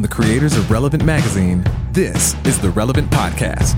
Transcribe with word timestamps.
From 0.00 0.08
the 0.08 0.14
creators 0.14 0.56
of 0.56 0.70
Relevant 0.70 1.04
Magazine, 1.04 1.62
this 1.92 2.34
is 2.46 2.58
the 2.58 2.70
Relevant 2.70 3.10
Podcast. 3.10 3.76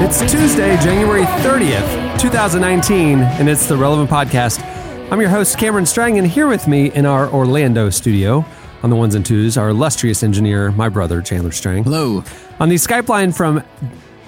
It's 0.00 0.20
Tuesday, 0.32 0.76
January 0.76 1.24
30th, 1.24 2.20
2019, 2.20 3.18
and 3.18 3.48
it's 3.48 3.66
the 3.66 3.76
Relevant 3.76 4.08
Podcast. 4.08 4.62
I'm 5.10 5.20
your 5.20 5.30
host, 5.30 5.58
Cameron 5.58 5.84
Strang, 5.84 6.16
and 6.18 6.26
here 6.28 6.46
with 6.46 6.68
me 6.68 6.92
in 6.92 7.06
our 7.06 7.28
Orlando 7.32 7.90
studio 7.90 8.44
on 8.82 8.90
the 8.90 8.96
ones 8.96 9.14
and 9.14 9.24
twos, 9.24 9.56
our 9.56 9.68
illustrious 9.70 10.22
engineer, 10.22 10.70
my 10.72 10.88
brother, 10.88 11.20
Chandler 11.22 11.52
Strang. 11.52 11.84
Hello. 11.84 12.24
On 12.58 12.68
the 12.68 12.76
Skype 12.76 13.08
line 13.08 13.32
from 13.32 13.62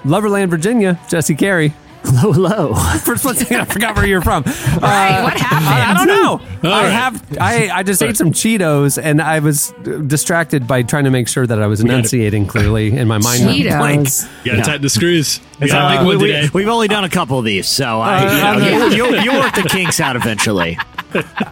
Loverland, 0.05 0.49
Virginia, 0.51 0.99
Jesse 1.09 1.35
Carey. 1.35 1.75
Hello, 2.05 2.33
hello. 2.33 2.75
First 3.05 3.25
one 3.25 3.37
second, 3.37 3.61
I 3.61 3.65
forgot 3.65 3.95
where 3.95 4.05
you're 4.07 4.21
from. 4.23 4.43
Right, 4.83 5.23
what 5.23 5.35
happened? 5.39 5.69
I, 5.69 5.91
I 5.93 5.95
don't 5.95 6.09
know. 6.09 6.69
I 6.69 6.83
right. 6.83 6.91
have. 6.91 7.39
I, 7.41 7.69
I 7.71 7.83
just 7.85 8.03
ate 8.03 8.17
some 8.17 8.33
Cheetos 8.33 9.01
and 9.01 9.23
I 9.23 9.39
was 9.39 9.73
distracted 10.09 10.67
by 10.67 10.83
trying 10.83 11.05
to 11.05 11.11
make 11.11 11.29
sure 11.29 11.47
that 11.47 11.62
I 11.62 11.69
was 11.69 11.81
enunciating 11.81 12.47
clearly 12.47 12.97
in 12.97 13.07
my 13.07 13.19
mind. 13.19 13.45
went 13.47 13.62
blank. 13.69 14.09
Cheetos. 14.09 14.29
You 14.45 14.51
gotta 14.53 14.62
tighten 14.65 14.83
the 14.83 14.91
screws. 14.91 15.39
We 15.61 15.71
Uh, 15.71 15.75
got 15.75 15.95
a 15.95 15.98
big 15.98 16.07
one 16.07 16.19
we, 16.19 16.27
today. 16.27 16.41
have 16.47 16.69
only 16.69 16.89
done 16.89 17.05
a 17.05 17.09
couple 17.09 17.39
of 17.39 17.45
these, 17.45 17.69
so 17.69 18.01
I, 18.01 18.25
Uh, 18.25 18.59
you, 18.59 18.71
know, 18.79 18.87
you, 18.89 19.15
you, 19.15 19.21
you 19.21 19.33
work 19.39 19.55
the 19.55 19.62
kinks 19.62 20.01
out 20.01 20.17
eventually. 20.17 20.77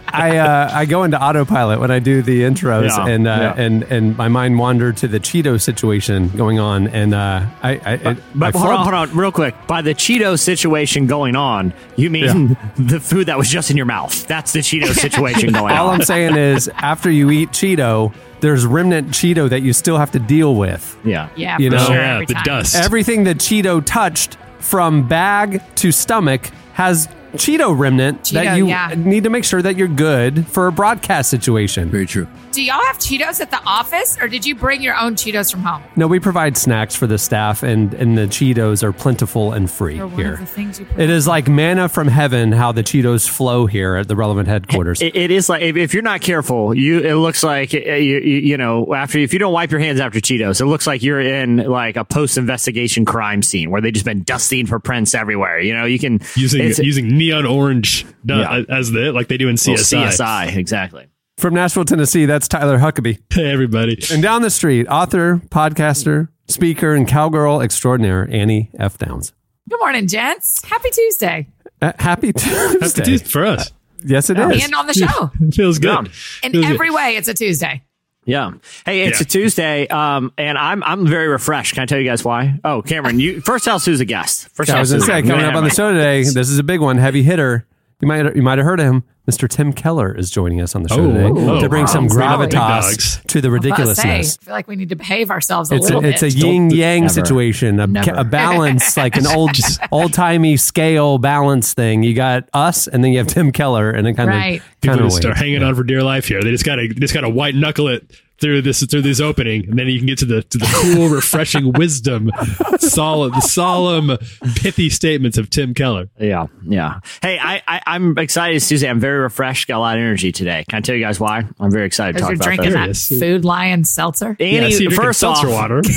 I 0.07 0.37
uh, 0.37 0.69
I 0.73 0.85
go 0.85 1.03
into 1.03 1.21
autopilot 1.21 1.79
when 1.79 1.91
I 1.91 1.99
do 1.99 2.21
the 2.21 2.41
intros, 2.41 2.89
Yeah, 2.89 3.05
and 3.07 3.27
uh, 3.27 3.53
yeah. 3.55 3.61
and 3.63 3.83
and 3.83 4.17
my 4.17 4.27
mind 4.27 4.57
wandered 4.59 4.97
to 4.97 5.07
the 5.07 5.19
Cheeto 5.19 5.59
situation 5.61 6.29
going 6.29 6.59
on, 6.59 6.87
and 6.87 7.13
uh, 7.13 7.45
I, 7.63 7.71
I, 7.71 7.93
it, 7.93 8.17
But 8.35 8.55
I 8.55 8.59
hold 8.59 8.71
on, 8.73 8.83
hold 8.83 8.93
on, 8.93 9.15
real 9.17 9.31
quick. 9.31 9.55
By 9.67 9.81
the 9.81 9.93
Cheeto 9.95 10.37
situation 10.39 11.07
going 11.07 11.35
on, 11.35 11.73
you 11.95 12.09
mean 12.09 12.57
the 12.77 12.99
food 12.99 13.27
that 13.27 13.37
was 13.37 13.49
just 13.49 13.71
in 13.71 13.77
your 13.77 13.85
mouth? 13.85 14.27
That's 14.27 14.53
the 14.53 14.59
Cheeto 14.59 14.87
situation 14.93 15.51
going 15.53 15.73
All 15.77 15.89
on. 15.89 15.95
I'm 16.01 16.05
saying 16.05 16.35
is, 16.35 16.69
after 16.75 17.09
you 17.09 17.29
eat 17.31 17.49
Cheeto, 17.51 18.13
there's 18.41 18.65
remnant 18.65 19.09
Cheeto 19.09 19.49
that 19.49 19.61
you 19.61 19.71
still 19.73 19.97
have 19.97 20.11
to 20.11 20.19
deal 20.19 20.55
with. 20.55 20.97
yeah. 21.05 21.29
Yeah, 21.35 21.57
You 21.59 21.69
know? 21.69 21.85
sure. 21.85 21.95
yeah, 21.95 22.19
the 22.27 22.39
dust. 22.43 22.75
Everything 22.75 23.23
that 23.25 23.37
Cheeto 23.37 23.83
touched, 23.85 24.37
from 24.59 25.07
bag 25.07 25.61
to 25.75 25.91
stomach, 25.91 26.49
has 26.73 27.07
Cheeto 27.33 27.77
remnant 27.77 28.25
that 28.31 28.57
you 28.57 28.67
yeah. 28.67 28.93
need 28.95 29.23
to 29.23 29.29
make 29.29 29.43
sure 29.43 29.61
that 29.61 29.77
you're 29.77 29.87
good 29.87 30.47
for 30.47 30.67
a 30.67 30.71
broadcast 30.71 31.29
situation. 31.29 31.89
Very 31.89 32.05
true. 32.05 32.27
Do 32.51 32.61
y'all 32.61 32.83
have 32.83 32.97
Cheetos 32.97 33.39
at 33.39 33.49
the 33.49 33.61
office, 33.63 34.17
or 34.19 34.27
did 34.27 34.45
you 34.45 34.55
bring 34.55 34.81
your 34.81 34.97
own 34.97 35.15
Cheetos 35.15 35.49
from 35.51 35.61
home? 35.61 35.81
No, 35.95 36.07
we 36.07 36.19
provide 36.19 36.57
snacks 36.57 36.95
for 36.95 37.07
the 37.07 37.17
staff, 37.17 37.63
and, 37.63 37.93
and 37.93 38.17
the 38.17 38.23
Cheetos 38.23 38.83
are 38.83 38.91
plentiful 38.91 39.53
and 39.53 39.71
free 39.71 39.99
Or 39.99 40.07
one 40.07 40.19
here. 40.19 40.33
of 40.33 40.39
the 40.39 40.45
things 40.45 40.79
you. 40.79 40.85
It 40.97 41.09
is 41.09 41.27
like 41.27 41.47
manna 41.47 41.87
from 41.87 42.09
heaven 42.09 42.51
how 42.51 42.73
the 42.73 42.83
Cheetos 42.83 43.29
flow 43.29 43.67
here 43.67 43.95
at 43.95 44.09
the 44.09 44.17
relevant 44.17 44.49
headquarters. 44.49 45.01
It, 45.01 45.15
it 45.15 45.31
is 45.31 45.47
like 45.47 45.61
if, 45.61 45.77
if 45.77 45.93
you're 45.93 46.03
not 46.03 46.19
careful, 46.19 46.73
you 46.73 46.99
it 46.99 47.15
looks 47.15 47.43
like 47.43 47.73
uh, 47.73 47.77
you, 47.77 48.19
you 48.19 48.37
you 48.37 48.57
know 48.57 48.93
after 48.93 49.17
if 49.19 49.31
you 49.31 49.39
don't 49.39 49.53
wipe 49.53 49.71
your 49.71 49.79
hands 49.79 50.01
after 50.01 50.19
Cheetos, 50.19 50.59
it 50.59 50.65
looks 50.65 50.85
like 50.85 51.01
you're 51.01 51.21
in 51.21 51.57
like 51.57 51.95
a 51.95 52.03
post 52.03 52.37
investigation 52.37 53.05
crime 53.05 53.41
scene 53.41 53.71
where 53.71 53.79
they've 53.79 53.93
just 53.93 54.05
been 54.05 54.23
dusting 54.23 54.65
for 54.65 54.79
prints 54.79 55.15
everywhere. 55.15 55.59
You 55.59 55.73
know, 55.73 55.85
you 55.85 55.99
can 55.99 56.19
using 56.35 56.61
using 56.83 57.17
neon 57.21 57.45
orange 57.45 58.05
uh, 58.29 58.33
Yeah. 58.35 58.61
as 58.69 58.91
the 58.91 59.11
like 59.11 59.27
they 59.27 59.37
do 59.37 59.47
in 59.47 59.57
well, 59.65 59.77
CSI. 59.77 60.07
CSI 60.07 60.55
exactly. 60.57 61.07
From 61.37 61.53
Nashville, 61.55 61.85
Tennessee, 61.85 62.25
that's 62.25 62.47
Tyler 62.47 62.77
Huckabee. 62.79 63.19
Hey 63.33 63.51
everybody. 63.51 63.97
And 64.11 64.21
down 64.21 64.41
the 64.41 64.49
street, 64.49 64.87
author, 64.87 65.41
podcaster, 65.49 66.29
speaker, 66.47 66.93
and 66.93 67.07
cowgirl 67.07 67.61
extraordinaire, 67.61 68.27
Annie 68.31 68.69
F. 68.77 68.97
Downs. 68.97 69.33
Good 69.69 69.79
morning, 69.79 70.07
gents. 70.07 70.63
Happy 70.65 70.89
Tuesday. 70.89 71.47
Uh, 71.81 71.93
happy 71.97 72.33
Tuesday. 72.33 72.79
Happy 72.79 73.01
Tuesday 73.01 73.29
for 73.29 73.45
us. 73.45 73.71
Yes, 74.03 74.29
it 74.29 74.39
is. 74.39 74.63
And 74.63 74.73
on 74.75 74.87
the 74.87 74.93
show. 74.93 75.31
Feels 75.53 75.77
good. 75.79 75.89
Yeah. 76.07 76.11
In 76.43 76.51
Feels 76.51 76.65
good. 76.65 76.73
every 76.73 76.89
way, 76.89 77.15
it's 77.17 77.27
a 77.27 77.33
Tuesday. 77.33 77.83
Yeah. 78.25 78.51
Hey, 78.85 79.01
it's 79.03 79.19
Yeah. 79.19 79.23
a 79.23 79.25
Tuesday, 79.25 79.87
um, 79.87 80.31
and 80.37 80.57
I'm 80.57 80.83
I'm 80.83 81.07
very 81.07 81.27
refreshed. 81.27 81.73
Can 81.73 81.83
I 81.83 81.85
tell 81.87 81.97
you 81.97 82.05
guys 82.05 82.23
why? 82.23 82.59
Oh, 82.63 82.81
Cameron, 82.83 83.19
you 83.19 83.41
first 83.41 83.65
tell 83.65 83.75
us 83.77 83.85
who's 83.85 83.99
a 83.99 84.05
guest. 84.05 84.47
First 84.53 84.69
I 84.69 84.73
tell 84.73 84.79
was 84.81 84.93
us 84.93 85.05
going 85.07 85.23
to 85.23 85.27
say, 85.27 85.31
coming 85.33 85.45
up 85.45 85.55
on 85.55 85.63
the 85.63 85.69
show 85.71 85.91
today, 85.91 86.23
this 86.23 86.49
is 86.49 86.59
a 86.59 86.63
big 86.63 86.81
one, 86.81 86.97
heavy 86.97 87.23
hitter. 87.23 87.65
You 87.99 88.07
might 88.07 88.35
you 88.35 88.41
might 88.43 88.57
have 88.59 88.65
heard 88.65 88.79
of 88.79 88.85
him. 88.85 89.03
Mr. 89.31 89.47
Tim 89.47 89.71
Keller 89.71 90.13
is 90.13 90.29
joining 90.29 90.59
us 90.59 90.75
on 90.75 90.83
the 90.83 90.89
show 90.89 90.99
Oh, 90.99 91.07
today 91.11 91.29
oh, 91.49 91.61
to 91.61 91.69
bring 91.69 91.83
wow. 91.83 91.85
some 91.87 92.07
Bring 92.07 92.27
up 92.27 92.39
the 92.41 92.47
big 92.47 92.55
gravitas 92.59 93.25
to 93.27 93.39
the 93.39 93.47
I 93.47 93.51
was 93.51 93.65
about 93.65 93.77
to 93.77 93.95
say, 93.95 94.09
ridiculousness. 94.09 94.37
I 94.41 94.45
feel 94.45 94.53
like 94.53 94.67
we 94.67 94.75
need 94.75 94.89
to 94.89 94.95
behave 94.95 95.31
ourselves 95.31 95.71
a 95.71 95.75
It's 95.75 95.89
a, 95.89 95.93
little 95.95 96.09
it's 96.09 96.21
a 96.21 96.25
bit. 96.25 96.35
yin 96.35 96.69
yang 96.69 97.07
situation, 97.07 97.79
a, 97.79 97.83
a 98.15 98.23
balance, 98.25 98.97
like 99.03 99.15
an 99.15 99.25
old 99.27 99.51
old 99.91 100.11
timey 100.13 100.57
scale 100.57 101.17
balance 101.17 101.73
thing. 101.73 102.03
You 102.03 102.13
got 102.13 102.49
us, 102.53 102.87
and 102.87 103.03
then 103.03 103.11
you 103.13 103.19
have 103.19 103.27
Tim 103.27 103.51
Keller, 103.51 103.89
and 103.91 104.05
it 104.07 104.15
kind 104.15 104.29
Right. 104.29 104.59
of 104.61 104.81
People 104.81 104.95
kind 104.97 105.05
of 105.05 105.11
just 105.11 105.21
start 105.21 105.37
hanging 105.37 105.63
on 105.63 105.75
for 105.75 105.83
dear 105.83 106.03
life 106.03 106.25
here. 106.27 106.43
They 106.43 106.51
just 106.51 106.65
gotta 106.65 106.87
they 106.87 106.99
just 106.99 107.13
gotta 107.13 107.29
white 107.29 107.55
knuckle 107.55 107.87
it 107.87 108.03
through 108.41 108.63
this 108.63 108.83
through 108.85 109.03
this 109.03 109.21
opening, 109.21 109.69
and 109.69 109.79
then 109.79 109.87
you 109.87 109.97
can 109.99 110.07
get 110.07 110.17
to 110.19 110.25
the 110.25 110.41
to 110.43 110.57
the 110.57 110.67
cool, 110.95 111.07
refreshing 111.15 111.71
wisdom, 111.73 112.31
solemn 112.79 113.31
the 113.31 113.39
solemn, 113.41 114.17
pithy 114.55 114.89
statements 114.89 115.37
of 115.37 115.49
Tim 115.49 115.73
Keller. 115.73 116.09
Yeah, 116.19 116.47
yeah. 116.67 116.99
Hey, 117.21 117.39
I, 117.39 117.61
I 117.67 117.81
I'm 117.85 118.17
excited. 118.17 118.55
It's 118.57 118.67
Tuesday. 118.67 118.89
I'm 118.89 118.99
very 118.99 119.19
refreshed. 119.19 119.67
Got 119.67 119.77
a 119.77 119.79
lot 119.79 119.95
of 119.95 120.01
energy 120.01 120.31
today. 120.31 120.65
Can 120.67 120.77
I 120.77 120.81
tell 120.81 120.95
you 120.95 121.01
guys 121.01 121.19
why? 121.19 121.43
I'm 121.59 121.71
very 121.71 121.85
excited 121.85 122.17
to 122.17 122.25
Because 122.25 122.39
talk 122.39 122.47
you're 122.47 122.53
about 122.55 122.63
drinking 122.73 122.87
this. 122.89 123.09
that 123.09 123.19
Food 123.19 123.45
Lion 123.45 123.83
seltzer. 123.83 124.35
Yeah, 124.39 124.47
Annie, 124.47 124.65
I 124.65 124.69
see 124.71 124.83
you're 124.83 124.91
first 124.91 125.23
off, 125.23 125.37
seltzer 125.37 125.49
water. 125.55 125.81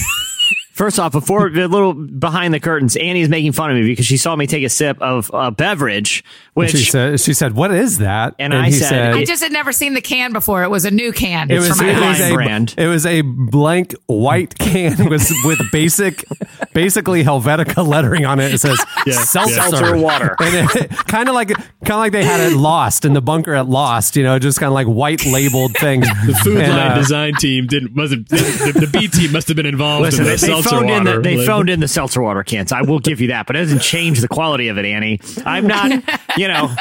First 0.74 0.98
off, 0.98 1.12
before 1.12 1.46
a 1.46 1.68
little 1.68 1.94
behind 1.94 2.52
the 2.52 2.58
curtains, 2.58 2.96
Annie's 2.96 3.28
making 3.28 3.52
fun 3.52 3.70
of 3.70 3.76
me 3.76 3.84
because 3.84 4.06
she 4.06 4.16
saw 4.16 4.34
me 4.34 4.48
take 4.48 4.64
a 4.64 4.68
sip 4.68 5.00
of 5.00 5.30
a 5.32 5.52
beverage, 5.52 6.24
which 6.54 6.72
She 6.72 6.78
said, 6.78 7.20
"She 7.20 7.32
said, 7.32 7.54
what 7.54 7.70
is 7.70 7.98
that?" 7.98 8.34
And 8.40 8.52
I 8.52 8.66
he 8.66 8.72
said, 8.72 9.14
I 9.14 9.24
just 9.24 9.40
had 9.40 9.52
never 9.52 9.70
seen 9.70 9.94
the 9.94 10.00
can 10.00 10.32
before. 10.32 10.64
It 10.64 10.70
was 10.70 10.84
a 10.84 10.90
new 10.90 11.12
can. 11.12 11.48
It 11.48 11.60
was, 11.60 11.68
from 11.68 11.86
it 11.86 11.94
my 11.94 12.08
was 12.08 12.20
a 12.20 12.34
brand. 12.34 12.74
It 12.76 12.88
was 12.88 13.06
a 13.06 13.20
blank 13.20 13.94
white 14.06 14.58
can 14.58 15.08
with 15.08 15.30
with 15.44 15.60
basic, 15.70 16.24
basically 16.72 17.22
Helvetica 17.22 17.86
lettering 17.86 18.26
on 18.26 18.40
it. 18.40 18.52
It 18.52 18.58
says 18.58 18.84
Yeah, 19.06 19.12
seltzer, 19.22 19.54
yeah. 19.54 19.68
Seltzer 19.68 19.96
water. 19.96 20.34
and 20.40 20.68
it, 20.74 20.90
kind 21.06 21.28
of 21.28 21.36
like 21.36 21.50
kind 21.50 21.92
of 21.92 21.98
like 21.98 22.10
they 22.10 22.24
had 22.24 22.40
it 22.40 22.56
lost 22.56 23.04
in 23.04 23.12
the 23.12 23.22
bunker 23.22 23.54
at 23.54 23.68
Lost. 23.68 24.16
You 24.16 24.24
know, 24.24 24.40
just 24.40 24.58
kind 24.58 24.68
of 24.68 24.74
like 24.74 24.88
white 24.88 25.24
labeled 25.24 25.76
things. 25.76 26.08
The 26.26 26.34
food 26.34 26.56
And, 26.56 26.72
line 26.72 26.90
uh, 26.90 26.94
design 26.96 27.34
team 27.34 27.68
didn't 27.68 27.94
wasn't 27.94 28.28
the, 28.28 28.72
the 28.74 28.90
B 28.92 29.06
team 29.06 29.30
must 29.30 29.46
have 29.46 29.56
been 29.56 29.66
involved 29.66 30.02
Listen, 30.02 30.22
in 30.22 30.30
they, 30.30 30.63
the 30.64 30.70
they 30.70 30.80
seltzer 30.80 30.86
phoned 30.88 30.90
in 30.90 31.04
the, 31.04 31.20
they 31.20 31.36
Like, 31.36 31.46
phoned 31.46 31.70
in 31.70 31.80
the 31.80 31.88
seltzer 31.88 32.22
water 32.22 32.42
cans. 32.42 32.72
I 32.72 32.82
will 32.82 33.00
give 33.00 33.20
you 33.20 33.28
that, 33.28 33.46
but 33.46 33.56
it 33.56 33.60
doesn't 33.60 33.82
change 33.82 34.20
the 34.20 34.28
quality 34.28 34.68
of 34.68 34.78
it, 34.78 34.84
Annie. 34.84 35.20
I'm 35.44 35.66
not, 35.66 35.90
you 36.36 36.48
know, 36.48 36.74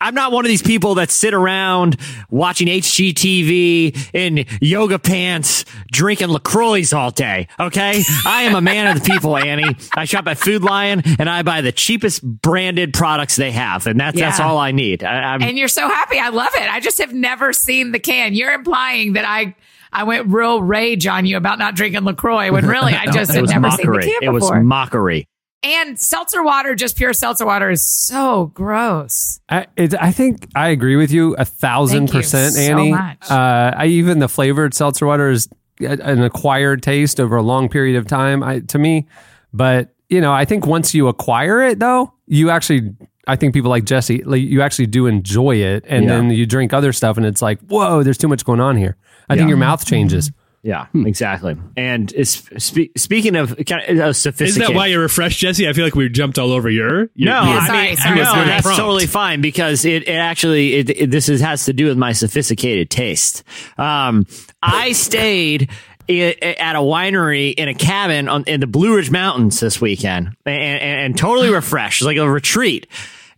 I'm 0.00 0.14
not 0.14 0.32
one 0.32 0.44
of 0.44 0.48
these 0.48 0.62
people 0.62 0.96
that 0.96 1.10
sit 1.10 1.32
around 1.32 1.96
watching 2.28 2.68
HGTV 2.68 4.10
in 4.12 4.44
yoga 4.60 4.98
pants, 4.98 5.64
drinking 5.90 6.28
LaCroix 6.28 6.92
all 6.92 7.10
day. 7.10 7.48
Okay. 7.58 8.02
I 8.26 8.42
am 8.42 8.54
a 8.54 8.60
man 8.60 8.94
of 8.94 9.02
the 9.02 9.10
people, 9.10 9.34
Annie. 9.36 9.76
I 9.94 10.04
shop 10.04 10.26
at 10.26 10.36
Food 10.36 10.62
Lion 10.62 11.02
and 11.18 11.30
I 11.30 11.42
buy 11.42 11.62
the 11.62 11.72
cheapest 11.72 12.22
branded 12.22 12.92
products 12.92 13.36
they 13.36 13.52
have. 13.52 13.86
And 13.86 13.98
that's, 13.98 14.18
that's 14.18 14.40
all 14.40 14.58
I 14.58 14.72
need. 14.72 15.02
I, 15.02 15.34
I'm, 15.34 15.42
and 15.42 15.56
you're 15.56 15.68
so 15.68 15.88
happy. 15.88 16.18
I 16.18 16.28
love 16.28 16.52
it. 16.54 16.70
I 16.70 16.80
just 16.80 16.98
have 16.98 17.14
never 17.14 17.54
seen 17.54 17.92
the 17.92 17.98
can. 17.98 18.34
You're 18.34 18.52
implying 18.52 19.14
that 19.14 19.24
I 19.24 19.54
I 19.94 20.04
went 20.04 20.28
real 20.28 20.60
rage 20.62 21.06
on 21.06 21.24
you 21.24 21.36
about 21.36 21.58
not 21.58 21.74
drinking 21.76 22.02
LaCroix 22.04 22.50
when 22.52 22.66
really 22.66 22.94
I 22.94 23.06
just 23.06 23.32
had 23.32 23.46
never 23.46 23.60
mockery. 23.60 24.02
seen 24.02 24.12
the 24.12 24.20
can 24.20 24.22
It 24.22 24.26
can 24.26 24.32
was 24.34 24.50
mockery. 24.64 25.28
and 25.62 25.98
seltzer 25.98 26.42
water, 26.42 26.74
just 26.74 26.96
pure 26.96 27.12
seltzer 27.12 27.46
water, 27.46 27.70
is 27.70 27.86
so 27.86 28.46
gross. 28.54 29.40
I, 29.48 29.66
it, 29.76 29.94
I 30.00 30.10
think 30.12 30.48
I 30.54 30.68
agree 30.68 30.96
with 30.96 31.10
you 31.12 31.34
a 31.36 31.44
thousand 31.44 32.08
Thank 32.08 32.14
you 32.14 32.20
percent, 32.20 32.54
so 32.54 32.60
Annie. 32.60 32.90
much. 32.90 33.30
Uh, 33.30 33.72
I 33.76 33.86
even 33.86 34.18
the 34.18 34.28
flavored 34.28 34.74
seltzer 34.74 35.06
water 35.06 35.30
is 35.30 35.48
a- 35.80 35.86
an 36.02 36.22
acquired 36.22 36.82
taste 36.82 37.20
over 37.20 37.36
a 37.36 37.42
long 37.42 37.68
period 37.68 37.96
of 37.96 38.06
time. 38.06 38.42
I, 38.42 38.60
to 38.60 38.78
me, 38.78 39.06
but 39.52 39.94
you 40.10 40.20
know, 40.20 40.32
I 40.32 40.44
think 40.44 40.66
once 40.66 40.92
you 40.94 41.08
acquire 41.08 41.62
it, 41.62 41.78
though, 41.78 42.12
you 42.26 42.50
actually. 42.50 42.90
I 43.26 43.36
think 43.36 43.54
people 43.54 43.70
like 43.70 43.84
Jesse, 43.84 44.22
like, 44.22 44.42
you 44.42 44.60
actually 44.60 44.84
do 44.86 45.06
enjoy 45.06 45.56
it, 45.56 45.86
and 45.88 46.04
Yeah. 46.04 46.10
then 46.16 46.30
you 46.30 46.44
drink 46.44 46.74
other 46.74 46.92
stuff, 46.92 47.16
and 47.16 47.24
it's 47.24 47.40
like, 47.40 47.58
whoa, 47.62 48.02
there's 48.02 48.18
too 48.18 48.28
much 48.28 48.44
going 48.44 48.60
on 48.60 48.76
here. 48.76 48.98
I 49.28 49.36
think 49.36 49.48
your 49.48 49.58
mouth 49.58 49.84
changes. 49.86 50.30
Yeah, 50.62 50.86
exactly. 50.94 51.56
And 51.76 52.10
it's 52.16 52.42
spe- 52.64 52.96
speaking 52.96 53.36
of 53.36 53.54
kind 53.66 53.82
of 53.86 53.98
uh, 54.00 54.08
Is 54.08 54.54
that 54.56 54.72
why 54.72 54.86
you're 54.86 55.02
refreshed, 55.02 55.38
Jesse? 55.40 55.68
I 55.68 55.74
feel 55.74 55.84
like 55.84 55.94
we 55.94 56.08
jumped 56.08 56.38
all 56.38 56.52
over 56.52 56.70
your. 56.70 57.10
your 57.14 57.32
No, 57.34 57.42
your- 57.44 57.60
I 57.60 57.66
sorry, 57.66 57.86
mean, 57.88 57.96
sorry, 57.98 58.16
no, 58.16 58.24
sorry. 58.24 58.46
that's 58.46 58.62
prompt. 58.62 58.80
totally 58.80 59.06
fine 59.06 59.42
because 59.42 59.84
it, 59.84 60.08
it 60.08 60.12
actually 60.12 60.74
it, 60.76 60.88
it- 60.90 61.10
this 61.10 61.28
is, 61.28 61.42
has 61.42 61.66
to 61.66 61.74
do 61.74 61.84
with 61.86 61.98
my 61.98 62.12
sophisticated 62.12 62.88
taste. 62.88 63.42
Um, 63.76 64.26
I 64.62 64.92
stayed 64.92 65.68
at 66.08 66.76
a 66.76 66.80
winery 66.80 67.52
in 67.52 67.68
a 67.68 67.74
cabin 67.74 68.30
on, 68.30 68.44
in 68.46 68.60
the 68.60 68.66
Blue 68.66 68.96
Ridge 68.96 69.10
Mountains 69.10 69.60
this 69.60 69.82
weekend 69.82 70.28
and, 70.46 70.54
and, 70.62 71.00
and 71.00 71.18
totally 71.18 71.50
refreshed, 71.50 72.00
It's 72.00 72.06
like 72.06 72.16
a 72.16 72.28
retreat. 72.30 72.86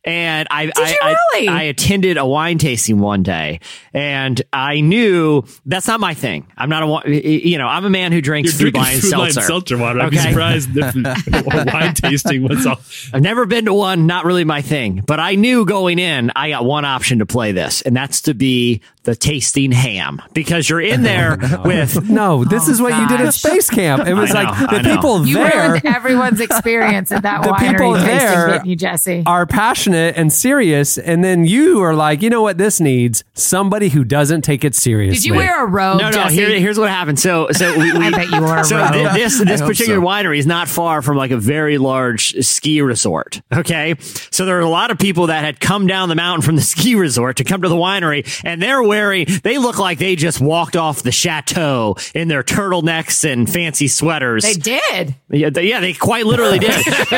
And 0.07 0.47
I, 0.53 0.67
Did 0.67 0.79
I, 0.79 0.91
you 0.91 0.99
I- 1.03 1.17
really? 1.35 1.49
I 1.49 1.63
attended 1.65 2.17
a 2.17 2.25
wine 2.25 2.59
tasting 2.59 3.01
one 3.01 3.25
day, 3.25 3.59
and 3.93 4.41
I 4.53 4.81
knew 4.81 5.43
that's 5.67 5.89
not 5.89 5.99
my 5.99 6.15
thing. 6.15 6.47
I'm 6.57 6.69
not 6.69 6.85
a 6.85 6.87
wi- 6.87 7.21
you 7.27 7.59
know 7.59 7.67
I'm 7.67 7.85
a 7.85 7.91
man 7.91 8.13
who 8.13 8.21
drinks 8.21 8.53
You're 8.53 8.71
food 8.71 8.75
drinking 8.75 8.83
line 8.83 9.01
Food 9.01 9.13
Lion 9.13 9.33
seltzer. 9.33 9.47
seltzer 9.49 9.79
water. 9.79 10.01
I'd 10.01 10.11
be 10.13 10.19
surprised 10.19 10.71
if 10.75 11.67
wine 11.75 11.95
tasting 11.95 12.45
was 12.45 12.65
all. 12.67 12.79
I've 13.13 13.23
never 13.23 13.47
been 13.47 13.65
to 13.65 13.75
one, 13.75 14.07
not 14.07 14.25
really 14.25 14.45
my 14.45 14.63
thing. 14.63 15.03
But 15.05 15.19
I 15.19 15.35
knew 15.35 15.65
going 15.65 15.99
in, 15.99 16.31
I 16.37 16.51
got 16.51 16.65
one 16.65 16.85
option 16.85 17.19
to 17.19 17.27
play 17.27 17.51
this, 17.51 17.83
and 17.83 17.97
that's 17.97 18.21
to 18.23 18.35
be 18.35 18.83
the 19.03 19.17
tasting 19.17 19.71
ham 19.73 20.21
because 20.35 20.69
you're 20.69 20.81
in 20.81 21.03
there 21.03 21.37
with 21.65 22.09
No, 22.09 22.45
this 22.45 22.67
is 22.69 22.81
what 22.83 22.97
you 23.01 23.09
did 23.09 23.21
at 23.21 23.27
oh, 23.29 23.31
space 23.31 23.71
camp. 23.71 24.07
It 24.07 24.15
was 24.15 24.33
know, 24.33 24.43
like 24.43 24.71
the 24.71 24.83
know. 24.83 24.95
people 24.97 25.27
You 25.27 25.37
there 25.37 25.69
ruined 25.69 25.87
everyone's 25.87 26.41
experience 26.41 27.11
at 27.13 27.23
that 27.23 27.43
The 27.47 27.53
people 27.55 27.95
tasting, 27.95 28.07
there 28.07 28.49
didn't 28.51 28.67
you, 28.67 28.77
Jesse? 28.77 29.23
are 29.25 29.47
passionate 29.47 29.96
and 29.97 30.33
serious, 30.33 30.99
and 30.99 31.25
then 31.25 31.45
you 31.45 31.81
are 31.81 31.95
like, 31.95 32.23
you 32.23 32.31
know 32.31 32.43
what, 32.43 32.59
this 32.59 32.81
needs 32.81 33.25
somebody 33.35 33.89
who 33.89 34.05
doesn't 34.05 34.43
take 34.43 34.65
it 34.65 34.75
seriously. 34.75 35.17
Did 35.17 35.25
you 35.27 35.35
wear 35.35 35.65
a 35.65 35.67
robe, 35.67 35.99
No, 36.01 36.07
no. 36.11 36.13
Jesse? 36.13 36.35
Here, 36.37 36.59
here's 36.59 36.79
what 36.79 36.89
happened. 36.91 37.19
So, 37.19 37.49
so 37.53 37.73
we, 37.79 37.93
we 37.93 38.07
I 38.07 38.11
bet 38.11 38.31
you 38.31 38.41
wore 38.41 38.59
a 38.59 38.65
so 38.65 38.77
robe. 38.77 38.93
thi- 38.93 39.21
this 39.21 39.39
this 39.43 39.61
hope 39.61 39.69
particular 39.71 40.01
so. 40.01 40.07
winery 40.07 40.39
is 40.39 40.47
not 40.47 40.69
far 40.69 41.03
from 41.03 41.17
like 41.17 41.31
a 41.31 41.37
very 41.39 41.79
large 41.79 42.35
ski 42.45 42.81
resort. 42.83 43.41
Okay, 43.53 43.95
so 44.31 44.45
there 44.47 44.57
are 44.59 44.61
a 44.63 44.69
lot 44.69 44.91
of 44.91 44.99
people 44.99 45.29
that 45.29 45.45
had 45.45 45.61
come 45.61 45.87
down 45.87 46.09
the 46.09 46.15
mountain 46.15 46.43
from 46.43 46.57
the 46.57 46.63
ski 46.75 46.95
resort 46.95 47.37
to 47.39 47.45
come 47.45 47.63
to 47.63 47.69
the 47.69 47.75
winery, 47.77 48.41
and 48.45 48.61
they're 48.63 48.83
wearing. 48.83 49.27
They 49.43 49.59
look 49.59 49.79
like 49.79 49.99
they 49.99 50.17
just 50.17 50.41
walked 50.41 50.77
off 50.77 51.03
the 51.03 51.13
chateau 51.13 51.97
in 52.15 52.29
their 52.29 52.43
turtlenecks 52.43 53.31
and 53.31 53.51
fancy 53.51 53.89
sweaters. 53.89 54.43
They 54.45 54.55
did. 54.55 55.15
Yeah, 55.31 55.51
they, 55.51 55.69
yeah, 55.69 55.81
they 55.81 55.93
quite 55.93 56.27
literally 56.27 56.59
did. 56.59 56.71
and, 56.71 56.87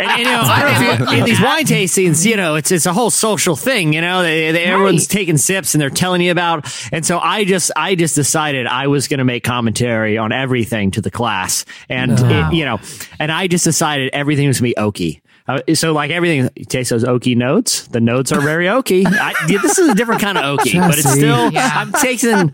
and, 0.00 0.18
you 0.18 0.24
know, 0.24 0.40
I 0.42 0.62
don't 0.62 0.98
know 1.00 1.04
if 1.06 1.12
you, 1.12 1.18
in 1.18 1.24
these 1.24 1.40
wine 1.40 1.64
tastings, 1.64 2.07
you 2.26 2.36
know, 2.36 2.56
it's 2.56 2.70
it's 2.70 2.86
a 2.86 2.92
whole 2.92 3.10
social 3.10 3.56
thing. 3.56 3.92
You 3.92 4.00
know, 4.00 4.22
they, 4.22 4.52
they, 4.52 4.64
everyone's 4.64 5.06
taking 5.06 5.36
sips 5.36 5.74
and 5.74 5.80
they're 5.80 5.90
telling 5.90 6.20
you 6.20 6.30
about. 6.30 6.72
And 6.92 7.04
so 7.04 7.18
I 7.18 7.44
just 7.44 7.70
I 7.76 7.94
just 7.94 8.14
decided 8.14 8.66
I 8.66 8.86
was 8.86 9.08
going 9.08 9.18
to 9.18 9.24
make 9.24 9.44
commentary 9.44 10.18
on 10.18 10.32
everything 10.32 10.90
to 10.92 11.00
the 11.00 11.10
class, 11.10 11.64
and 11.88 12.12
it, 12.18 12.52
you 12.52 12.64
know, 12.64 12.78
and 13.18 13.32
I 13.32 13.46
just 13.46 13.64
decided 13.64 14.10
everything 14.12 14.46
was 14.48 14.60
going 14.60 14.74
to 14.74 14.76
be 14.76 14.82
oaky. 14.82 15.20
Uh, 15.48 15.62
so 15.74 15.94
like 15.94 16.10
everything, 16.10 16.50
you 16.56 16.64
taste 16.66 16.90
those 16.90 17.04
oaky 17.04 17.34
notes. 17.34 17.88
The 17.88 18.00
notes 18.00 18.32
are 18.32 18.40
very 18.42 18.66
oaky. 18.66 19.06
I, 19.06 19.32
this 19.46 19.78
is 19.78 19.88
a 19.88 19.94
different 19.94 20.20
kind 20.20 20.36
of 20.36 20.58
oaky, 20.58 20.78
but 20.78 20.98
it's 20.98 21.10
still. 21.10 21.50
Yeah. 21.50 21.70
I'm 21.72 21.90
tasting. 21.92 22.52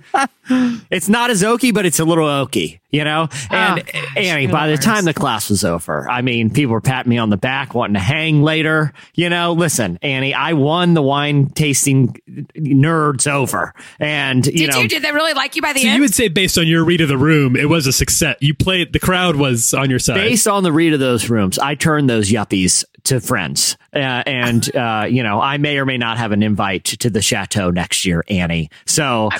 It's 0.90 1.08
not 1.08 1.30
as 1.30 1.42
oaky, 1.42 1.72
but 1.72 1.86
it's 1.86 1.98
a 2.00 2.04
little 2.04 2.26
oaky, 2.26 2.80
you 2.90 3.02
know. 3.04 3.28
Ah, 3.50 3.74
and 3.76 3.80
Oh, 3.80 3.92
gosh, 3.92 4.12
Annie, 4.16 4.46
by 4.46 4.68
the 4.68 4.76
the 4.76 4.82
time 4.82 5.04
the 5.04 5.14
class 5.14 5.48
was 5.50 5.64
over, 5.64 6.08
I 6.10 6.20
mean, 6.22 6.50
people 6.50 6.72
were 6.72 6.80
patting 6.80 7.10
me 7.10 7.18
on 7.18 7.30
the 7.30 7.36
back, 7.36 7.74
wanting 7.74 7.94
to 7.94 8.00
hang 8.00 8.42
later. 8.42 8.92
You 9.14 9.30
know, 9.30 9.52
listen, 9.52 9.98
Annie, 10.02 10.34
I 10.34 10.52
won 10.52 10.94
the 10.94 11.02
wine 11.02 11.50
tasting 11.50 12.16
nerds 12.56 13.30
over, 13.30 13.74
and 13.98 14.44
you 14.46 14.52
Did 14.52 14.70
know, 14.70 14.80
you? 14.80 14.88
Did 14.88 15.02
they 15.02 15.12
really 15.12 15.32
like 15.34 15.56
you 15.56 15.62
by 15.62 15.72
the 15.72 15.80
So 15.80 15.88
end? 15.88 15.96
you 15.96 16.02
would 16.02 16.14
say, 16.14 16.28
based 16.28 16.58
on 16.58 16.66
your 16.66 16.84
read 16.84 17.00
of 17.00 17.08
the 17.08 17.18
room, 17.18 17.56
it 17.56 17.68
was 17.68 17.86
a 17.86 17.92
success. 17.92 18.36
You 18.40 18.54
played. 18.54 18.92
The 18.92 19.00
crowd 19.00 19.36
was 19.36 19.72
on 19.74 19.90
your 19.90 19.98
side. 19.98 20.14
based 20.16 20.46
on 20.48 20.62
the 20.62 20.72
read 20.72 20.92
of 20.92 21.00
those 21.00 21.30
rooms, 21.30 21.58
I 21.58 21.74
turned 21.74 22.08
those 22.10 22.30
yuppies 22.30 22.84
to 23.04 23.20
friends, 23.20 23.76
uh, 23.94 23.98
and 23.98 24.74
uh, 24.76 25.06
you 25.08 25.22
know, 25.22 25.40
I 25.40 25.58
may 25.58 25.78
or 25.78 25.86
may 25.86 25.98
not 25.98 26.18
have 26.18 26.32
an 26.32 26.42
invite 26.42 26.84
to 26.84 27.10
the 27.10 27.22
chateau 27.22 27.70
next 27.70 28.04
year, 28.04 28.24
Annie. 28.28 28.70
So, 28.86 29.30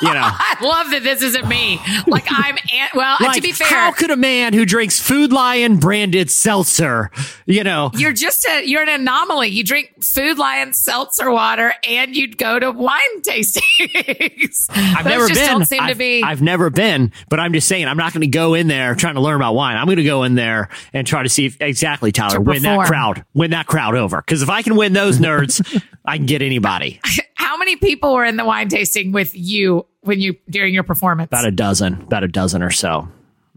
you 0.00 0.12
know. 0.12 0.20
I 0.22 0.56
love 0.62 0.90
that 0.90 1.02
this 1.02 1.22
isn't 1.22 1.46
me. 1.46 1.80
Like 2.06 2.26
I'm. 2.30 2.56
An- 2.56 2.88
well, 2.94 3.16
Like, 3.20 3.36
to 3.36 3.42
be 3.42 3.52
fair, 3.52 3.68
how 3.68 3.92
could 3.92 4.10
a 4.10 4.16
man 4.16 4.52
who 4.52 4.64
drinks 4.64 5.00
Food 5.00 5.32
Lion 5.32 5.78
branded 5.78 6.30
seltzer, 6.30 7.10
you 7.46 7.64
know, 7.64 7.90
you're 7.94 8.12
just 8.12 8.46
a 8.46 8.66
you're 8.66 8.82
an 8.82 8.88
anomaly. 8.88 9.48
You 9.48 9.64
drink 9.64 10.02
Food 10.02 10.38
Lion 10.38 10.72
seltzer 10.72 11.30
water 11.30 11.74
and 11.86 12.16
you'd 12.16 12.38
go 12.38 12.58
to 12.58 12.70
wine 12.70 13.22
tastings. 13.22 14.66
I've 14.70 15.04
never 15.04 15.28
been. 15.28 15.36
Don't 15.36 15.64
seem 15.66 15.82
I've, 15.82 15.90
to 15.90 15.96
be. 15.96 16.22
I've 16.22 16.42
never 16.42 16.70
been, 16.70 17.12
but 17.28 17.40
I'm 17.40 17.52
just 17.52 17.68
saying 17.68 17.86
I'm 17.86 17.96
not 17.96 18.12
going 18.12 18.22
to 18.22 18.26
go 18.26 18.54
in 18.54 18.68
there 18.68 18.94
trying 18.94 19.14
to 19.14 19.20
learn 19.20 19.36
about 19.36 19.54
wine. 19.54 19.76
I'm 19.76 19.86
going 19.86 19.96
to 19.96 20.04
go 20.04 20.22
in 20.22 20.34
there 20.34 20.68
and 20.92 21.06
try 21.06 21.22
to 21.22 21.28
see 21.28 21.46
if 21.46 21.60
exactly 21.60 22.12
Tyler 22.12 22.40
win 22.40 22.62
that 22.62 22.78
perform. 22.78 23.01
Crowd, 23.02 23.24
win 23.34 23.50
that 23.50 23.66
crowd 23.66 23.94
over. 23.94 24.18
Because 24.18 24.42
if 24.42 24.50
I 24.50 24.62
can 24.62 24.76
win 24.76 24.92
those 24.92 25.18
nerds, 25.18 25.82
I 26.04 26.16
can 26.16 26.26
get 26.26 26.42
anybody. 26.42 27.00
how 27.34 27.56
many 27.56 27.76
people 27.76 28.14
were 28.14 28.24
in 28.24 28.36
the 28.36 28.44
wine 28.44 28.68
tasting 28.68 29.12
with 29.12 29.34
you 29.34 29.86
when 30.00 30.20
you 30.20 30.36
during 30.48 30.74
your 30.74 30.82
performance? 30.82 31.28
About 31.28 31.46
a 31.46 31.50
dozen, 31.50 31.94
about 32.02 32.24
a 32.24 32.28
dozen 32.28 32.62
or 32.62 32.70
so. 32.70 33.08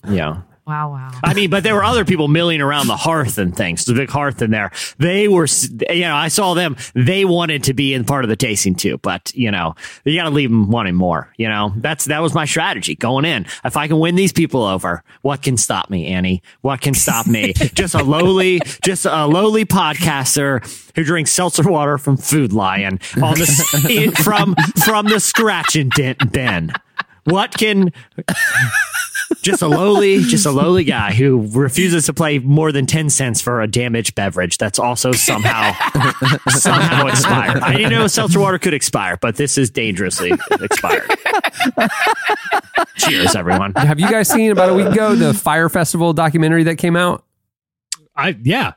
Yeah. 0.08 0.42
Wow, 0.66 0.92
wow. 0.92 1.12
I 1.24 1.34
mean, 1.34 1.50
but 1.50 1.64
there 1.64 1.76
were 1.76 1.84
other 1.84 2.06
people 2.06 2.28
milling 2.28 2.62
around 2.62 2.88
the 2.88 2.96
hearth 2.96 3.38
and 3.38 3.56
things. 3.56 3.86
The 3.86 3.94
big 3.94 4.10
hearth 4.10 4.42
in 4.42 4.52
there. 4.52 4.72
They 4.98 5.28
were, 5.28 5.48
you 5.90 6.02
know, 6.02 6.16
I 6.16 6.28
saw 6.28 6.54
them. 6.54 6.76
They 6.94 7.26
wanted 7.26 7.64
to 7.66 7.74
be 7.74 7.94
in 7.94 8.04
part 8.04 8.24
of 8.26 8.30
the 8.30 8.36
tasting 8.36 8.76
too, 8.76 8.98
but 9.00 9.34
you 9.36 9.52
know, 9.52 9.76
you 10.04 10.18
got 10.18 10.26
to 10.26 10.30
leave 10.30 10.50
them 10.50 10.70
wanting 10.70 10.96
more. 10.96 11.32
You 11.38 11.50
know, 11.50 11.74
that's 11.78 12.06
that 12.06 12.22
was 12.22 12.34
my 12.34 12.46
strategy 12.46 12.96
going 12.96 13.26
in. 13.26 13.46
If 13.64 13.78
I 13.78 13.88
can 13.88 14.00
win 14.00 14.16
these 14.16 14.34
people 14.34 14.64
over, 14.64 15.04
what 15.22 15.42
can 15.42 15.58
stop 15.58 15.90
me, 15.90 16.08
Annie? 16.08 16.42
What 16.62 16.82
can 16.82 16.94
stop 16.94 17.28
me? 17.28 17.54
just 17.74 17.96
a 17.96 18.04
lowly, 18.04 18.60
just 18.84 19.06
a 19.06 19.26
lowly 19.26 19.66
podcaster 19.66 20.64
who 20.96 21.04
drinks 21.04 21.32
seltzer 21.32 21.70
water 21.70 21.98
from 21.98 22.18
Food 22.18 22.54
Lion 22.54 23.00
on 23.22 23.36
the 23.36 23.88
in- 23.90 24.12
from 24.12 24.56
from 24.84 25.08
the 25.08 25.20
scratch 25.20 25.76
and 25.76 25.92
dent 25.92 26.32
bin. 26.32 26.72
What 27.26 27.58
can 27.58 27.92
just 29.42 29.62
a 29.62 29.68
lowly, 29.68 30.20
just 30.24 30.46
a 30.46 30.52
lowly 30.52 30.84
guy 30.84 31.14
who 31.14 31.48
refuses 31.52 32.06
to 32.08 32.14
play 32.14 32.40
more 32.40 32.72
than 32.72 32.86
ten 32.86 33.10
cents 33.10 33.42
for 33.42 33.62
a 33.62 33.68
damaged 33.68 34.16
beverage 34.16 34.58
that's 34.58 34.80
also 34.80 35.12
somehow 35.12 35.72
somehow 36.50 37.08
expired. 37.08 37.62
I 37.64 37.74
didn't 37.76 37.92
know 37.92 38.08
seltzer 38.08 38.40
water 38.40 38.58
could 38.60 38.74
expire, 38.74 39.18
but 39.18 39.36
this 39.36 39.58
is 39.58 39.70
dangerously 39.70 40.32
expired. 40.62 41.10
Cheers, 42.98 43.36
everyone. 43.36 43.74
Have 43.76 44.00
you 44.00 44.10
guys 44.10 44.30
seen 44.30 44.52
about 44.52 44.70
a 44.70 44.74
week 44.74 44.88
ago 44.88 45.16
the 45.16 45.34
Fyre 45.34 45.70
Festival 45.70 46.14
documentary 46.14 46.64
that 46.64 46.78
came 46.78 46.96
out? 46.96 47.24
I 48.16 48.36
yeah. 48.42 48.74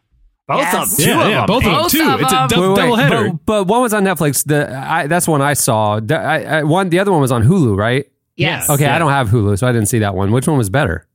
Both 0.46 0.60
Yes. 0.60 0.74
of 0.74 0.96
them, 0.96 1.04
two 1.04 1.10
yeah, 1.10 1.20
of 1.24 1.28
yeah, 1.28 1.36
them. 1.36 1.46
both 1.46 1.56
of 1.58 1.64
them 1.64 1.74
Both 1.82 1.90
too. 1.92 2.08
of 2.10 2.20
It's 2.22 2.32
a 2.32 2.34
them. 2.36 2.48
dou- 2.48 2.60
Wait, 2.60 2.68
wait, 2.68 2.76
double 2.76 2.96
header. 2.96 3.28
But, 3.32 3.44
but 3.44 3.64
one 3.66 3.82
was 3.82 3.92
on 3.92 4.02
Netflix. 4.04 4.44
The 4.44 4.74
I, 4.74 5.06
that's 5.06 5.28
one 5.28 5.42
I 5.42 5.52
saw. 5.52 6.00
The, 6.00 6.16
I, 6.18 6.38
I, 6.60 6.62
one, 6.62 6.88
the 6.88 7.00
other 7.00 7.12
one 7.12 7.20
was 7.20 7.30
on 7.30 7.44
Hulu, 7.44 7.76
right? 7.76 8.06
Yes. 8.38 8.70
Okay, 8.70 8.84
Yeah. 8.84 8.96
I 8.96 8.98
don't 8.98 9.10
have 9.10 9.28
Hulu, 9.28 9.58
so 9.58 9.66
I 9.66 9.72
didn't 9.72 9.88
see 9.88 9.98
that 10.00 10.14
one. 10.14 10.32
Which 10.32 10.46
one 10.46 10.56
was 10.56 10.70
better? 10.70 11.06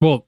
Well, 0.00 0.26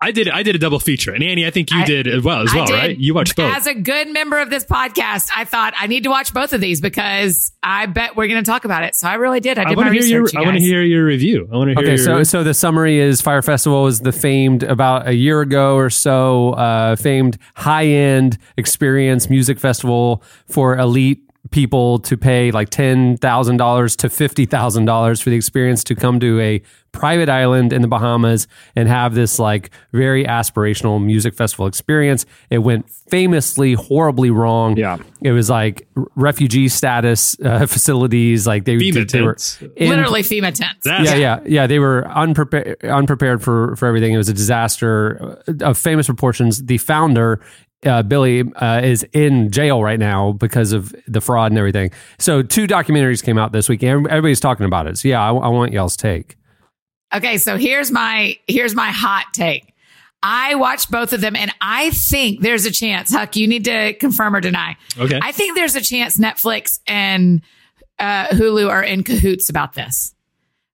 I 0.00 0.12
did. 0.12 0.28
I 0.28 0.44
did 0.44 0.54
a 0.54 0.60
double 0.60 0.78
feature, 0.78 1.12
and 1.12 1.24
Annie, 1.24 1.44
I 1.44 1.50
think 1.50 1.72
you 1.72 1.78
I- 1.80 1.84
did 1.84 2.06
as 2.06 2.22
well. 2.22 2.42
As 2.42 2.52
I 2.52 2.56
well, 2.56 2.66
did. 2.66 2.72
right? 2.74 2.96
You 2.96 3.14
watched 3.14 3.34
both. 3.34 3.52
As 3.56 3.66
a 3.66 3.74
good 3.74 4.08
member 4.12 4.38
of 4.38 4.48
this 4.48 4.64
podcast, 4.64 5.28
I 5.36 5.44
thought 5.44 5.74
I 5.76 5.88
need 5.88 6.04
to 6.04 6.08
watch 6.10 6.32
both 6.32 6.52
of 6.52 6.60
these 6.60 6.80
because 6.80 7.50
I 7.64 7.86
bet 7.86 8.14
we're 8.14 8.28
going 8.28 8.42
to 8.44 8.48
talk 8.48 8.64
about 8.64 8.84
it. 8.84 8.94
So 8.94 9.08
I 9.08 9.14
really 9.14 9.40
did. 9.40 9.58
I 9.58 9.62
I 9.62 9.64
did 9.64 9.76
my 9.76 9.82
want 9.86 9.96
to 9.98 10.06
hear 10.06 10.20
research. 10.22 10.34
your. 10.34 10.42
you 10.42 10.46
I 10.46 10.48
want 10.52 10.58
to 10.60 10.64
hear 10.64 10.82
your 10.82 11.04
review. 11.04 11.48
I 11.52 11.56
want 11.56 11.70
to 11.70 11.74
hear. 11.74 11.78
Okay, 11.94 11.96
your, 11.96 12.04
so 12.04 12.22
so 12.22 12.44
the 12.44 12.54
summary 12.54 12.98
is 13.00 13.20
Fyre 13.20 13.42
Festival 13.42 13.82
was 13.82 13.98
the 13.98 14.12
famed 14.12 14.62
about 14.62 15.08
a 15.08 15.14
year 15.14 15.40
ago 15.40 15.74
or 15.74 15.90
so, 15.90 16.50
uh, 16.50 16.94
famed 16.94 17.36
high 17.56 17.86
end 17.86 18.38
experience 18.56 19.28
music 19.28 19.58
festival 19.58 20.22
for 20.46 20.78
elite 20.78 21.27
people 21.50 21.98
to 22.00 22.16
pay 22.16 22.50
like 22.50 22.68
ten 22.70 23.16
thousand 23.16 23.56
dollars 23.56 23.96
to 23.96 24.10
fifty 24.10 24.44
thousand 24.46 24.84
dollars 24.84 25.20
for 25.20 25.30
the 25.30 25.36
experience 25.36 25.82
to 25.84 25.94
come 25.94 26.20
to 26.20 26.38
a 26.40 26.60
private 26.92 27.28
island 27.28 27.72
in 27.72 27.82
the 27.82 27.88
Bahamas 27.88 28.48
and 28.74 28.88
have 28.88 29.14
this 29.14 29.38
like 29.38 29.70
very 29.92 30.24
aspirational 30.24 31.02
music 31.04 31.34
festival 31.34 31.66
experience. 31.66 32.24
It 32.50 32.58
went 32.58 32.90
famously 32.90 33.74
horribly 33.74 34.30
wrong. 34.30 34.76
Yeah. 34.76 34.96
it 35.22 35.32
was 35.32 35.48
like 35.50 35.86
refugee 36.16 36.68
status 36.68 37.36
uh, 37.40 37.66
facilities. 37.66 38.46
Like 38.46 38.64
they, 38.64 38.76
FEMA 38.76 39.10
they 39.10 39.22
were 39.22 39.36
in- 39.76 39.88
Literally 39.90 40.22
FEMA 40.22 40.52
tents. 40.54 40.84
That's- 40.84 41.06
yeah, 41.06 41.14
yeah, 41.14 41.40
yeah. 41.46 41.66
They 41.66 41.78
were 41.78 42.06
unprepared, 42.08 42.82
unprepared 42.84 43.42
for 43.42 43.76
for 43.76 43.86
everything. 43.86 44.12
It 44.14 44.18
was 44.18 44.28
a 44.28 44.34
disaster 44.34 45.40
uh, 45.46 45.64
of 45.66 45.78
famous 45.78 46.06
proportions. 46.06 46.64
The 46.64 46.78
founder, 46.78 47.40
uh, 47.84 48.02
Billy, 48.02 48.44
uh, 48.56 48.80
is 48.82 49.04
in 49.12 49.50
jail 49.50 49.82
right 49.82 49.98
now 49.98 50.32
because 50.32 50.72
of 50.72 50.94
the 51.06 51.20
fraud 51.20 51.52
and 51.52 51.58
everything. 51.58 51.90
So, 52.18 52.42
two 52.42 52.66
documentaries 52.66 53.22
came 53.22 53.38
out 53.38 53.52
this 53.52 53.68
week. 53.68 53.82
Everybody's 53.82 54.40
talking 54.40 54.66
about 54.66 54.86
it. 54.86 54.98
So, 54.98 55.08
yeah, 55.08 55.22
I, 55.22 55.28
I 55.28 55.48
want 55.48 55.72
y'all's 55.72 55.96
take. 55.96 56.36
Okay, 57.14 57.38
so 57.38 57.56
here's 57.56 57.90
my 57.90 58.36
here's 58.46 58.74
my 58.74 58.90
hot 58.90 59.26
take. 59.32 59.74
I 60.22 60.56
watched 60.56 60.90
both 60.90 61.12
of 61.12 61.20
them 61.20 61.36
and 61.36 61.52
I 61.60 61.90
think 61.90 62.40
there's 62.40 62.66
a 62.66 62.72
chance, 62.72 63.12
Huck, 63.12 63.36
you 63.36 63.46
need 63.46 63.64
to 63.66 63.94
confirm 63.94 64.34
or 64.34 64.40
deny. 64.40 64.76
Okay. 64.98 65.18
I 65.22 65.32
think 65.32 65.54
there's 65.54 65.76
a 65.76 65.80
chance 65.80 66.18
Netflix 66.18 66.80
and 66.88 67.40
uh, 67.98 68.26
Hulu 68.28 68.68
are 68.68 68.82
in 68.82 69.04
cahoots 69.04 69.48
about 69.48 69.74
this 69.74 70.14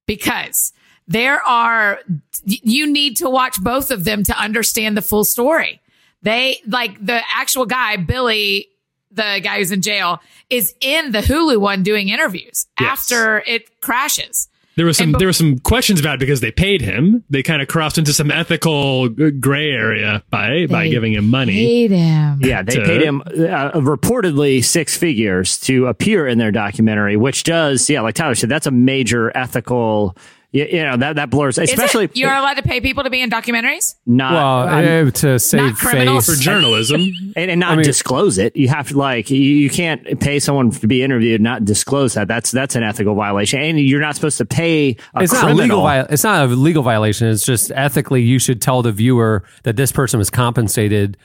because 0.06 0.72
there 1.06 1.42
are, 1.42 2.00
you 2.44 2.90
need 2.90 3.18
to 3.18 3.28
watch 3.28 3.60
both 3.60 3.90
of 3.90 4.04
them 4.04 4.22
to 4.24 4.38
understand 4.38 4.96
the 4.96 5.02
full 5.02 5.24
story. 5.24 5.80
They, 6.24 6.60
like 6.66 7.04
the 7.04 7.20
actual 7.36 7.66
guy, 7.66 7.96
Billy, 7.98 8.66
the 9.12 9.40
guy 9.42 9.58
who's 9.58 9.70
in 9.70 9.80
jail, 9.82 10.20
is 10.50 10.74
in 10.80 11.12
the 11.12 11.20
Hulu 11.20 11.58
one 11.60 11.82
doing 11.84 12.08
interviews 12.08 12.66
Yes. 12.80 12.90
after 13.12 13.38
it 13.46 13.80
crashes. 13.80 14.48
There 14.76 14.86
was 14.86 14.96
some 14.96 15.12
be- 15.12 15.18
there 15.18 15.28
were 15.28 15.32
some 15.32 15.60
questions 15.60 16.00
about 16.00 16.14
it 16.16 16.18
because 16.18 16.40
they 16.40 16.50
paid 16.50 16.80
him. 16.82 17.22
They 17.30 17.44
kind 17.44 17.62
of 17.62 17.68
crossed 17.68 17.96
into 17.96 18.12
some 18.12 18.32
ethical 18.32 19.08
gray 19.08 19.70
area 19.70 20.24
by 20.30 20.66
by 20.66 20.88
giving 20.88 21.12
him 21.12 21.30
money. 21.30 21.52
Hate 21.52 21.92
him. 21.92 22.40
Yeah, 22.42 22.62
they 22.62 22.74
to- 22.74 22.84
paid 22.84 23.02
him 23.02 23.22
uh, 23.24 23.70
reportedly 23.78 24.64
six 24.64 24.96
figures 24.96 25.60
to 25.60 25.86
appear 25.86 26.26
in 26.26 26.38
their 26.38 26.50
documentary, 26.50 27.16
which 27.16 27.44
does, 27.44 27.88
yeah, 27.88 28.00
like 28.00 28.16
Tyler 28.16 28.34
said, 28.34 28.48
that's 28.48 28.66
a 28.66 28.72
major 28.72 29.30
ethical. 29.36 30.16
You, 30.54 30.66
you 30.66 30.84
know 30.84 30.96
that 30.98 31.16
that 31.16 31.30
blurs, 31.30 31.58
Is 31.58 31.68
especially 31.72 32.04
it, 32.04 32.16
you're 32.16 32.32
allowed 32.32 32.54
to 32.54 32.62
pay 32.62 32.80
people 32.80 33.02
to 33.02 33.10
be 33.10 33.20
in 33.20 33.28
documentaries? 33.28 33.96
not 34.06 34.32
well, 34.34 34.74
I'm- 34.76 35.08
uh, 35.08 35.10
to 35.10 35.38
save 35.40 35.74
criminals. 35.76 36.26
face. 36.26 36.36
For 36.36 36.40
journalism, 36.40 37.00
and, 37.36 37.50
and 37.50 37.58
not 37.58 37.76
mean- 37.76 37.84
disclose 37.84 38.38
it. 38.38 38.54
You 38.56 38.68
have 38.68 38.88
to 38.90 38.96
like 38.96 39.30
you, 39.30 39.40
you 39.40 39.68
can't 39.68 40.20
pay 40.20 40.38
someone 40.38 40.70
to 40.70 40.86
be 40.86 41.02
interviewed, 41.02 41.34
and 41.40 41.42
not 41.44 41.64
disclose 41.64 42.14
that. 42.14 42.28
That's 42.28 42.52
that's 42.52 42.76
an 42.76 42.84
ethical 42.84 43.16
violation, 43.16 43.60
and 43.62 43.80
you're 43.80 44.00
not 44.00 44.14
supposed 44.14 44.38
to 44.38 44.44
pay 44.44 44.96
a 45.14 45.22
it's 45.24 45.32
not 45.32 45.50
a 45.50 45.54
legal. 45.54 45.82
Vi- 45.82 46.06
it's 46.08 46.22
not 46.22 46.44
a 46.48 46.54
legal 46.54 46.84
violation. 46.84 47.26
It's 47.26 47.44
just 47.44 47.72
ethically, 47.74 48.22
you 48.22 48.38
should 48.38 48.62
tell 48.62 48.80
the 48.82 48.92
viewer 48.92 49.42
that 49.64 49.74
this 49.74 49.90
person 49.90 50.18
was 50.18 50.30
compensated 50.30 51.16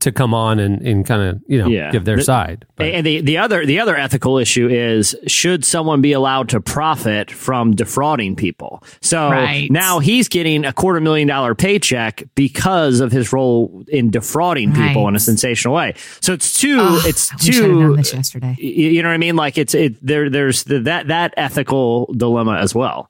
to 0.00 0.12
come 0.12 0.34
on 0.34 0.58
and, 0.58 0.80
and 0.82 1.06
kind 1.06 1.22
of 1.22 1.40
you 1.46 1.58
know 1.58 1.68
Yeah. 1.68 1.90
give 1.90 2.04
their 2.04 2.16
The- 2.16 2.22
side. 2.24 2.66
But- 2.76 2.86
And 2.86 3.06
the, 3.06 3.20
the 3.20 3.38
other 3.38 3.64
the 3.66 3.80
other 3.80 3.96
ethical 3.96 4.38
issue 4.38 4.68
is 4.68 5.14
should 5.26 5.64
someone 5.64 6.00
be 6.00 6.12
allowed 6.12 6.48
to 6.50 6.60
profit 6.60 7.30
from 7.30 7.74
defrauding 7.74 8.36
people? 8.36 8.82
So 9.00 9.30
Right. 9.30 9.70
now 9.70 9.98
he's 10.00 10.28
getting 10.28 10.64
a 10.64 10.72
quarter 10.72 11.00
million 11.00 11.28
dollar 11.28 11.54
paycheck 11.54 12.24
because 12.34 13.00
of 13.00 13.12
his 13.12 13.32
role 13.32 13.84
in 13.88 14.10
defrauding 14.10 14.72
people 14.72 15.06
in 15.08 15.14
a 15.16 15.20
sensational 15.20 15.74
way. 15.74 15.94
So 16.20 16.32
it's 16.32 16.60
too 16.60 16.78
Ugh, 16.80 17.02
it's 17.06 17.32
I 17.32 17.36
wish 17.36 17.48
I'd 17.48 17.54
have 17.62 17.70
known 17.70 17.90
too 17.90 17.96
this 17.96 18.12
yesterday. 18.14 18.56
y- 18.58 18.64
you 18.64 19.02
know 19.02 19.08
what 19.08 19.14
I 19.14 19.18
mean? 19.18 19.36
Like 19.36 19.58
it's 19.58 19.74
it 19.74 20.04
there 20.04 20.28
there's 20.30 20.64
the, 20.64 20.80
that 20.80 21.08
that 21.08 21.34
ethical 21.36 22.12
dilemma 22.16 22.56
as 22.58 22.74
well. 22.74 23.08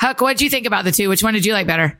Huck, 0.00 0.20
what 0.20 0.36
do 0.36 0.44
you 0.44 0.50
think 0.50 0.66
about 0.66 0.84
the 0.84 0.92
two? 0.92 1.08
Which 1.08 1.22
one 1.22 1.34
did 1.34 1.46
you 1.46 1.52
like 1.52 1.66
better? 1.66 1.98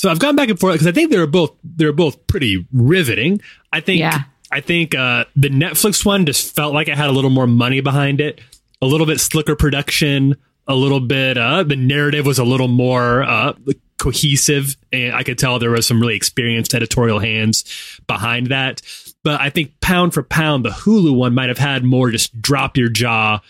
So 0.00 0.10
I've 0.10 0.18
gone 0.18 0.34
back 0.34 0.48
and 0.48 0.58
forth 0.58 0.74
because 0.74 0.86
I 0.86 0.92
think 0.92 1.10
they're 1.10 1.26
both 1.26 1.52
they 1.62 1.84
were 1.84 1.92
both 1.92 2.26
pretty 2.26 2.66
riveting. 2.72 3.40
I 3.72 3.80
think 3.80 4.00
Yeah. 4.00 4.22
I 4.50 4.60
think 4.60 4.94
uh, 4.94 5.26
the 5.36 5.50
Netflix 5.50 6.04
one 6.06 6.24
just 6.26 6.54
felt 6.56 6.72
like 6.72 6.88
it 6.88 6.96
had 6.96 7.08
a 7.08 7.12
little 7.12 7.30
more 7.30 7.46
money 7.46 7.80
behind 7.80 8.20
it, 8.20 8.40
a 8.82 8.86
little 8.86 9.06
bit 9.06 9.20
slicker 9.20 9.54
production, 9.54 10.36
a 10.66 10.74
little 10.74 11.00
bit 11.00 11.36
uh, 11.38 11.62
the 11.62 11.76
narrative 11.76 12.24
was 12.24 12.38
a 12.38 12.44
little 12.44 12.66
more 12.68 13.22
uh, 13.22 13.52
cohesive, 13.98 14.76
and 14.92 15.14
I 15.14 15.22
could 15.22 15.38
tell 15.38 15.58
there 15.58 15.70
was 15.70 15.86
some 15.86 16.00
really 16.00 16.16
experienced 16.16 16.74
editorial 16.74 17.18
hands 17.18 18.00
behind 18.06 18.46
that. 18.48 18.80
But 19.22 19.40
I 19.40 19.50
think 19.50 19.78
pound 19.80 20.14
for 20.14 20.22
pound, 20.22 20.64
the 20.64 20.70
Hulu 20.70 21.14
one 21.14 21.34
might 21.34 21.48
have 21.50 21.58
had 21.58 21.84
more 21.84 22.10
just 22.10 22.40
drop 22.40 22.76
your 22.78 22.88
jaw. 22.88 23.40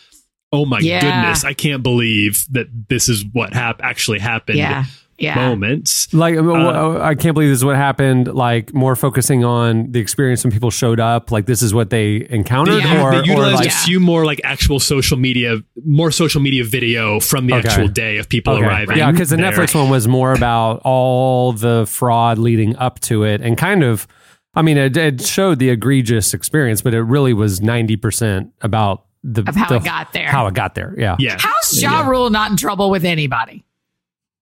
Oh 0.52 0.66
my 0.66 0.80
Yeah. 0.80 1.00
goodness! 1.00 1.44
I 1.44 1.54
can't 1.54 1.82
believe 1.82 2.44
that 2.50 2.66
this 2.88 3.08
is 3.08 3.24
what 3.32 3.54
hap- 3.54 3.80
actually 3.82 4.18
happened. 4.18 4.58
Yeah. 4.58 4.84
Yeah. 5.20 5.34
Moments. 5.34 6.12
Like 6.14 6.36
Uh, 6.36 6.98
I 7.00 7.14
can't 7.14 7.34
believe 7.34 7.50
this 7.50 7.58
is 7.58 7.64
what 7.64 7.76
happened. 7.76 8.28
Like 8.34 8.72
more 8.72 8.96
focusing 8.96 9.44
on 9.44 9.92
the 9.92 10.00
experience 10.00 10.42
when 10.42 10.50
people 10.50 10.70
showed 10.70 10.98
up. 10.98 11.30
Like 11.30 11.44
this 11.46 11.60
is 11.62 11.74
what 11.74 11.90
they 11.90 12.26
encountered, 12.30 12.82
Yeah. 12.82 13.02
or, 13.04 13.10
they 13.12 13.18
or 13.18 13.24
utilized 13.24 13.56
like 13.56 13.68
a 13.68 13.70
few 13.70 14.00
more 14.00 14.24
like 14.24 14.40
actual 14.44 14.80
social 14.80 15.18
media, 15.18 15.58
more 15.84 16.10
social 16.10 16.40
media 16.40 16.64
video 16.64 17.20
from 17.20 17.46
the 17.46 17.54
Okay. 17.56 17.68
actual 17.68 17.88
day 17.88 18.16
of 18.16 18.28
people 18.30 18.54
Okay. 18.54 18.64
arriving. 18.64 18.96
Yeah, 18.96 19.10
because 19.10 19.28
the 19.28 19.36
there. 19.36 19.52
Netflix 19.52 19.74
one 19.74 19.90
was 19.90 20.08
more 20.08 20.32
about 20.32 20.80
all 20.84 21.52
the 21.52 21.84
fraud 21.86 22.38
leading 22.38 22.74
up 22.76 22.98
to 23.00 23.22
it 23.24 23.42
and 23.42 23.58
kind 23.58 23.84
of, 23.84 24.06
I 24.54 24.62
mean, 24.62 24.78
it, 24.78 24.96
it 24.96 25.20
showed 25.20 25.58
the 25.58 25.68
egregious 25.68 26.32
experience, 26.32 26.80
but 26.82 26.94
it 26.94 27.02
really 27.02 27.34
was 27.34 27.60
90% 27.60 28.50
about 28.62 29.04
the, 29.22 29.44
Of 29.46 29.54
how 29.54 29.68
the- 29.68 29.76
it 29.76 29.84
got 29.84 30.12
there. 30.14 30.28
How 30.28 30.46
it 30.46 30.54
got 30.54 30.74
there. 30.74 30.94
Yeah. 30.96 31.16
Yeah, 31.18 31.36
How's 31.38 31.80
Ja 31.82 32.06
Rule 32.08 32.30
not 32.30 32.50
in 32.50 32.56
trouble 32.56 32.88
with 32.90 33.04
anybody? 33.04 33.64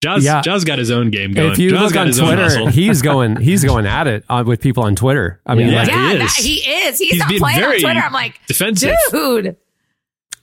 Ja's, 0.02 0.24
Yeah. 0.24 0.40
Ja's 0.42 0.64
got 0.64 0.78
his 0.78 0.90
own 0.90 1.10
game 1.10 1.32
going. 1.32 1.52
If 1.52 1.58
you 1.58 1.70
Ja's 1.70 1.80
look 1.80 1.92
got 1.92 2.00
on 2.02 2.06
his 2.08 2.18
Twitter, 2.18 2.70
he's 2.70 3.02
going, 3.10 3.36
he's 3.36 3.64
going 3.64 3.86
at 3.86 4.06
it 4.06 4.24
uh, 4.28 4.44
with 4.46 4.60
people 4.60 4.84
on 4.84 4.94
Twitter. 4.94 5.40
I 5.44 5.54
mean, 5.54 5.68
Yeah. 5.68 5.78
like, 5.82 5.88
yeah, 5.88 6.10
he 6.12 6.18
that- 6.18 6.24
is. 6.24 6.36
he 6.36 6.54
is. 6.54 6.98
He's, 6.98 7.10
He's 7.10 7.18
not 7.18 7.28
being 7.28 7.40
playing 7.40 7.56
on 7.58 7.62
very 7.64 7.80
Twitter. 7.80 8.00
I'm 8.00 8.12
like, 8.12 8.38
defensive. 8.46 8.94
dude. 9.10 9.56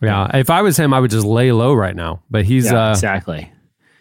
yeah. 0.01 0.35
If 0.37 0.49
I 0.49 0.61
was 0.61 0.77
him, 0.77 0.93
I 0.93 0.99
would 0.99 1.11
just 1.11 1.25
lay 1.25 1.51
low 1.51 1.73
right 1.73 1.95
now. 1.95 2.21
But 2.29 2.45
he's, 2.45 2.65
Yeah, 2.65 2.87
uh, 2.87 2.91
exactly. 2.91 3.51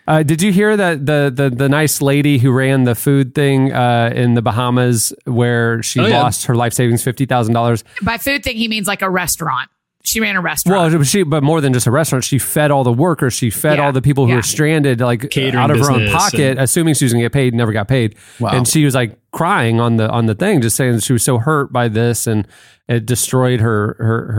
Uh, 0.06 0.22
did 0.22 0.42
you 0.42 0.52
hear 0.52 0.76
that 0.76 1.06
the, 1.06 1.32
the 1.34 1.48
the 1.48 1.66
nice 1.66 2.02
lady 2.02 2.36
who 2.36 2.52
ran 2.52 2.84
the 2.84 2.94
food 2.94 3.34
thing 3.34 3.72
uh, 3.72 4.12
in 4.14 4.34
the 4.34 4.42
Bahamas, 4.42 5.14
where 5.24 5.82
she 5.82 5.98
Oh, 5.98 6.04
yeah. 6.06 6.20
lost 6.22 6.44
her 6.44 6.54
life 6.54 6.74
savings 6.74 7.02
fifty 7.02 7.24
thousand 7.24 7.54
dollars? 7.54 7.84
By 8.02 8.18
food 8.18 8.44
thing, 8.44 8.56
he 8.58 8.68
means 8.68 8.86
like 8.86 9.00
a 9.00 9.08
restaurant. 9.08 9.70
She 10.06 10.20
ran 10.20 10.36
a 10.36 10.40
restaurant. 10.42 10.92
Well, 10.92 11.02
she 11.02 11.22
but 11.22 11.42
more 11.42 11.60
than 11.60 11.72
just 11.72 11.86
a 11.86 11.90
restaurant. 11.90 12.24
She 12.24 12.38
fed 12.38 12.70
all 12.70 12.84
the 12.84 12.92
workers. 12.92 13.32
She 13.32 13.48
fed 13.50 13.78
Yeah. 13.78 13.86
all 13.86 13.92
the 13.92 14.02
people 14.02 14.24
who 14.26 14.30
Yeah. 14.32 14.36
were 14.36 14.42
stranded, 14.42 15.00
like 15.00 15.30
Catering 15.30 15.54
out 15.56 15.70
of 15.70 15.78
her 15.78 15.90
own 15.90 16.00
business 16.00 16.12
pocket, 16.22 16.40
and- 16.52 16.60
assuming 16.60 16.94
she 16.94 17.04
was 17.06 17.12
going 17.12 17.22
to 17.22 17.24
get 17.24 17.32
paid. 17.32 17.54
Never 17.54 17.72
got 17.72 17.88
paid, 17.88 18.14
Wow. 18.38 18.50
and 18.50 18.68
she 18.68 18.84
was 18.84 18.94
like 18.94 19.16
crying 19.32 19.80
on 19.80 19.96
the 19.96 20.08
on 20.10 20.26
the 20.26 20.34
thing, 20.34 20.60
just 20.60 20.76
saying 20.76 20.92
that 20.96 21.02
she 21.04 21.12
was 21.14 21.22
so 21.22 21.38
hurt 21.38 21.72
by 21.72 21.88
this, 21.88 22.26
and 22.26 22.46
it 22.88 23.06
destroyed 23.06 23.60
her 23.60 23.96
her 23.98 24.32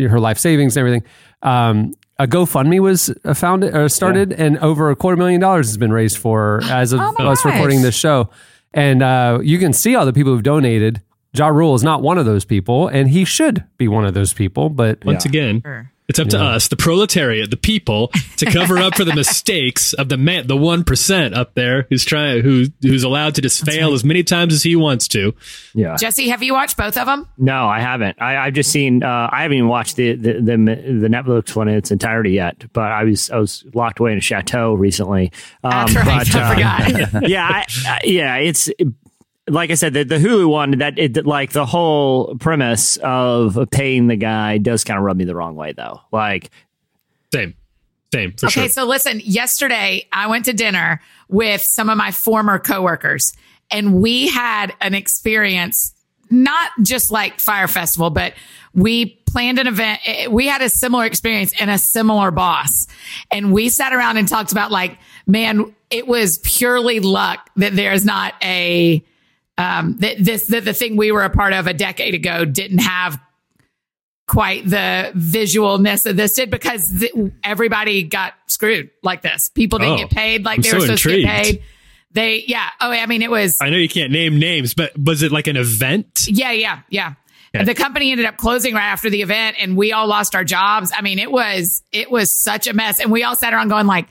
her 0.00 0.08
her 0.08 0.20
life 0.20 0.38
savings 0.38 0.76
and 0.76 0.80
everything. 0.86 1.02
Um, 1.42 1.94
a 2.18 2.26
GoFundMe 2.26 2.78
was 2.78 3.12
uh, 3.24 3.32
founded 3.34 3.74
or 3.74 3.88
started, 3.88 4.32
and 4.32 4.58
over 4.58 4.90
a 4.90 4.94
quarter 4.96 5.16
million 5.16 5.40
dollars 5.40 5.66
has 5.68 5.76
been 5.78 5.92
raised 5.92 6.18
for 6.18 6.38
her 6.38 6.62
as 6.70 6.92
of 6.92 7.00
Oh 7.02 7.14
my 7.18 7.24
us 7.26 7.42
gosh. 7.42 7.54
recording 7.54 7.80
this 7.82 7.94
show. 7.94 8.28
And 8.74 9.02
uh, 9.02 9.38
you 9.42 9.58
can 9.58 9.72
see 9.72 9.94
all 9.96 10.06
the 10.06 10.12
people 10.12 10.32
who've 10.32 10.42
donated. 10.42 11.00
Ja 11.34 11.48
Rule 11.48 11.74
is 11.74 11.82
not 11.82 12.02
one 12.02 12.18
of 12.18 12.26
those 12.26 12.44
people, 12.44 12.88
and 12.88 13.08
he 13.08 13.24
should 13.24 13.64
be 13.78 13.88
one 13.88 14.04
of 14.04 14.14
those 14.14 14.32
people. 14.34 14.68
But 14.68 15.04
Once 15.04 15.24
again, 15.24 15.62
it's 16.08 16.18
up 16.18 16.28
to 16.28 16.38
us, 16.38 16.68
the 16.68 16.76
proletariat, 16.76 17.50
the 17.50 17.56
people, 17.56 18.08
to 18.36 18.44
cover 18.44 18.78
up 18.78 18.96
for 18.96 19.04
the 19.04 19.14
mistakes 19.14 19.94
of 19.94 20.10
the 20.10 20.18
man, 20.18 20.46
the 20.46 20.56
one 20.56 20.84
percent 20.84 21.32
up 21.34 21.54
there 21.54 21.86
who's 21.88 22.04
trying, 22.04 22.42
who 22.42 22.66
who's 22.82 23.02
allowed 23.02 23.36
to 23.36 23.40
just 23.40 23.64
fail 23.64 23.94
as 23.94 24.04
many 24.04 24.22
times 24.22 24.52
as 24.52 24.62
he 24.62 24.76
wants 24.76 25.08
to. 25.08 25.34
Yeah. 25.74 25.96
Jesse, 25.96 26.28
have 26.28 26.42
you 26.42 26.52
watched 26.52 26.76
both 26.76 26.98
of 26.98 27.06
them? 27.06 27.26
No, 27.38 27.66
I 27.66 27.80
haven't. 27.80 28.20
I, 28.20 28.36
I've 28.36 28.52
just 28.52 28.70
seen. 28.70 29.02
Uh, 29.02 29.30
I 29.32 29.42
haven't 29.42 29.56
even 29.56 29.68
watched 29.68 29.96
the, 29.96 30.14
the 30.14 30.34
the 30.34 30.56
the 30.56 31.08
Netflix 31.08 31.56
one 31.56 31.68
in 31.68 31.76
its 31.76 31.90
entirety 31.90 32.32
yet. 32.32 32.70
But 32.74 32.92
I 32.92 33.04
was 33.04 33.30
I 33.30 33.38
was 33.38 33.64
locked 33.72 33.98
away 33.98 34.12
in 34.12 34.18
a 34.18 34.22
chateau 34.22 34.74
recently. 34.74 35.32
Um, 35.64 35.86
That's 35.86 35.94
right. 35.94 36.28
but, 36.30 36.36
I 36.36 36.42
uh, 36.42 36.54
forgot. 36.90 37.22
yeah, 37.28 37.46
I, 37.46 37.66
I, 37.86 38.00
yeah. 38.04 38.36
It's 38.36 38.68
like 39.52 39.70
I 39.70 39.74
said, 39.74 39.92
the, 39.94 40.04
the 40.04 40.16
Hulu 40.18 40.48
one. 40.48 40.78
That 40.78 40.98
it, 40.98 41.24
like 41.26 41.52
the 41.52 41.66
whole 41.66 42.34
premise 42.36 42.96
of 43.02 43.58
paying 43.70 44.06
the 44.08 44.16
guy 44.16 44.58
does 44.58 44.84
kind 44.84 44.98
of 44.98 45.04
rub 45.04 45.16
me 45.16 45.24
the 45.24 45.34
wrong 45.34 45.54
way, 45.56 45.72
though. 45.72 46.00
Like, 46.10 46.50
Same, 47.32 47.54
same 48.12 48.32
for 48.32 48.46
Okay, 48.46 48.62
sure. 48.62 48.68
so 48.68 48.84
listen, 48.86 49.20
yesterday 49.24 50.06
I 50.12 50.26
went 50.26 50.44
to 50.46 50.52
dinner 50.52 51.00
with 51.28 51.62
some 51.62 51.88
of 51.88 51.96
my 51.96 52.10
former 52.10 52.58
coworkers 52.58 53.32
and 53.70 54.00
we 54.02 54.28
had 54.28 54.74
an 54.80 54.94
experience, 54.94 55.94
not 56.30 56.70
just 56.82 57.10
like 57.10 57.40
Fyre 57.40 57.68
Festival, 57.68 58.10
but 58.10 58.34
we 58.74 59.06
planned 59.30 59.58
an 59.58 59.66
event. 59.66 60.00
Eh, 60.04 60.26
We 60.26 60.46
had 60.46 60.60
a 60.60 60.68
similar 60.68 61.04
experience 61.06 61.54
and 61.58 61.70
a 61.70 61.78
similar 61.78 62.30
boss. 62.30 62.86
And 63.30 63.52
we 63.52 63.70
sat 63.70 63.94
around 63.94 64.18
and 64.18 64.28
talked 64.28 64.52
about 64.52 64.70
like, 64.70 64.98
man, 65.26 65.74
it 65.90 66.06
was 66.06 66.38
purely 66.38 67.00
luck 67.00 67.48
that 67.56 67.74
there's 67.76 68.04
not 68.04 68.34
a, 68.42 69.02
um, 69.58 69.96
that 69.98 70.16
this, 70.18 70.46
that 70.46 70.64
the 70.64 70.72
thing 70.72 70.96
we 70.96 71.12
were 71.12 71.24
a 71.24 71.30
part 71.30 71.52
of 71.52 71.66
a 71.66 71.74
decade 71.74 72.14
ago 72.14 72.44
didn't 72.44 72.78
have 72.78 73.20
quite 74.26 74.64
the 74.68 75.12
visualness 75.14 76.06
of 76.08 76.16
this 76.16 76.34
did 76.34 76.50
because 76.50 77.00
th- 77.00 77.12
everybody 77.44 78.02
got 78.02 78.34
screwed 78.46 78.90
like 79.02 79.20
this. 79.22 79.50
People 79.50 79.78
didn't 79.78 79.94
Oh, 79.94 79.98
get 79.98 80.10
paid 80.10 80.44
like 80.44 80.58
I'm 80.58 80.62
they 80.62 80.68
so 80.68 80.76
were 80.76 80.80
supposed 80.82 81.02
to 81.02 81.20
get 81.22 81.26
paid. 81.44 81.62
They, 82.12 82.44
yeah. 82.46 82.68
Oh, 82.80 82.90
I 82.90 83.06
mean, 83.06 83.22
it 83.22 83.30
was, 83.30 83.58
I 83.60 83.70
know 83.70 83.76
you 83.78 83.88
can't 83.88 84.12
name 84.12 84.38
names, 84.38 84.74
but 84.74 84.92
was 84.98 85.22
it 85.22 85.32
like 85.32 85.46
an 85.48 85.56
event? 85.56 86.26
yeah, 86.28 86.52
yeah, 86.52 86.80
yeah. 86.88 87.14
And 87.54 87.68
the 87.68 87.74
company 87.74 88.10
ended 88.12 88.24
up 88.24 88.38
closing 88.38 88.74
right 88.74 88.86
after 88.86 89.10
the 89.10 89.20
event 89.20 89.56
and 89.60 89.76
we 89.76 89.92
all 89.92 90.06
lost 90.06 90.34
our 90.34 90.44
jobs. 90.44 90.90
I 90.96 91.02
mean, 91.02 91.18
it 91.18 91.30
was, 91.30 91.82
it 91.92 92.10
was 92.10 92.32
such 92.34 92.66
a 92.66 92.72
mess. 92.72 92.98
And 92.98 93.12
we 93.12 93.24
all 93.24 93.36
sat 93.36 93.52
around 93.52 93.68
going 93.68 93.86
like, 93.86 94.08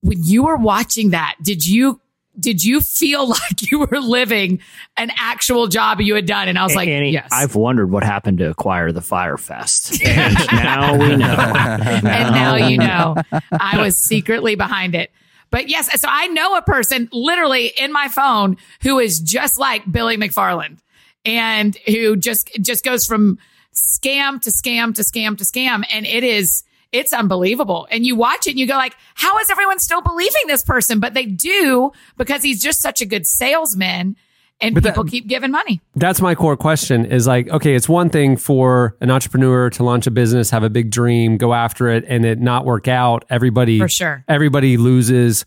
when 0.00 0.18
you 0.24 0.42
were 0.44 0.56
watching 0.56 1.10
that, 1.10 1.36
did 1.40 1.64
you, 1.64 2.00
did 2.38 2.64
you 2.64 2.80
feel 2.80 3.28
like 3.28 3.70
you 3.70 3.80
were 3.80 4.00
living 4.00 4.60
an 4.96 5.10
actual 5.16 5.66
job 5.66 6.00
you 6.00 6.14
had 6.14 6.26
done? 6.26 6.48
And 6.48 6.58
I 6.58 6.64
was 6.64 6.74
like, 6.74 6.88
Annie, 6.88 7.10
yes. 7.10 7.28
I've 7.32 7.54
wondered 7.54 7.90
what 7.90 8.02
happened 8.02 8.38
to 8.38 8.50
acquire 8.50 8.92
the 8.92 9.00
Fyre 9.00 9.36
Fest, 9.36 10.04
and 10.04 10.34
now 10.52 10.96
we 10.96 11.16
know. 11.16 11.26
and 11.26 12.02
now 12.04 12.54
you 12.56 12.78
know 12.78 13.16
I 13.52 13.80
was 13.80 13.96
secretly 13.96 14.54
behind 14.54 14.94
it. 14.94 15.10
But 15.50 15.68
yes, 15.68 16.00
so 16.00 16.08
I 16.10 16.26
know 16.28 16.56
a 16.56 16.62
person 16.62 17.08
literally 17.12 17.66
in 17.78 17.92
my 17.92 18.08
phone 18.08 18.56
who 18.82 18.98
is 18.98 19.20
just 19.20 19.58
like 19.58 19.90
Billy 19.90 20.16
McFarland 20.16 20.78
and 21.24 21.76
who 21.86 22.16
just 22.16 22.50
just 22.60 22.84
goes 22.84 23.06
from 23.06 23.38
scam 23.72 24.40
to 24.40 24.50
scam 24.50 24.94
to 24.94 25.02
scam 25.02 25.36
to 25.38 25.44
scam 25.44 25.84
and 25.92 26.06
it 26.06 26.22
is 26.22 26.64
it's 26.94 27.12
unbelievable. 27.12 27.86
And 27.90 28.06
you 28.06 28.14
watch 28.16 28.46
it 28.46 28.50
and 28.50 28.58
you 28.58 28.66
go 28.66 28.74
like, 28.76 28.94
how 29.14 29.38
is 29.38 29.50
everyone 29.50 29.78
still 29.80 30.00
believing 30.00 30.42
this 30.46 30.62
person? 30.62 31.00
But 31.00 31.12
they 31.14 31.26
do 31.26 31.90
because 32.16 32.42
he's 32.42 32.62
just 32.62 32.80
such 32.80 33.00
a 33.00 33.06
good 33.06 33.26
salesman 33.26 34.16
and 34.60 34.72
But 34.72 34.84
that- 34.84 34.90
people 34.90 35.02
keep 35.04 35.26
giving 35.26 35.50
money. 35.50 35.80
that's 35.96 36.20
my 36.20 36.36
core 36.36 36.56
question 36.56 37.04
is 37.06 37.26
like 37.26 37.48
okay 37.48 37.74
it's 37.74 37.88
one 37.88 38.08
thing 38.08 38.36
for 38.36 38.96
an 39.00 39.10
entrepreneur 39.10 39.68
to 39.70 39.82
launch 39.82 40.06
a 40.06 40.12
business 40.12 40.48
have 40.50 40.62
a 40.62 40.70
big 40.70 40.90
dream 40.92 41.36
go 41.36 41.52
after 41.52 41.88
it 41.88 42.04
and 42.06 42.24
it 42.24 42.38
not 42.40 42.64
work 42.64 42.86
out 42.86 43.24
everybody 43.30 43.80
For 43.80 43.88
sure. 43.88 44.24
everybody 44.28 44.76
loses 44.76 45.44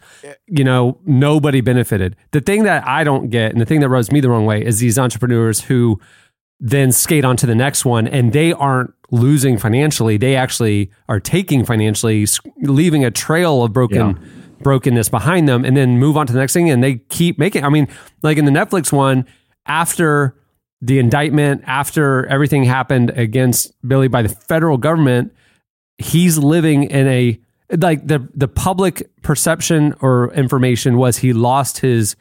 you 0.48 0.66
know 0.66 1.00
nobody 1.06 1.62
benefited 1.62 2.18
the 2.32 2.42
thing 2.42 2.64
that 2.64 2.86
i 2.86 3.06
don't 3.06 3.30
get 3.30 3.54
and 3.54 3.62
the 3.62 3.66
thing 3.66 3.80
that 3.80 3.88
rubs 3.88 4.12
me 4.12 4.20
the 4.20 4.30
wrong 4.30 4.46
way 4.46 4.64
is 4.64 4.80
these 4.80 5.00
entrepreneurs 5.00 5.62
who 5.62 6.02
then 6.60 6.92
skate 6.92 7.24
on 7.24 7.38
to 7.38 7.46
the 7.46 7.56
next 7.56 7.86
one 7.86 8.08
and 8.08 8.34
they 8.34 8.52
aren't 8.54 8.94
losing 9.12 9.58
financially. 9.58 10.18
They 10.18 10.36
actually 10.36 10.92
are 11.08 11.20
taking 11.20 11.66
financially 11.66 12.26
leaving 12.62 13.06
a 13.06 13.12
trail 13.12 13.64
of 13.64 13.74
broken 13.74 14.20
brokenness 14.62 15.10
behind 15.10 15.48
them 15.48 15.64
and 15.66 15.78
then 15.78 16.00
move 16.00 16.18
on 16.18 16.28
to 16.28 16.34
the 16.34 16.40
next 16.40 16.54
thing 16.54 16.70
and 16.70 16.84
they 16.84 16.96
keep 17.10 17.38
making 17.38 17.64
i 17.64 17.70
mean 17.70 17.88
like 18.24 18.38
in 18.38 18.46
the 18.46 18.52
netflix 18.52 18.92
one 18.92 19.26
after 19.66 20.36
the 20.82 21.00
indictment 21.00 21.62
after 21.66 22.26
everything 22.28 22.64
happened 22.64 23.12
against 23.12 23.72
billy 23.88 24.08
by 24.08 24.22
the 24.22 24.30
federal 24.30 24.78
government 24.78 25.34
he's 25.98 26.38
living 26.38 26.84
in 26.86 27.08
a 27.08 27.40
like 27.78 28.08
the 28.08 28.28
the 28.34 28.48
public 28.48 29.10
perception 29.22 29.94
or 30.02 30.34
information 30.34 30.98
was 30.98 31.18
he 31.18 31.34
lost 31.34 31.80
his 31.80 32.16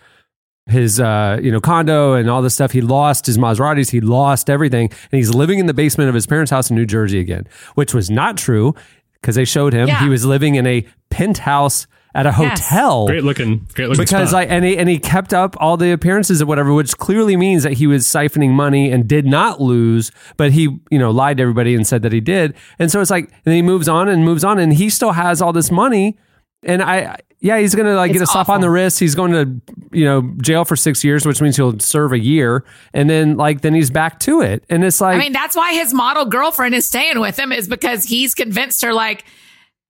his 0.68 0.99
uh 0.99 1.38
you 1.42 1.50
know 1.52 1.61
condo 1.61 2.14
and 2.14 2.28
all 2.28 2.42
this 2.42 2.54
stuff 2.54 2.73
he 2.73 2.80
lost 2.80 3.26
his 3.26 3.38
Maseratis 3.38 3.90
he 3.90 4.00
lost 4.00 4.50
everything 4.50 4.88
and 4.90 5.16
he's 5.18 5.32
living 5.35 5.58
in 5.61 5.66
the 5.66 5.75
basement 5.75 6.08
of 6.08 6.14
his 6.14 6.26
parents 6.26 6.50
house 6.50 6.70
in 6.70 6.76
New 6.76 6.87
Jersey 6.87 7.20
again 7.20 7.46
which 7.75 7.94
was 7.94 8.11
not 8.11 8.37
true 8.37 8.75
because 9.20 9.37
they 9.37 9.44
showed 9.44 9.73
him 9.73 9.87
Yeah. 9.88 10.02
he 10.02 10.08
was 10.08 10.25
living 10.25 10.56
in 10.56 10.66
a 10.66 10.85
penthouse 11.11 11.87
at 12.16 12.26
a 12.26 12.30
Yes. 12.30 12.68
hotel 12.70 13.06
Great 13.06 13.23
looking, 13.25 13.66
great 13.75 13.88
looking. 13.90 14.02
because 14.04 14.30
spot. 14.30 14.40
like 14.40 14.50
and 14.50 14.64
he, 14.64 14.76
and 14.76 14.88
he 14.88 14.99
kept 14.99 15.32
up 15.35 15.54
all 15.61 15.76
the 15.76 15.92
appearances 15.92 16.40
or 16.42 16.46
whatever 16.46 16.73
which 16.73 16.96
clearly 16.99 17.37
means 17.37 17.62
that 17.62 17.75
he 17.75 17.87
was 17.87 18.06
siphoning 18.06 18.50
money 18.50 18.90
and 18.90 19.06
did 19.06 19.25
not 19.26 19.61
lose 19.61 20.11
but 20.37 20.50
he 20.52 20.62
you 20.90 20.99
know 20.99 21.11
lied 21.11 21.37
to 21.37 21.42
everybody 21.42 21.75
and 21.76 21.87
said 21.87 22.02
that 22.02 22.12
he 22.12 22.20
did 22.20 22.54
and 22.80 22.90
so 22.90 23.00
it's 23.00 23.11
like 23.11 23.25
and 23.25 23.42
then 23.44 23.54
he 23.54 23.62
moves 23.62 23.87
on 23.88 24.08
and 24.08 24.25
moves 24.25 24.42
on 24.44 24.58
and 24.58 24.73
he 24.75 24.90
still 24.90 25.12
has 25.12 25.40
all 25.40 25.52
this 25.52 25.70
money 25.70 26.16
and 26.64 26.82
i 26.82 27.16
yeah 27.40 27.59
he's 27.59 27.75
gonna 27.75 27.95
like 27.95 28.12
get 28.12 28.21
a 28.21 28.23
It's 28.23 28.33
slap 28.33 28.49
on 28.49 28.61
the 28.61 28.71
wrist. 28.71 28.99
He's 28.99 29.14
going 29.14 29.33
to 29.33 29.75
you 29.93 30.05
know 30.05 30.33
jail 30.43 30.64
for 30.64 30.76
six 30.76 31.05
years 31.05 31.26
which 31.26 31.40
means 31.40 31.57
he'll 31.57 31.78
serve 31.78 32.12
a 32.12 32.19
year. 32.19 32.64
And 32.93 33.09
then 33.11 33.37
like 33.37 33.61
then 33.61 33.75
he's 33.75 33.90
back 33.90 34.19
to 34.21 34.40
it. 34.40 34.64
And 34.69 34.85
it's 34.85 35.00
like 35.00 35.16
I 35.16 35.19
mean, 35.19 35.33
that's 35.33 35.55
why 35.57 35.75
his 35.75 35.93
model 35.93 36.25
girlfriend 36.25 36.75
is 36.75 36.87
staying 36.87 37.21
with 37.21 37.38
him 37.38 37.52
is 37.52 37.69
because 37.69 38.05
he's 38.05 38.35
convinced 38.35 38.83
her 38.83 38.93
like, 38.93 39.25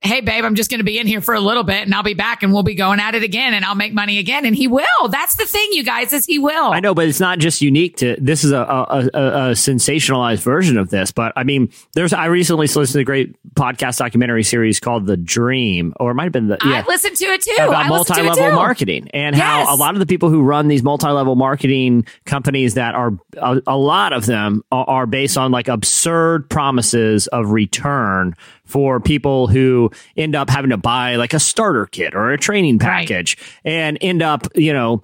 Hey 0.02 0.20
babe, 0.20 0.44
I'm 0.44 0.54
just 0.54 0.70
going 0.70 0.78
to 0.78 0.84
be 0.84 0.98
in 0.98 1.06
here 1.06 1.20
for 1.22 1.34
a 1.34 1.40
little 1.40 1.64
bit 1.64 1.82
and 1.82 1.92
I'll 1.94 2.02
be 2.02 2.14
back 2.14 2.42
and 2.42 2.52
we'll 2.52 2.62
be 2.62 2.74
going 2.74 3.00
at 3.00 3.14
it 3.14 3.22
again 3.24 3.54
and 3.54 3.64
I'll 3.64 3.74
make 3.74 3.92
money 3.94 4.18
again. 4.18 4.44
And 4.44 4.54
he 4.54 4.68
will. 4.68 5.08
That's 5.08 5.36
the 5.36 5.46
thing, 5.46 5.68
you 5.72 5.82
guys, 5.82 6.12
is 6.12 6.26
he 6.26 6.38
will. 6.38 6.70
I 6.70 6.80
know, 6.80 6.94
but 6.94 7.08
it's 7.08 7.18
not 7.18 7.38
just 7.38 7.60
unique 7.62 7.96
to 7.96 8.14
this 8.20 8.44
is 8.44 8.52
a, 8.52 8.58
a, 8.58 9.08
a, 9.14 9.18
a 9.50 9.50
sensationalized 9.52 10.42
version 10.42 10.76
of 10.76 10.90
this. 10.90 11.10
But 11.10 11.32
I 11.34 11.44
mean, 11.44 11.72
there's 11.94 12.12
I 12.12 12.26
recently 12.26 12.66
listened 12.66 12.88
to 12.92 12.98
a 13.00 13.04
great 13.04 13.34
podcast 13.54 13.96
documentary 13.98 14.44
series 14.44 14.78
called 14.80 15.06
The 15.06 15.16
Dream, 15.16 15.94
or 15.98 16.10
it 16.10 16.14
might 16.14 16.24
have 16.24 16.32
been 16.32 16.48
the 16.48 16.58
yeah. 16.64 16.82
I 16.84 16.86
listened 16.86 17.16
to 17.16 17.24
it 17.24 17.40
too. 17.40 17.54
about 17.56 17.74
I 17.74 17.88
listened 17.88 18.16
to 18.16 18.20
it 18.20 18.24
multi-level 18.26 18.50
too. 18.50 18.54
marketing 18.56 19.10
and 19.14 19.34
Yes. 19.34 19.42
how 19.66 19.74
a 19.74 19.76
lot 19.76 19.94
of 19.94 19.98
the 20.00 20.06
people 20.06 20.28
who 20.28 20.42
run 20.42 20.68
these 20.68 20.82
multi-level 20.82 21.36
marketing 21.36 22.06
companies 22.26 22.74
that 22.74 22.94
are 22.94 23.18
a, 23.38 23.60
a 23.66 23.76
lot 23.76 24.12
of 24.12 24.26
them 24.26 24.62
are, 24.70 24.84
are 24.88 25.06
based 25.06 25.36
on 25.38 25.50
like 25.50 25.68
absurd 25.68 26.48
promises 26.50 27.26
of 27.28 27.50
return 27.50 28.34
for 28.66 29.00
people 29.00 29.46
who 29.46 29.90
end 30.16 30.34
up 30.34 30.50
having 30.50 30.70
to 30.70 30.76
buy 30.76 31.16
like 31.16 31.32
a 31.34 31.40
starter 31.40 31.86
kit 31.86 32.14
or 32.14 32.30
a 32.32 32.38
training 32.38 32.78
Right. 32.78 33.08
package 33.08 33.38
and 33.64 33.96
end 34.00 34.22
up 34.22 34.46
you 34.54 34.72
know 34.72 35.02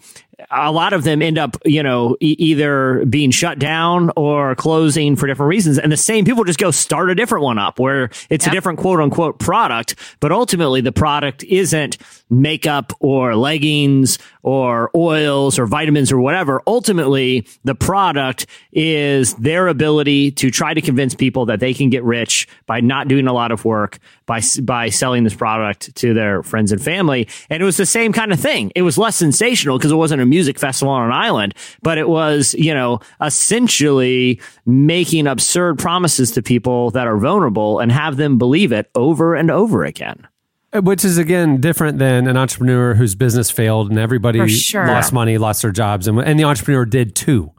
a 0.51 0.73
lot 0.73 0.93
of 0.93 1.05
them 1.05 1.23
end 1.23 1.39
up, 1.39 1.57
you 1.65 1.83
know, 1.83 2.17
e- 2.21 2.37
either 2.39 3.05
being 3.07 3.31
shut 3.31 3.59
down 3.59 4.11
or 4.17 4.55
closing 4.55 5.17
for 5.17 5.27
different 5.27 5.49
reasons. 5.49 5.79
And 5.79 5.93
the 5.93 5.97
same 5.97 6.25
people 6.25 6.45
just 6.45 6.59
go 6.59 6.71
start 6.71 7.11
a 7.11 7.15
different 7.15 7.45
one 7.45 7.59
up 7.59 7.79
where 7.79 8.11
it's 8.31 8.47
a 8.47 8.51
different 8.51 8.79
quote 8.79 9.01
unquote 9.01 9.39
product, 9.39 9.95
but 10.21 10.33
ultimately 10.33 10.81
the 10.81 10.93
product 10.93 11.45
isn't 11.45 11.99
makeup 12.31 12.93
or 13.01 13.37
leggings 13.37 14.19
or 14.43 14.91
oils 14.95 15.59
or 15.59 15.67
vitamins 15.67 16.11
or 16.11 16.19
whatever. 16.19 16.63
Ultimately, 16.67 17.47
the 17.65 17.75
product 17.75 18.47
is 18.73 19.35
their 19.35 19.69
ability 19.69 20.33
to 20.33 20.51
try 20.51 20.75
to 20.75 20.81
convince 20.81 21.15
people 21.15 21.47
that 21.47 21.61
they 21.61 21.75
can 21.75 21.91
get 21.91 22.03
rich 22.05 22.49
by 22.67 22.81
not 22.81 23.09
doing 23.09 23.27
a 23.27 23.33
lot 23.33 23.53
of 23.53 23.65
work 23.65 23.99
by 24.27 24.41
by 24.63 24.89
selling 24.89 25.25
this 25.25 25.35
product 25.35 25.95
to 25.97 26.15
their 26.15 26.43
friends 26.43 26.73
and 26.73 26.83
family. 26.83 27.29
And 27.51 27.63
it 27.63 27.67
was 27.67 27.77
the 27.77 27.87
same 27.87 28.13
kind 28.13 28.33
of 28.33 28.41
thing. 28.41 28.73
It 28.75 28.83
was 28.83 28.97
less 28.97 29.17
sensational 29.17 29.79
because 29.79 29.93
it 29.93 29.97
wasn't 29.97 30.22
a 30.23 30.27
music 30.27 30.59
festival 30.59 30.93
on 30.93 31.05
an 31.07 31.13
island, 31.13 31.55
but 31.83 31.99
it 31.99 32.09
was, 32.09 32.55
you 32.55 32.73
know, 32.73 33.01
essentially 33.21 34.41
making 34.65 35.27
absurd 35.27 35.79
promises 35.79 36.31
to 36.33 36.43
people 36.43 36.91
that 36.93 37.07
are 37.07 37.19
vulnerable 37.19 37.79
and 37.79 37.93
have 37.93 38.17
them 38.17 38.39
believe 38.39 38.73
it 38.73 38.91
over 38.95 39.35
and 39.35 39.51
over 39.51 39.85
again. 39.85 40.27
Uh, 40.73 40.81
which 40.81 41.05
is 41.05 41.19
again 41.19 41.61
different 41.61 41.99
than 41.99 42.27
an 42.27 42.37
entrepreneur 42.37 42.95
whose 42.95 43.15
business 43.15 43.51
failed 43.51 43.91
and 43.91 43.99
everybody 43.99 44.49
sure. 44.49 44.87
lost 44.87 45.13
money, 45.13 45.37
lost 45.37 45.61
their 45.61 45.71
jobs, 45.71 46.09
and 46.09 46.19
and 46.19 46.41
the 46.41 46.45
entrepreneur 46.45 46.87
did 46.87 47.15
too. 47.15 47.53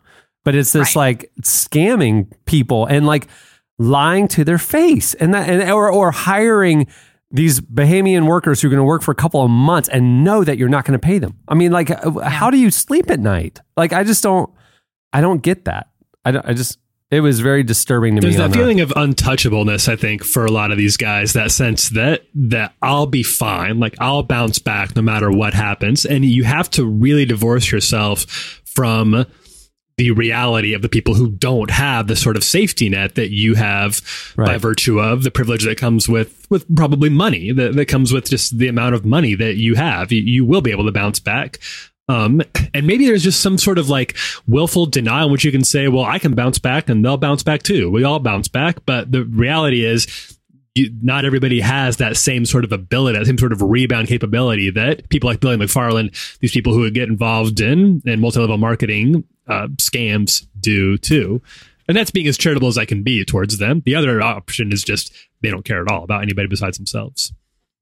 But 0.44 0.56
it's 0.56 0.74
this 0.74 0.96
Right. 0.96 1.22
like 1.22 1.32
scamming 1.44 2.32
people 2.46 2.86
and 2.88 3.06
like 3.06 3.28
lying 3.78 4.28
to 4.30 4.44
their 4.44 4.58
face, 4.58 5.14
and 5.14 5.34
that 5.34 5.48
and 5.48 5.70
or 5.70 5.92
or 5.92 6.12
hiring 6.12 6.88
these 7.34 7.60
Bahamian 7.60 8.28
workers 8.28 8.62
who 8.62 8.68
are 8.68 8.72
going 8.72 8.80
to 8.80 8.86
work 8.86 9.02
for 9.02 9.12
a 9.12 9.16
couple 9.16 9.42
of 9.44 9.50
months 9.50 9.90
and 9.90 10.24
know 10.24 10.44
that 10.44 10.58
you're 10.58 10.70
not 10.70 10.86
going 10.86 10.98
to 10.98 11.06
pay 11.06 11.18
them. 11.18 11.40
I 11.48 11.56
mean, 11.56 11.72
like, 11.72 11.90
uh, 11.90 12.20
how 12.22 12.50
do 12.52 12.58
you 12.58 12.70
sleep 12.70 13.10
at 13.10 13.20
night? 13.20 13.60
Like, 13.76 13.92
I 13.92 14.04
just 14.04 14.22
don't, 14.22 14.50
I 15.12 15.20
don't 15.20 15.42
get 15.42 15.66
that. 15.66 15.90
I 16.24 16.32
don't, 16.32 16.46
I 16.46 16.54
just, 16.54 16.78
it 17.10 17.22
was 17.22 17.40
very 17.40 17.64
disturbing 17.64 18.16
to 18.16 18.22
There's 18.22 18.36
me. 18.36 18.38
that 18.38 18.46
on 18.46 18.54
feeling 18.54 18.82
of 18.82 18.90
untouchableness, 18.92 19.88
I 19.88 19.96
think, 19.96 20.24
for 20.24 20.46
a 20.46 20.52
lot 20.52 20.72
of 20.72 20.78
these 20.78 20.96
guys. 20.96 21.34
That 21.34 21.52
sense 21.52 21.90
that 21.90 22.24
that 22.34 22.74
I'll 22.82 23.06
be 23.06 23.22
fine, 23.22 23.80
like 23.80 23.96
I'll 24.00 24.24
bounce 24.24 24.58
back 24.58 24.96
no 24.96 25.04
matter 25.04 25.32
what 25.32 25.54
happens, 25.54 26.06
and 26.06 26.26
you 26.26 26.44
have 26.44 26.72
to 26.72 26.86
really 26.86 27.26
divorce 27.26 27.72
yourself 27.72 28.22
from 28.66 29.28
the 29.98 30.12
reality 30.12 30.74
of 30.74 30.82
the 30.82 30.90
people 30.90 31.14
who 31.14 31.30
don't 31.30 31.70
have 31.70 32.08
the 32.08 32.16
sort 32.16 32.36
of 32.36 32.44
safety 32.44 32.90
net 32.90 33.16
that 33.16 33.32
you 33.32 33.56
have 33.56 34.02
by 34.36 34.58
virtue 34.58 35.00
of 35.00 35.24
the 35.24 35.32
privilege 35.32 35.64
that 35.66 35.78
comes 35.78 36.10
with 36.10 36.48
with 36.50 36.66
probably 36.76 37.10
money 37.10 37.52
that, 37.52 37.76
that 37.76 37.88
comes 37.88 38.12
with 38.12 38.30
just 38.30 38.58
the 38.58 38.68
amount 38.68 38.96
of 38.96 39.06
money 39.06 39.36
that 39.36 39.56
you 39.56 39.76
have. 39.76 40.12
You, 40.12 40.22
you 40.22 40.46
will 40.46 40.62
be 40.62 40.72
able 40.72 40.86
to 40.86 40.92
bounce 40.92 41.20
back. 41.20 41.60
Um, 42.10 42.42
and 42.74 42.86
maybe 42.86 43.06
there's 43.06 43.24
just 43.24 43.40
some 43.40 43.58
sort 43.58 43.78
of 43.78 43.90
like 43.90 44.18
willful 44.48 44.88
denial 44.88 45.28
in 45.28 45.32
which 45.32 45.46
you 45.46 45.54
can 45.54 45.64
say 45.64 45.88
well 45.88 46.04
i 46.04 46.20
can 46.20 46.36
bounce 46.36 46.60
back 46.60 46.90
and 46.90 47.04
they'll 47.04 47.18
bounce 47.18 47.44
back 47.44 47.64
too. 47.64 47.90
We 47.90 48.04
all 48.04 48.20
bounce 48.20 48.48
back. 48.48 48.86
But 48.86 49.12
the 49.12 49.24
reality 49.24 49.86
is 49.86 50.38
you, 50.76 50.92
not 51.02 51.24
everybody 51.24 51.60
has 51.62 51.98
that 51.98 52.18
same 52.18 52.46
sort 52.46 52.64
of 52.64 52.72
ability, 52.72 53.20
that 53.20 53.26
same 53.26 53.38
sort 53.38 53.52
of 53.52 53.62
rebound 53.62 54.08
capability 54.08 54.72
that 54.72 55.08
people 55.10 55.30
like 55.30 55.40
Billy 55.40 55.56
McFarland, 55.56 56.40
these 56.40 56.52
people 56.52 56.74
who 56.74 56.80
would 56.80 56.96
get 56.96 57.10
involved 57.10 57.62
in 57.62 58.02
in 58.06 58.20
multi-level 58.20 58.58
marketing 58.58 59.24
uh, 59.48 59.68
scams 59.78 60.46
do 60.60 60.98
too. 60.98 61.42
And 61.88 61.98
that's 61.98 62.12
being 62.12 62.28
as 62.28 62.38
charitable 62.38 62.70
as 62.70 62.78
I 62.78 62.86
can 62.86 63.04
be 63.04 63.26
towards 63.26 63.58
them. 63.58 63.82
The 63.86 63.96
other 63.96 64.22
option 64.22 64.72
is 64.72 64.84
just 64.84 65.14
they 65.42 65.50
don't 65.50 65.66
care 65.66 65.82
at 65.82 65.92
all 65.92 66.04
about 66.04 66.22
anybody 66.22 66.48
besides 66.48 66.78
themselves. 66.78 67.34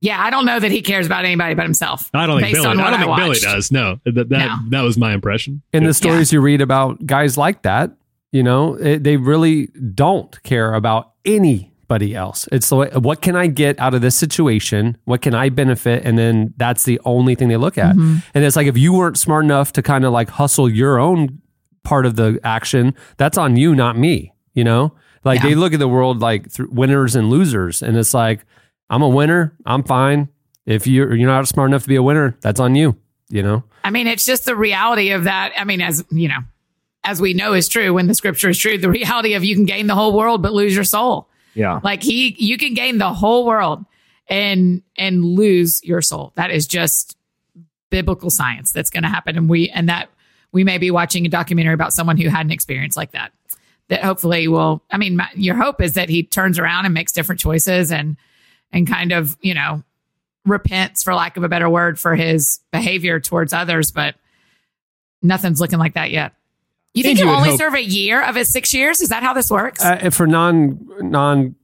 Yeah, 0.02 0.20
I 0.20 0.32
don't 0.32 0.46
know 0.46 0.60
that 0.60 0.72
he 0.72 0.82
cares 0.82 1.06
about 1.06 1.26
anybody 1.26 1.54
but 1.54 1.64
himself. 1.64 2.10
I 2.12 2.26
don't 2.26 2.40
think 2.40 2.54
based 2.56 2.64
Billy. 2.64 2.68
on 2.68 2.80
I 2.80 2.90
don't 2.90 3.00
think 3.00 3.18
Billy 3.18 3.40
does. 3.40 3.72
No, 3.72 4.00
that 4.06 4.16
that, 4.16 4.30
No. 4.30 4.58
that 4.72 4.82
was 4.82 4.98
my 4.98 5.14
impression. 5.14 5.62
in 5.74 5.84
the 5.84 5.94
stories 5.94 6.34
you 6.34 6.42
read 6.42 6.62
about 6.62 7.06
guys 7.06 7.38
like 7.38 7.62
that, 7.62 7.92
you 8.32 8.42
know, 8.42 8.74
it, 8.76 9.04
they 9.04 9.18
really 9.18 9.68
don't 9.94 10.42
care 10.42 10.74
about 10.74 11.12
anybody 11.24 12.16
else. 12.16 12.48
It's 12.52 12.70
the 12.70 12.76
way, 12.78 12.90
what 12.94 13.22
can 13.22 13.36
I 13.36 13.46
get 13.48 13.78
out 13.80 13.94
of 13.94 14.02
this 14.02 14.16
situation? 14.16 14.98
What 15.04 15.22
can 15.22 15.36
I 15.36 15.50
benefit? 15.50 16.04
And 16.06 16.18
then 16.18 16.54
that's 16.58 16.86
the 16.86 17.00
only 17.06 17.36
thing 17.36 17.50
they 17.50 17.58
look 17.58 17.78
at. 17.78 17.96
And 17.96 18.24
it's 18.34 18.56
like 18.56 18.68
if 18.68 18.78
you 18.78 18.94
weren't 18.94 19.20
smart 19.20 19.44
enough 19.44 19.74
to 19.74 19.82
kind 19.84 20.06
of 20.06 20.14
like 20.14 20.30
hustle 20.30 20.70
your 20.70 20.98
own 21.00 21.41
part 21.84 22.06
of 22.06 22.16
the 22.16 22.40
action, 22.44 22.96
that's 23.18 23.38
on 23.38 23.58
you, 23.58 23.76
not 23.76 23.98
me. 23.98 24.34
You 24.54 24.64
know, 24.64 24.94
like 25.24 25.42
Yeah. 25.42 25.50
they 25.50 25.56
look 25.56 25.74
at 25.74 25.80
the 25.80 25.88
world 25.88 26.20
like 26.20 26.52
through 26.52 26.70
winners 26.72 27.16
and 27.16 27.30
losers, 27.30 27.82
and 27.82 27.96
it's 27.98 28.14
like 28.14 28.46
I'm 28.90 29.02
a 29.02 29.08
winner, 29.10 29.56
I'm 29.66 29.84
fine. 29.84 30.28
If 30.66 30.86
you're 30.88 31.16
you're 31.16 31.30
not 31.30 31.48
smart 31.48 31.70
enough 31.70 31.84
to 31.84 31.88
be 31.90 31.96
a 31.96 32.04
winner, 32.04 32.38
that's 32.42 32.60
on 32.60 32.76
you. 32.76 32.98
You 33.30 33.44
know. 33.44 33.64
I 33.84 33.90
mean, 33.92 34.08
it's 34.08 34.26
just 34.26 34.46
the 34.46 34.56
reality 34.56 35.12
of 35.12 35.24
that. 35.24 35.54
I 35.58 35.64
mean, 35.64 35.82
as 35.82 36.04
you 36.12 36.28
know, 36.28 36.40
as 37.04 37.20
we 37.22 37.34
know 37.34 37.54
is 37.54 37.68
true 37.70 37.94
when 37.94 38.08
the 38.08 38.14
scripture 38.14 38.50
is 38.50 38.58
true, 38.58 38.78
the 38.78 38.90
reality 38.90 39.34
of 39.34 39.44
you 39.44 39.56
can 39.56 39.66
gain 39.66 39.88
the 39.88 39.96
whole 39.96 40.16
world 40.16 40.42
but 40.44 40.52
lose 40.54 40.76
your 40.76 40.84
soul. 40.84 41.30
Yeah. 41.56 41.80
Like 41.84 42.04
he, 42.04 42.36
you 42.38 42.58
can 42.58 42.74
gain 42.76 42.98
the 42.98 43.12
whole 43.14 43.46
world 43.46 43.84
and 44.28 44.84
and 44.98 45.24
lose 45.26 45.82
your 45.84 46.02
soul. 46.02 46.32
That 46.36 46.52
is 46.52 46.68
just 46.68 47.18
biblical 47.90 48.30
science 48.30 48.72
that's 48.72 48.90
going 48.90 49.04
to 49.04 49.10
happen. 49.10 49.38
And 49.38 49.50
we 49.50 49.70
and 49.70 49.90
that 49.90 50.10
we 50.52 50.64
may 50.64 50.78
be 50.78 50.92
watching 50.92 51.26
a 51.26 51.30
documentary 51.30 51.74
about 51.74 51.94
someone 51.94 52.18
who 52.18 52.30
had 52.30 52.46
an 52.46 52.52
experience 52.52 52.98
like 52.98 53.12
that. 53.12 53.32
That 53.90 54.04
hopefully 54.04 54.48
will. 54.48 54.82
I 54.90 54.98
mean, 54.98 55.18
my, 55.18 55.28
your 55.36 55.56
hope 55.56 55.82
is 55.82 55.94
that 55.94 56.08
he 56.10 56.24
turns 56.24 56.58
around 56.58 56.86
and 56.86 56.94
makes 56.94 57.12
different 57.12 57.42
choices 57.42 57.92
and 57.92 58.16
and 58.72 58.88
kind 58.88 59.12
of 59.12 59.38
you 59.42 59.54
know 59.54 59.84
repents, 60.46 61.04
for 61.04 61.14
lack 61.14 61.36
of 61.38 61.44
a 61.44 61.50
better 61.50 61.70
word, 61.70 62.00
for 62.00 62.16
his 62.16 62.62
behavior 62.72 63.20
towards 63.20 63.52
others. 63.52 63.92
But 63.92 64.16
nothing's 65.22 65.60
looking 65.60 65.80
like 65.80 65.96
that 65.96 66.12
yet. 66.12 66.34
You 66.94 67.04
think 67.04 67.20
he'll 67.20 67.30
only 67.30 67.50
hope- 67.50 67.60
serve 67.60 67.74
a 67.74 67.84
year 67.84 68.22
of 68.22 68.36
his 68.36 68.50
six 68.50 68.74
years? 68.74 69.02
Is 69.02 69.10
that 69.10 69.24
how 69.24 69.34
this 69.34 69.50
works? 69.50 69.84
Uh, 69.84 70.10
for 70.10 70.28
non 70.28 70.80
non, 71.02 71.56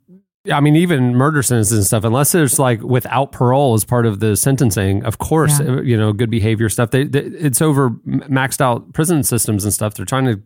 I 0.51 0.59
mean, 0.61 0.75
even 0.75 1.15
murder 1.15 1.41
sentences 1.43 1.77
and 1.77 1.85
stuff. 1.85 2.03
Unless 2.03 2.31
there's 2.31 2.57
like 2.59 2.81
without 2.81 3.31
parole 3.31 3.73
as 3.73 3.83
part 3.83 4.05
of 4.05 4.19
the 4.19 4.35
sentencing, 4.35 5.03
of 5.03 5.17
course, 5.17 5.59
Yeah. 5.59 5.81
you 5.81 5.97
know, 5.97 6.13
good 6.13 6.29
behavior 6.29 6.69
stuff. 6.69 6.91
They, 6.91 7.03
they 7.03 7.19
it's 7.21 7.61
over 7.61 7.89
maxed 8.05 8.61
out 8.61 8.93
prison 8.93 9.23
systems 9.23 9.63
and 9.63 9.73
stuff. 9.73 9.95
They're 9.95 10.05
trying 10.05 10.25
to 10.25 10.41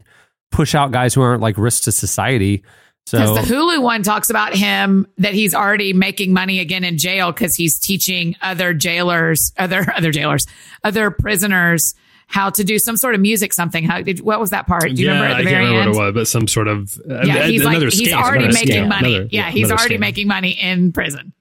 push 0.52 0.76
out 0.76 0.92
guys 0.92 1.14
who 1.14 1.22
aren't 1.22 1.42
like 1.42 1.58
risks 1.58 1.86
to 1.86 1.92
society. 1.92 2.64
Because 3.06 3.30
So 3.30 3.36
the 3.36 3.42
Hulu 3.54 3.82
one 3.82 4.04
talks 4.04 4.30
about 4.30 4.54
him 4.56 5.08
that 5.18 5.34
he's 5.34 5.56
already 5.56 5.92
making 5.94 6.34
money 6.34 6.60
again 6.60 6.84
in 6.84 6.98
jail 6.98 7.32
because 7.32 7.56
he's 7.56 7.80
teaching 7.80 8.36
other 8.42 8.74
jailers, 8.74 9.52
other 9.58 9.92
other 9.96 10.12
jailers, 10.12 10.46
other 10.84 11.10
prisoners 11.12 11.96
how 12.32 12.50
to 12.50 12.64
do 12.64 12.80
some 12.80 12.98
sort 12.98 13.14
of 13.14 13.22
music. 13.22 13.54
Something. 13.54 13.84
How 13.84 14.02
did 14.02 14.22
what 14.22 14.40
was 14.40 14.50
that 14.50 14.66
part? 14.66 14.84
Do 14.84 14.90
you 14.90 15.08
yeah, 15.08 15.14
remember 15.14 15.36
at 15.36 15.44
the 15.44 15.50
I 15.50 15.52
very 15.52 15.56
can't 15.66 15.70
remember 15.76 15.90
end? 15.90 15.96
what 15.98 16.04
it 16.04 16.08
was, 16.08 16.22
but 16.22 16.28
some 16.28 16.48
sort 16.48 16.68
of 16.68 17.00
uh, 17.10 17.22
Yeah, 17.26 17.46
he's 17.48 17.64
like 17.64 17.72
another 17.78 17.90
he's 17.92 18.14
already 18.14 18.48
making 18.48 18.84
scam, 18.84 18.88
money. 18.90 19.16
another- 19.16 19.30
yeah, 19.32 19.52
he's 19.52 19.70
already 19.72 19.98
scam. 19.98 20.00
making 20.00 20.28
money 20.28 20.52
in 20.52 20.92
prison. 20.92 21.34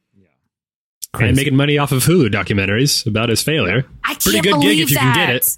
and 1.19 1.37
making 1.37 1.57
money 1.57 1.79
off 1.79 1.93
of 1.93 2.05
Hulu 2.05 2.29
documentaries 2.31 3.07
about 3.07 3.29
his 3.31 3.43
failure. 3.43 3.85
I 4.05 4.09
can't 4.11 4.23
Pretty 4.23 4.41
good 4.41 4.51
believe 4.61 4.77
gig 4.77 4.83
if 4.85 4.91
you 4.91 4.97
that. 4.97 5.15
can 5.15 5.27
get 5.29 5.37
it. 5.37 5.57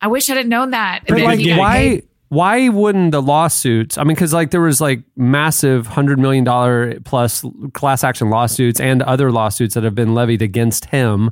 I 0.00 0.08
wish 0.08 0.28
I'd 0.30 0.36
have 0.36 0.46
known 0.46 0.70
that. 0.70 1.04
But 1.08 1.20
like, 1.20 1.40
why? 1.58 1.76
paid. 1.78 2.08
Why 2.28 2.68
wouldn't 2.70 3.12
the 3.12 3.20
lawsuits? 3.20 3.98
I 3.98 4.04
mean, 4.04 4.14
because 4.14 4.32
like 4.32 4.52
there 4.52 4.60
was 4.62 4.80
like 4.80 5.02
massive 5.16 5.86
hundred 5.86 6.18
million 6.18 6.44
dollar 6.44 6.98
plus 7.00 7.44
class 7.74 8.02
action 8.02 8.30
lawsuits 8.30 8.80
and 8.80 9.02
other 9.02 9.30
lawsuits 9.30 9.74
that 9.74 9.84
have 9.84 9.94
been 9.94 10.14
levied 10.14 10.40
against 10.40 10.86
him 10.86 11.30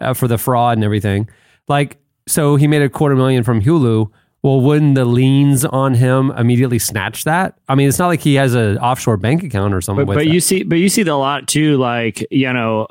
uh, 0.00 0.12
for 0.12 0.28
the 0.28 0.36
fraud 0.36 0.76
and 0.76 0.84
everything. 0.84 1.26
Like, 1.68 1.96
so 2.26 2.56
he 2.56 2.66
made 2.66 2.82
a 2.82 2.88
quarter 2.88 3.16
million 3.16 3.44
from 3.44 3.62
Hulu. 3.62 4.10
Well, 4.42 4.60
wouldn't 4.60 4.96
the 4.96 5.04
liens 5.04 5.64
on 5.64 5.94
him 5.94 6.32
immediately 6.32 6.80
snatch 6.80 7.22
that? 7.24 7.56
I 7.68 7.76
mean, 7.76 7.88
it's 7.88 8.00
not 8.00 8.08
like 8.08 8.20
he 8.20 8.34
has 8.34 8.54
an 8.54 8.76
offshore 8.78 9.16
bank 9.16 9.44
account 9.44 9.72
or 9.72 9.80
something. 9.80 10.04
But, 10.04 10.14
but 10.14 10.26
you 10.26 10.40
see, 10.40 10.64
but 10.64 10.76
you 10.76 10.88
see 10.88 11.04
the 11.04 11.14
lot 11.14 11.46
too. 11.46 11.76
Like 11.76 12.26
you 12.32 12.52
know, 12.52 12.88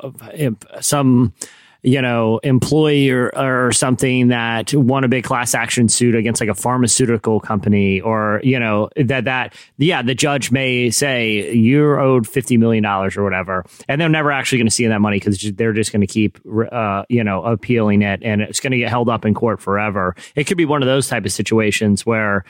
some 0.80 1.34
you 1.82 2.00
know 2.00 2.38
employee 2.38 3.10
or, 3.10 3.30
or 3.36 3.72
something 3.72 4.28
that 4.28 4.72
won 4.72 5.04
a 5.04 5.08
big 5.08 5.24
class 5.24 5.54
action 5.54 5.88
suit 5.88 6.14
against 6.14 6.40
like 6.40 6.48
a 6.50 6.54
pharmaceutical 6.54 7.40
company, 7.40 8.00
or 8.00 8.40
you 8.44 8.58
know 8.58 8.88
that 8.96 9.24
that 9.24 9.54
yeah, 9.78 10.02
the 10.02 10.14
judge 10.14 10.52
may 10.52 10.90
say 10.90 11.52
you're 11.52 11.98
owed 11.98 12.26
fifty 12.26 12.56
million 12.56 12.82
dollars 12.82 13.16
or 13.16 13.24
whatever, 13.24 13.64
and 13.88 14.00
they're 14.00 14.08
never 14.08 14.30
actually 14.30 14.58
going 14.58 14.68
to 14.68 14.74
see 14.74 14.86
that 14.86 15.00
money 15.00 15.18
because 15.18 15.40
they're 15.56 15.72
just 15.72 15.92
going 15.92 16.00
to 16.00 16.06
keep 16.06 16.38
uh, 16.70 17.04
you 17.08 17.24
know 17.24 17.42
appealing 17.42 18.02
it, 18.02 18.22
and 18.22 18.40
it's 18.40 18.60
going 18.60 18.70
to 18.70 18.78
get 18.78 18.88
held 18.88 19.08
up 19.08 19.24
in 19.24 19.34
court 19.34 19.60
forever. 19.60 20.14
It 20.36 20.44
could 20.44 20.56
be 20.56 20.64
one 20.64 20.82
of 20.82 20.86
those 20.86 21.08
type 21.08 21.24
of 21.24 21.32
situations 21.32 22.06
where, 22.06 22.44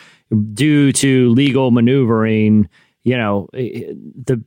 due 0.52 0.92
to 0.92 1.30
legal 1.30 1.70
maneuvering 1.70 2.68
you 3.04 3.16
know 3.16 3.48
the 3.52 4.42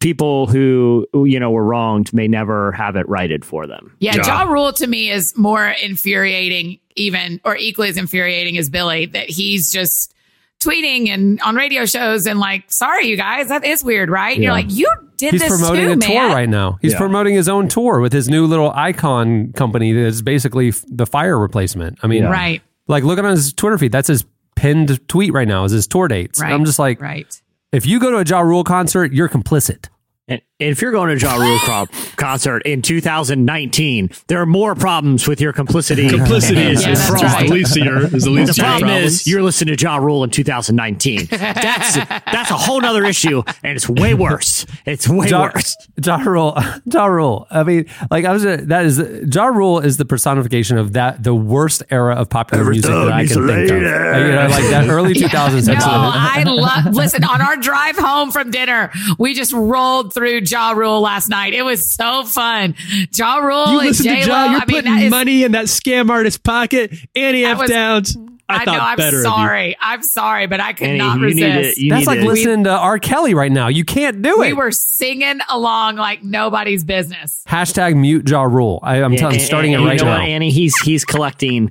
people 0.00 0.46
who 0.46 1.06
you 1.26 1.38
know 1.38 1.50
were 1.50 1.64
wronged 1.64 2.12
may 2.12 2.26
never 2.26 2.72
have 2.72 2.96
it 2.96 3.08
righted 3.08 3.44
for 3.44 3.66
them 3.66 3.94
Yeah, 4.00 4.16
Ja. 4.16 4.22
Ja 4.26 4.42
Rule 4.50 4.72
to 4.74 4.86
me 4.86 5.10
is 5.10 5.36
more 5.36 5.68
infuriating, 5.82 6.80
even 6.96 7.40
or 7.44 7.56
equally 7.56 7.88
as 7.88 7.96
infuriating 7.96 8.58
as 8.58 8.68
Billy. 8.70 9.06
That 9.06 9.30
he's 9.30 9.70
just 9.70 10.14
tweeting 10.60 11.08
and 11.08 11.40
on 11.40 11.54
radio 11.54 11.86
shows 11.86 12.26
and 12.26 12.38
like, 12.38 12.70
sorry, 12.70 13.06
you 13.06 13.16
guys, 13.16 13.48
that 13.48 13.64
is 13.64 13.82
weird, 13.82 14.10
right? 14.10 14.34
And 14.34 14.42
You're 14.44 14.52
like, 14.52 14.70
you 14.70 14.90
did 15.16 15.32
He's 15.32 15.40
this 15.40 15.48
promoting 15.58 15.86
too, 16.00 16.06
a 16.06 16.10
tour 16.12 16.28
right 16.28 16.48
now. 16.48 16.78
He's 16.82 16.92
Yeah. 16.92 16.98
promoting 16.98 17.34
his 17.34 17.48
own 17.48 17.68
tour 17.68 18.00
with 18.00 18.12
his 18.12 18.28
new 18.28 18.44
little 18.46 18.70
icon 18.74 19.52
company 19.54 19.92
that 19.94 20.04
is 20.04 20.20
basically 20.20 20.68
f- 20.68 20.84
the 20.86 21.06
fire 21.06 21.38
replacement. 21.38 21.98
I 22.02 22.08
mean, 22.08 22.24
Right, 22.26 22.60
like 22.88 23.04
looking 23.04 23.24
on 23.24 23.30
his 23.30 23.52
Twitter 23.54 23.78
feed, 23.78 23.92
that's 23.92 24.08
his 24.08 24.24
pinned 24.54 25.00
tweet 25.08 25.32
right 25.32 25.48
now 25.48 25.64
is 25.64 25.72
his 25.72 25.86
tour 25.86 26.08
dates. 26.08 26.40
right. 26.42 26.52
I'm 26.52 26.66
just 26.66 26.78
like, 26.78 27.00
right. 27.00 27.40
If 27.72 27.86
you 27.86 28.00
go 28.00 28.10
to 28.10 28.18
a 28.18 28.24
Ja 28.24 28.40
Rule 28.40 28.64
concert, 28.64 29.12
you're 29.12 29.28
complicit. 29.28 29.88
and 30.28 30.40
if 30.60 30.80
you're 30.82 30.92
going 30.92 31.16
to 31.16 31.24
Ja 31.26 31.34
Rule 31.36 31.58
co- 31.64 31.86
concert 32.16 32.60
in 32.64 32.82
2019 32.82 34.10
there 34.28 34.40
are 34.40 34.46
more 34.46 34.74
problems 34.74 35.26
with 35.26 35.40
your 35.40 35.52
complicity 35.52 36.08
Complicity 36.20 36.60
is, 36.60 36.82
Yeah, 36.84 36.92
is 36.92 37.08
that's 37.08 37.22
right. 37.22 37.46
the 37.48 37.54
least 37.54 37.76
of 37.76 37.84
your 37.84 38.02
is 38.14 38.24
the 38.24 38.30
least 38.30 38.46
the 38.46 38.50
of 38.52 38.56
your 38.58 38.64
problem 38.66 38.88
problems. 38.90 39.12
is 39.12 39.26
you're 39.26 39.42
listening 39.42 39.76
to 39.76 39.82
Ja 39.82 39.96
Rule 39.96 40.24
in 40.24 40.30
2019 40.30 41.26
that's 41.30 41.94
that's 41.96 42.50
a 42.50 42.54
whole 42.54 42.80
nother 42.80 43.04
issue 43.04 43.42
and 43.62 43.76
it's 43.76 43.88
way 43.88 44.14
worse 44.14 44.66
it's 44.86 45.08
way 45.08 45.28
Ja, 45.28 45.42
worse 45.42 45.76
ja 46.04 46.16
Rule, 46.16 46.56
Ja 46.92 47.06
Rule. 47.06 47.46
I 47.50 47.62
mean, 47.62 47.86
like 48.10 48.24
I 48.24 48.32
was, 48.32 48.44
uh, 48.44 48.58
that 48.64 48.84
is 48.84 48.98
Ja 49.34 49.46
Rule 49.46 49.80
is 49.80 49.96
the 49.96 50.04
personification 50.04 50.78
of 50.78 50.92
that 50.94 51.22
the 51.22 51.34
worst 51.34 51.82
era 51.90 52.14
of 52.14 52.28
popular 52.30 52.64
music 52.64 52.90
that 52.90 53.12
I 53.12 53.26
can 53.26 53.46
think 53.46 53.70
of. 53.70 53.76
You 53.76 53.80
know, 53.82 54.48
like 54.50 54.64
that 54.70 54.86
early 54.88 55.14
2000s. 55.14 55.66
No. 55.66 55.74
I 55.80 56.42
love. 56.44 56.94
Listen, 56.94 57.24
on 57.24 57.40
our 57.40 57.56
drive 57.56 57.96
home 57.96 58.30
from 58.30 58.50
dinner, 58.50 58.90
we 59.18 59.34
just 59.34 59.52
rolled 59.52 60.12
through 60.14 60.42
Ja 60.50 60.70
Rule 60.72 61.00
last 61.00 61.28
night. 61.28 61.52
It 61.54 61.62
was 61.62 61.90
so 61.92 62.24
fun. 62.24 62.74
Ja 63.14 63.36
Rule 63.36 63.72
You 63.72 63.78
listen 63.78 64.06
to 64.06 64.18
Ja. 64.18 64.24
You're 64.26 64.32
I 64.34 64.50
mean, 64.52 64.60
putting 64.66 64.84
that 64.94 65.02
is, 65.04 65.10
money 65.10 65.44
in 65.44 65.52
that 65.52 65.66
scam 65.66 66.10
artist 66.10 66.42
pocket. 66.42 66.92
Annie 67.14 67.42
That 67.42 67.52
F. 67.52 67.58
was- 67.60 67.70
Downs. 67.70 68.16
I, 68.52 68.62
I, 68.62 68.64
know. 68.64 68.72
I'm 68.72 68.96
better 68.96 69.18
of 69.18 69.22
you. 69.22 69.30
sorry. 69.30 69.76
I'm 69.80 70.02
sorry, 70.02 70.48
but 70.48 70.58
I 70.58 70.72
could 70.72 70.88
Annie, 70.88 70.98
not 70.98 71.20
you 71.20 71.26
need 71.34 71.42
resist. 71.44 71.76
to, 71.76 71.84
you 71.84 71.90
That's 71.90 72.00
need 72.00 72.06
like 72.08 72.18
to, 72.18 72.26
listening 72.26 72.64
to 72.64 72.70
R. 72.70 72.98
Kelly 72.98 73.32
right 73.32 73.52
now. 73.52 73.68
You 73.68 73.84
can't 73.84 74.22
do 74.22 74.40
we 74.40 74.48
it. 74.48 74.50
We 74.50 74.52
were 74.54 74.72
singing 74.72 75.38
along 75.48 75.94
like 75.96 76.24
nobody's 76.24 76.82
business. 76.82 77.44
Hashtag 77.48 77.94
mute 77.94 78.28
Ja 78.28 78.42
Rule. 78.42 78.80
I, 78.82 79.04
I'm, 79.04 79.14
telling, 79.14 79.36
And- 79.36 79.44
starting 79.44 79.74
and 79.76 79.84
it 79.84 79.86
right 79.86 79.98
you 80.00 80.04
know 80.04 80.10
now. 80.10 80.18
what, 80.18 80.28
Annie, 80.28 80.50
he's 80.50 80.76
he's 80.80 81.04
collecting 81.04 81.70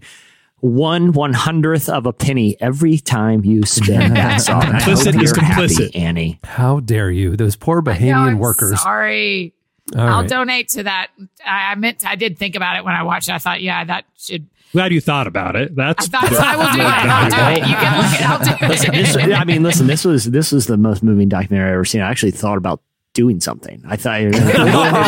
one 0.62 1.14
one 1.14 1.34
hundredth 1.34 1.90
of 1.90 2.06
a 2.06 2.14
penny 2.14 2.58
every 2.60 2.98
time 2.98 3.44
you 3.46 3.66
spin 3.66 4.14
that 4.14 4.42
song. 4.42 4.62
I 4.62 4.80
Complicit 4.80 5.14
hope 5.14 5.24
is 5.24 5.32
you're 5.32 5.44
happy, 5.44 5.68
complicit. 5.68 5.96
Annie. 5.96 6.40
How 6.44 6.80
dare 6.80 7.10
you? 7.12 7.36
Those 7.36 7.56
poor 7.56 7.82
No, 7.82 7.92
Bahamian 7.92 8.16
I'm 8.16 8.40
workers. 8.40 8.82
Sorry. 8.82 9.54
All 9.96 10.02
I'll 10.02 10.22
right. 10.22 10.30
donate 10.30 10.70
to 10.70 10.84
that. 10.84 11.08
I, 11.46 11.72
I 11.72 11.76
meant. 11.76 12.06
I 12.06 12.16
did 12.16 12.38
think 12.38 12.56
about 12.56 12.78
it 12.78 12.86
when 12.86 12.94
I 12.94 13.04
watched 13.04 13.30
it. 13.30 13.34
I 13.34 13.40
thought, 13.40 13.62
yeah, 13.62 13.84
that 13.86 14.06
should. 14.18 14.48
Glad 14.72 14.92
you 14.92 15.02
thought 15.02 15.26
about 15.26 15.56
it. 15.56 15.72
I 15.72 15.74
That's 15.74 16.08
thought 16.08 16.32
I 16.32 16.56
will 16.56 16.72
do 16.74 16.82
it. 16.82 16.86
I'll 16.86 17.30
do 17.30 17.60
it. 17.60 17.68
You 17.68 17.76
can 17.76 17.98
look 17.98 18.22
at. 18.22 18.30
I'll 18.30 18.58
do 18.60 18.68
Listen, 18.68 18.92
this. 18.94 19.16
I 19.36 19.44
mean, 19.46 19.64
listen. 19.64 19.88
This 19.88 20.06
was 20.06 20.26
this 20.26 20.52
was 20.52 20.68
the 20.68 20.78
most 20.78 21.02
moving 21.02 21.28
documentary 21.28 21.70
I've 21.70 21.74
ever 21.74 21.86
seen. 21.86 22.02
I 22.02 22.10
actually 22.12 22.32
thought 22.32 22.58
about 22.58 22.82
doing 23.14 23.40
something. 23.40 23.82
I 23.88 23.96
thought 23.96 24.22
it, 24.22 24.36
it 24.36 24.44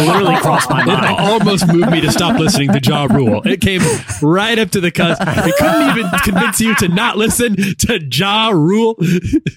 literally 0.05 0.35
crossed 0.37 0.69
my 0.69 0.81
It 0.81 0.87
mind. 0.87 1.17
almost 1.19 1.67
moved 1.67 1.91
me 1.91 2.01
to 2.01 2.11
stop 2.11 2.39
listening 2.39 2.71
to 2.73 2.79
Ja 2.81 3.05
Rule. 3.05 3.41
It 3.45 3.61
came 3.61 3.81
right 4.21 4.57
up 4.59 4.71
to 4.71 4.81
the 4.81 4.91
cusp. 4.91 5.21
It 5.25 5.55
couldn't 5.57 5.97
even 5.97 6.11
convince 6.23 6.59
you 6.59 6.75
to 6.75 6.87
not 6.87 7.17
listen 7.17 7.55
to 7.55 7.99
Ja 8.11 8.49
Rule. 8.49 8.95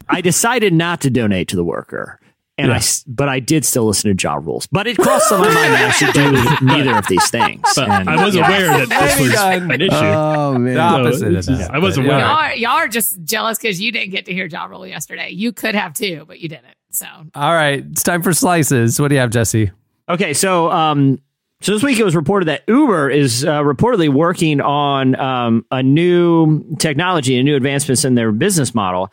I 0.09 0.21
decided 0.21 0.73
not 0.73 1.01
to 1.03 1.11
donate 1.11 1.49
to 1.49 1.57
the 1.57 1.65
worker. 1.65 2.21
And 2.57 2.73
I, 2.73 2.77
s- 2.77 3.03
but 3.09 3.29
I 3.29 3.41
did 3.41 3.65
still 3.65 3.87
listen 3.87 4.17
to 4.17 4.23
Ja 4.23 4.35
Rules. 4.37 4.69
But 4.69 4.87
it 4.87 4.97
crossed 4.97 5.29
my 5.33 5.39
mind 5.39 5.53
that 5.57 5.87
I 5.89 5.91
should 5.91 6.15
do 6.15 6.65
neither 6.65 6.97
of 6.97 7.05
these 7.09 7.29
things. 7.29 7.63
And- 7.77 8.09
I 8.09 8.25
was 8.25 8.37
aware 8.37 8.87
that 8.87 8.89
this 8.91 9.19
was 9.21 9.35
an 9.35 9.81
issue. 9.81 9.93
Oh 9.93 10.57
man, 10.57 10.75
the 10.75 10.81
opposite 10.81 11.35
it's 11.35 11.49
of 11.49 11.59
just- 11.59 11.71
I 11.73 11.79
was 11.81 11.97
But, 11.97 12.05
aware. 12.07 12.19
Y'all 12.21 12.29
are, 12.37 12.55
y'all 12.55 12.71
are 12.77 12.87
just 12.87 13.21
jealous 13.25 13.59
because 13.59 13.81
you 13.81 13.91
didn't 13.91 14.11
get 14.13 14.27
to 14.27 14.33
hear 14.33 14.47
Ja 14.47 14.67
Rule 14.67 14.87
yesterday. 14.87 15.31
You 15.31 15.53
could 15.53 15.75
have 15.75 15.95
too, 15.95 16.27
but 16.29 16.39
you 16.39 16.49
didn't. 16.49 16.67
So 16.95 17.07
All 17.35 17.53
right, 17.53 17.85
it's 17.91 18.03
time 18.03 18.23
for 18.23 18.33
slices. 18.33 19.01
What 19.01 19.09
do 19.09 19.15
you 19.15 19.21
have, 19.21 19.31
Jesse? 19.31 19.71
Okay, 20.09 20.33
so 20.35 20.71
um, 20.71 21.19
so 21.61 21.73
this 21.73 21.83
week 21.83 21.99
it 21.99 22.05
was 22.05 22.15
reported 22.15 22.47
that 22.47 22.63
Uber 22.69 23.11
is 23.11 23.45
uh, 23.45 23.63
reportedly 23.63 24.09
working 24.13 24.61
on 24.61 25.19
um, 25.19 25.65
a 25.71 25.83
new 25.83 26.77
technology, 26.79 27.37
a 27.39 27.43
new 27.43 27.57
advancements 27.57 28.05
in 28.05 28.15
their 28.15 28.31
business 28.33 28.75
model. 28.75 29.11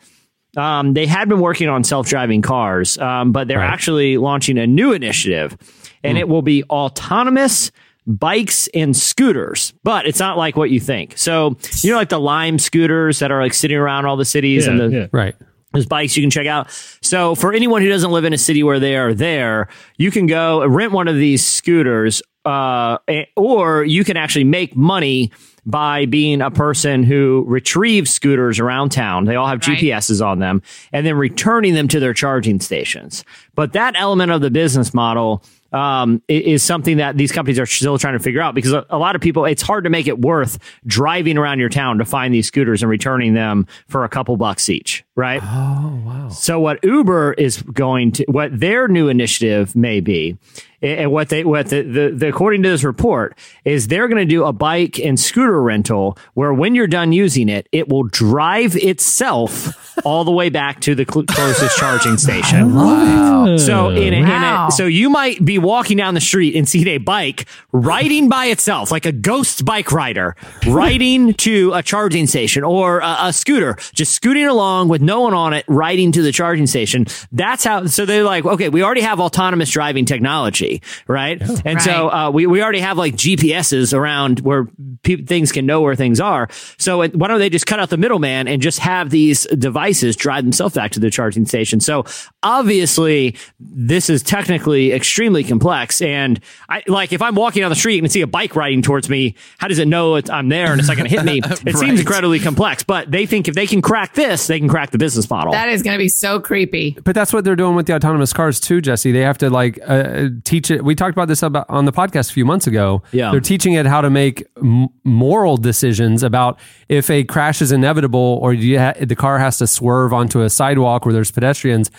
Um, 0.56 0.92
they 0.92 1.06
had 1.06 1.30
been 1.30 1.40
working 1.40 1.68
on 1.70 1.82
self-driving 1.82 2.42
cars, 2.42 2.98
um, 2.98 3.32
but 3.32 3.48
they're 3.48 3.58
Right. 3.58 3.70
actually 3.70 4.18
launching 4.18 4.58
a 4.58 4.66
new 4.66 4.92
initiative, 4.92 5.56
and 6.04 6.18
it 6.18 6.28
will 6.28 6.42
be 6.42 6.62
autonomous 6.64 7.72
bikes 8.06 8.68
and 8.74 8.94
scooters. 8.94 9.72
But 9.82 10.06
it's 10.06 10.18
not 10.20 10.36
like 10.36 10.54
what 10.56 10.68
you 10.70 10.78
think. 10.78 11.16
So 11.16 11.56
you 11.80 11.90
know, 11.90 11.96
like 11.96 12.10
the 12.10 12.20
Lime 12.20 12.58
scooters 12.58 13.20
that 13.20 13.30
are 13.30 13.40
like 13.40 13.54
sitting 13.54 13.78
around 13.78 14.04
all 14.04 14.16
the 14.18 14.26
cities 14.26 14.66
Yeah, 14.66 14.72
and 14.72 14.80
the 14.80 14.88
yeah. 14.98 15.06
Right. 15.10 15.34
There's 15.72 15.86
bikes 15.86 16.16
you 16.16 16.22
can 16.22 16.30
check 16.30 16.46
out. 16.46 16.70
So 17.02 17.34
for 17.34 17.52
anyone 17.52 17.82
who 17.82 17.88
doesn't 17.88 18.10
live 18.10 18.24
in 18.24 18.32
a 18.32 18.38
city 18.38 18.62
where 18.62 18.78
they 18.80 18.96
are 18.96 19.14
there, 19.14 19.68
you 19.96 20.10
can 20.10 20.26
go 20.26 20.66
rent 20.66 20.92
one 20.92 21.08
of 21.08 21.16
these 21.16 21.44
scooters, 21.44 22.22
uh, 22.44 22.98
or 23.36 23.84
you 23.84 24.04
can 24.04 24.16
actually 24.16 24.44
make 24.44 24.76
money 24.76 25.30
by 25.64 26.06
being 26.06 26.40
a 26.42 26.50
person 26.50 27.04
who 27.04 27.44
retrieves 27.46 28.12
scooters 28.12 28.58
around 28.58 28.90
town. 28.90 29.26
They 29.26 29.36
all 29.36 29.46
have 29.46 29.66
Right. 29.66 29.78
GPSs 29.78 30.20
on 30.20 30.40
them 30.40 30.60
and 30.92 31.06
then 31.06 31.14
returning 31.16 31.74
them 31.74 31.86
to 31.88 32.00
their 32.00 32.12
charging 32.12 32.58
stations. 32.58 33.24
But 33.54 33.72
that 33.74 33.94
element 33.96 34.32
of 34.32 34.40
the 34.40 34.50
business 34.50 34.92
model 34.92 35.44
um, 35.72 36.22
is 36.28 36.62
something 36.62 36.98
that 36.98 37.16
these 37.16 37.32
companies 37.32 37.58
are 37.58 37.66
still 37.66 37.98
trying 37.98 38.14
to 38.14 38.18
figure 38.18 38.40
out 38.40 38.54
because 38.54 38.72
a, 38.72 38.84
a 38.90 38.98
lot 38.98 39.14
of 39.14 39.22
people, 39.22 39.44
it's 39.44 39.62
hard 39.62 39.84
to 39.84 39.90
make 39.90 40.06
it 40.06 40.20
worth 40.20 40.58
driving 40.86 41.38
around 41.38 41.58
your 41.58 41.68
town 41.68 41.98
to 41.98 42.04
find 42.04 42.34
these 42.34 42.46
scooters 42.46 42.82
and 42.82 42.90
returning 42.90 43.34
them 43.34 43.66
for 43.88 44.04
a 44.04 44.08
couple 44.08 44.36
bucks 44.36 44.68
each, 44.68 45.04
right? 45.16 45.40
Oh 45.42 46.02
wow. 46.04 46.28
So 46.28 46.60
what 46.60 46.82
Uber 46.84 47.34
is 47.34 47.62
going 47.62 48.12
to, 48.12 48.24
what 48.28 48.58
their 48.58 48.88
new 48.88 49.08
initiative 49.08 49.74
may 49.74 50.00
be, 50.00 50.36
and 50.82 51.12
what 51.12 51.28
they, 51.28 51.44
what 51.44 51.68
the, 51.68 51.82
the, 51.82 52.10
the 52.14 52.28
according 52.28 52.62
to 52.64 52.68
this 52.70 52.84
report 52.84 53.36
is 53.64 53.88
they're 53.88 54.08
going 54.08 54.18
to 54.20 54.30
do 54.30 54.44
a 54.44 54.52
bike 54.52 54.98
and 54.98 55.18
scooter 55.18 55.62
rental 55.62 56.16
where 56.34 56.52
when 56.52 56.74
you're 56.74 56.86
done 56.86 57.12
using 57.12 57.48
it, 57.48 57.68
it 57.72 57.88
will 57.88 58.04
drive 58.04 58.74
itself 58.76 59.96
all 60.04 60.24
the 60.24 60.30
way 60.30 60.48
back 60.48 60.80
to 60.80 60.94
the 60.94 61.04
cl- 61.10 61.26
closest 61.26 61.76
charging 61.78 62.16
station. 62.18 62.74
Wow. 62.74 63.56
So 63.58 63.90
in 63.90 64.14
a, 64.14 64.22
Wow. 64.22 64.64
in 64.64 64.68
a, 64.68 64.70
so 64.72 64.86
you 64.86 65.10
might 65.10 65.44
be 65.44 65.58
walking 65.58 65.96
down 65.96 66.14
the 66.14 66.20
street 66.20 66.56
and 66.56 66.68
see 66.68 66.88
a 66.88 66.98
bike 66.98 67.46
riding 67.72 68.28
by 68.28 68.46
itself, 68.46 68.90
like 68.90 69.04
a 69.06 69.12
ghost 69.12 69.64
bike 69.64 69.92
rider, 69.92 70.34
riding 70.66 71.34
to 71.46 71.72
a 71.74 71.82
charging 71.82 72.26
station 72.26 72.64
or 72.64 73.00
a, 73.00 73.16
a 73.26 73.32
scooter, 73.32 73.76
just 73.92 74.12
scooting 74.12 74.46
along 74.46 74.88
with 74.88 75.02
no 75.02 75.20
one 75.20 75.34
on 75.34 75.52
it, 75.52 75.64
riding 75.68 76.12
to 76.12 76.22
the 76.22 76.32
charging 76.32 76.66
station. 76.66 77.06
That's 77.32 77.64
how. 77.64 77.86
So 77.86 78.06
they're 78.06 78.24
like, 78.24 78.44
okay, 78.44 78.68
we 78.68 78.82
already 78.82 79.00
have 79.02 79.20
autonomous 79.20 79.70
driving 79.70 80.04
technology, 80.06 80.71
right? 81.08 81.40
And 81.64 81.80
so 81.82 82.08
uh, 82.10 82.30
we 82.30 82.46
we 82.46 82.62
already 82.62 82.80
have 82.80 82.96
like 82.98 83.14
GPSs 83.16 83.92
around 83.96 84.40
where 84.40 84.66
pe- 85.02 85.22
things 85.22 85.52
can 85.52 85.66
know 85.66 85.80
where 85.80 85.94
things 85.94 86.20
are. 86.20 86.48
So 86.78 87.02
it, 87.02 87.14
why 87.16 87.28
don't 87.28 87.38
they 87.38 87.50
just 87.50 87.66
cut 87.66 87.80
out 87.80 87.90
the 87.90 87.96
middleman 87.96 88.48
and 88.48 88.62
just 88.62 88.78
have 88.78 89.10
these 89.10 89.44
devices 89.58 90.16
drive 90.16 90.44
themselves 90.44 90.74
back 90.74 90.92
to 90.92 91.00
the 91.00 91.10
charging 91.10 91.46
station? 91.46 91.80
So 91.80 92.04
obviously, 92.42 93.36
this 93.58 94.08
is 94.10 94.22
technically 94.22 94.92
extremely 94.92 95.42
complex. 95.44 96.00
And 96.02 96.38
I 96.68 96.82
like 96.86 97.12
if 97.12 97.22
I'm 97.22 97.34
walking 97.34 97.60
down 97.62 97.70
the 97.70 97.76
street 97.76 97.98
and 98.02 98.10
see 98.12 98.20
a 98.20 98.26
bike 98.26 98.54
riding 98.54 98.82
towards 98.82 99.08
me, 99.08 99.34
how 99.58 99.68
does 99.68 99.78
it 99.78 99.88
know 99.88 100.14
it, 100.16 100.30
I'm 100.30 100.48
there 100.48 100.70
and 100.72 100.78
it's 100.78 100.88
not 100.88 100.96
going 100.96 101.08
to 101.08 101.14
hit 101.16 101.24
me? 101.24 101.40
It 101.64 101.74
Right. 101.74 101.76
seems 101.76 102.00
incredibly 102.00 102.38
complex. 102.40 102.82
But 102.82 103.10
they 103.10 103.24
think 103.26 103.46
if 103.48 103.54
they 103.54 103.66
can 103.66 103.82
crack 103.82 104.14
this, 104.14 104.46
they 104.46 104.58
can 104.58 104.68
crack 104.68 104.90
the 104.90 104.98
business 104.98 105.28
model. 105.30 105.52
That 105.52 105.68
is 105.68 105.82
going 105.82 105.94
to 105.94 105.98
be 105.98 106.08
so 106.08 106.40
creepy. 106.40 106.96
But 107.02 107.14
that's 107.14 107.32
what 107.32 107.44
they're 107.44 107.56
doing 107.56 107.74
with 107.76 107.86
the 107.86 107.94
autonomous 107.94 108.32
cars 108.32 108.58
too, 108.60 108.80
Jesse. 108.80 109.12
They 109.12 109.20
have 109.20 109.38
to 109.38 109.50
like 109.50 109.78
uh, 109.86 110.28
teach 110.44 110.61
it. 110.70 110.84
We 110.84 110.94
talked 110.94 111.12
about 111.16 111.28
this 111.28 111.42
about 111.42 111.66
on 111.68 111.84
the 111.84 111.92
podcast 111.92 112.30
a 112.30 112.32
few 112.32 112.44
months 112.44 112.66
ago. 112.66 113.02
Yeah. 113.12 113.30
they're 113.30 113.40
teaching 113.40 113.72
it 113.74 113.86
how 113.86 114.00
to 114.00 114.10
make 114.10 114.46
m- 114.56 114.88
moral 115.04 115.56
decisions 115.56 116.22
about 116.22 116.58
if 116.88 117.10
a 117.10 117.24
crash 117.24 117.60
is 117.62 117.72
inevitable 117.72 118.38
or 118.42 118.52
you 118.54 118.78
ha- 118.78 118.94
the 119.00 119.16
car 119.16 119.38
has 119.38 119.58
to 119.58 119.66
swerve 119.66 120.12
onto 120.12 120.40
a 120.42 120.50
sidewalk 120.50 121.04
where 121.04 121.12
there's 121.12 121.30
pedestrians. 121.30 121.90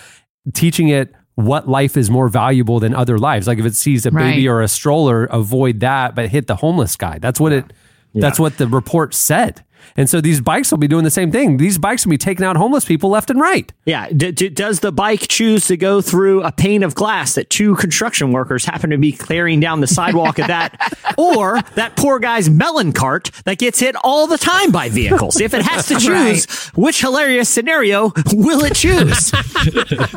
Teaching 0.53 0.89
it 0.89 1.13
what 1.35 1.67
life 1.67 1.97
is 1.97 2.09
more 2.11 2.27
valuable 2.27 2.79
than 2.79 2.93
other 2.93 3.17
lives. 3.17 3.47
Like 3.47 3.57
if 3.57 3.65
it 3.65 3.75
sees 3.75 4.05
a 4.05 4.11
baby 4.11 4.47
or 4.47 4.61
a 4.61 4.67
stroller, 4.67 5.25
avoid 5.25 5.79
that, 5.79 6.13
but 6.15 6.29
hit 6.29 6.47
the 6.47 6.55
homeless 6.57 6.95
guy. 6.95 7.17
That's 7.19 7.39
what 7.39 7.51
it. 7.53 7.73
That's 8.13 8.39
what 8.39 8.57
the 8.57 8.67
report 8.67 9.13
said. 9.13 9.63
And 9.95 10.09
so 10.09 10.21
these 10.21 10.41
bikes 10.41 10.71
will 10.71 10.77
be 10.77 10.87
doing 10.87 11.03
the 11.03 11.11
same 11.11 11.31
thing. 11.31 11.57
These 11.57 11.77
bikes 11.77 12.05
will 12.05 12.11
be 12.11 12.17
taking 12.17 12.45
out 12.45 12.55
homeless 12.55 12.85
people 12.85 13.09
left 13.09 13.29
and 13.29 13.39
right. 13.39 13.71
Yeah. 13.85 14.09
D- 14.09 14.31
d- 14.31 14.49
does 14.49 14.79
the 14.79 14.91
bike 14.91 15.27
choose 15.27 15.67
to 15.67 15.77
go 15.77 16.01
through 16.01 16.41
a 16.43 16.51
pane 16.51 16.83
of 16.83 16.95
glass 16.95 17.35
that 17.35 17.49
two 17.49 17.75
construction 17.75 18.31
workers 18.31 18.65
happen 18.65 18.89
to 18.91 18.97
be 18.97 19.11
clearing 19.11 19.59
down 19.59 19.81
the 19.81 19.87
sidewalk 19.87 20.39
of 20.39 20.47
that, 20.47 20.93
or 21.17 21.61
that 21.75 21.95
poor 21.95 22.19
guy's 22.19 22.49
melon 22.49 22.93
cart 22.93 23.29
that 23.45 23.57
gets 23.57 23.79
hit 23.79 23.95
all 24.03 24.25
the 24.25 24.37
time 24.37 24.71
by 24.71 24.89
vehicles? 24.89 25.39
If 25.39 25.53
it 25.53 25.63
has 25.63 25.87
to 25.87 25.95
choose, 25.99 26.45
which 26.75 27.01
hilarious 27.01 27.49
scenario 27.49 28.13
will 28.33 28.63
it 28.63 28.75
choose? 28.75 29.31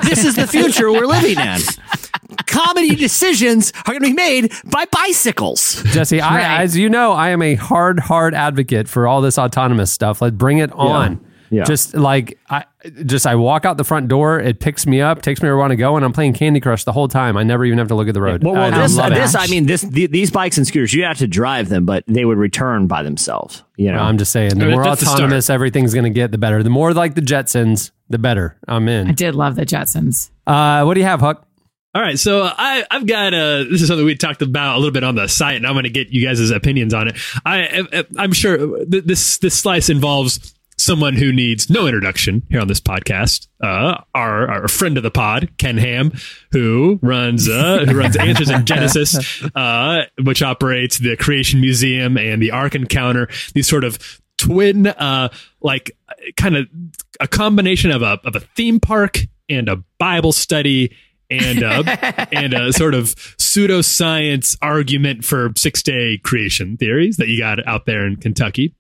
this 0.04 0.24
is 0.24 0.36
the 0.36 0.46
future 0.48 0.90
we're 0.92 1.06
living 1.06 1.38
in. 1.38 1.58
Comedy 2.46 2.94
decisions 2.94 3.72
are 3.86 3.92
going 3.92 4.02
to 4.02 4.08
be 4.08 4.12
made 4.14 4.52
by 4.64 4.84
bicycles. 4.86 5.82
Jesse, 5.84 6.20
I, 6.20 6.36
Right. 6.36 6.60
as 6.62 6.76
you 6.76 6.88
know, 6.88 7.12
I 7.12 7.30
am 7.30 7.42
a 7.42 7.54
hard, 7.54 7.98
hard 8.00 8.34
advocate 8.34 8.88
for 8.88 9.06
all 9.06 9.20
this 9.20 9.38
autonomous 9.38 9.90
stuff. 9.92 10.22
Like, 10.22 10.34
bring 10.34 10.58
it 10.58 10.72
on. 10.72 11.20
Yeah. 11.48 11.62
Just 11.62 11.94
like 11.94 12.40
I, 12.50 12.64
just 13.04 13.24
I 13.24 13.36
walk 13.36 13.64
out 13.64 13.76
the 13.76 13.84
front 13.84 14.08
door, 14.08 14.40
it 14.40 14.58
picks 14.58 14.84
me 14.84 15.00
up, 15.00 15.22
takes 15.22 15.40
me 15.40 15.48
where 15.48 15.56
I 15.56 15.60
want 15.60 15.70
to 15.70 15.76
go, 15.76 15.94
and 15.94 16.04
I'm 16.04 16.12
playing 16.12 16.32
Candy 16.32 16.58
Crush 16.58 16.82
the 16.82 16.90
whole 16.90 17.06
time. 17.06 17.36
I 17.36 17.44
never 17.44 17.64
even 17.64 17.78
have 17.78 17.86
to 17.86 17.94
look 17.94 18.08
at 18.08 18.14
the 18.14 18.20
road. 18.20 18.42
Well, 18.42 18.54
well 18.54 18.74
I, 18.74 18.76
I 18.76 18.82
this, 18.82 18.96
love 18.96 19.12
it. 19.12 19.14
this, 19.14 19.36
I 19.36 19.46
mean, 19.46 19.66
this, 19.66 19.82
the, 19.82 20.08
these 20.08 20.32
bikes 20.32 20.56
and 20.56 20.66
scooters, 20.66 20.92
you 20.92 21.04
have 21.04 21.18
to 21.18 21.28
drive 21.28 21.68
them, 21.68 21.86
but 21.86 22.02
they 22.08 22.24
would 22.24 22.36
return 22.36 22.88
by 22.88 23.04
themselves. 23.04 23.62
You 23.76 23.92
know, 23.92 23.98
I'm 23.98 24.18
just 24.18 24.32
saying, 24.32 24.58
the 24.58 24.64
I 24.64 24.68
mean, 24.68 24.74
more 24.74 24.82
that's 24.84 25.02
the 25.02 25.08
autonomous 25.08 25.48
everything's 25.48 25.94
going 25.94 26.04
to 26.04 26.10
get, 26.10 26.32
the 26.32 26.38
better. 26.38 26.64
The 26.64 26.70
more 26.70 26.92
like 26.92 27.14
the 27.14 27.20
Jetsons, 27.20 27.92
the 28.08 28.18
better. 28.18 28.56
I'm 28.66 28.88
in. 28.88 29.06
I 29.06 29.12
did 29.12 29.36
love 29.36 29.54
the 29.54 29.64
Jetsons. 29.64 30.30
Uh, 30.48 30.82
what 30.82 30.94
do 30.94 31.00
you 31.00 31.06
have, 31.06 31.20
Huck? 31.20 31.46
All 31.96 32.02
right, 32.02 32.18
so 32.18 32.42
I, 32.42 32.84
I've 32.90 33.06
got 33.06 33.32
uh, 33.32 33.64
this 33.70 33.80
is 33.80 33.88
something 33.88 34.04
we 34.04 34.14
talked 34.16 34.42
about 34.42 34.74
a 34.74 34.78
little 34.78 34.92
bit 34.92 35.02
on 35.02 35.14
the 35.14 35.28
site, 35.28 35.56
and 35.56 35.66
I'm 35.66 35.72
going 35.72 35.84
to 35.84 35.88
get 35.88 36.08
you 36.10 36.22
guys' 36.22 36.50
opinions 36.50 36.92
on 36.92 37.08
it. 37.08 37.16
I, 37.46 38.04
I'm 38.18 38.34
sure 38.34 38.84
th- 38.84 39.04
this 39.04 39.38
this 39.38 39.58
slice 39.58 39.88
involves 39.88 40.54
someone 40.76 41.14
who 41.14 41.32
needs 41.32 41.70
no 41.70 41.86
introduction 41.86 42.42
here 42.50 42.60
on 42.60 42.68
this 42.68 42.82
podcast. 42.82 43.48
Uh, 43.64 44.02
our 44.14 44.46
our 44.46 44.68
friend 44.68 44.98
of 44.98 45.04
the 45.04 45.10
pod, 45.10 45.48
Ken 45.56 45.78
Ham, 45.78 46.12
who 46.52 46.98
runs 47.00 47.48
uh, 47.48 47.86
who 47.88 47.96
runs 47.96 48.14
Answers 48.18 48.50
in 48.50 48.66
Genesis, 48.66 49.42
uh, 49.54 50.02
which 50.22 50.42
operates 50.42 50.98
the 50.98 51.16
Creation 51.16 51.62
Museum 51.62 52.18
and 52.18 52.42
the 52.42 52.50
Ark 52.50 52.74
Encounter. 52.74 53.26
These 53.54 53.68
sort 53.68 53.84
of 53.84 54.20
twin, 54.36 54.86
uh, 54.86 55.30
like 55.62 55.96
kind 56.36 56.58
of 56.58 56.66
a 57.20 57.26
combination 57.26 57.90
of 57.90 58.02
a 58.02 58.20
of 58.22 58.36
a 58.36 58.40
theme 58.40 58.80
park 58.80 59.20
and 59.48 59.70
a 59.70 59.82
Bible 59.98 60.32
study 60.32 60.94
and 61.30 61.62
a, 61.62 62.28
and 62.34 62.52
a 62.52 62.72
sort 62.72 62.94
of 62.94 63.14
pseudoscience 63.36 64.56
argument 64.62 65.24
for 65.24 65.52
six 65.56 65.82
day 65.82 66.18
creation 66.18 66.76
theories 66.76 67.16
that 67.16 67.28
you 67.28 67.38
got 67.38 67.66
out 67.66 67.86
there 67.86 68.06
in 68.06 68.16
Kentucky. 68.16 68.74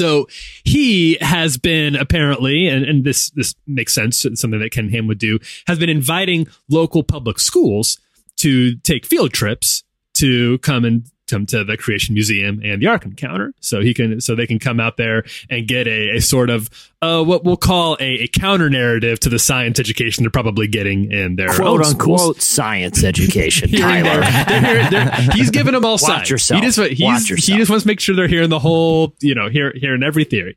So 0.00 0.28
he 0.64 1.18
has 1.20 1.58
been 1.58 1.94
apparently, 1.94 2.66
and, 2.68 2.86
and 2.86 3.04
this 3.04 3.28
this 3.30 3.54
makes 3.66 3.92
sense, 3.92 4.18
something 4.18 4.58
that 4.58 4.72
Ken 4.72 4.88
Ham 4.88 5.06
would 5.08 5.18
do, 5.18 5.38
has 5.66 5.78
been 5.78 5.90
inviting 5.90 6.48
local 6.70 7.02
public 7.02 7.38
schools 7.38 7.98
to 8.38 8.76
take 8.76 9.04
field 9.04 9.34
trips 9.34 9.84
to 10.14 10.56
come 10.58 10.86
and 10.86 11.06
come 11.30 11.46
to 11.46 11.64
the 11.64 11.76
Creation 11.76 12.14
Museum 12.14 12.60
and 12.64 12.82
the 12.82 12.86
Ark 12.88 13.04
Encounter. 13.04 13.54
So 13.60 13.80
he 13.80 13.94
can 13.94 14.20
so 14.20 14.34
they 14.34 14.46
can 14.46 14.58
come 14.58 14.80
out 14.80 14.96
there 14.96 15.24
and 15.48 15.66
get 15.68 15.86
a, 15.86 16.16
a 16.16 16.20
sort 16.20 16.50
of 16.50 16.68
uh, 17.02 17.22
what 17.24 17.44
we'll 17.44 17.56
call 17.56 17.96
a, 18.00 18.24
a 18.24 18.28
counter 18.28 18.68
narrative 18.68 19.18
to 19.20 19.28
the 19.30 19.38
science 19.38 19.78
education 19.80 20.22
they're 20.24 20.30
probably 20.30 20.66
getting 20.66 21.10
in 21.10 21.36
their 21.36 21.48
quote 21.54 21.82
unquote 21.84 22.40
science 22.42 23.02
education, 23.04 23.70
Tyler. 23.78 24.20
their- 24.20 24.60
they're 24.60 24.90
they're- 24.90 25.10
he's 25.34 25.50
giving 25.50 25.72
them 25.72 25.84
all 25.84 25.92
Watch 25.92 26.00
sides. 26.02 26.30
yourself. 26.30 26.60
He 26.62 26.66
just, 26.66 26.78
he 26.78 27.56
just 27.56 27.70
wants 27.70 27.84
to 27.84 27.88
make 27.88 28.00
sure 28.00 28.14
they're 28.14 28.28
hearing 28.28 28.50
the 28.50 28.58
whole, 28.58 29.14
you 29.20 29.34
know, 29.34 29.48
hear, 29.48 29.72
hearing 29.74 30.02
every 30.02 30.24
theory. 30.24 30.56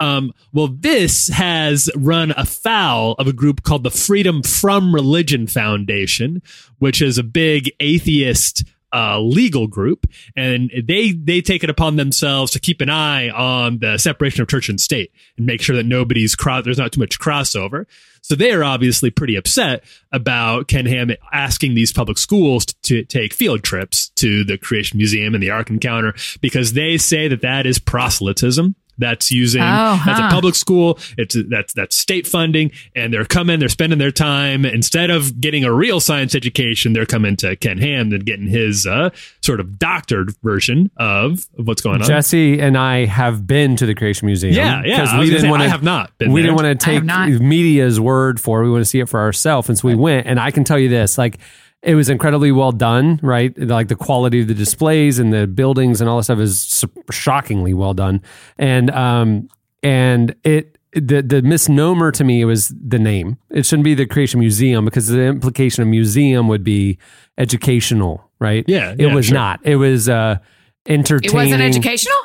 Um, 0.00 0.32
well, 0.52 0.68
this 0.68 1.28
has 1.28 1.90
run 1.96 2.32
afoul 2.36 3.12
of 3.18 3.26
a 3.26 3.32
group 3.32 3.64
called 3.64 3.82
the 3.82 3.90
Freedom 3.90 4.42
from 4.44 4.94
Religion 4.94 5.48
Foundation, 5.48 6.40
which 6.78 7.02
is 7.02 7.18
a 7.18 7.24
big 7.24 7.72
atheist 7.80 8.62
uh, 8.92 9.20
legal 9.20 9.66
group, 9.66 10.06
and 10.36 10.70
they 10.86 11.12
they 11.12 11.40
take 11.40 11.64
it 11.64 11.70
upon 11.70 11.96
themselves 11.96 12.52
to 12.52 12.60
keep 12.60 12.80
an 12.80 12.90
eye 12.90 13.28
on 13.30 13.78
the 13.78 13.98
separation 13.98 14.42
of 14.42 14.48
church 14.48 14.68
and 14.68 14.80
state 14.80 15.12
and 15.36 15.46
make 15.46 15.60
sure 15.60 15.76
that 15.76 15.86
nobody's 15.86 16.34
cross. 16.34 16.64
There's 16.64 16.78
not 16.78 16.92
too 16.92 17.00
much 17.00 17.18
crossover. 17.18 17.86
So 18.22 18.34
they 18.34 18.52
are 18.52 18.64
obviously 18.64 19.10
pretty 19.10 19.36
upset 19.36 19.84
about 20.12 20.68
Ken 20.68 20.86
Ham 20.86 21.10
asking 21.32 21.74
these 21.74 21.92
public 21.92 22.18
schools 22.18 22.66
to, 22.66 22.74
to 22.82 23.04
take 23.04 23.32
field 23.32 23.62
trips 23.62 24.10
to 24.16 24.44
the 24.44 24.58
Creation 24.58 24.98
Museum 24.98 25.34
and 25.34 25.42
the 25.42 25.50
Ark 25.50 25.70
Encounter 25.70 26.14
because 26.40 26.72
they 26.74 26.98
say 26.98 27.28
that 27.28 27.42
that 27.42 27.64
is 27.64 27.78
proselytism. 27.78 28.74
That's 28.98 29.30
using 29.30 29.62
Oh, 29.62 30.02
that's 30.04 30.20
a 30.20 30.28
public 30.28 30.54
school. 30.54 30.98
It's 31.16 31.36
that's 31.48 31.72
that's 31.72 31.96
state 31.96 32.26
funding, 32.26 32.72
and 32.96 33.12
they're 33.12 33.24
coming. 33.24 33.60
They're 33.60 33.68
spending 33.68 33.98
their 33.98 34.10
time 34.10 34.64
instead 34.64 35.10
of 35.10 35.40
getting 35.40 35.64
a 35.64 35.72
real 35.72 36.00
science 36.00 36.34
education. 36.34 36.92
They're 36.92 37.06
coming 37.06 37.36
to 37.36 37.56
Ken 37.56 37.78
Ham 37.78 38.12
and 38.12 38.24
getting 38.26 38.46
his 38.48 38.86
uh, 38.86 39.10
sort 39.40 39.60
of 39.60 39.78
doctored 39.78 40.34
version 40.42 40.90
of, 40.96 41.46
of 41.58 41.66
what's 41.66 41.80
going 41.82 42.00
on. 42.02 42.06
Jesse 42.08 42.60
and 42.60 42.76
I 42.76 43.04
have 43.06 43.46
been 43.46 43.76
to 43.76 43.86
the 43.86 43.94
Creation 43.94 44.26
Museum. 44.26 44.54
Yeah, 44.54 44.82
yeah. 44.84 44.98
'cause 44.98 45.08
I 45.10 45.18
was 45.20 45.30
gonna 45.30 45.52
I 45.54 45.68
have 45.68 45.82
not 45.82 46.16
been 46.18 46.32
we 46.32 46.40
there. 46.42 46.50
didn't 46.50 46.64
want 46.64 46.80
to 46.80 46.84
take 46.84 47.40
media's 47.40 48.00
word 48.00 48.40
for 48.40 48.60
it. 48.60 48.64
We 48.64 48.70
want 48.70 48.82
to 48.82 48.84
see 48.90 49.00
it 49.00 49.08
for 49.08 49.20
ourselves. 49.20 49.68
And 49.68 49.78
so 49.78 49.88
we 49.88 49.94
went. 49.94 50.26
And 50.26 50.38
I 50.40 50.50
can 50.50 50.64
tell 50.64 50.78
you 50.78 50.88
this 50.88 51.18
like, 51.18 51.38
it 51.82 51.94
was 51.94 52.08
incredibly 52.08 52.52
well 52.52 52.72
done, 52.72 53.20
right? 53.22 53.56
Like 53.58 53.88
the 53.88 53.96
quality 53.96 54.40
of 54.40 54.48
the 54.48 54.54
displays 54.54 55.18
and 55.18 55.32
the 55.32 55.46
buildings 55.46 56.00
and 56.00 56.10
all 56.10 56.16
this 56.16 56.26
stuff 56.26 56.40
is 56.40 56.84
shockingly 57.10 57.74
well 57.74 57.94
done. 57.94 58.22
And, 58.58 58.90
um, 58.90 59.48
and 59.82 60.34
it, 60.44 60.78
the 60.92 61.22
the 61.22 61.42
misnomer 61.42 62.10
to 62.12 62.24
me 62.24 62.44
was 62.44 62.68
the 62.68 62.98
name. 62.98 63.36
It 63.50 63.66
shouldn't 63.66 63.84
be 63.84 63.94
the 63.94 64.06
Creation 64.06 64.40
Museum 64.40 64.84
because 64.84 65.08
the 65.08 65.22
implication 65.22 65.82
of 65.82 65.88
museum 65.88 66.48
would 66.48 66.64
be 66.64 66.98
educational, 67.36 68.30
right? 68.38 68.64
Yeah, 68.66 68.92
it 68.92 69.00
yeah, 69.00 69.14
was 69.14 69.26
sure. 69.26 69.34
not. 69.34 69.60
It 69.64 69.76
was 69.76 70.08
uh, 70.08 70.38
entertaining. 70.86 70.88
It 70.88 70.94
entertaining. 70.94 71.36
wasn't 71.36 71.62
educational? 71.62 72.16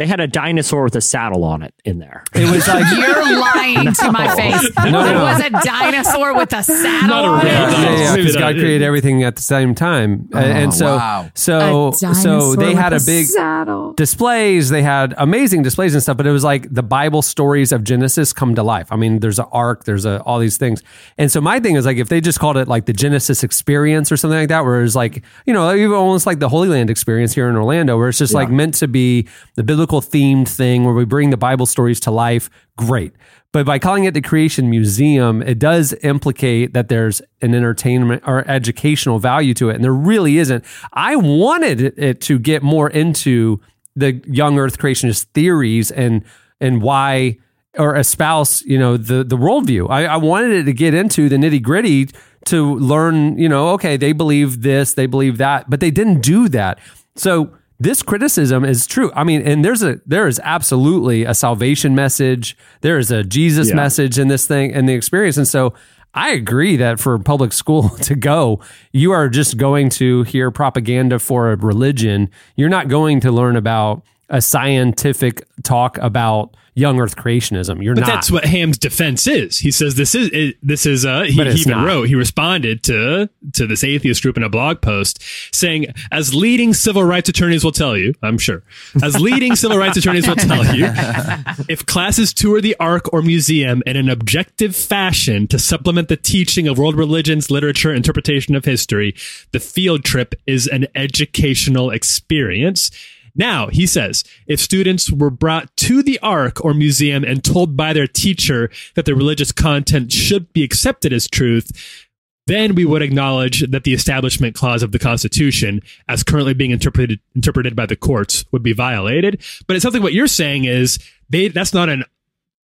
They 0.00 0.06
had 0.06 0.18
a 0.18 0.26
dinosaur 0.26 0.82
with 0.84 0.96
a 0.96 1.02
saddle 1.02 1.44
on 1.44 1.62
it 1.62 1.74
in 1.84 1.98
there. 1.98 2.24
It 2.34 2.50
was 2.50 2.66
like 2.66 2.86
You're 2.96 3.38
lying 3.38 3.92
to 3.92 4.10
my 4.10 4.34
face. 4.34 4.70
No, 4.78 5.04
there 5.04 5.12
no. 5.12 5.24
was 5.24 5.40
a 5.44 5.50
dinosaur 5.50 6.34
with 6.34 6.50
a 6.54 6.62
saddle 6.62 7.06
Not 7.06 7.24
a 7.26 7.28
on 7.28 7.44
real 7.44 7.52
it. 7.52 7.54
dinosaur. 7.54 7.82
yeah, 7.82 7.98
yeah, 7.98 8.10
Maybe 8.12 8.22
because 8.22 8.36
God 8.36 8.54
created 8.54 8.80
everything 8.80 9.22
at 9.24 9.36
the 9.36 9.42
same 9.42 9.74
time, 9.74 10.30
A- 10.32 10.38
oh, 10.38 10.40
and 10.40 10.72
so 10.72 10.96
wow. 10.96 11.30
so 11.34 11.90
so 11.92 12.54
they 12.56 12.74
had 12.74 12.94
a 12.94 13.00
big 13.04 13.26
saddle. 13.26 13.92
displays. 13.92 14.70
They 14.70 14.82
had 14.82 15.12
amazing 15.18 15.64
displays 15.64 15.92
and 15.92 16.02
stuff, 16.02 16.16
but 16.16 16.26
it 16.26 16.32
was 16.32 16.44
like 16.44 16.72
the 16.72 16.82
Bible 16.82 17.20
stories 17.20 17.70
of 17.70 17.84
Genesis 17.84 18.32
come 18.32 18.54
to 18.54 18.62
life. 18.62 18.90
I 18.90 18.96
mean, 18.96 19.20
there's 19.20 19.38
an 19.38 19.48
ark, 19.52 19.84
there's 19.84 20.06
a, 20.06 20.22
all 20.22 20.38
these 20.38 20.56
things, 20.56 20.82
and 21.18 21.30
so 21.30 21.42
my 21.42 21.60
thing 21.60 21.76
is 21.76 21.84
like 21.84 21.98
if 21.98 22.08
they 22.08 22.22
just 22.22 22.40
called 22.40 22.56
it 22.56 22.68
like 22.68 22.86
the 22.86 22.94
Genesis 22.94 23.44
experience 23.44 24.10
or 24.10 24.16
something 24.16 24.38
like 24.38 24.48
that, 24.48 24.64
where 24.64 24.82
it's 24.82 24.94
like 24.96 25.22
you 25.44 25.52
know 25.52 25.74
even 25.74 25.92
almost 25.92 26.24
like 26.24 26.38
the 26.38 26.48
Holy 26.48 26.70
Land 26.70 26.88
experience 26.88 27.34
here 27.34 27.50
in 27.50 27.54
Orlando, 27.56 27.98
where 27.98 28.08
it's 28.08 28.16
just 28.16 28.32
like 28.32 28.48
meant 28.50 28.72
to 28.76 28.88
be 28.88 29.28
the 29.56 29.62
biblical 29.62 29.89
themed 29.98 30.48
thing 30.48 30.84
where 30.84 30.94
we 30.94 31.04
bring 31.04 31.30
the 31.30 31.36
Bible 31.36 31.66
stories 31.66 31.98
to 32.00 32.12
life. 32.12 32.48
Great. 32.76 33.12
But 33.52 33.66
by 33.66 33.80
calling 33.80 34.04
it 34.04 34.14
the 34.14 34.20
Creation 34.20 34.70
Museum, 34.70 35.42
it 35.42 35.58
does 35.58 35.92
implicate 36.04 36.72
that 36.72 36.88
there's 36.88 37.20
an 37.42 37.52
entertainment 37.52 38.22
or 38.24 38.48
educational 38.48 39.18
value 39.18 39.54
to 39.54 39.70
it. 39.70 39.74
And 39.74 39.82
there 39.82 39.92
really 39.92 40.38
isn't. 40.38 40.64
I 40.92 41.16
wanted 41.16 41.80
it- 41.80 41.98
it 41.98 42.20
to 42.22 42.38
get 42.38 42.62
more 42.62 42.88
into 42.88 43.60
the 43.96 44.22
young 44.24 44.56
earth 44.58 44.78
creationist 44.78 45.24
theories 45.34 45.90
and 45.90 46.22
and 46.60 46.80
why 46.80 47.38
or 47.78 47.96
espouse, 47.96 48.62
you 48.62 48.78
know, 48.78 48.96
the 48.96 49.24
the 49.24 49.36
worldview. 49.36 49.90
I, 49.90 50.06
I 50.06 50.16
wanted 50.16 50.52
it 50.52 50.64
to 50.64 50.72
get 50.72 50.94
into 50.94 51.28
the 51.28 51.36
nitty 51.36 51.60
gritty 51.62 52.08
to 52.46 52.74
learn, 52.76 53.36
you 53.38 53.48
know, 53.48 53.70
okay, 53.70 53.96
they 53.96 54.12
believe 54.12 54.62
this, 54.62 54.94
they 54.94 55.06
believe 55.06 55.38
that, 55.38 55.68
but 55.68 55.80
they 55.80 55.90
didn't 55.90 56.20
do 56.22 56.48
that. 56.48 56.78
So 57.16 57.50
this 57.80 58.02
criticism 58.02 58.64
is 58.64 58.86
true. 58.86 59.10
I 59.16 59.24
mean, 59.24 59.40
and 59.42 59.64
there's 59.64 59.82
a 59.82 60.00
there 60.06 60.28
is 60.28 60.38
absolutely 60.44 61.24
a 61.24 61.34
salvation 61.34 61.94
message. 61.94 62.56
There 62.82 62.98
is 62.98 63.10
a 63.10 63.24
Jesus 63.24 63.70
Yeah. 63.70 63.74
message 63.76 64.18
in 64.18 64.28
this 64.28 64.46
thing 64.46 64.72
and 64.72 64.88
the 64.88 64.92
experience. 64.94 65.36
And 65.38 65.48
so 65.48 65.72
I 66.12 66.30
agree 66.32 66.76
that 66.76 67.00
for 67.00 67.18
public 67.18 67.52
school 67.52 67.88
to 68.02 68.14
go, 68.14 68.60
you 68.92 69.12
are 69.12 69.28
just 69.28 69.56
going 69.56 69.88
to 69.90 70.22
hear 70.24 70.50
propaganda 70.50 71.18
for 71.18 71.50
a 71.52 71.56
religion. 71.56 72.28
You're 72.56 72.68
not 72.68 72.88
going 72.88 73.20
to 73.20 73.32
learn 73.32 73.56
about 73.56 74.02
a 74.30 74.40
scientific 74.40 75.46
talk 75.62 75.98
about 75.98 76.56
young 76.74 77.00
Earth 77.00 77.16
creationism. 77.16 77.82
You're 77.82 77.94
But 77.96 78.02
not. 78.02 78.06
that's 78.06 78.30
what 78.30 78.44
Ham's 78.44 78.78
defense 78.78 79.26
is. 79.26 79.58
He 79.58 79.70
says 79.72 79.96
this 79.96 80.14
is 80.14 80.30
it, 80.32 80.56
this 80.62 80.86
is 80.86 81.04
uh 81.04 81.22
he, 81.22 81.32
he 81.32 81.60
even 81.60 81.72
not. 81.72 81.86
wrote 81.86 82.04
he 82.08 82.14
responded 82.14 82.82
to 82.84 83.28
to 83.54 83.66
this 83.66 83.82
atheist 83.82 84.22
group 84.22 84.36
in 84.36 84.44
a 84.44 84.48
blog 84.48 84.80
post 84.80 85.20
saying 85.52 85.86
as 86.12 86.32
leading 86.32 86.72
civil 86.72 87.02
rights 87.04 87.28
attorneys 87.28 87.64
will 87.64 87.72
tell 87.72 87.96
you, 87.96 88.14
I'm 88.22 88.38
sure. 88.38 88.62
As 89.02 89.20
leading 89.20 89.56
civil 89.56 89.76
rights 89.78 89.98
attorneys 89.98 90.26
will 90.28 90.36
tell 90.36 90.64
you, 90.74 90.86
if 91.68 91.84
classes 91.84 92.32
tour 92.32 92.60
the 92.60 92.76
ark 92.78 93.12
or 93.12 93.20
museum 93.20 93.82
in 93.84 93.96
an 93.96 94.08
objective 94.08 94.74
fashion 94.76 95.48
to 95.48 95.58
supplement 95.58 96.08
the 96.08 96.16
teaching 96.16 96.68
of 96.68 96.78
world 96.78 96.94
religions, 96.96 97.50
literature, 97.50 97.92
interpretation 97.92 98.54
of 98.54 98.64
history, 98.64 99.14
the 99.50 99.60
field 99.60 100.04
trip 100.04 100.34
is 100.46 100.68
an 100.68 100.86
educational 100.94 101.90
experience. 101.90 102.90
Now, 103.34 103.68
he 103.68 103.86
says, 103.86 104.24
if 104.46 104.60
students 104.60 105.10
were 105.10 105.30
brought 105.30 105.74
to 105.78 106.02
the 106.02 106.18
Ark 106.20 106.64
or 106.64 106.74
museum 106.74 107.24
and 107.24 107.42
told 107.42 107.76
by 107.76 107.92
their 107.92 108.06
teacher 108.06 108.70
that 108.94 109.04
the 109.04 109.14
religious 109.14 109.52
content 109.52 110.12
should 110.12 110.52
be 110.52 110.64
accepted 110.64 111.12
as 111.12 111.28
truth, 111.28 112.06
then 112.46 112.74
we 112.74 112.84
would 112.84 113.02
acknowledge 113.02 113.60
that 113.70 113.84
the 113.84 113.94
Establishment 113.94 114.56
Clause 114.56 114.82
of 114.82 114.92
the 114.92 114.98
Constitution, 114.98 115.80
as 116.08 116.24
currently 116.24 116.54
being 116.54 116.72
interpreted 116.72 117.20
interpreted 117.36 117.76
by 117.76 117.86
the 117.86 117.96
courts, 117.96 118.44
would 118.50 118.62
be 118.62 118.72
violated. 118.72 119.40
But 119.66 119.76
it 119.76 119.82
sounds 119.82 119.94
like 119.94 120.02
what 120.02 120.14
you're 120.14 120.26
saying 120.26 120.64
is 120.64 120.98
they 121.28 121.48
that's 121.48 121.72
not 121.72 121.88
an 121.88 122.04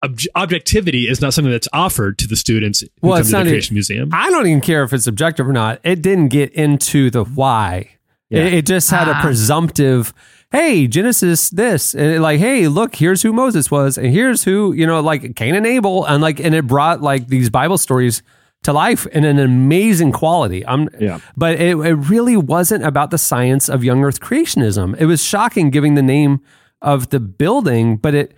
obj- 0.01 0.27
objectivity 0.35 1.07
is 1.07 1.21
not 1.21 1.33
something 1.33 1.51
that's 1.51 1.67
offered 1.73 2.17
to 2.19 2.27
the 2.27 2.35
students 2.35 2.81
who 2.81 2.87
Well, 3.01 3.13
come 3.13 3.19
it's 3.19 3.29
to 3.29 3.31
the 3.33 3.37
not 3.37 3.47
e- 3.47 3.51
Creation 3.51 3.73
Museum. 3.75 4.09
I 4.11 4.29
don't 4.29 4.47
even 4.47 4.61
care 4.61 4.83
if 4.83 4.93
it's 4.93 5.07
objective 5.07 5.47
or 5.47 5.53
not. 5.53 5.81
It 5.83 6.01
didn't 6.01 6.29
get 6.29 6.51
into 6.53 7.11
the 7.11 7.23
why. 7.23 7.91
It, 8.29 8.53
it 8.53 8.65
just 8.65 8.89
had 8.89 9.07
a 9.07 9.15
ah. 9.15 9.21
presumptive, 9.21 10.13
hey, 10.55 10.87
Genesis 10.87 11.49
this, 11.49 11.93
and 11.93 12.21
like, 12.21 12.39
hey, 12.39 12.67
look, 12.67 12.95
here's 12.95 13.21
who 13.21 13.33
Moses 13.33 13.69
was, 13.69 13.97
and 13.97 14.07
here's 14.07 14.43
who 14.43 14.71
you 14.73 14.85
know, 14.87 14.99
like 15.01 15.35
Cain 15.35 15.55
and 15.55 15.65
Abel, 15.65 16.05
and 16.05 16.21
like, 16.21 16.39
and 16.39 16.55
it 16.55 16.65
brought 16.67 17.01
like 17.01 17.27
these 17.27 17.49
Bible 17.49 17.77
stories 17.77 18.23
to 18.63 18.73
life 18.73 19.05
in 19.07 19.23
an 19.25 19.37
amazing 19.37 20.11
quality. 20.11 20.65
I'm, 20.65 20.89
Yeah. 20.99 21.19
but 21.37 21.59
it, 21.61 21.77
it 21.77 21.93
really 21.95 22.35
wasn't 22.35 22.83
about 22.83 23.11
the 23.11 23.17
science 23.19 23.69
of 23.69 23.83
young 23.83 24.03
Earth 24.03 24.19
creationism. 24.19 24.95
It 24.99 25.05
was 25.05 25.23
shocking, 25.23 25.69
giving 25.69 25.93
the 25.93 26.01
name 26.01 26.41
of 26.81 27.09
the 27.09 27.19
building, 27.19 27.97
but 27.97 28.15
it, 28.15 28.33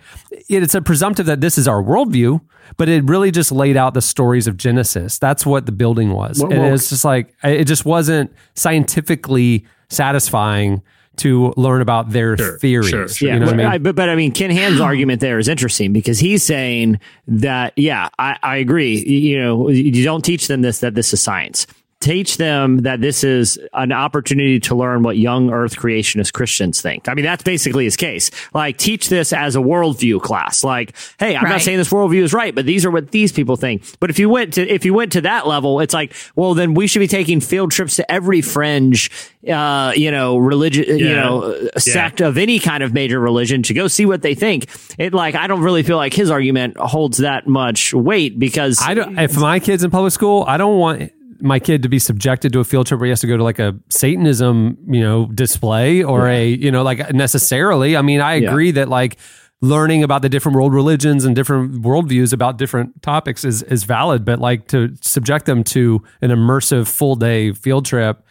it 0.48 0.62
it's 0.62 0.74
a 0.74 0.82
presumptive 0.82 1.24
that 1.26 1.40
this 1.40 1.56
is 1.56 1.66
our 1.66 1.82
worldview. 1.82 2.40
But 2.76 2.90
it 2.90 3.04
really 3.04 3.30
just 3.30 3.50
laid 3.50 3.78
out 3.78 3.94
the 3.94 4.02
stories 4.02 4.46
of 4.46 4.58
Genesis. 4.58 5.18
That's 5.18 5.46
what 5.46 5.64
the 5.64 5.72
building 5.72 6.12
was, 6.12 6.40
Well, 6.42 6.52
and 6.52 6.60
well- 6.62 6.74
it's 6.74 6.90
just 6.90 7.04
like 7.04 7.32
it 7.42 7.64
just 7.64 7.86
wasn't 7.86 8.30
scientifically 8.54 9.64
satisfying 9.88 10.82
to 11.18 11.52
learn 11.56 11.80
about 11.82 12.10
their 12.10 12.36
Sure, 12.36 12.58
theories. 12.58 12.88
sure, 12.88 13.08
sure. 13.08 13.28
Yeah, 13.28 13.34
You 13.34 13.40
know 13.40 13.46
what 13.46 13.54
I 13.60 13.62
but, 13.64 13.72
mean? 13.72 13.82
but 13.82 13.94
but 13.96 14.08
I 14.08 14.14
mean, 14.16 14.32
Ken 14.32 14.50
Ham's 14.50 14.80
argument 14.80 15.20
there 15.20 15.38
is 15.38 15.48
interesting 15.48 15.92
because 15.92 16.18
he's 16.18 16.42
saying 16.42 17.00
that 17.28 17.72
yeah, 17.76 18.08
I, 18.18 18.38
I 18.42 18.56
agree. 18.56 18.98
You, 18.98 19.18
you 19.18 19.40
know, 19.40 19.68
you 19.68 20.04
don't 20.04 20.24
teach 20.24 20.48
them 20.48 20.62
this 20.62 20.80
that 20.80 20.94
this 20.94 21.12
is 21.12 21.22
science. 21.22 21.66
Teach 22.00 22.36
them 22.36 22.78
that 22.78 23.00
this 23.00 23.24
is 23.24 23.58
an 23.72 23.90
opportunity 23.90 24.60
to 24.60 24.76
learn 24.76 25.02
what 25.02 25.16
young 25.16 25.50
Earth 25.50 25.74
creationist 25.74 26.32
Christians 26.32 26.80
think. 26.80 27.08
I 27.08 27.14
mean, 27.14 27.24
that's 27.24 27.42
basically 27.42 27.84
his 27.84 27.96
case. 27.96 28.30
Like, 28.54 28.76
teach 28.76 29.08
this 29.08 29.32
as 29.32 29.56
a 29.56 29.58
worldview 29.58 30.22
class. 30.22 30.62
Like, 30.62 30.94
hey, 31.18 31.34
I'm 31.34 31.48
not 31.48 31.60
saying 31.60 31.76
this 31.76 31.90
worldview 31.90 32.22
is 32.22 32.32
right, 32.32 32.54
but 32.54 32.66
these 32.66 32.86
are 32.86 32.90
what 32.92 33.10
these 33.10 33.32
people 33.32 33.56
think. 33.56 33.82
But 33.98 34.10
if 34.10 34.20
you 34.20 34.28
went 34.28 34.54
to 34.54 34.68
if 34.68 34.84
you 34.84 34.94
went 34.94 35.12
to 35.12 35.22
that 35.22 35.48
level, 35.48 35.80
it's 35.80 35.92
like, 35.92 36.14
well, 36.36 36.54
then 36.54 36.74
we 36.74 36.86
should 36.86 37.00
be 37.00 37.08
taking 37.08 37.40
field 37.40 37.72
trips 37.72 37.96
to 37.96 38.08
every 38.10 38.42
fringe, 38.42 39.10
uh, 39.48 39.92
you 39.96 40.12
know, 40.12 40.36
religion, 40.36 40.98
you 40.98 41.14
know, 41.14 41.42
uh, 41.74 41.80
sect 41.80 42.20
of 42.20 42.38
any 42.38 42.60
kind 42.60 42.84
of 42.84 42.94
major 42.94 43.18
religion 43.18 43.64
to 43.64 43.74
go 43.74 43.88
see 43.88 44.06
what 44.06 44.22
they 44.22 44.36
think. 44.36 44.70
It 44.98 45.14
like 45.14 45.34
I 45.34 45.48
don't 45.48 45.62
really 45.62 45.82
feel 45.82 45.96
like 45.96 46.14
his 46.14 46.30
argument 46.30 46.76
holds 46.76 47.18
that 47.18 47.48
much 47.48 47.92
weight 47.92 48.38
because 48.38 48.80
I 48.80 48.94
don't. 48.94 49.18
If 49.18 49.36
my 49.36 49.58
kid's 49.58 49.82
in 49.82 49.90
public 49.90 50.12
school, 50.12 50.44
I 50.46 50.58
don't 50.58 50.78
want 50.78 51.12
my 51.40 51.58
kid 51.58 51.82
to 51.82 51.88
be 51.88 51.98
subjected 51.98 52.52
to 52.52 52.60
a 52.60 52.64
field 52.64 52.86
trip 52.86 52.98
where 53.00 53.06
he 53.06 53.10
has 53.10 53.20
to 53.20 53.26
go 53.26 53.36
to 53.36 53.44
like 53.44 53.58
a 53.58 53.76
Satanism, 53.90 54.76
you 54.88 55.00
know, 55.00 55.26
display 55.26 56.02
or 56.02 56.26
a, 56.28 56.48
you 56.48 56.70
know, 56.70 56.82
like 56.82 57.12
necessarily. 57.12 57.96
I 57.96 58.02
mean, 58.02 58.20
I 58.20 58.34
Yeah. 58.36 58.50
agree 58.50 58.70
that 58.72 58.88
like 58.88 59.16
learning 59.60 60.02
about 60.04 60.22
the 60.22 60.28
different 60.28 60.56
world 60.56 60.72
religions 60.72 61.24
and 61.24 61.34
different 61.36 61.82
worldviews 61.82 62.32
about 62.32 62.58
different 62.58 63.02
topics 63.02 63.44
is 63.44 63.62
is 63.64 63.84
valid, 63.84 64.24
but 64.24 64.38
like 64.40 64.68
to 64.68 64.94
subject 65.00 65.46
them 65.46 65.64
to 65.64 66.02
an 66.22 66.30
immersive 66.30 66.86
full 66.88 67.14
day 67.16 67.52
field 67.52 67.84
trip. 67.84 68.22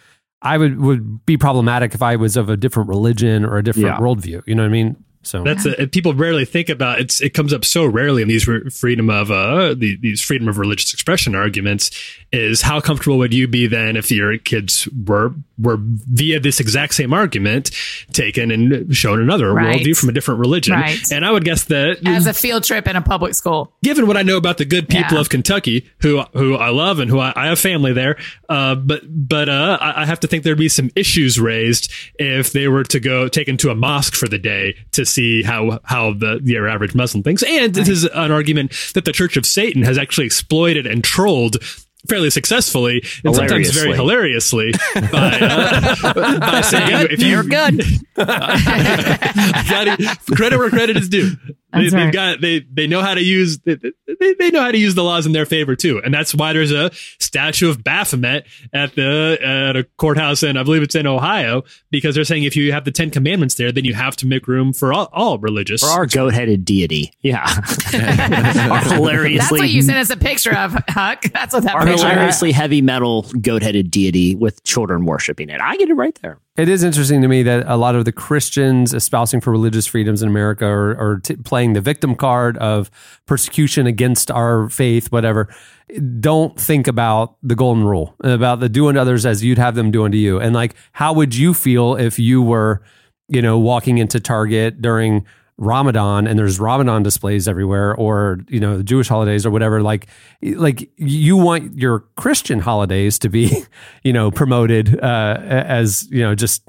I 0.42 0.58
would 0.58 0.80
would 0.80 1.26
be 1.26 1.36
problematic 1.38 1.94
if 1.96 2.02
I 2.02 2.16
was 2.16 2.38
of 2.38 2.50
a 2.50 2.56
different 2.58 2.90
religion 2.90 3.44
or 3.44 3.58
a 3.58 3.64
different 3.64 3.88
Yeah. 3.88 3.98
worldview. 4.00 4.42
You 4.46 4.56
know 4.56 4.64
what 4.64 4.70
I 4.70 4.72
mean? 4.72 4.96
So 5.28 5.44
That's 5.44 5.66
a, 5.66 5.88
people 5.88 6.14
rarely 6.14 6.46
think 6.46 6.70
about 6.70 7.00
it's. 7.00 7.22
It 7.22 7.34
comes 7.34 7.54
up 7.54 7.66
so 7.66 7.86
rarely 7.86 8.22
in 8.22 8.28
these 8.28 8.48
re- 8.48 8.70
freedom 8.70 9.10
of 9.10 9.30
uh 9.32 9.74
the, 9.74 9.98
these 10.02 10.22
freedom 10.22 10.48
of 10.48 10.58
religious 10.58 10.94
expression 10.94 11.36
arguments. 11.36 11.92
Is 12.34 12.62
how 12.62 12.82
comfortable 12.82 13.18
would 13.20 13.34
you 13.34 13.48
be 13.48 13.68
then 13.68 13.96
if 13.96 14.12
your 14.12 14.38
kids 14.38 14.88
were 15.06 15.34
were 15.58 15.78
via 15.80 16.40
this 16.42 16.60
exact 16.60 16.94
same 16.94 17.14
argument 17.14 17.72
taken 18.12 18.52
and 18.52 18.94
shown 18.96 19.22
another 19.22 19.54
Right. 19.54 19.80
worldview 19.82 19.98
from 19.98 20.10
a 20.10 20.12
different 20.12 20.42
religion? 20.42 20.74
Right. 20.74 21.00
And 21.12 21.26
I 21.26 21.32
would 21.32 21.46
guess 21.46 21.64
that 21.66 22.00
As 22.06 22.28
a 22.28 22.34
field 22.34 22.66
trip 22.66 22.86
in 22.86 22.96
a 22.98 23.02
public 23.02 23.34
school. 23.34 23.72
given 23.82 24.08
what 24.08 24.18
I 24.18 24.24
know 24.24 24.36
about 24.38 24.58
the 24.58 24.66
good 24.66 24.90
people 24.90 25.14
Yeah. 25.16 25.22
of 25.22 25.30
Kentucky, 25.30 25.90
who 26.02 26.22
who 26.34 26.56
I 26.56 26.70
love 26.70 27.00
and 27.00 27.10
who 27.10 27.20
I, 27.20 27.32
I 27.36 27.48
have 27.48 27.60
family 27.60 27.94
there, 27.94 28.18
uh, 28.50 28.76
but 28.76 29.02
but 29.08 29.48
uh, 29.48 29.78
I, 29.80 30.02
I 30.02 30.06
have 30.06 30.20
to 30.20 30.28
think 30.28 30.44
there'd 30.44 30.58
be 30.58 30.68
some 30.70 30.92
issues 30.98 31.40
raised 31.40 31.90
if 32.20 32.52
they 32.52 32.68
were 32.68 32.84
to 32.84 33.00
go 33.00 33.30
taken 33.30 33.56
to 33.58 33.70
a 33.70 33.76
mosque 33.76 34.16
for 34.16 34.28
the 34.28 34.38
day 34.38 34.76
to 34.92 35.06
see 35.06 35.17
how 35.44 35.80
how 35.84 36.14
the 36.14 36.40
your 36.44 36.68
average 36.68 36.96
Muslim 36.96 37.24
thinks. 37.24 37.44
And 37.44 37.74
this 37.74 37.90
is 37.90 38.06
an 38.06 38.32
argument 38.32 38.74
that 38.94 39.06
the 39.06 39.12
Church 39.12 39.38
of 39.38 39.46
Satan 39.46 39.84
has 39.84 39.98
actually 39.98 40.26
exploited 40.26 40.86
and 40.86 41.04
trolled. 41.04 41.58
Fairly 42.08 42.30
successfully 42.30 43.04
and 43.26 43.36
sometimes 43.36 43.72
very 43.72 43.94
hilariously 43.94 44.72
by, 44.96 45.40
uh, 45.42 46.40
by 46.40 46.62
saying 46.62 47.08
if 47.10 47.22
you're 47.22 47.44
good, 47.44 47.84
gotta, 48.16 50.18
credit 50.36 50.58
where 50.58 50.70
credit 50.70 50.96
is 50.96 51.10
due. 51.10 51.32
They, 51.74 51.82
That's 51.82 51.94
they've 51.94 52.04
right. 52.06 52.14
got 52.14 52.42
they 52.42 52.60
they 52.60 52.88
know 52.88 53.02
how 53.02 53.14
to 53.14 53.22
use 53.22 53.60
they, 53.60 53.76
they, 53.76 54.34
they 54.40 54.52
know 54.52 54.62
how 54.62 54.72
to 54.72 54.78
use 54.78 54.96
the 54.96 55.04
laws 55.04 55.26
in 55.26 55.34
their 55.34 55.46
favor 55.46 55.76
too, 55.76 56.02
and 56.04 56.14
that's 56.14 56.34
why 56.34 56.54
there's 56.54 56.72
a 56.72 56.92
statue 57.20 57.70
of 57.70 57.84
Baphomet 57.84 58.48
at 58.72 58.96
the 58.96 59.38
at 59.44 59.76
a 59.76 59.84
courthouse 59.98 60.44
in 60.44 60.56
I 60.56 60.64
believe 60.64 60.82
it's 60.82 60.96
in 60.96 61.06
Ohio 61.06 61.64
because 61.92 62.16
they're 62.16 62.24
saying 62.24 62.44
if 62.44 62.56
you 62.56 62.72
have 62.72 62.86
the 62.86 62.92
Ten 62.92 63.10
Commandments 63.10 63.56
there, 63.56 63.74
then 63.74 63.84
you 63.84 63.94
have 63.96 64.16
to 64.18 64.26
make 64.26 64.48
room 64.48 64.72
for 64.72 64.94
all, 64.94 65.10
all 65.12 65.40
religious. 65.40 65.82
for 65.82 65.90
our 65.90 66.06
goat 66.06 66.34
headed 66.34 66.64
deity, 66.64 67.12
yeah, 67.22 67.44
our 68.72 68.80
hilariously 68.84 69.38
That's 69.38 69.52
what 69.52 69.70
you 69.70 69.82
sent 69.82 69.98
us 69.98 70.10
a 70.10 70.16
picture 70.16 70.56
of, 70.56 70.74
Huck. 70.88 71.24
That's 71.34 71.54
what 71.54 71.64
that 71.64 71.76
our 71.76 71.86
hilariously 71.86 72.54
heavy 72.54 72.82
metal 72.82 73.24
goat 73.42 73.62
headed 73.62 73.92
deity 73.92 74.36
with 74.36 74.64
children 74.64 75.06
worshiping 75.06 75.50
it. 75.50 75.60
I 75.60 75.76
get 75.76 75.90
it 75.90 75.96
right 75.96 76.18
there. 76.22 76.40
It 76.58 76.70
is 76.70 76.84
interesting 76.84 77.22
to 77.22 77.28
me 77.28 77.44
that 77.44 77.66
a 77.68 77.78
lot 77.78 77.94
of 77.94 78.06
the 78.06 78.12
Christians 78.12 78.92
espousing 78.92 79.42
for 79.42 79.52
religious 79.52 79.86
freedoms 79.86 80.24
in 80.24 80.28
America 80.28 80.66
are, 80.66 80.98
are 80.98 81.20
t- 81.20 81.36
playing 81.36 81.74
the 81.74 81.82
victim 81.82 82.16
card 82.16 82.58
of 82.58 82.90
persecution 83.28 83.86
against 83.86 84.32
our 84.32 84.68
faith, 84.68 85.12
whatever. 85.12 85.54
Don't 86.20 86.60
think 86.60 86.88
about 86.88 87.38
the 87.44 87.54
golden 87.54 87.84
rule, 87.84 88.16
about 88.24 88.60
the 88.60 88.70
do 88.70 88.88
unto 88.88 89.00
others 89.00 89.24
as 89.24 89.44
you'd 89.44 89.60
have 89.60 89.76
them 89.76 89.92
do 89.92 90.04
unto 90.04 90.18
you. 90.18 90.40
And 90.40 90.56
like, 90.56 90.74
how 90.94 91.14
would 91.14 91.36
you 91.36 91.54
feel 91.54 91.96
if 91.96 92.18
you 92.18 92.42
were, 92.42 92.82
you 93.28 93.42
know, 93.44 93.60
walking 93.60 94.00
into 94.00 94.20
Target 94.20 94.82
during 94.82 95.28
Ramadan 95.58 96.28
and 96.28 96.38
there's 96.38 96.60
Ramadan 96.60 97.02
displays 97.04 97.48
everywhere 97.48 97.96
or 97.96 98.40
you 98.48 98.60
know 98.60 98.78
the 98.78 98.84
Jewish 98.84 99.08
holidays 99.08 99.46
or 99.46 99.50
whatever 99.52 99.82
like 99.82 100.06
like 100.44 100.90
you 100.98 101.36
want 101.36 101.78
your 101.78 102.02
Christian 102.16 102.60
holidays 102.60 103.18
to 103.20 103.30
be 103.30 103.64
you 104.04 104.14
know 104.14 104.30
promoted 104.30 105.00
uh, 105.02 105.38
as 105.42 106.08
you 106.12 106.22
know 106.22 106.36
just 106.36 106.64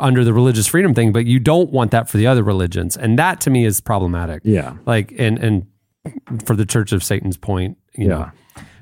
under 0.00 0.22
the 0.24 0.32
religious 0.34 0.66
freedom 0.66 0.94
thing 0.94 1.12
but 1.12 1.24
you 1.26 1.38
don't 1.38 1.70
want 1.70 1.90
that 1.92 2.08
for 2.10 2.16
the 2.18 2.26
other 2.26 2.42
religions 2.42 2.96
and 2.96 3.18
that 3.18 3.40
to 3.42 3.50
me 3.50 3.64
is 3.64 3.80
problematic 3.80 4.42
Yeah. 4.44 4.74
like 4.86 5.12
and 5.18 5.38
and 5.38 5.66
for 6.44 6.54
the 6.56 6.66
church 6.66 6.92
of 6.92 7.02
Satan's 7.02 7.36
point 7.38 7.78
you 7.94 8.08
Yeah. 8.08 8.18
know 8.18 8.30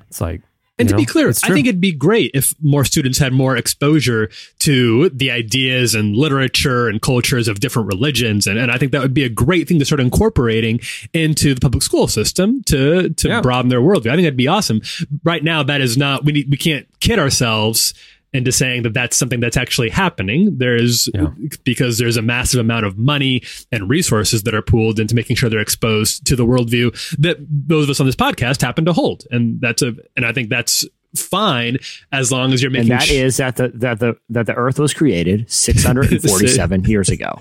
it's 0.09 0.21
like 0.21 0.43
And 0.79 0.89
you 0.89 0.95
to 0.95 0.97
be 0.97 1.07
clear, 1.07 1.29
I 1.29 1.33
think 1.33 1.67
it'd 1.67 1.81
be 1.81 1.93
great 1.93 2.31
if 2.35 2.55
more 2.63 2.85
students 2.85 3.19
had 3.19 3.33
more 3.33 3.57
exposure 3.57 4.31
to 4.61 5.09
the 5.11 5.31
ideas 5.31 5.95
and 5.95 6.17
literature 6.17 6.89
and 6.89 7.03
cultures 7.03 7.49
of 7.49 7.61
different 7.61 7.89
religions. 7.89 8.47
And, 8.47 8.59
and 8.59 8.71
I 8.71 8.79
think 8.79 8.93
that 8.93 9.03
would 9.03 9.15
be 9.15 9.25
a 9.25 9.29
great 9.29 9.67
thing 9.69 9.79
to 9.79 9.85
start 9.85 10.01
incorporating 10.01 10.81
into 11.13 11.55
the 11.55 11.61
public 11.61 11.83
school 11.83 12.07
system 12.09 12.63
to, 12.65 13.11
to 13.11 13.29
Yeah. 13.29 13.41
broaden 13.41 13.69
their 13.69 13.81
worldview. 13.81 14.11
I 14.11 14.15
think 14.15 14.25
that'd 14.27 14.37
be 14.37 14.49
awesome. 14.49 14.81
Right 15.25 15.43
now, 15.43 15.63
that 15.63 15.81
is 15.81 15.97
not, 15.97 16.25
we 16.25 16.33
need, 16.33 16.51
we 16.51 16.57
can't 16.57 16.87
kid 17.01 17.19
ourselves 17.19 17.93
into 18.35 18.53
saying 18.53 18.83
that 18.83 18.93
that's 18.95 19.17
something 19.17 19.41
that's 19.41 19.57
actually 19.57 19.89
happening. 19.89 20.59
There's 20.59 21.09
Yeah. 21.15 21.29
because 21.65 21.99
there's 21.99 22.17
a 22.17 22.23
massive 22.23 22.61
amount 22.61 22.85
of 22.87 22.99
money 22.99 23.43
and 23.73 23.89
resources 23.89 24.43
that 24.43 24.55
are 24.55 24.63
pooled 24.63 25.01
into 25.01 25.15
making 25.15 25.37
sure 25.37 25.49
they're 25.49 25.61
exposed 25.61 26.27
to 26.27 26.37
the 26.37 26.45
worldview 26.45 26.93
that 27.19 27.39
those 27.49 27.85
of 27.85 27.91
us 27.91 28.01
on 28.01 28.07
this 28.07 28.17
podcast 28.17 28.61
happen 28.63 28.85
to 28.85 28.93
hold. 28.93 29.25
And 29.31 29.61
that's 29.61 29.81
a, 29.83 29.95
and 30.17 30.27
I 30.27 30.33
think 30.33 30.51
that's 30.51 30.85
fine 31.17 31.79
as 32.13 32.31
long 32.31 32.53
as 32.53 32.63
you're 32.63 32.69
And 32.69 32.87
making 32.87 32.91
that 32.91 33.03
sh- 33.05 33.13
is 33.13 33.39
that 33.39 33.57
the 33.57 33.69
that 33.77 33.99
the 33.99 34.15
that 34.29 34.45
the 34.45 34.55
Earth 34.55 34.79
was 34.79 34.93
created 34.93 35.51
647 35.51 36.85
years 36.85 37.09
ago. 37.09 37.41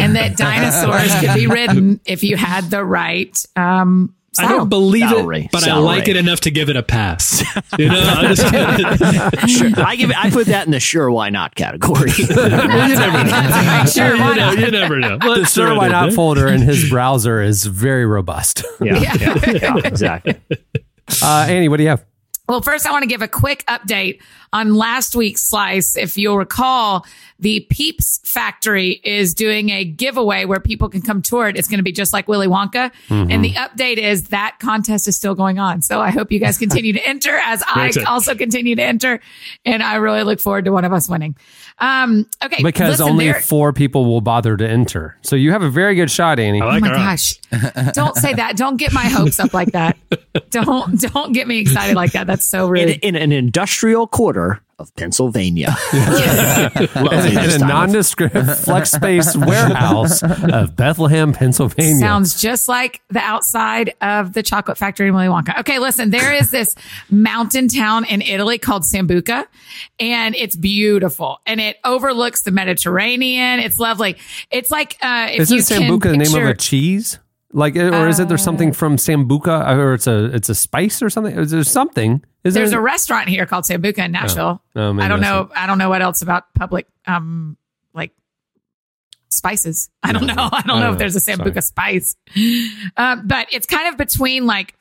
and 0.00 0.16
that 0.16 0.36
dinosaurs 0.36 1.14
could 1.20 1.34
be 1.34 1.46
ridden 1.46 2.00
if 2.04 2.24
you 2.24 2.36
had 2.36 2.68
the 2.70 2.84
right 2.84 3.40
um 3.54 4.12
I 4.38 4.48
don't 4.48 4.68
believe 4.68 5.08
Salary. 5.08 5.44
it, 5.46 5.50
but 5.50 5.66
I 5.66 5.76
like 5.78 6.06
it 6.08 6.16
enough 6.16 6.40
to 6.40 6.50
give 6.50 6.68
it 6.70 6.76
a 6.76 6.82
pass. 6.82 7.42
You 7.78 7.88
know, 7.88 8.00
I 8.00 8.34
just, 8.34 9.58
Sure, 9.58 9.70
I 9.84 9.96
give 9.96 10.10
it, 10.10 10.16
I 10.18 10.30
put 10.30 10.46
that 10.48 10.66
in 10.66 10.72
the 10.72 10.80
sure 10.80 11.10
why 11.10 11.30
not 11.30 11.54
category. 11.54 12.10
you 12.18 12.26
never 12.26 13.24
know. 13.24 13.84
Sure, 13.86 14.14
you, 14.16 14.22
why 14.22 14.34
know 14.36 14.50
not? 14.52 14.58
you 14.58 14.70
never 14.70 14.98
know. 14.98 15.18
the 15.18 15.26
Let's 15.26 15.52
sure 15.52 15.74
why 15.74 15.88
not 15.88 16.12
folder 16.12 16.48
in 16.48 16.60
his 16.60 16.88
browser 16.90 17.40
is 17.42 17.64
very 17.64 18.06
robust 18.06 18.64
yeah, 18.80 18.98
yeah, 18.98 19.50
yeah, 19.50 19.76
exactly. 19.84 20.34
uh, 21.22 21.46
Annie 21.48 21.68
what 21.68 21.78
do 21.78 21.84
you 21.84 21.88
have 21.90 22.04
Well, 22.48 22.60
first, 22.62 22.86
I 22.86 22.90
want 22.92 23.02
to 23.02 23.08
give 23.08 23.22
a 23.22 23.28
quick 23.28 23.64
update 23.66 24.20
on 24.52 24.74
last 24.74 25.14
week's 25.14 25.42
slice. 25.42 25.96
If 25.96 26.16
you'll 26.18 26.36
recall, 26.38 27.06
the 27.40 27.60
Peeps 27.70 28.20
Factory 28.24 29.00
is 29.02 29.34
doing 29.34 29.70
a 29.70 29.84
giveaway 29.84 30.44
where 30.44 30.60
people 30.60 30.88
can 30.88 31.02
come 31.02 31.22
tour 31.22 31.48
it. 31.48 31.56
It's 31.56 31.68
going 31.68 31.78
to 31.78 31.82
be 31.84 31.92
just 31.92 32.12
like 32.12 32.28
Willy 32.28 32.46
Wonka. 32.46 32.92
And 33.08 33.44
the 33.44 33.52
update 33.54 33.96
is 33.96 34.28
that 34.28 34.58
contest 34.60 35.08
is 35.08 35.16
still 35.16 35.34
going 35.34 35.58
on. 35.58 35.82
So 35.82 36.00
I 36.00 36.10
hope 36.10 36.30
you 36.30 36.38
guys 36.38 36.58
continue 36.58 36.92
to 36.92 37.00
enter 37.08 37.30
as 37.44 37.62
I 37.66 37.86
excited. 37.88 38.06
also 38.06 38.34
continue 38.34 38.76
to 38.76 38.82
enter. 38.82 39.20
And 39.64 39.82
I 39.82 39.96
really 39.96 40.22
look 40.22 40.38
forward 40.40 40.66
to 40.66 40.70
one 40.70 40.84
of 40.84 40.92
us 40.92 41.08
winning. 41.08 41.34
Um, 41.78 42.26
okay. 42.44 42.62
because 42.62 42.98
listen, 43.00 43.08
only 43.08 43.24
there- 43.26 43.40
four 43.40 43.72
people 43.72 44.04
will 44.04 44.20
bother 44.20 44.56
to 44.56 44.68
enter. 44.68 45.16
So 45.22 45.34
you 45.34 45.52
have 45.52 45.62
a 45.62 45.70
very 45.70 45.94
good 45.94 46.10
shot, 46.10 46.38
Annie. 46.38 46.60
I 46.60 46.76
Oh 46.76 46.80
my 46.80 46.88
gosh. 46.88 47.38
Don't 47.94 48.16
say 48.16 48.34
that. 48.34 48.56
Don't 48.56 48.76
get 48.76 48.92
my 48.92 49.04
hopes 49.06 49.40
up 49.40 49.54
like 49.54 49.72
that. 49.72 49.96
Don't 50.50 51.00
don't 51.00 51.32
get 51.32 51.46
me 51.48 51.58
excited 51.58 51.94
like 51.96 52.12
that. 52.12 52.26
That's 52.26 52.44
so 52.44 52.72
In, 52.74 52.88
in 53.00 53.16
an 53.16 53.32
industrial 53.32 54.06
quarter 54.06 54.60
of 54.80 54.94
Pennsylvania. 54.96 55.76
Lovely 55.92 56.00
in 57.28 57.34
this 57.34 57.56
a 57.56 57.58
time 57.58 57.62
of- 57.62 57.68
nondescript 57.68 58.36
flex 58.64 58.90
space 58.92 59.36
warehouse 59.36 60.22
of 60.22 60.74
Bethlehem, 60.74 61.32
Pennsylvania. 61.32 62.00
Sounds 62.00 62.40
just 62.40 62.66
like 62.66 63.02
the 63.08 63.20
outside 63.20 63.94
of 64.00 64.32
the 64.32 64.42
chocolate 64.42 64.78
factory 64.78 65.08
in 65.08 65.14
Willy 65.14 65.26
Wonka. 65.26 65.58
Okay, 65.60 65.78
listen, 65.78 66.10
there 66.10 66.32
is 66.32 66.50
this 66.50 66.74
mountain 67.10 67.68
town 67.68 68.04
in 68.06 68.22
Italy 68.22 68.58
called 68.58 68.82
Sambuca, 68.82 69.46
and 69.98 70.34
it's 70.34 70.56
beautiful, 70.56 71.38
and 71.46 71.60
it 71.60 71.76
overlooks 71.84 72.42
the 72.42 72.50
Mediterranean. 72.50 73.60
It's 73.60 73.78
lovely. 73.78 74.16
It's 74.50 74.70
like 74.70 74.96
uh, 75.02 75.28
if 75.30 75.40
Isn't 75.40 75.56
you 75.56 75.62
can 75.64 75.82
Sambuca 75.82 76.10
the 76.10 76.16
name 76.16 76.34
of 76.34 76.48
a 76.48 76.54
cheese? 76.54 77.18
Like, 77.52 77.74
or 77.76 78.06
is 78.06 78.20
it 78.20 78.28
there's 78.28 78.44
something 78.44 78.72
from 78.72 78.96
Sambuca, 78.96 79.76
or 79.76 79.94
it's 79.94 80.06
a 80.06 80.26
it's 80.26 80.48
a 80.48 80.54
spice 80.54 81.02
or 81.02 81.10
something? 81.10 81.36
Is 81.36 81.50
there 81.50 81.64
something? 81.64 82.24
Is 82.44 82.54
There's 82.54 82.70
there, 82.70 82.78
a 82.78 82.82
restaurant 82.82 83.28
here 83.28 83.44
called 83.44 83.64
Sambuca 83.64 83.98
in 83.98 84.12
Nashville. 84.12 84.62
Oh, 84.76 84.92
maybe 84.92 85.04
I 85.04 85.08
don't 85.08 85.20
know. 85.20 85.50
I 85.54 85.66
don't 85.66 85.78
know 85.78 85.88
what 85.88 86.00
else 86.00 86.22
about 86.22 86.54
public 86.54 86.86
um 87.06 87.56
like 87.92 88.12
spices. 89.30 89.90
I 90.02 90.12
don't 90.12 90.26
know. 90.26 90.34
I 90.52 90.62
don't 90.64 90.76
I 90.76 90.80
know 90.80 90.84
don't 90.86 90.92
if 90.92 90.98
there's 90.98 91.16
a 91.16 91.36
know. 91.36 91.44
Sambuca 91.44 91.62
spice. 91.62 92.16
Um, 92.96 93.26
but 93.26 93.48
it's 93.52 93.66
kind 93.66 93.88
of 93.88 93.98
between 93.98 94.46
like 94.46 94.74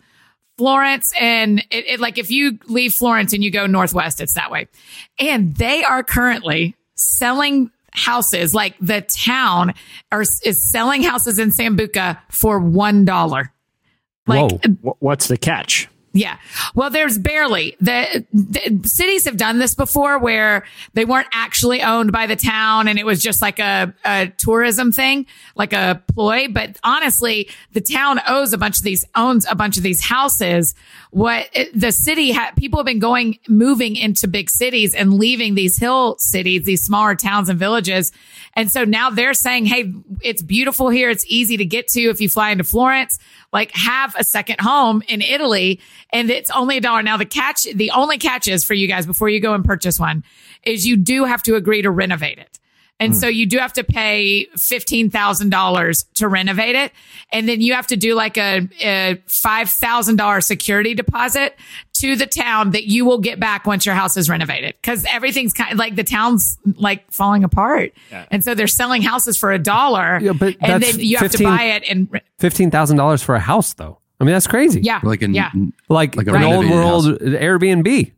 Florence 0.58 1.12
and 1.20 1.60
it, 1.72 1.86
it 1.88 2.00
like 2.00 2.18
if 2.18 2.30
you 2.30 2.60
leave 2.68 2.94
Florence 2.94 3.34
and 3.34 3.44
you 3.44 3.50
go 3.50 3.66
northwest, 3.66 4.22
it's 4.22 4.36
that 4.36 4.52
way. 4.52 4.68
And 5.18 5.56
they 5.56 5.84
are 5.84 6.04
currently 6.04 6.76
selling 6.96 7.72
houses 8.00 8.56
like 8.56 8.76
the 8.80 9.02
town 9.02 9.74
are 10.12 10.22
is 10.22 10.72
selling 10.72 11.04
houses 11.04 11.40
in 11.40 11.52
Sambuca 11.52 12.20
for 12.30 12.60
one 12.60 13.06
dollar. 13.06 13.54
Like 14.28 14.52
Whoa. 14.52 14.60
Uh, 14.64 14.94
what's 15.00 15.28
the 15.28 15.38
catch? 15.38 15.88
Yeah. 16.12 16.38
Well, 16.74 16.90
there's 16.90 17.20
barely 17.20 17.76
the, 17.80 18.26
the 18.34 18.88
cities 18.88 19.26
have 19.26 19.38
done 19.38 19.60
this 19.60 19.76
before 19.76 20.18
where 20.18 20.66
they 20.94 21.06
weren't 21.06 21.28
actually 21.32 21.84
owned 21.84 22.12
by 22.12 22.26
the 22.26 22.36
town 22.36 22.88
and 22.88 22.98
it 22.98 23.06
was 23.06 23.22
just 23.22 23.42
like 23.42 23.60
a, 23.60 23.94
a 24.04 24.28
tourism 24.38 24.92
thing, 24.92 25.28
like 25.56 25.72
a 25.72 26.02
ploy. 26.14 26.48
But 26.48 26.78
honestly, 26.84 27.50
the 27.74 27.82
town 27.82 28.20
owes 28.28 28.54
a 28.54 28.58
bunch 28.58 28.78
of 28.80 28.84
these, 28.84 29.06
owns 29.16 29.46
a 29.50 29.56
bunch 29.56 29.78
of 29.78 29.84
these 29.84 30.04
houses. 30.04 30.74
What 31.12 31.48
it, 31.54 31.80
the 31.80 31.92
city 31.92 32.36
people 32.56 32.80
have 32.80 32.88
been 32.88 33.00
going, 33.00 33.38
moving 33.48 33.96
into 33.96 34.28
big 34.28 34.50
cities 34.50 34.96
and 34.96 35.14
leaving 35.14 35.54
these 35.54 35.78
hill 35.78 36.18
cities, 36.18 36.66
these 36.66 36.84
smaller 36.84 37.16
towns 37.16 37.50
and 37.50 37.60
villages. 37.60 38.12
And 38.56 38.72
so 38.72 38.84
now 38.84 39.12
they're 39.12 39.36
saying, 39.36 39.66
Hey, 39.66 39.94
it's 40.22 40.42
beautiful 40.42 40.90
here. 40.90 41.10
It's 41.12 41.26
easy 41.28 41.58
to 41.58 41.66
get 41.66 41.88
to 41.90 42.02
if 42.02 42.20
you 42.20 42.30
fly 42.30 42.50
into 42.50 42.64
Florence 42.64 43.20
like 43.52 43.72
have 43.72 44.16
a 44.18 44.24
second 44.24 44.62
home 44.62 45.02
in 45.08 45.22
Italy 45.22 45.80
and 46.12 46.30
it's 46.30 46.50
only 46.52 46.78
a 46.78 46.82
dollar. 46.82 47.02
Now 47.02 47.18
the 47.18 47.26
catch, 47.26 47.64
the 47.64 47.92
only 47.92 48.18
catch 48.18 48.48
is 48.48 48.64
for 48.64 48.74
you 48.74 48.88
guys 48.88 49.06
before 49.06 49.30
you 49.30 49.40
go 49.40 49.54
and 49.54 49.66
purchase 49.66 50.00
one 50.00 50.24
is 50.64 50.86
you 50.86 50.98
do 50.98 51.26
have 51.26 51.42
to 51.44 51.56
agree 51.56 51.82
to 51.82 51.90
renovate 51.90 52.38
it. 52.38 52.59
And 53.00 53.14
hmm. 53.14 53.20
so 53.20 53.28
you 53.28 53.46
do 53.46 53.58
have 53.58 53.74
to 53.74 53.84
pay 53.84 54.48
$15,000 54.56 56.06
to 56.16 56.28
renovate 56.28 56.76
it. 56.76 56.92
And 57.32 57.48
then 57.48 57.62
you 57.62 57.74
have 57.74 57.88
to 57.88 57.96
do 57.96 58.16
like 58.16 58.38
a, 58.38 58.68
a 58.82 59.22
$5,000 59.28 60.44
security 60.44 60.94
deposit 60.94 61.56
to 62.00 62.16
the 62.16 62.26
town 62.26 62.72
that 62.72 62.86
you 62.86 63.06
will 63.06 63.18
get 63.18 63.40
back 63.40 63.66
once 63.66 63.86
your 63.86 63.96
house 63.96 64.18
is 64.18 64.30
renovated. 64.30 64.82
Cause 64.84 65.06
everything's 65.10 65.54
kind 65.54 65.72
of 65.72 65.78
like 65.78 65.96
the 65.96 66.04
town's 66.04 66.58
like 66.76 67.10
falling 67.12 67.44
apart. 67.44 67.94
And 68.32 68.44
so 68.44 68.56
they're 68.56 68.68
selling 68.68 69.02
houses 69.02 69.38
for 69.38 69.52
a 69.52 69.60
dollar. 69.60 70.20
Yeah, 70.22 70.34
but 70.34 70.56
and 70.62 70.82
then 70.82 71.00
you 71.00 71.18
have 71.18 71.32
15 71.32 71.46
to 71.46 71.58
buy 71.58 71.64
it 71.64 71.84
and 71.90 72.08
re- 72.12 72.22
fifteen 72.38 72.72
thousand 72.72 72.98
dollars 72.98 73.22
for 73.22 73.36
a 73.36 73.40
house, 73.40 73.74
though. 73.74 74.00
I 74.20 74.24
mean, 74.26 74.34
that's 74.34 74.48
crazy. 74.48 74.82
yeah. 74.82 75.00
like 75.04 75.22
an 75.22 75.34
yeah. 75.34 75.52
like, 75.88 76.16
Like 76.16 76.28
a 76.28 76.34
an 76.34 76.44
old 76.44 76.70
world 76.70 77.06
house. 77.06 77.20
Airbnb. 77.22 78.12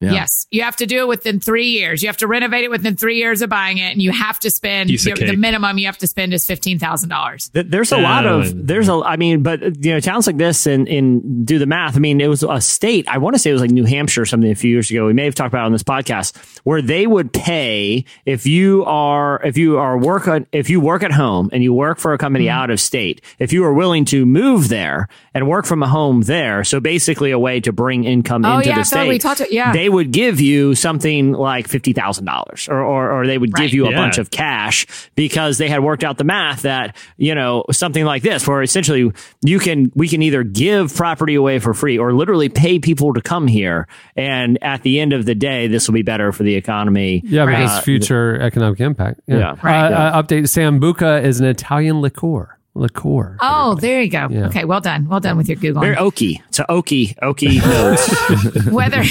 Yeah. 0.00 0.12
Yes, 0.12 0.46
you 0.52 0.62
have 0.62 0.76
to 0.76 0.86
do 0.86 1.00
it 1.00 1.08
within 1.08 1.40
three 1.40 1.70
years. 1.70 2.02
You 2.02 2.08
have 2.08 2.18
to 2.18 2.28
renovate 2.28 2.62
it 2.62 2.70
within 2.70 2.94
three 2.96 3.16
years 3.16 3.42
of 3.42 3.50
buying 3.50 3.78
it, 3.78 3.90
and 3.92 4.00
you 4.00 4.12
have 4.12 4.38
to 4.40 4.50
spend 4.50 4.90
Piece 4.90 5.06
of 5.08 5.18
the 5.18 5.34
minimum 5.36 5.76
you 5.76 5.86
have 5.86 5.98
to 5.98 6.06
spend 6.06 6.32
is 6.32 6.46
fifteen 6.46 6.78
thousand 6.78 7.08
dollars. 7.08 7.50
There's 7.52 7.90
a 7.90 7.98
lot 7.98 8.24
of 8.24 8.66
there's 8.68 8.88
a 8.88 8.92
I 9.04 9.16
mean, 9.16 9.42
but 9.42 9.60
you 9.84 9.92
know, 9.94 9.98
towns 9.98 10.28
like 10.28 10.36
this 10.36 10.66
and 10.66 10.86
in 10.86 11.44
do 11.44 11.58
the 11.58 11.66
math. 11.66 11.96
I 11.96 11.98
mean, 11.98 12.20
it 12.20 12.28
was 12.28 12.44
a 12.44 12.60
state. 12.60 13.08
I 13.08 13.18
want 13.18 13.34
to 13.34 13.40
say 13.40 13.50
it 13.50 13.54
was 13.54 13.62
like 13.62 13.72
New 13.72 13.84
Hampshire 13.86 14.22
or 14.22 14.26
something 14.26 14.50
a 14.50 14.54
few 14.54 14.70
years 14.70 14.88
ago. 14.88 15.06
We 15.06 15.14
may 15.14 15.24
have 15.24 15.34
talked 15.34 15.52
about 15.52 15.62
it 15.64 15.66
on 15.66 15.72
this 15.72 15.82
podcast 15.82 16.36
where 16.62 16.80
they 16.80 17.06
would 17.08 17.32
pay 17.32 18.04
if 18.24 18.46
you 18.46 18.84
are 18.84 19.40
if 19.44 19.56
you 19.56 19.78
are 19.78 19.98
work 19.98 20.28
on, 20.28 20.46
if 20.52 20.70
you 20.70 20.80
work 20.80 21.02
at 21.02 21.10
home 21.10 21.50
and 21.52 21.60
you 21.62 21.72
work 21.74 21.98
for 21.98 22.12
a 22.12 22.18
company 22.18 22.44
Mm-hmm. 22.44 22.56
out 22.56 22.70
of 22.70 22.78
state. 22.80 23.20
If 23.40 23.52
you 23.52 23.64
are 23.64 23.72
willing 23.74 24.04
to 24.06 24.24
move 24.24 24.68
there 24.68 25.08
and 25.34 25.48
work 25.48 25.66
from 25.66 25.82
a 25.82 25.88
home 25.88 26.20
there, 26.20 26.62
so 26.62 26.78
basically 26.78 27.32
a 27.32 27.38
way 27.38 27.58
to 27.60 27.72
bring 27.72 28.04
income 28.04 28.44
Oh, 28.44 28.58
into 28.58 28.68
yeah, 28.68 28.74
the 28.76 28.80
I 28.80 28.84
thought 28.84 28.86
state. 28.90 29.08
we 29.08 29.18
talked 29.18 29.38
to- 29.38 29.52
yeah. 29.52 29.72
they 29.72 29.87
they 29.88 29.94
would 29.94 30.10
give 30.10 30.38
you 30.38 30.74
something 30.74 31.32
like 31.32 31.66
fifty 31.66 31.94
thousand 31.94 32.26
dollars, 32.26 32.68
or, 32.68 32.80
or 32.82 33.10
or 33.10 33.26
they 33.26 33.38
would 33.38 33.54
give 33.54 33.64
Right. 33.64 33.72
you 33.72 33.86
a 33.86 33.90
Yeah. 33.90 33.96
bunch 33.96 34.18
of 34.18 34.30
cash 34.30 34.86
because 35.14 35.56
they 35.56 35.68
had 35.68 35.82
worked 35.82 36.04
out 36.04 36.18
the 36.18 36.24
math 36.24 36.62
that 36.62 36.94
you 37.16 37.34
know 37.34 37.64
something 37.72 38.04
like 38.04 38.22
this, 38.22 38.46
where 38.46 38.60
essentially 38.62 39.10
you 39.42 39.58
can 39.58 39.90
we 39.94 40.08
can 40.08 40.20
either 40.20 40.42
give 40.42 40.94
property 40.94 41.36
away 41.36 41.58
for 41.58 41.72
free 41.72 41.96
or 41.96 42.12
literally 42.12 42.48
pay 42.50 42.78
people 42.78 43.14
to 43.14 43.22
come 43.22 43.46
here, 43.46 43.88
and 44.14 44.58
at 44.62 44.82
the 44.82 45.00
end 45.00 45.12
of 45.14 45.24
the 45.24 45.34
day, 45.34 45.68
this 45.68 45.88
will 45.88 45.94
be 45.94 46.02
better 46.02 46.32
for 46.32 46.42
the 46.42 46.54
economy. 46.54 47.22
Yeah, 47.24 47.44
Right. 47.44 47.56
because 47.56 47.78
Uh, 47.78 47.80
future 47.80 48.40
economic 48.42 48.80
impact. 48.80 49.20
Yeah. 49.26 49.38
Yeah. 49.38 49.54
Right. 49.62 49.90
Uh, 49.92 49.96
uh, 49.96 50.22
update 50.22 50.42
Sambuca 50.44 51.22
is 51.24 51.40
an 51.40 51.46
Italian 51.46 52.00
liqueur. 52.02 52.56
Liqueur. 52.74 53.36
Oh, 53.40 53.74
there 53.74 54.02
you 54.02 54.10
go. 54.10 54.28
Yeah. 54.30 54.46
Okay, 54.46 54.64
well 54.64 54.80
done. 54.80 55.08
Well 55.08 55.18
done 55.18 55.36
with 55.36 55.48
your 55.48 55.56
Google. 55.56 55.82
Very 55.82 55.96
oaky. 55.96 56.40
It's 56.48 56.60
an 56.60 56.66
oaky, 56.68 57.16
oaky 57.20 57.58
nose. 58.66 58.66
Whether 58.72 59.02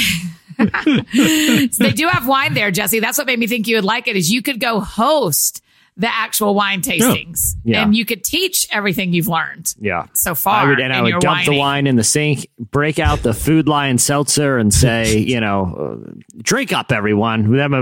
So 0.58 0.66
they 1.84 1.92
do 1.92 2.08
have 2.08 2.28
wine 2.28 2.54
there, 2.54 2.72
Jesse. 2.72 3.00
That's 3.00 3.18
what 3.18 3.28
made 3.28 3.40
me 3.40 3.48
think 3.48 3.68
you 3.68 3.76
would 3.76 3.86
like 3.86 4.08
it. 4.08 4.16
Is 4.16 4.32
you 4.32 4.42
could 4.42 4.60
go 4.60 4.80
host 4.80 5.64
the 6.00 6.08
actual 6.14 6.54
wine 6.54 6.82
tastings, 6.84 7.56
Yeah. 7.64 7.82
and 7.82 7.96
you 7.96 8.06
could 8.06 8.24
teach 8.24 8.68
everything 8.72 9.14
you've 9.14 9.28
learned 9.28 9.74
Yeah. 9.82 10.06
so 10.14 10.36
far. 10.36 10.64
I 10.64 10.70
would, 10.70 10.80
and 10.80 10.94
I 10.94 11.02
would 11.02 11.10
your 11.10 11.20
dump 11.20 11.46
the 11.46 11.58
wine 11.58 11.88
in 11.88 11.96
the 11.96 12.04
sink, 12.04 12.46
break 12.60 13.00
out 13.00 13.24
the 13.24 13.34
Food 13.34 13.68
Lion 13.68 13.98
seltzer, 13.98 14.60
and 14.60 14.72
say, 14.72 15.18
you 15.28 15.40
know, 15.42 16.04
uh, 16.06 16.12
drink 16.40 16.72
up, 16.72 16.92
everyone. 16.92 17.52
You're 17.52 17.64
at 17.64 17.80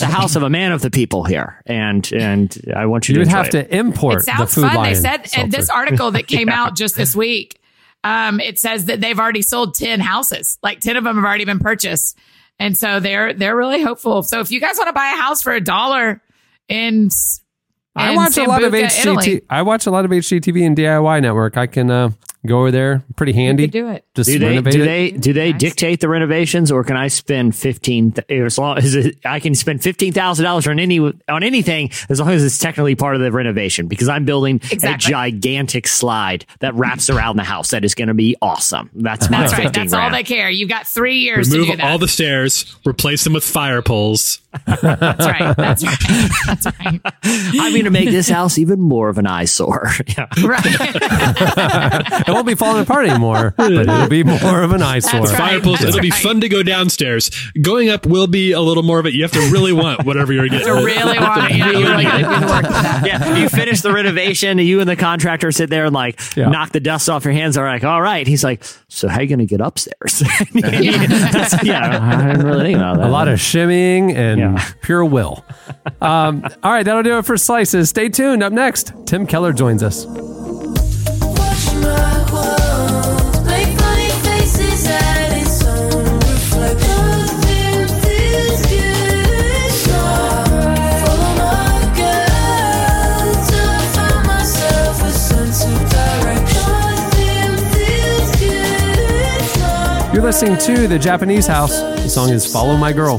the 0.00 0.08
house 0.10 0.34
of 0.34 0.44
a 0.44 0.48
man 0.50 0.72
of 0.72 0.80
the 0.80 0.90
people 0.90 1.24
here, 1.24 1.60
and 1.66 2.10
and 2.14 2.56
I 2.74 2.86
want 2.86 3.06
you, 3.10 3.12
You 3.16 3.24
to 3.24 3.26
would 3.26 3.36
have 3.36 3.46
it. 3.48 3.50
to 3.50 3.76
import 3.76 4.20
It 4.20 4.24
sounds 4.24 4.54
the 4.54 4.62
food 4.62 4.68
fun. 4.72 4.84
They 4.84 4.94
lion 4.94 4.94
said 4.94 5.28
in 5.38 5.50
this 5.50 5.68
article 5.68 6.12
that 6.12 6.26
came 6.28 6.48
out 6.48 6.74
just 6.74 6.96
this 6.96 7.14
week. 7.14 7.60
Um, 8.06 8.38
it 8.38 8.60
says 8.60 8.84
that 8.84 9.00
they've 9.00 9.18
already 9.18 9.42
sold 9.42 9.74
ten 9.74 9.98
houses. 9.98 10.58
Like 10.62 10.78
ten 10.78 10.96
of 10.96 11.02
them 11.02 11.16
have 11.16 11.24
already 11.24 11.44
been 11.44 11.58
purchased, 11.58 12.16
and 12.56 12.78
so 12.78 13.00
they're 13.00 13.32
they're 13.32 13.56
really 13.56 13.82
hopeful. 13.82 14.22
So 14.22 14.38
if 14.38 14.52
you 14.52 14.60
guys 14.60 14.76
want 14.78 14.88
to 14.88 14.92
buy 14.92 15.12
a 15.12 15.20
house 15.20 15.42
for 15.42 15.52
a 15.52 15.60
dollar 15.60 16.22
in, 16.68 17.08
I 17.96 18.14
watch 18.14 18.36
a 18.38 18.44
lot 18.44 18.62
of 18.62 18.72
Sambuca, 18.72 19.00
Italy, 19.00 19.16
HGTV. 19.16 19.42
I 19.50 19.62
watch 19.62 19.86
a 19.86 19.90
lot 19.90 20.04
of 20.04 20.12
HGTV 20.12 20.64
and 20.64 20.76
DIY 20.76 21.20
Network. 21.22 21.56
I 21.56 21.66
can 21.66 21.90
uh, 21.90 22.10
go 22.46 22.60
over 22.60 22.70
there. 22.70 23.04
Pretty 23.16 23.32
handy. 23.32 23.64
could 23.64 23.72
do 23.72 23.88
it. 23.88 24.04
Just 24.14 24.30
do 24.30 24.38
they 24.38 24.46
renovate 24.48 24.72
do 24.72 24.82
it. 24.82 24.86
they 24.86 25.10
do 25.10 25.32
they 25.32 25.52
Nice. 25.52 25.60
dictate 25.60 26.00
the 26.00 26.08
renovations, 26.08 26.70
or 26.72 26.84
can 26.84 26.96
I 26.96 27.08
spend 27.08 27.54
fifteen? 27.54 28.12
th- 28.12 28.30
As 28.42 28.58
long 28.58 28.78
as 28.78 28.94
it, 28.94 29.18
I 29.24 29.40
can 29.40 29.54
spend 29.54 29.82
fifteen 29.82 30.12
thousand 30.12 30.44
dollars 30.44 30.66
on 30.66 30.78
any 30.80 30.98
on 31.00 31.42
anything, 31.42 31.90
as 32.08 32.20
long 32.20 32.30
as 32.30 32.44
it's 32.44 32.58
technically 32.58 32.94
part 32.94 33.14
of 33.16 33.20
the 33.22 33.30
renovation, 33.32 33.88
because 33.88 34.08
I'm 34.08 34.24
building 34.24 34.56
Exactly. 34.70 34.88
a 34.88 34.96
gigantic 35.10 35.86
slide 35.86 36.46
that 36.60 36.74
wraps 36.74 37.10
around 37.10 37.36
the 37.36 37.44
house 37.44 37.70
that 37.70 37.84
is 37.84 37.94
going 37.94 38.08
to 38.08 38.14
be 38.14 38.36
awesome. 38.42 38.90
That's 38.94 39.28
my 39.30 39.40
That's 39.40 39.52
right. 39.52 39.62
15 39.64 39.82
That's 39.82 39.92
all 39.92 40.00
grand. 40.08 40.14
they 40.14 40.22
care. 40.24 40.48
You've 40.50 40.68
got 40.68 40.86
three 40.86 41.18
years 41.18 41.48
to 41.48 41.54
Remove 41.58 41.70
do 41.72 41.76
that. 41.78 41.90
all 41.90 41.98
the 41.98 42.08
stairs, 42.08 42.76
replace 42.86 43.24
them 43.24 43.32
with 43.32 43.44
fire 43.44 43.82
poles. 43.82 44.40
That's 44.66 44.82
right. 44.82 45.54
That's 45.56 45.84
right. 45.84 45.98
That's 46.46 46.66
right. 46.66 47.00
I'm 47.24 47.72
going 47.72 47.84
to 47.84 47.90
make 47.90 48.08
this 48.08 48.28
house 48.28 48.56
even 48.56 48.80
more 48.80 49.10
of 49.10 49.18
an 49.18 49.26
eyesore. 49.26 49.90
yeah. 50.06 50.26
Right. 50.42 50.64
it 52.36 52.38
won't 52.38 52.46
be 52.46 52.54
falling 52.54 52.82
apart 52.82 53.06
anymore, 53.08 53.54
but 53.56 53.72
it'll 53.72 54.08
be 54.08 54.22
more 54.24 54.62
of 54.62 54.72
an 54.72 54.82
eyesore. 54.82 55.20
That's 55.20 55.32
right. 55.32 55.38
Fire 55.38 55.60
poles. 55.60 55.78
That's 55.78 55.90
It'll 55.96 56.00
be 56.02 56.10
fun 56.10 56.40
to 56.42 56.48
go 56.48 56.62
downstairs. 56.62 57.30
Going 57.60 57.88
up 57.88 58.06
will 58.06 58.26
be 58.26 58.52
a 58.52 58.60
little 58.60 58.82
more 58.82 58.98
of 58.98 59.06
it. 59.06 59.14
You 59.14 59.22
have 59.22 59.32
to 59.32 59.48
really 59.50 59.72
want 59.72 60.04
whatever 60.04 60.32
you're 60.32 60.48
getting. 60.48 60.66
to 60.66 60.72
really 60.74 61.18
want 61.18 61.50
to, 61.50 61.56
yeah, 61.56 61.70
you 61.70 61.86
really 61.86 62.04
got 62.04 62.18
to 62.18 62.24
do 62.24 62.46
the 62.46 62.46
work. 62.52 62.66
Yeah, 63.06 63.36
you 63.36 63.48
finish 63.48 63.80
the 63.82 63.92
renovation, 63.92 64.58
you 64.58 64.80
and 64.80 64.88
the 64.88 64.96
contractor 64.96 65.52
sit 65.52 65.70
there 65.70 65.84
and 65.84 65.94
like 65.94 66.20
Yeah. 66.36 66.48
knock 66.48 66.70
the 66.72 66.80
dust 66.80 67.08
off 67.08 67.24
your 67.24 67.32
hands. 67.34 67.56
Are 67.56 67.66
like, 67.66 67.84
all 67.84 68.00
right. 68.02 68.26
He's 68.26 68.42
like, 68.44 68.62
so 68.88 69.08
how 69.08 69.20
you 69.20 69.28
going 69.28 69.38
to 69.40 69.46
get 69.46 69.60
upstairs? 69.60 70.20
That's- 70.54 71.62
yeah, 71.64 71.98
I 72.02 72.32
didn't 72.32 72.46
really 72.46 72.64
think 72.64 72.78
about 72.78 72.98
that. 72.98 73.06
A 73.06 73.10
lot 73.10 73.28
of 73.28 73.38
shimmying 73.38 74.14
and 74.14 74.40
Yeah. 74.40 74.68
pure 74.82 75.04
will. 75.04 75.44
Um, 76.00 76.44
all 76.62 76.72
right, 76.72 76.82
that'll 76.84 77.02
do 77.02 77.18
it 77.18 77.24
for 77.26 77.36
slices. 77.36 77.88
Stay 77.90 78.08
tuned. 78.08 78.42
Up 78.42 78.52
next, 78.52 78.92
Tim 79.06 79.26
Keller 79.26 79.52
joins 79.52 79.82
us. 79.82 80.06
Listening 100.26 100.58
to 100.58 100.88
The 100.88 100.98
Japanese 100.98 101.46
House. 101.46 101.70
The 101.70 102.08
song 102.08 102.30
is 102.30 102.52
Follow 102.52 102.76
My 102.76 102.92
Girl. 102.92 103.14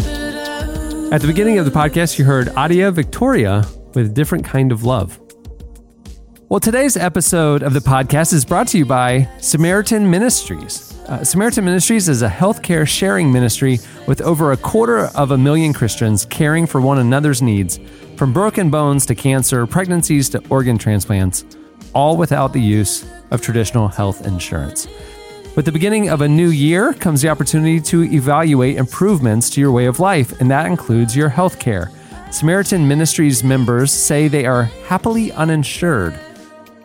At 1.14 1.22
the 1.22 1.28
beginning 1.28 1.58
of 1.58 1.64
the 1.64 1.72
podcast, 1.72 2.20
you 2.20 2.26
heard 2.26 2.50
Adia 2.50 2.92
Victoria 2.92 3.66
with 3.94 4.14
Different 4.14 4.44
Kind 4.44 4.74
of 4.74 4.84
Love. 4.84 5.18
Well, 6.50 6.60
today's 6.60 6.98
episode 6.98 7.64
of 7.64 7.72
the 7.72 7.80
podcast 7.80 8.34
is 8.34 8.44
brought 8.44 8.68
to 8.68 8.78
you 8.78 8.86
by 8.86 9.30
Samaritan 9.40 10.12
Ministries. 10.12 11.00
Uh, 11.08 11.24
Samaritan 11.24 11.64
Ministries 11.64 12.10
is 12.10 12.24
a 12.24 12.28
healthcare 12.28 12.86
sharing 12.86 13.32
ministry 13.32 13.80
with 14.06 14.20
over 14.20 14.52
a 14.52 14.58
quarter 14.58 15.06
of 15.16 15.32
a 15.32 15.38
million 15.38 15.72
Christians 15.72 16.26
caring 16.26 16.68
for 16.68 16.82
one 16.82 17.00
another's 17.00 17.42
needs, 17.42 17.80
from 18.18 18.34
broken 18.34 18.70
bones 18.70 19.06
to 19.06 19.16
cancer, 19.16 19.66
pregnancies 19.66 20.28
to 20.32 20.46
organ 20.50 20.78
transplants, 20.78 21.46
all 21.94 22.18
without 22.18 22.52
the 22.52 22.60
use 22.60 23.10
of 23.32 23.42
traditional 23.42 23.88
health 23.88 24.28
insurance. 24.28 24.90
With 25.58 25.66
the 25.66 25.72
beginning 25.72 26.12
of 26.12 26.22
a 26.22 26.28
new 26.28 26.50
year 26.50 26.94
comes 26.94 27.24
the 27.24 27.30
opportunity 27.30 27.82
to 27.82 28.04
evaluate 28.04 28.78
improvements 28.78 29.50
to 29.50 29.60
your 29.60 29.72
way 29.72 29.88
of 29.88 30.00
life, 30.00 30.40
and 30.40 30.52
that 30.52 30.68
includes 30.68 31.16
your 31.16 31.30
health 31.30 31.58
care. 31.58 31.90
Samaritan 32.30 32.88
Ministries 32.88 33.44
members 33.44 33.92
say 33.92 34.28
they 34.28 34.46
are 34.46 34.66
happily 34.86 35.32
uninsured 35.32 36.20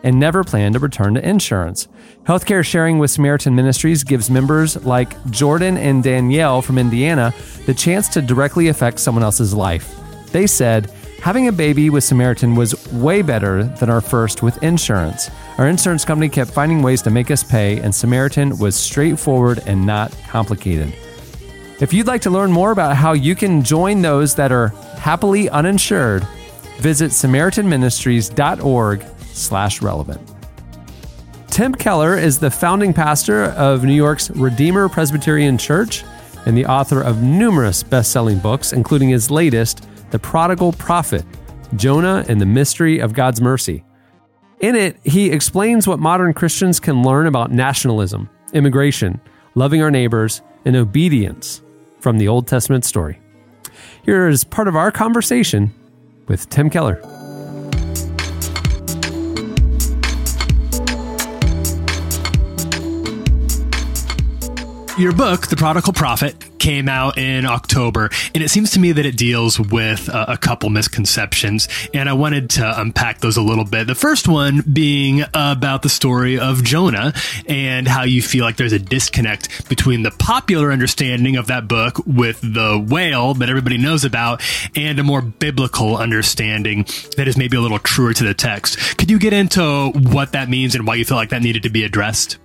and 0.01 0.19
never 0.19 0.43
plan 0.43 0.73
to 0.73 0.79
return 0.79 1.13
to 1.13 1.29
insurance. 1.29 1.87
Healthcare 2.23 2.65
sharing 2.65 2.97
with 2.97 3.11
Samaritan 3.11 3.53
Ministries 3.53 4.03
gives 4.03 4.31
members 4.31 4.83
like 4.83 5.23
Jordan 5.29 5.77
and 5.77 6.03
Danielle 6.03 6.63
from 6.63 6.79
Indiana 6.79 7.31
the 7.67 7.75
chance 7.75 8.09
to 8.09 8.23
directly 8.23 8.69
affect 8.69 8.97
someone 8.99 9.23
else's 9.23 9.53
life. 9.53 9.95
They 10.31 10.47
said, 10.47 10.91
Having 11.23 11.47
a 11.47 11.53
baby 11.53 11.89
with 11.89 12.03
Samaritan 12.03 12.53
was 12.53 12.75
way 12.91 13.21
better 13.21 13.63
than 13.63 13.89
our 13.89 14.01
first 14.01 14.43
with 14.43 14.61
insurance. 14.61 15.31
Our 15.57 15.69
insurance 15.69 16.03
company 16.03 16.27
kept 16.27 16.51
finding 16.51 16.81
ways 16.81 17.01
to 17.03 17.09
make 17.09 17.31
us 17.31 17.45
pay, 17.45 17.79
and 17.79 17.95
Samaritan 17.95 18.57
was 18.57 18.75
straightforward 18.75 19.63
and 19.65 19.85
not 19.85 20.13
complicated. 20.27 20.93
If 21.79 21.93
you'd 21.93 22.07
like 22.07 22.19
to 22.23 22.29
learn 22.29 22.51
more 22.51 22.71
about 22.71 22.97
how 22.97 23.13
you 23.13 23.35
can 23.35 23.63
join 23.63 24.01
those 24.01 24.35
that 24.35 24.51
are 24.51 24.67
happily 24.99 25.49
uninsured, 25.49 26.27
visit 26.79 27.11
samaritanministries.org 27.11 29.05
slash 29.31 29.81
relevant. 29.81 30.19
Tim 31.47 31.73
Keller 31.73 32.17
is 32.17 32.37
the 32.37 32.51
founding 32.51 32.91
pastor 32.91 33.45
of 33.45 33.85
New 33.85 33.93
York's 33.93 34.29
Redeemer 34.31 34.89
Presbyterian 34.89 35.57
Church 35.57 36.03
and 36.45 36.57
the 36.57 36.65
author 36.65 37.01
of 37.01 37.23
numerous 37.23 37.81
best-selling 37.81 38.39
books, 38.39 38.73
including 38.73 39.07
his 39.07 39.31
latest, 39.31 39.87
The 40.13 40.19
Prodigal 40.19 40.73
Prophet, 40.73 41.25
Jonah 41.75 42.23
and 42.29 42.39
the 42.39 42.45
Mystery 42.45 42.99
of 42.99 43.13
God's 43.13 43.41
Mercy. 43.41 43.83
In 44.59 44.75
it, 44.75 44.99
he 45.03 45.31
explains 45.31 45.87
what 45.87 45.97
modern 45.97 46.35
Christians 46.35 46.79
can 46.79 47.01
learn 47.01 47.25
about 47.25 47.51
nationalism, 47.51 48.29
immigration, 48.53 49.19
loving 49.55 49.81
our 49.81 49.89
neighbors, 49.89 50.43
and 50.65 50.75
obedience 50.75 51.63
from 51.99 52.19
the 52.19 52.27
Old 52.27 52.47
Testament 52.47 52.85
story. 52.85 53.19
Here 54.03 54.27
is 54.27 54.43
part 54.43 54.67
of 54.67 54.75
our 54.75 54.91
conversation 54.91 55.73
with 56.27 56.47
Tim 56.47 56.69
Keller. 56.69 57.01
Your 64.95 65.11
book, 65.11 65.47
The 65.47 65.55
Prodigal 65.55 65.93
Prophet, 65.93 66.59
came 66.59 66.87
out 66.87 67.17
in 67.17 67.47
October, 67.47 68.11
and 68.35 68.43
it 68.43 68.49
seems 68.49 68.69
to 68.71 68.79
me 68.79 68.91
that 68.91 69.07
it 69.07 69.17
deals 69.17 69.59
with 69.59 70.07
uh, 70.07 70.25
a 70.27 70.37
couple 70.37 70.69
misconceptions, 70.69 71.67
and 71.95 72.07
I 72.07 72.13
wanted 72.13 72.51
to 72.51 72.79
unpack 72.79 73.19
those 73.19 73.35
a 73.35 73.41
little 73.41 73.65
bit. 73.65 73.87
The 73.87 73.95
first 73.95 74.27
one 74.27 74.61
being 74.61 75.23
about 75.33 75.81
the 75.81 75.89
story 75.89 76.37
of 76.37 76.63
Jonah 76.63 77.11
and 77.47 77.87
how 77.87 78.03
you 78.03 78.21
feel 78.21 78.45
like 78.45 78.57
there's 78.57 78.71
a 78.71 78.77
disconnect 78.77 79.67
between 79.67 80.03
the 80.03 80.11
popular 80.11 80.71
understanding 80.71 81.37
of 81.37 81.47
that 81.47 81.67
book 81.67 81.97
with 82.05 82.39
the 82.41 82.85
whale 82.87 83.33
that 83.33 83.49
everybody 83.49 83.79
knows 83.79 84.05
about 84.05 84.43
and 84.75 84.99
a 84.99 85.03
more 85.03 85.23
biblical 85.23 85.97
understanding 85.97 86.85
that 87.17 87.27
is 87.27 87.35
maybe 87.35 87.57
a 87.57 87.61
little 87.61 87.79
truer 87.79 88.13
to 88.13 88.23
the 88.23 88.35
text. 88.35 88.99
Could 88.99 89.09
you 89.09 89.17
get 89.17 89.33
into 89.33 89.89
what 89.89 90.33
that 90.33 90.49
means 90.49 90.75
and 90.75 90.85
why 90.85 90.95
you 90.95 91.03
feel 91.03 91.17
like 91.17 91.29
that 91.29 91.41
needed 91.41 91.63
to 91.63 91.69
be 91.71 91.83
addressed? 91.83 92.37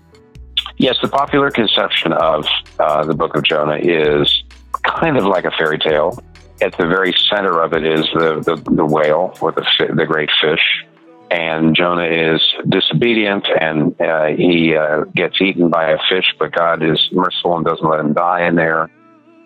Yes, 0.78 0.96
the 1.02 1.08
popular 1.08 1.50
conception 1.50 2.12
of 2.12 2.46
uh, 2.78 3.04
the 3.04 3.14
Book 3.14 3.36
of 3.36 3.42
Jonah 3.42 3.78
is 3.80 4.44
kind 4.84 5.16
of 5.16 5.24
like 5.24 5.44
a 5.44 5.50
fairy 5.50 5.78
tale. 5.78 6.22
At 6.62 6.76
the 6.78 6.86
very 6.86 7.12
center 7.28 7.60
of 7.60 7.72
it 7.72 7.84
is 7.84 8.06
the 8.14 8.40
the, 8.40 8.56
the 8.70 8.86
whale 8.86 9.36
or 9.40 9.52
the 9.52 9.64
the 9.94 10.06
great 10.06 10.30
fish, 10.40 10.84
and 11.30 11.74
Jonah 11.74 12.06
is 12.06 12.40
disobedient 12.68 13.46
and 13.60 14.00
uh, 14.00 14.26
he 14.26 14.76
uh, 14.76 15.04
gets 15.14 15.40
eaten 15.40 15.68
by 15.68 15.90
a 15.90 15.98
fish, 16.08 16.34
but 16.38 16.52
God 16.52 16.82
is 16.82 17.08
merciful 17.12 17.56
and 17.56 17.66
doesn't 17.66 17.88
let 17.88 18.00
him 18.00 18.12
die 18.12 18.46
in 18.46 18.54
there. 18.54 18.88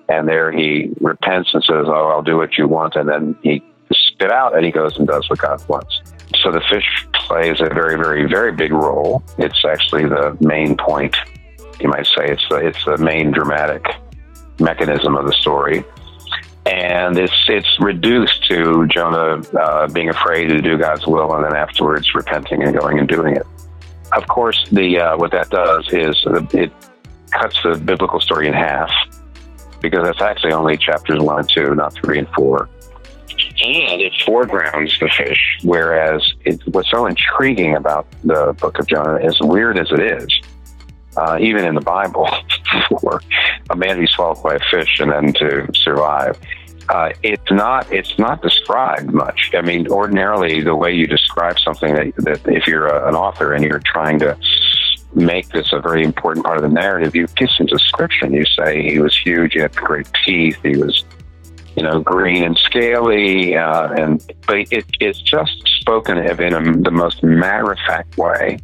And 0.08 0.28
there 0.28 0.52
he 0.52 0.90
repents 1.00 1.50
and 1.54 1.62
says, 1.64 1.86
"Oh, 1.86 2.08
I'll 2.08 2.22
do 2.22 2.36
what 2.36 2.58
you 2.58 2.68
want," 2.68 2.96
and 2.96 3.08
then 3.08 3.36
he 3.42 3.62
spit 3.90 4.30
out 4.30 4.54
and 4.54 4.66
he 4.66 4.70
goes 4.70 4.98
and 4.98 5.06
does 5.06 5.28
what 5.30 5.38
God 5.38 5.66
wants. 5.66 6.01
So 6.42 6.50
the 6.50 6.62
fish 6.70 7.06
plays 7.14 7.60
a 7.60 7.68
very, 7.68 7.96
very, 7.96 8.26
very 8.26 8.52
big 8.52 8.72
role. 8.72 9.22
It's 9.38 9.64
actually 9.64 10.04
the 10.04 10.36
main 10.40 10.76
point. 10.76 11.16
You 11.80 11.88
might 11.88 12.06
say 12.06 12.28
it's 12.28 12.46
the 12.48 12.56
it's 12.56 12.84
the 12.84 12.98
main 12.98 13.32
dramatic 13.32 13.84
mechanism 14.60 15.16
of 15.16 15.26
the 15.26 15.32
story 15.32 15.84
and 16.66 17.18
it's 17.18 17.44
it's 17.48 17.68
reduced 17.80 18.44
to 18.48 18.86
Jonah 18.86 19.42
uh, 19.58 19.88
being 19.88 20.08
afraid 20.08 20.48
to 20.48 20.62
do 20.62 20.78
God's 20.78 21.06
will, 21.06 21.34
and 21.34 21.44
then 21.44 21.56
afterwards 21.56 22.14
repenting 22.14 22.62
and 22.62 22.76
going 22.76 22.98
and 22.98 23.08
doing 23.08 23.36
it. 23.36 23.46
Of 24.12 24.28
course, 24.28 24.68
the 24.70 24.98
uh, 24.98 25.16
what 25.16 25.32
that 25.32 25.50
does 25.50 25.88
is 25.92 26.16
it 26.52 26.72
cuts 27.32 27.60
the 27.62 27.76
biblical 27.76 28.20
story 28.20 28.46
in 28.46 28.52
half 28.52 28.90
because 29.80 30.04
that's 30.04 30.20
actually 30.20 30.52
only 30.52 30.76
chapters 30.76 31.20
one 31.20 31.40
and 31.40 31.48
two, 31.52 31.74
not 31.74 31.94
three 31.94 32.18
and 32.18 32.28
four. 32.28 32.68
And 33.62 34.00
it 34.00 34.12
foregrounds 34.26 34.98
the 34.98 35.08
fish, 35.08 35.58
whereas 35.62 36.32
it, 36.44 36.60
what's 36.66 36.90
so 36.90 37.06
intriguing 37.06 37.76
about 37.76 38.06
the 38.24 38.56
book 38.60 38.80
of 38.80 38.88
Jonah, 38.88 39.24
as 39.24 39.38
weird 39.40 39.78
as 39.78 39.86
it 39.92 40.00
is, 40.00 40.28
uh, 41.16 41.38
even 41.40 41.64
in 41.64 41.76
the 41.76 41.80
Bible, 41.80 42.28
for 43.00 43.22
a 43.70 43.76
man 43.76 43.96
to 43.96 44.00
be 44.00 44.08
swallowed 44.08 44.42
by 44.42 44.56
a 44.56 44.60
fish 44.70 44.98
and 44.98 45.12
then 45.12 45.32
to 45.34 45.68
survive. 45.74 46.36
Uh, 46.88 47.12
it's 47.22 47.50
not. 47.52 47.90
It's 47.92 48.18
not 48.18 48.42
described 48.42 49.12
much. 49.12 49.52
I 49.54 49.60
mean, 49.60 49.86
ordinarily, 49.88 50.62
the 50.62 50.74
way 50.74 50.92
you 50.92 51.06
describe 51.06 51.58
something 51.60 51.94
that, 51.94 52.16
that 52.16 52.40
if 52.46 52.66
you're 52.66 52.88
a, 52.88 53.08
an 53.08 53.14
author 53.14 53.52
and 53.52 53.64
you're 53.64 53.80
trying 53.84 54.18
to 54.18 54.36
make 55.14 55.48
this 55.50 55.72
a 55.72 55.80
very 55.80 56.02
important 56.02 56.44
part 56.44 56.56
of 56.56 56.62
the 56.62 56.68
narrative, 56.68 57.14
you 57.14 57.26
give 57.36 57.50
some 57.50 57.66
description. 57.66 58.32
You 58.32 58.44
say 58.44 58.82
he 58.82 58.98
was 58.98 59.16
huge, 59.16 59.52
he 59.52 59.60
had 59.60 59.74
great 59.76 60.08
teeth, 60.24 60.58
he 60.62 60.76
was, 60.76 61.04
you 61.76 61.82
know, 61.82 62.00
green 62.00 62.44
and 62.44 62.56
scaly, 62.58 63.56
uh, 63.56 63.88
and 63.92 64.22
but 64.46 64.58
it, 64.70 64.84
it's 65.00 65.20
just 65.20 65.62
spoken 65.80 66.18
of 66.18 66.40
in 66.40 66.52
a, 66.52 66.82
the 66.82 66.90
most 66.90 67.22
matter 67.22 67.72
of 67.72 67.78
fact 67.86 68.16
way 68.18 68.58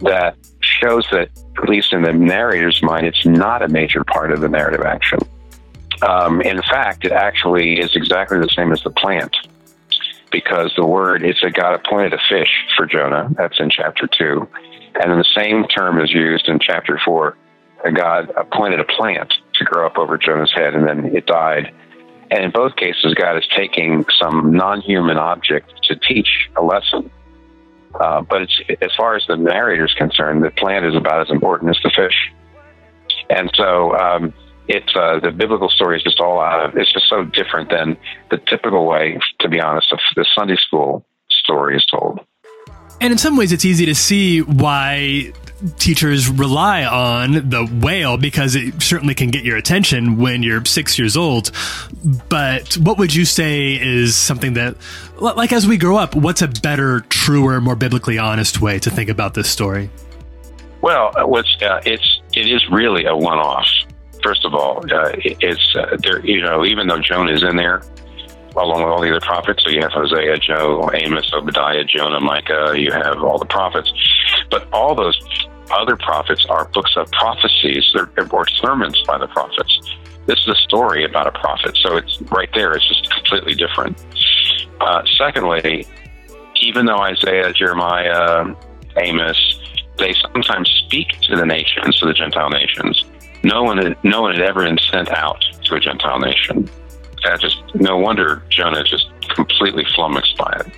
that 0.00 0.36
shows 0.60 1.06
that, 1.12 1.30
at 1.62 1.68
least 1.68 1.92
in 1.92 2.02
the 2.02 2.12
narrator's 2.12 2.82
mind, 2.82 3.06
it's 3.06 3.24
not 3.24 3.62
a 3.62 3.68
major 3.68 4.02
part 4.04 4.32
of 4.32 4.40
the 4.40 4.48
narrative 4.48 4.84
action. 4.84 5.20
Um, 6.02 6.42
in 6.42 6.60
fact, 6.62 7.04
it 7.04 7.12
actually 7.12 7.78
is 7.78 7.94
exactly 7.94 8.38
the 8.38 8.48
same 8.48 8.72
as 8.72 8.82
the 8.82 8.90
plant, 8.90 9.36
because 10.32 10.72
the 10.76 10.84
word 10.84 11.22
it's 11.22 11.44
a 11.44 11.50
God 11.50 11.74
appointed 11.74 12.12
a 12.12 12.18
fish 12.28 12.50
for 12.76 12.86
Jonah. 12.86 13.30
That's 13.36 13.60
in 13.60 13.70
chapter 13.70 14.08
two, 14.08 14.48
and 15.00 15.10
then 15.10 15.18
the 15.18 15.32
same 15.36 15.64
term 15.68 16.00
is 16.00 16.10
used 16.10 16.48
in 16.48 16.58
chapter 16.58 17.00
four. 17.04 17.36
A 17.84 17.92
God 17.92 18.30
appointed 18.36 18.80
a 18.80 18.84
plant 18.84 19.34
to 19.54 19.64
grow 19.64 19.86
up 19.86 19.98
over 19.98 20.18
Jonah's 20.18 20.52
head, 20.52 20.74
and 20.74 20.86
then 20.86 21.14
it 21.14 21.26
died. 21.26 21.72
And 22.32 22.44
in 22.46 22.50
both 22.50 22.76
cases, 22.76 23.12
God 23.12 23.36
is 23.36 23.46
taking 23.54 24.06
some 24.18 24.54
non-human 24.54 25.18
object 25.18 25.70
to 25.84 25.96
teach 25.96 26.48
a 26.56 26.62
lesson. 26.62 27.10
Uh, 27.94 28.22
but 28.22 28.40
as 28.80 28.90
far 28.96 29.16
as 29.16 29.24
the 29.28 29.36
narrator 29.36 29.84
is 29.84 29.92
concerned, 29.92 30.42
the 30.42 30.50
plant 30.50 30.86
is 30.86 30.96
about 30.96 31.20
as 31.20 31.30
important 31.30 31.68
as 31.76 31.78
the 31.84 31.90
fish. 31.94 32.32
And 33.28 33.50
so 33.54 33.94
um, 33.98 34.32
it's 34.66 34.96
uh, 34.96 35.20
the 35.20 35.30
biblical 35.30 35.68
story 35.68 35.98
is 35.98 36.02
just 36.02 36.20
all 36.20 36.40
out 36.40 36.64
of 36.64 36.76
it's 36.78 36.90
just 36.90 37.06
so 37.10 37.22
different 37.22 37.68
than 37.68 37.98
the 38.30 38.38
typical 38.38 38.86
way, 38.86 39.18
to 39.40 39.48
be 39.50 39.60
honest, 39.60 39.92
of 39.92 39.98
the 40.16 40.24
Sunday 40.34 40.56
school 40.56 41.04
story 41.28 41.76
is 41.76 41.84
told. 41.84 42.20
And 43.02 43.12
in 43.12 43.18
some 43.18 43.36
ways, 43.36 43.52
it's 43.52 43.66
easy 43.66 43.84
to 43.84 43.94
see 43.94 44.40
why 44.40 45.34
teachers 45.78 46.28
rely 46.28 46.84
on 46.84 47.48
the 47.48 47.64
whale 47.82 48.16
because 48.16 48.54
it 48.54 48.82
certainly 48.82 49.14
can 49.14 49.30
get 49.30 49.44
your 49.44 49.56
attention 49.56 50.18
when 50.18 50.42
you're 50.42 50.64
six 50.64 50.98
years 50.98 51.16
old. 51.16 51.50
But 52.28 52.74
what 52.78 52.98
would 52.98 53.14
you 53.14 53.24
say 53.24 53.74
is 53.74 54.16
something 54.16 54.54
that, 54.54 54.76
like 55.18 55.52
as 55.52 55.66
we 55.66 55.76
grow 55.76 55.96
up, 55.96 56.14
what's 56.14 56.42
a 56.42 56.48
better, 56.48 57.00
truer, 57.08 57.60
more 57.60 57.76
biblically 57.76 58.18
honest 58.18 58.60
way 58.60 58.78
to 58.80 58.90
think 58.90 59.08
about 59.08 59.34
this 59.34 59.50
story? 59.50 59.90
Well, 60.80 61.12
what's 61.28 61.56
uh, 61.62 61.80
it's 61.84 62.20
it 62.34 62.50
is 62.50 62.68
really 62.70 63.04
a 63.04 63.16
one-off. 63.16 63.66
First 64.22 64.44
of 64.44 64.54
all, 64.54 64.78
uh, 64.78 65.12
it's 65.24 65.76
uh, 65.76 65.96
there. 66.02 66.24
You 66.26 66.42
know, 66.42 66.64
even 66.64 66.88
though 66.88 66.98
Jonah 66.98 67.32
is 67.32 67.42
in 67.44 67.56
there, 67.56 67.82
along 68.56 68.82
with 68.82 68.92
all 68.92 69.00
the 69.00 69.10
other 69.10 69.20
prophets, 69.20 69.62
so 69.64 69.70
you 69.70 69.80
have 69.80 69.92
Hosea, 69.92 70.38
Joel, 70.38 70.90
Amos, 70.94 71.32
Obadiah, 71.32 71.84
Jonah, 71.84 72.20
Micah. 72.20 72.74
You 72.76 72.90
have 72.90 73.22
all 73.22 73.38
the 73.38 73.46
prophets, 73.46 73.92
but 74.50 74.68
all 74.72 74.94
those 74.96 75.18
other 75.72 75.96
prophets 75.96 76.46
are 76.48 76.66
books 76.66 76.92
of 76.96 77.10
prophecies 77.12 77.84
or 77.94 78.46
sermons 78.60 79.00
by 79.06 79.18
the 79.18 79.26
prophets. 79.28 79.80
This 80.26 80.38
is 80.40 80.48
a 80.48 80.54
story 80.54 81.04
about 81.04 81.26
a 81.26 81.32
prophet, 81.32 81.76
so 81.82 81.96
it's 81.96 82.20
right 82.30 82.48
there. 82.54 82.72
It's 82.72 82.86
just 82.86 83.10
completely 83.10 83.54
different. 83.54 84.00
Uh, 84.80 85.02
secondly, 85.18 85.86
even 86.60 86.86
though 86.86 86.98
Isaiah, 86.98 87.52
Jeremiah, 87.52 88.54
Amos, 88.96 89.60
they 89.98 90.14
sometimes 90.32 90.68
speak 90.86 91.08
to 91.22 91.36
the 91.36 91.44
nations, 91.44 91.98
to 91.98 92.06
the 92.06 92.14
Gentile 92.14 92.50
nations. 92.50 93.04
No 93.44 93.62
one, 93.64 93.78
had, 93.78 93.96
no 94.04 94.22
one 94.22 94.34
had 94.34 94.42
ever 94.42 94.64
been 94.64 94.78
sent 94.90 95.10
out 95.10 95.42
to 95.64 95.74
a 95.74 95.80
Gentile 95.80 96.20
nation. 96.20 96.68
That 97.24 97.40
just 97.40 97.62
no 97.74 97.98
wonder 97.98 98.42
Jonah 98.48 98.84
just 98.84 99.06
completely 99.28 99.84
flummoxed 99.94 100.36
by 100.36 100.60
it. 100.60 100.72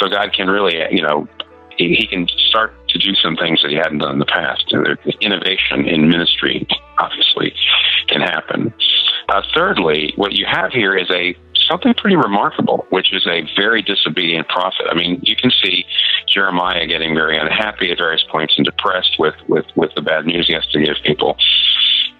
So 0.00 0.08
God 0.08 0.32
can 0.32 0.48
really, 0.48 0.76
you 0.90 1.02
know, 1.02 1.28
he, 1.76 1.94
he 1.94 2.06
can 2.06 2.26
start 2.48 2.74
to 2.92 2.98
do 2.98 3.14
some 3.14 3.36
things 3.36 3.60
that 3.62 3.70
he 3.70 3.76
hadn't 3.76 3.98
done 3.98 4.12
in 4.12 4.18
the 4.18 4.26
past. 4.26 4.72
And 4.72 4.86
Innovation 5.20 5.86
in 5.86 6.08
ministry, 6.08 6.66
obviously, 6.98 7.54
can 8.08 8.20
happen. 8.20 8.72
Uh, 9.28 9.42
thirdly, 9.54 10.12
what 10.16 10.32
you 10.32 10.46
have 10.46 10.72
here 10.72 10.96
is 10.96 11.10
a 11.10 11.34
something 11.70 11.94
pretty 11.94 12.16
remarkable, 12.16 12.86
which 12.90 13.12
is 13.12 13.26
a 13.26 13.42
very 13.56 13.82
disobedient 13.82 14.48
prophet. 14.48 14.86
I 14.90 14.94
mean, 14.94 15.20
you 15.22 15.36
can 15.36 15.50
see 15.62 15.84
Jeremiah 16.26 16.86
getting 16.86 17.14
very 17.14 17.38
unhappy 17.38 17.90
at 17.90 17.98
various 17.98 18.24
points 18.30 18.54
and 18.56 18.64
depressed 18.64 19.16
with 19.18 19.34
with 19.48 19.66
with 19.76 19.90
the 19.94 20.02
bad 20.02 20.26
news 20.26 20.46
he 20.46 20.54
has 20.54 20.66
to 20.68 20.84
give 20.84 20.96
people. 21.04 21.36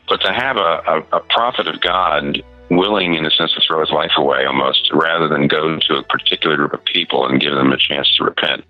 But 0.08 0.20
to 0.22 0.32
have 0.32 0.56
a, 0.56 0.82
a, 0.86 1.18
a 1.18 1.20
prophet 1.30 1.66
of 1.66 1.80
God 1.80 2.42
willing, 2.70 3.14
in 3.14 3.24
a 3.24 3.30
sense, 3.30 3.52
to 3.54 3.60
throw 3.66 3.80
his 3.80 3.90
life 3.90 4.12
away 4.16 4.44
almost, 4.44 4.90
rather 4.92 5.28
than 5.28 5.48
go 5.48 5.78
to 5.78 5.96
a 5.96 6.02
particular 6.04 6.56
group 6.56 6.72
of 6.72 6.84
people 6.84 7.26
and 7.26 7.40
give 7.40 7.52
them 7.52 7.72
a 7.72 7.76
chance 7.76 8.08
to 8.16 8.24
repent, 8.24 8.64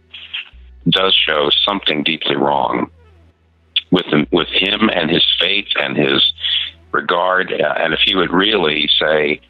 does 0.88 1.14
show 1.14 1.50
something 1.66 2.02
deeply 2.02 2.36
wrong 2.36 2.90
with 3.90 4.06
him, 4.06 4.26
with 4.32 4.48
him 4.48 4.88
and 4.90 5.10
his 5.10 5.24
faith 5.40 5.68
and 5.76 5.96
his 5.96 6.32
regard. 6.92 7.52
Uh, 7.52 7.74
and 7.78 7.94
if 7.94 8.00
he 8.04 8.14
would 8.14 8.32
really 8.32 8.88
say, 8.98 9.40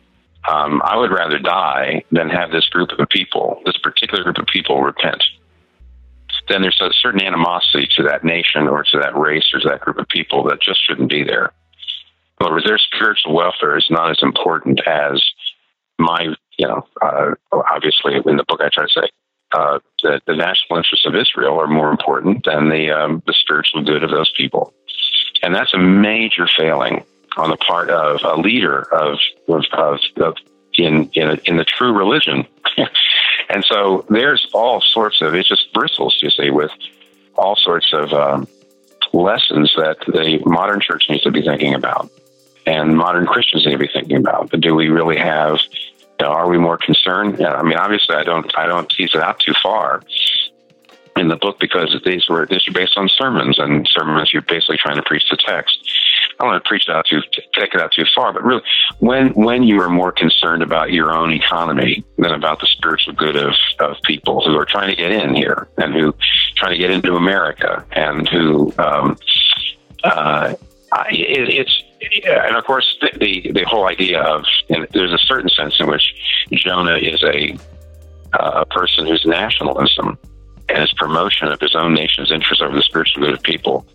um, 0.48 0.82
I 0.84 0.96
would 0.96 1.12
rather 1.12 1.38
die 1.38 2.02
than 2.10 2.28
have 2.28 2.50
this 2.50 2.68
group 2.68 2.90
of 2.98 3.08
people, 3.08 3.62
this 3.64 3.78
particular 3.78 4.24
group 4.24 4.38
of 4.38 4.46
people, 4.46 4.82
repent. 4.82 5.22
Then 6.48 6.62
there's 6.62 6.80
a 6.80 6.90
certain 7.00 7.22
animosity 7.22 7.88
to 7.96 8.02
that 8.04 8.24
nation 8.24 8.66
or 8.66 8.82
to 8.82 8.98
that 8.98 9.16
race 9.16 9.44
or 9.54 9.60
to 9.60 9.68
that 9.68 9.80
group 9.80 9.98
of 9.98 10.08
people 10.08 10.42
that 10.44 10.60
just 10.60 10.84
shouldn't 10.84 11.10
be 11.10 11.22
there. 11.22 11.52
Words, 12.40 12.66
their 12.66 12.78
spiritual 12.78 13.34
welfare 13.34 13.76
is 13.78 13.86
not 13.88 14.10
as 14.10 14.18
important 14.20 14.80
as 14.86 15.22
my, 15.98 16.34
you 16.58 16.66
know, 16.66 16.84
uh, 17.00 17.34
obviously 17.52 18.14
in 18.26 18.36
the 18.36 18.44
book 18.48 18.60
I 18.60 18.68
try 18.72 18.84
to 18.84 18.90
say, 18.92 19.08
uh, 19.52 19.78
the, 20.02 20.20
the 20.26 20.36
national 20.36 20.78
interests 20.78 21.06
of 21.06 21.14
Israel 21.14 21.60
are 21.60 21.66
more 21.66 21.90
important 21.90 22.44
than 22.44 22.68
the 22.68 22.90
um, 22.90 23.22
the 23.26 23.34
spiritual 23.34 23.82
good 23.84 24.02
of 24.02 24.10
those 24.10 24.32
people, 24.36 24.72
and 25.42 25.54
that's 25.54 25.74
a 25.74 25.78
major 25.78 26.46
failing 26.46 27.04
on 27.36 27.50
the 27.50 27.56
part 27.56 27.90
of 27.90 28.20
a 28.24 28.40
leader 28.40 28.80
of 28.92 29.18
of, 29.48 29.64
of, 29.72 29.98
of 30.16 30.36
in 30.74 31.10
in, 31.14 31.28
a, 31.28 31.38
in 31.44 31.56
the 31.56 31.64
true 31.64 31.92
religion. 31.92 32.46
and 33.48 33.64
so 33.64 34.06
there's 34.08 34.48
all 34.52 34.80
sorts 34.80 35.20
of 35.20 35.34
it 35.34 35.46
just 35.46 35.72
bristles, 35.72 36.18
you 36.22 36.30
see, 36.30 36.50
with 36.50 36.70
all 37.36 37.56
sorts 37.56 37.92
of 37.92 38.12
um, 38.12 38.46
lessons 39.12 39.72
that 39.76 39.98
the 40.06 40.40
modern 40.44 40.80
church 40.80 41.04
needs 41.08 41.22
to 41.24 41.30
be 41.30 41.42
thinking 41.42 41.74
about, 41.74 42.10
and 42.66 42.96
modern 42.96 43.26
Christians 43.26 43.66
need 43.66 43.72
to 43.72 43.78
be 43.78 43.90
thinking 43.92 44.16
about. 44.16 44.50
But 44.50 44.60
do 44.60 44.74
we 44.74 44.88
really 44.88 45.18
have? 45.18 45.58
Are 46.20 46.48
we 46.48 46.58
more 46.58 46.78
concerned? 46.78 47.38
Yeah, 47.38 47.54
I 47.54 47.62
mean, 47.62 47.76
obviously, 47.76 48.14
I 48.14 48.22
don't. 48.22 48.50
I 48.56 48.66
don't 48.66 48.88
tease 48.88 49.14
it 49.14 49.22
out 49.22 49.40
too 49.40 49.54
far 49.62 50.02
in 51.16 51.28
the 51.28 51.36
book 51.36 51.58
because 51.60 51.94
these 52.04 52.28
were 52.28 52.46
these 52.46 52.66
are 52.68 52.72
based 52.72 52.96
on 52.96 53.08
sermons, 53.08 53.58
and 53.58 53.86
sermons 53.88 54.32
you're 54.32 54.42
basically 54.42 54.78
trying 54.78 54.96
to 54.96 55.02
preach 55.02 55.24
the 55.30 55.36
text. 55.36 55.78
I 56.38 56.44
don't 56.44 56.52
want 56.52 56.64
to 56.64 56.68
preach 56.68 56.88
it 56.88 56.94
out 56.94 57.06
too 57.06 57.20
take 57.54 57.74
it 57.74 57.80
out 57.80 57.92
too 57.92 58.04
far, 58.14 58.32
but 58.32 58.44
really, 58.44 58.62
when 59.00 59.28
when 59.30 59.62
you 59.62 59.80
are 59.80 59.90
more 59.90 60.12
concerned 60.12 60.62
about 60.62 60.92
your 60.92 61.12
own 61.12 61.32
economy 61.32 62.04
than 62.18 62.32
about 62.32 62.60
the 62.60 62.66
spiritual 62.66 63.14
good 63.14 63.36
of 63.36 63.54
of 63.80 63.96
people 64.02 64.44
who 64.44 64.56
are 64.56 64.64
trying 64.64 64.88
to 64.88 64.96
get 64.96 65.12
in 65.12 65.34
here 65.34 65.68
and 65.78 65.92
who 65.92 66.14
trying 66.56 66.72
to 66.72 66.78
get 66.78 66.90
into 66.90 67.16
America 67.16 67.84
and 67.92 68.28
who 68.28 68.72
um, 68.78 69.16
uh, 70.04 70.54
it, 71.10 71.48
it's 71.48 71.82
and 72.24 72.56
of 72.56 72.64
course 72.64 72.96
the, 73.00 73.10
the 73.18 73.52
the 73.52 73.64
whole 73.64 73.88
idea 73.88 74.20
of 74.20 74.44
there's 74.92 75.12
a 75.12 75.18
certain 75.18 75.48
sense 75.50 75.78
in 75.80 75.86
which 75.86 76.14
Jonah 76.52 76.96
is 76.96 77.22
a 77.22 77.56
uh, 78.38 78.62
a 78.62 78.66
person 78.66 79.06
whose 79.06 79.24
nationalism 79.26 80.18
and 80.68 80.78
his 80.78 80.92
promotion 80.94 81.48
of 81.48 81.60
his 81.60 81.74
own 81.74 81.94
nation's 81.94 82.30
interests 82.30 82.62
over 82.62 82.74
the 82.74 82.82
spiritual 82.82 83.22
good 83.22 83.34
of 83.34 83.42
people 83.42 83.86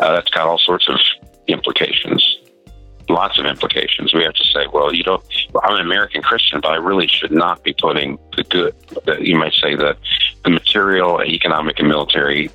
uh, 0.00 0.14
that's 0.14 0.30
got 0.30 0.46
all 0.46 0.58
sorts 0.58 0.88
of 0.88 0.98
implications. 1.46 2.38
lots 3.08 3.38
of 3.38 3.46
implications. 3.46 4.12
We 4.14 4.24
have 4.24 4.34
to 4.34 4.44
say, 4.44 4.66
well, 4.72 4.94
you 4.94 5.02
don't. 5.02 5.22
I'm 5.62 5.74
an 5.74 5.80
American 5.80 6.22
Christian, 6.22 6.60
but 6.60 6.72
I 6.72 6.76
really 6.76 7.06
should 7.06 7.32
not 7.32 7.62
be 7.62 7.74
putting 7.74 8.18
the 8.36 8.44
good, 8.44 8.74
the, 9.04 9.18
you 9.20 9.36
might 9.36 9.52
say, 9.54 9.74
the 9.74 9.96
the 10.44 10.50
material, 10.50 11.22
economic, 11.22 11.78
and 11.78 11.88
military 11.88 12.50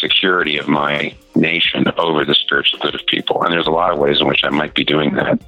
security 0.00 0.58
of 0.58 0.68
my 0.68 1.14
nation 1.34 1.84
over 1.96 2.24
the 2.24 2.34
spiritual 2.34 2.78
good 2.80 2.94
of 2.94 3.06
people. 3.06 3.42
And 3.42 3.52
there's 3.52 3.66
a 3.66 3.70
lot 3.70 3.92
of 3.92 3.98
ways 3.98 4.20
in 4.20 4.26
which 4.26 4.40
I 4.44 4.50
might 4.50 4.74
be 4.74 4.84
doing 4.84 5.14
that. 5.14 5.40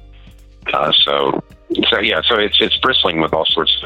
Uh, 0.73 0.91
so, 1.05 1.43
so 1.89 1.99
yeah, 1.99 2.21
so 2.27 2.37
it's 2.37 2.59
it's 2.61 2.77
bristling 2.77 3.19
with 3.19 3.33
all 3.33 3.45
sorts 3.45 3.83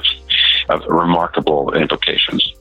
of, 0.70 0.82
of 0.82 0.88
remarkable 0.88 1.74
implications. 1.74 2.54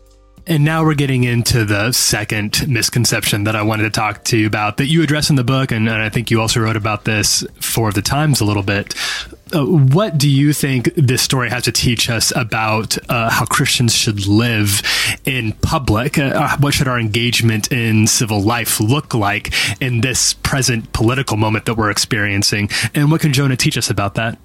And 0.46 0.62
now 0.62 0.84
we're 0.84 0.94
getting 0.94 1.24
into 1.24 1.64
the 1.64 1.90
second 1.92 2.68
misconception 2.68 3.44
that 3.44 3.56
I 3.56 3.62
wanted 3.62 3.84
to 3.84 3.90
talk 3.90 4.24
to 4.24 4.36
you 4.36 4.46
about 4.46 4.76
that 4.76 4.86
you 4.86 5.02
address 5.02 5.30
in 5.30 5.36
the 5.36 5.44
book, 5.44 5.72
and, 5.72 5.88
and 5.88 6.02
I 6.02 6.10
think 6.10 6.30
you 6.30 6.40
also 6.40 6.60
wrote 6.60 6.76
about 6.76 7.04
this 7.04 7.46
for 7.60 7.92
the 7.92 8.02
Times 8.02 8.42
a 8.42 8.44
little 8.44 8.62
bit. 8.62 8.94
Uh, 9.54 9.64
what 9.64 10.18
do 10.18 10.28
you 10.28 10.52
think 10.52 10.92
this 10.96 11.22
story 11.22 11.48
has 11.48 11.62
to 11.62 11.72
teach 11.72 12.10
us 12.10 12.32
about 12.34 12.98
uh, 13.08 13.30
how 13.30 13.44
Christians 13.44 13.94
should 13.94 14.26
live 14.26 14.82
in 15.24 15.52
public? 15.62 16.18
Uh, 16.18 16.56
what 16.58 16.74
should 16.74 16.88
our 16.88 16.98
engagement 16.98 17.70
in 17.70 18.08
civil 18.08 18.42
life 18.42 18.80
look 18.80 19.14
like 19.14 19.54
in 19.80 20.00
this 20.00 20.34
present 20.34 20.92
political 20.92 21.36
moment 21.36 21.66
that 21.66 21.74
we're 21.74 21.90
experiencing? 21.90 22.68
And 22.94 23.12
what 23.12 23.20
can 23.20 23.32
Jonah 23.32 23.56
teach 23.56 23.78
us 23.78 23.90
about 23.90 24.14
that? 24.16 24.38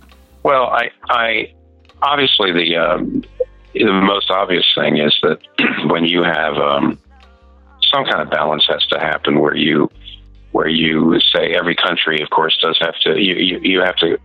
Well, 0.43 0.67
I, 0.67 0.91
I 1.09 1.53
obviously 2.01 2.51
the 2.51 2.77
um, 2.77 3.23
the 3.73 3.91
most 3.91 4.29
obvious 4.29 4.65
thing 4.75 4.97
is 4.97 5.17
that 5.23 5.39
when 5.89 6.05
you 6.05 6.23
have 6.23 6.55
um, 6.55 6.99
some 7.93 8.05
kind 8.05 8.21
of 8.21 8.29
balance 8.29 8.65
has 8.69 8.85
to 8.87 8.99
happen 8.99 9.39
where 9.39 9.55
you 9.55 9.89
where 10.51 10.67
you 10.67 11.19
say 11.33 11.55
every 11.55 11.75
country, 11.75 12.21
of 12.21 12.29
course, 12.29 12.57
does 12.61 12.77
have 12.79 12.95
to 13.01 13.19
you 13.19 13.35
you, 13.35 13.59
you 13.61 13.81
have 13.81 13.95
to 13.97 14.19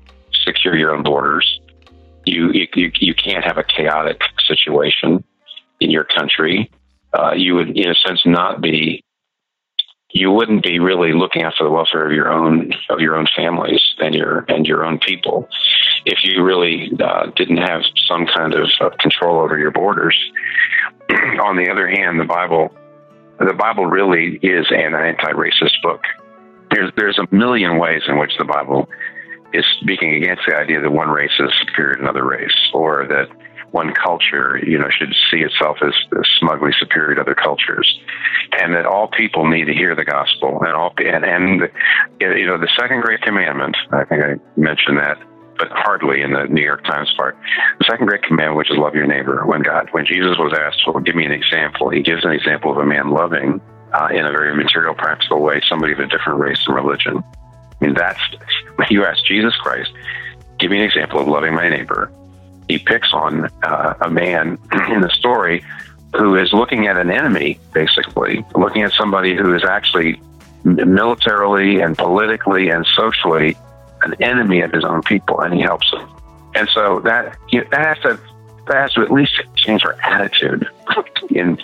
secure 0.45 0.77
your 0.77 0.95
own 0.95 1.03
borders. 1.03 1.61
You 2.27 2.51
you 2.53 2.91
you 2.95 3.15
can't 3.15 3.45
have 3.45 3.59
a 3.59 3.65
chaotic 3.65 4.21
situation 4.47 5.25
in 5.81 5.91
your 5.91 6.05
country. 6.05 6.71
Uh, 7.13 7.33
you 7.37 7.55
would, 7.55 7.77
in 7.77 7.91
a 7.91 7.95
sense, 7.95 8.23
not 8.25 8.61
be 8.61 9.05
you 10.15 10.31
wouldn't 10.31 10.63
be 10.63 10.79
really 10.79 11.13
looking 11.13 11.43
after 11.43 11.65
the 11.65 11.71
welfare 11.71 12.07
of 12.07 12.13
your 12.13 12.33
own 12.33 12.73
of 12.89 13.01
your 13.01 13.17
own 13.17 13.27
families 13.37 13.83
and 13.99 14.15
your 14.15 14.45
and 14.49 14.67
your 14.67 14.85
own 14.85 14.99
people 14.99 15.49
if 16.07 16.19
you 16.23 16.43
really 16.43 16.93
uh, 17.03 17.27
didn't 17.37 17.57
have 17.57 17.83
some 18.09 18.27
kind 18.27 18.55
of 18.55 18.69
uh, 18.81 18.91
control 19.01 19.41
over 19.41 19.59
your 19.59 19.73
borders. 19.73 20.17
On 21.11 21.57
the 21.57 21.69
other 21.71 21.89
hand, 21.89 22.21
the 22.21 22.25
Bible 22.25 22.73
the 23.41 23.55
Bible 23.55 23.87
really 23.87 24.39
is 24.43 24.67
an 24.71 24.95
anti-racist 24.95 25.83
book. 25.83 26.03
There's 26.71 26.93
there's 26.97 27.19
a 27.19 27.27
million 27.35 27.79
ways 27.79 28.03
in 28.07 28.17
which 28.19 28.33
the 28.39 28.45
Bible 28.45 28.89
is 29.55 29.65
speaking 29.81 30.15
against 30.15 30.43
the 30.47 30.57
idea 30.57 30.81
that 30.81 30.91
one 30.91 31.09
race 31.09 31.33
is 31.39 31.51
superior 31.67 31.95
to 31.95 32.01
another 32.03 32.25
race, 32.25 32.53
or 32.75 33.07
that 33.09 33.29
one 33.75 33.93
culture, 33.93 34.61
you 34.65 34.79
know, 34.79 34.89
should 34.89 35.13
see 35.31 35.39
itself 35.39 35.79
as, 35.83 35.95
as 36.17 36.27
smugly 36.39 36.71
superior 36.79 37.17
to 37.17 37.21
other 37.21 37.35
cultures, 37.35 37.87
and 38.61 38.73
that 38.75 38.87
all 38.87 39.09
people 39.09 39.49
need 39.49 39.65
to 39.65 39.75
hear 39.75 39.97
the 39.97 40.05
gospel, 40.05 40.63
and 40.63 40.75
all 40.75 40.95
and 40.99 41.25
and 41.25 41.71
you 42.21 42.47
know 42.47 42.59
the 42.59 42.71
second 42.79 43.01
great 43.03 43.21
commandment. 43.23 43.77
I 43.91 44.05
think 44.05 44.23
I 44.23 44.35
mentioned 44.57 44.99
that, 44.99 45.19
but 45.59 45.69
hardly 45.71 46.23
in 46.23 46.33
the 46.33 46.45
New 46.45 46.63
York 46.63 46.85
Times 46.85 47.13
part. 47.17 47.37
The 47.81 47.85
second 47.91 48.07
great 48.07 48.23
commandment, 48.23 48.59
which 48.59 48.71
is 48.71 48.77
love 48.79 48.95
your 48.95 49.07
neighbor. 49.07 49.45
When 49.45 49.63
God, 49.63 49.89
when 49.91 50.07
Jesus 50.07 50.39
was 50.39 50.57
asked, 50.57 50.83
"Well, 50.87 51.03
give 51.03 51.17
me 51.17 51.27
an 51.27 51.33
example," 51.33 51.91
he 51.91 52.01
gives 52.01 52.25
an 52.25 52.31
example 52.31 52.71
of 52.71 52.79
a 52.79 52.87
man 52.87 53.11
loving. 53.11 53.61
Uh, 53.93 54.09
in 54.11 54.27
a 54.27 54.33
very 54.33 54.53
material, 54.57 54.93
practical 54.93 55.41
way, 55.41 55.63
somebody 55.69 55.93
of 55.93 56.01
a 56.01 56.07
different 56.09 56.41
race 56.41 56.59
and 56.67 56.75
religion. 56.75 57.23
I 57.81 57.85
mean, 57.85 57.95
that's 57.95 58.19
you 58.91 59.05
ask 59.05 59.25
Jesus 59.25 59.55
Christ, 59.57 59.93
give 60.59 60.71
me 60.71 60.79
an 60.79 60.85
example 60.85 61.21
of 61.21 61.29
loving 61.29 61.55
my 61.55 61.69
neighbor 61.69 62.11
he 62.69 62.79
picks 62.79 63.13
on 63.13 63.51
uh, 63.63 63.95
a 64.01 64.11
man 64.11 64.59
in 64.91 65.01
the 65.01 65.11
story 65.11 65.65
who 66.17 66.37
is 66.37 66.53
looking 66.53 66.87
at 66.87 66.97
an 66.97 67.11
enemy, 67.11 67.59
basically, 67.73 68.45
looking 68.55 68.83
at 68.83 68.93
somebody 68.93 69.35
who 69.35 69.55
is 69.55 69.65
actually 69.65 70.21
militarily 70.63 71.81
and 71.81 71.99
politically 71.99 72.69
and 72.69 72.87
socially 72.95 73.57
an 74.03 74.15
enemy 74.23 74.61
of 74.61 74.73
his 74.73 74.85
own 74.85 75.03
people, 75.03 75.41
and 75.41 75.55
he 75.55 75.61
helps 75.61 75.91
them. 75.91 76.09
And 76.55 76.69
so 76.69 77.01
that 77.01 77.37
you 77.49 77.67
that 77.71 77.85
has 77.85 77.99
to 78.01 78.21
has 78.73 78.93
to 78.95 79.03
at 79.03 79.11
least 79.11 79.43
change 79.57 79.85
our 79.85 79.97
attitude 80.03 80.67
in 81.31 81.59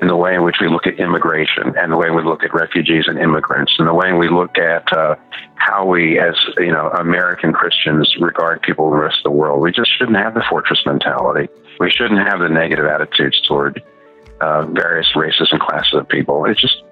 in 0.00 0.08
the 0.08 0.16
way 0.16 0.34
in 0.34 0.42
which 0.42 0.56
we 0.60 0.68
look 0.68 0.86
at 0.86 0.98
immigration 0.98 1.74
and 1.76 1.92
the 1.92 1.96
way 1.96 2.10
we 2.10 2.22
look 2.22 2.42
at 2.42 2.52
refugees 2.54 3.04
and 3.06 3.18
immigrants 3.18 3.74
and 3.78 3.86
the 3.86 3.94
way 3.94 4.12
we 4.12 4.28
look 4.28 4.58
at 4.58 4.90
uh, 4.92 5.14
how 5.54 5.86
we, 5.86 6.18
as 6.18 6.34
you 6.58 6.72
know, 6.72 6.88
American 6.90 7.52
Christians 7.52 8.14
regard 8.20 8.62
people 8.62 8.86
in 8.86 8.98
the 8.98 9.04
rest 9.04 9.18
of 9.18 9.24
the 9.24 9.30
world. 9.30 9.60
We 9.60 9.72
just 9.72 9.90
shouldn't 9.96 10.16
have 10.16 10.34
the 10.34 10.42
fortress 10.48 10.80
mentality. 10.84 11.48
We 11.78 11.90
shouldn't 11.90 12.26
have 12.26 12.40
the 12.40 12.48
negative 12.48 12.86
attitudes 12.86 13.40
toward 13.46 13.82
uh, 14.40 14.66
various 14.66 15.14
races 15.14 15.48
and 15.52 15.60
classes 15.60 15.94
of 15.94 16.08
people. 16.08 16.44
It's 16.46 16.60
just 16.60 16.82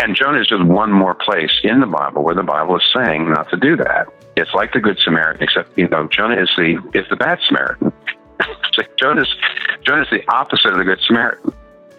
and 0.00 0.14
Jonah 0.14 0.40
is 0.40 0.46
just 0.46 0.64
one 0.64 0.92
more 0.92 1.14
place 1.14 1.52
in 1.64 1.80
the 1.80 1.86
Bible 1.86 2.22
where 2.22 2.34
the 2.34 2.44
Bible 2.44 2.76
is 2.76 2.82
saying 2.94 3.30
not 3.30 3.50
to 3.50 3.56
do 3.56 3.76
that. 3.76 4.06
It's 4.36 4.54
like 4.54 4.72
the 4.72 4.78
Good 4.80 4.98
Samaritan, 5.02 5.42
except 5.42 5.76
you 5.76 5.88
know 5.88 6.06
Jonah 6.06 6.40
is 6.40 6.50
the 6.56 6.80
is 6.94 7.04
the 7.10 7.16
bad 7.16 7.40
Samaritan. 7.48 7.92
Jonah's 8.98 9.32
Jonah's 9.84 10.08
the 10.10 10.22
opposite 10.32 10.72
of 10.72 10.78
the 10.78 10.84
Good 10.84 11.00
Samaritan. 11.06 11.52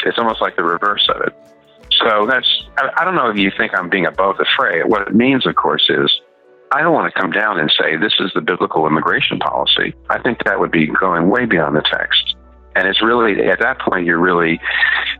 It's 0.05 0.17
almost 0.17 0.41
like 0.41 0.55
the 0.55 0.63
reverse 0.63 1.07
of 1.13 1.21
it. 1.21 1.33
So 2.01 2.25
that's 2.27 2.47
I, 2.77 2.89
I 2.97 3.05
don't 3.05 3.15
know 3.15 3.29
if 3.29 3.37
you 3.37 3.51
think 3.57 3.73
I'm 3.75 3.89
being 3.89 4.05
above 4.05 4.37
the 4.37 4.45
fray. 4.57 4.83
What 4.83 5.07
it 5.07 5.15
means, 5.15 5.45
of 5.45 5.55
course, 5.55 5.85
is 5.89 6.11
I 6.71 6.81
don't 6.81 6.93
want 6.93 7.13
to 7.13 7.19
come 7.19 7.31
down 7.31 7.59
and 7.59 7.71
say 7.71 7.97
this 7.97 8.13
is 8.19 8.31
the 8.35 8.41
biblical 8.41 8.85
immigration 8.85 9.39
policy. 9.39 9.95
I 10.09 10.21
think 10.21 10.43
that 10.45 10.59
would 10.59 10.71
be 10.71 10.87
going 10.87 11.29
way 11.29 11.45
beyond 11.45 11.75
the 11.75 11.81
text. 11.81 12.35
And 12.75 12.87
it's 12.87 13.01
really 13.01 13.47
at 13.49 13.59
that 13.59 13.79
point 13.79 14.05
you're 14.05 14.19
really 14.19 14.59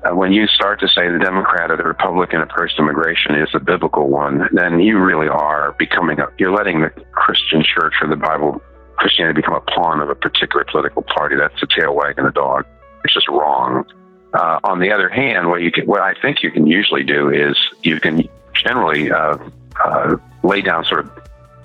uh, 0.06 0.16
when 0.16 0.32
you 0.32 0.48
start 0.48 0.80
to 0.80 0.88
say 0.88 1.10
the 1.10 1.20
Democrat 1.20 1.72
or 1.72 1.78
the 1.78 1.84
Republican 1.84 2.42
approach 2.42 2.76
to 2.76 2.84
immigration 2.84 3.36
is 3.36 3.50
the 3.52 3.60
biblical 3.60 4.08
one, 4.08 4.48
then 4.54 4.80
you 4.80 5.00
really 5.00 5.28
are 5.28 5.76
becoming 5.78 6.20
a, 6.20 6.28
you're 6.38 6.54
letting 6.54 6.82
the 6.82 6.90
Christian 7.12 7.64
church 7.64 7.96
or 8.02 8.08
the 8.08 8.16
Bible 8.16 8.62
Christianity 9.00 9.42
become 9.42 9.56
a 9.56 9.62
pawn 9.62 10.02
of 10.02 10.10
a 10.10 10.16
particular 10.16 10.66
political 10.66 11.02
party. 11.02 11.36
That's 11.38 11.60
the 11.62 11.68
tail 11.68 11.96
wagging 11.96 12.26
the 12.26 12.32
dog. 12.32 12.66
It's 13.06 13.14
just 13.14 13.30
wrong. 13.30 13.86
Uh, 14.34 14.60
on 14.64 14.80
the 14.80 14.92
other 14.92 15.10
hand, 15.10 15.50
what 15.50 15.62
you 15.62 15.72
can, 15.72 15.86
what 15.88 16.02
I 16.02 16.14
think 16.22 16.44
you 16.44 16.52
can 16.52 16.68
usually 16.68 17.04
do 17.04 17.30
is 17.30 17.58
you 17.82 18.00
can 18.00 18.28
generally 18.54 19.10
uh, 19.10 19.38
uh, 19.84 20.18
lay 20.44 20.62
down 20.62 20.84
sort 20.84 21.06
of 21.06 21.12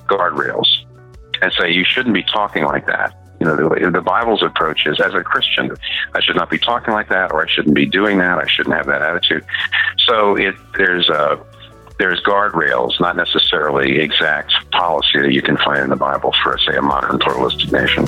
guardrails 0.07 0.67
and 1.43 1.53
say 1.53 1.73
you 1.73 1.85
shouldn't 1.85 2.15
be 2.15 2.23
talking 2.23 2.65
like 2.65 2.87
that. 2.87 3.15
You 3.41 3.47
know, 3.47 3.57
the, 3.57 3.91
the 3.91 4.01
Bible's 4.01 4.43
approach 4.43 4.87
is 4.87 5.01
as 5.01 5.13
a 5.13 5.23
Christian, 5.23 5.77
I 6.15 6.21
should 6.21 6.37
not 6.37 6.49
be 6.49 6.59
talking 6.59 6.95
like 6.95 7.09
that, 7.09 7.33
or 7.33 7.45
I 7.45 7.51
shouldn't 7.51 7.75
be 7.75 7.85
doing 7.85 8.19
that. 8.19 8.39
I 8.39 8.47
shouldn't 8.47 8.77
have 8.77 8.87
that 8.87 9.03
attitude. 9.03 9.45
So 10.07 10.37
it 10.37 10.55
there's 10.79 11.09
a 11.09 11.45
there's 11.99 12.21
guardrails, 12.23 12.99
not 13.01 13.17
necessarily 13.17 14.01
exact 14.01 14.53
policy 14.73 15.21
that 15.21 15.33
you 15.33 15.43
can 15.43 15.57
find 15.59 15.81
in 15.81 15.91
the 15.91 15.97
Bible 15.97 16.35
for, 16.43 16.59
say, 16.59 16.77
a 16.77 16.83
modern 16.83 17.19
pluralistic 17.19 17.71
nation. 17.73 18.07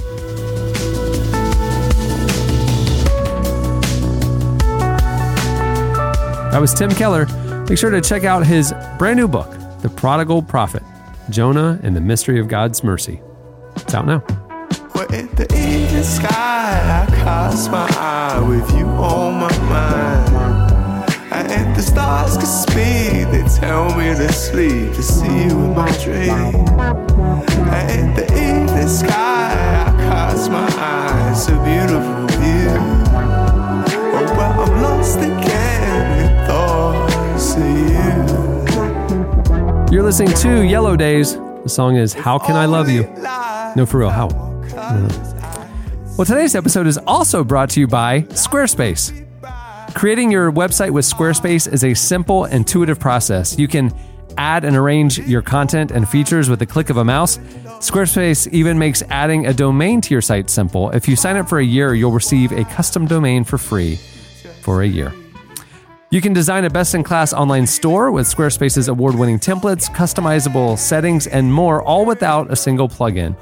That 6.51 6.61
was 6.61 6.73
Tim 6.73 6.91
Keller. 6.91 7.27
Make 7.69 7.79
sure 7.79 7.91
to 7.91 8.01
check 8.01 8.25
out 8.25 8.47
his 8.47 8.73
brand 8.99 9.19
new 9.19 9.29
book, 9.29 9.51
The 9.83 9.91
Prodigal 9.91 10.43
Prophet 10.43 10.83
Jonah 11.31 11.79
and 11.83 11.95
the 11.95 12.01
Mystery 12.01 12.39
of 12.41 12.49
God's 12.49 12.83
Mercy. 12.83 13.21
It's 13.77 13.93
out 13.95 14.07
now. 14.07 14.25
Well, 14.95 15.13
in 15.13 15.27
the 15.35 15.45
evening 15.53 16.03
sky, 16.03 16.29
I 16.29 17.15
cast 17.15 17.71
my 17.71 17.87
eye 17.91 18.41
with 18.49 18.71
you 18.79 18.87
on 18.87 19.35
my 19.35 19.59
mind. 19.69 19.96
To 24.15 24.33
sleep, 24.33 24.93
to 24.95 25.03
see 25.03 25.27
you 25.27 25.51
in 25.51 25.75
my 25.75 25.91
dream. 25.99 26.55
And 27.69 28.17
the 28.17 28.25
evening 28.33 28.89
sky, 28.89 29.53
I 29.87 29.91
cast 30.03 30.51
my 30.51 30.69
eyes, 30.79 31.49
a 31.49 31.53
beautiful 31.65 32.27
view. 32.39 32.79
Oh, 34.15 34.27
but 34.37 34.51
I'm 34.59 34.83
lost 34.83 35.19
again 35.19 36.07
in 36.21 36.29
thoughts 36.47 37.55
of 37.57 37.63
you. 39.91 39.95
You're 39.95 40.05
listening 40.05 40.35
to 40.35 40.63
Yellow 40.65 40.97
Days. 40.97 41.37
The 41.37 41.69
song 41.69 41.97
is 41.97 42.13
How 42.13 42.39
Can 42.39 42.55
I 42.55 42.67
Love 42.67 42.89
You? 42.89 43.03
No, 43.77 43.85
for 43.87 43.99
real, 43.99 44.11
how? 44.11 44.29
Well, 46.17 46.25
today's 46.25 46.55
episode 46.55 46.87
is 46.87 46.97
also 47.07 47.43
brought 47.45 47.71
to 47.71 47.81
you 47.81 47.87
by 47.87 48.23
Squarespace. 48.23 49.26
Creating 49.97 50.31
your 50.31 50.53
website 50.53 50.91
with 50.91 51.07
Squarespace 51.07 51.73
is 51.73 51.83
a 51.83 51.95
simple, 51.95 52.45
intuitive 52.45 53.01
process. 53.01 53.59
You 53.59 53.67
can 53.67 53.95
add 54.37 54.63
and 54.63 54.77
arrange 54.77 55.19
your 55.21 55.41
content 55.41 55.91
and 55.91 56.07
features 56.07 56.51
with 56.51 56.59
the 56.59 56.67
click 56.67 56.91
of 56.91 56.99
a 56.99 57.05
mouse. 57.05 57.39
Squarespace 57.81 58.47
even 58.53 58.79
makes 58.79 59.03
adding 59.09 59.47
a 59.47 59.55
domain 59.55 60.03
to 60.03 60.13
your 60.13 60.21
site 60.21 60.51
simple. 60.51 60.91
If 60.91 61.09
you 61.09 61.17
sign 61.17 61.39
up 61.39 61.49
for 61.49 61.61
a 61.61 61.65
year, 61.65 61.95
you'll 61.95 62.13
receive 62.13 62.53
a 62.53 62.65
custom 62.65 63.07
domain 63.07 63.43
for 63.43 63.57
free 63.57 63.97
for 64.61 64.83
a 64.83 64.87
year. 64.87 65.15
You 66.11 66.21
can 66.21 66.35
design 66.35 66.67
a 66.67 66.71
best 66.71 66.95
in 66.95 67.03
class 67.03 67.33
online 67.33 67.67
store 67.67 68.11
with 68.11 68.27
Squarespace's 68.27 68.89
award 68.89 69.15
winning 69.15 69.39
templates, 69.39 69.89
customizable 69.89 70.77
settings, 70.77 71.27
and 71.27 71.51
more, 71.51 71.81
all 71.81 72.05
without 72.05 72.53
a 72.53 72.57
single 72.57 72.91
plugin. 72.91 73.35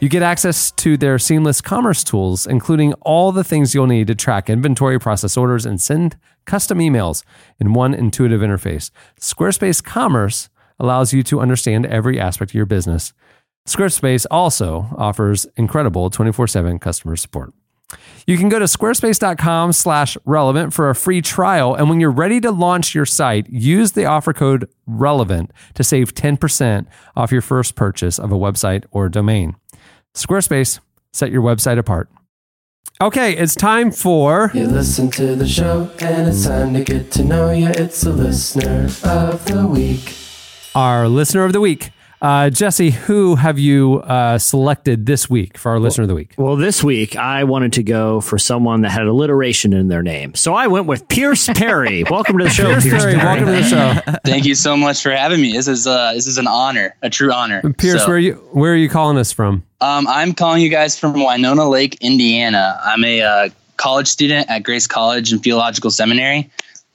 You 0.00 0.08
get 0.08 0.22
access 0.22 0.70
to 0.72 0.96
their 0.96 1.18
seamless 1.18 1.60
commerce 1.60 2.02
tools, 2.02 2.46
including 2.46 2.94
all 3.02 3.32
the 3.32 3.44
things 3.44 3.74
you'll 3.74 3.86
need 3.86 4.06
to 4.06 4.14
track 4.14 4.48
inventory, 4.48 4.98
process 4.98 5.36
orders, 5.36 5.66
and 5.66 5.78
send 5.78 6.16
custom 6.46 6.78
emails 6.78 7.22
in 7.58 7.74
one 7.74 7.92
intuitive 7.92 8.40
interface. 8.40 8.90
Squarespace 9.20 9.84
Commerce 9.84 10.48
allows 10.78 11.12
you 11.12 11.22
to 11.24 11.40
understand 11.40 11.84
every 11.84 12.18
aspect 12.18 12.52
of 12.52 12.54
your 12.54 12.64
business. 12.64 13.12
Squarespace 13.68 14.24
also 14.30 14.88
offers 14.96 15.46
incredible 15.56 16.08
24 16.08 16.46
7 16.46 16.78
customer 16.78 17.14
support. 17.14 17.52
You 18.26 18.38
can 18.38 18.48
go 18.48 18.58
to 18.58 18.64
squarespace.com 18.64 19.72
slash 19.72 20.16
relevant 20.24 20.72
for 20.72 20.88
a 20.88 20.94
free 20.94 21.20
trial. 21.20 21.74
And 21.74 21.90
when 21.90 22.00
you're 22.00 22.10
ready 22.10 22.40
to 22.40 22.50
launch 22.50 22.94
your 22.94 23.04
site, 23.04 23.50
use 23.50 23.92
the 23.92 24.06
offer 24.06 24.32
code 24.32 24.66
relevant 24.86 25.52
to 25.74 25.84
save 25.84 26.14
10% 26.14 26.86
off 27.16 27.32
your 27.32 27.42
first 27.42 27.74
purchase 27.74 28.18
of 28.18 28.32
a 28.32 28.38
website 28.38 28.86
or 28.92 29.10
domain. 29.10 29.56
Squarespace, 30.14 30.80
set 31.12 31.30
your 31.30 31.42
website 31.42 31.78
apart. 31.78 32.08
Okay, 33.00 33.34
it's 33.36 33.54
time 33.54 33.90
for. 33.92 34.50
You 34.52 34.66
listen 34.66 35.10
to 35.12 35.34
the 35.34 35.48
show, 35.48 35.90
and 36.00 36.28
it's 36.28 36.46
time 36.46 36.74
to 36.74 36.84
get 36.84 37.10
to 37.12 37.24
know 37.24 37.50
you. 37.50 37.68
It's 37.68 38.02
the 38.02 38.12
listener 38.12 38.88
of 39.04 39.44
the 39.46 39.66
week. 39.66 40.14
our 40.74 41.08
listener 41.08 41.44
of 41.44 41.52
the 41.52 41.60
week. 41.60 41.90
Uh, 42.22 42.50
Jesse, 42.50 42.90
who 42.90 43.34
have 43.36 43.58
you 43.58 44.00
uh, 44.00 44.36
selected 44.36 45.06
this 45.06 45.30
week 45.30 45.56
for 45.56 45.70
our 45.72 45.80
listener 45.80 46.02
of 46.02 46.08
the 46.08 46.14
week? 46.14 46.34
Well, 46.36 46.54
this 46.56 46.84
week 46.84 47.16
I 47.16 47.44
wanted 47.44 47.72
to 47.74 47.82
go 47.82 48.20
for 48.20 48.36
someone 48.38 48.82
that 48.82 48.90
had 48.90 49.06
alliteration 49.06 49.72
in 49.72 49.88
their 49.88 50.02
name. 50.02 50.34
So 50.34 50.52
I 50.52 50.66
went 50.66 50.84
with 50.86 51.08
Pierce 51.08 51.48
Perry. 51.48 52.04
welcome 52.10 52.36
to 52.36 52.44
the 52.44 52.50
show, 52.50 52.78
Pierce, 52.78 53.04
Perry, 53.04 53.14
Perry. 53.14 53.24
welcome 53.24 53.46
to 53.46 53.52
the 53.52 53.62
show. 53.62 54.18
Thank 54.26 54.44
you 54.44 54.54
so 54.54 54.76
much 54.76 55.02
for 55.02 55.12
having 55.12 55.40
me. 55.40 55.52
This 55.52 55.66
is 55.66 55.86
uh, 55.86 56.12
this 56.12 56.26
is 56.26 56.36
an 56.36 56.46
honor, 56.46 56.94
a 57.00 57.08
true 57.08 57.32
honor. 57.32 57.62
Pierce, 57.78 58.02
So, 58.02 58.06
where 58.08 58.16
are 58.16 58.20
you 58.20 58.34
where 58.52 58.72
are 58.74 58.76
you 58.76 58.90
calling 58.90 59.16
us 59.16 59.32
from? 59.32 59.64
um, 59.80 60.06
I'm 60.06 60.34
calling 60.34 60.60
you 60.60 60.68
guys 60.68 60.98
from 60.98 61.14
Winona 61.14 61.66
Lake, 61.70 61.96
Indiana. 62.02 62.78
I'm 62.84 63.02
a 63.02 63.22
uh, 63.22 63.48
college 63.78 64.08
student 64.08 64.50
at 64.50 64.62
Grace 64.62 64.86
College 64.86 65.32
and 65.32 65.42
Theological 65.42 65.90
Seminary. 65.90 66.50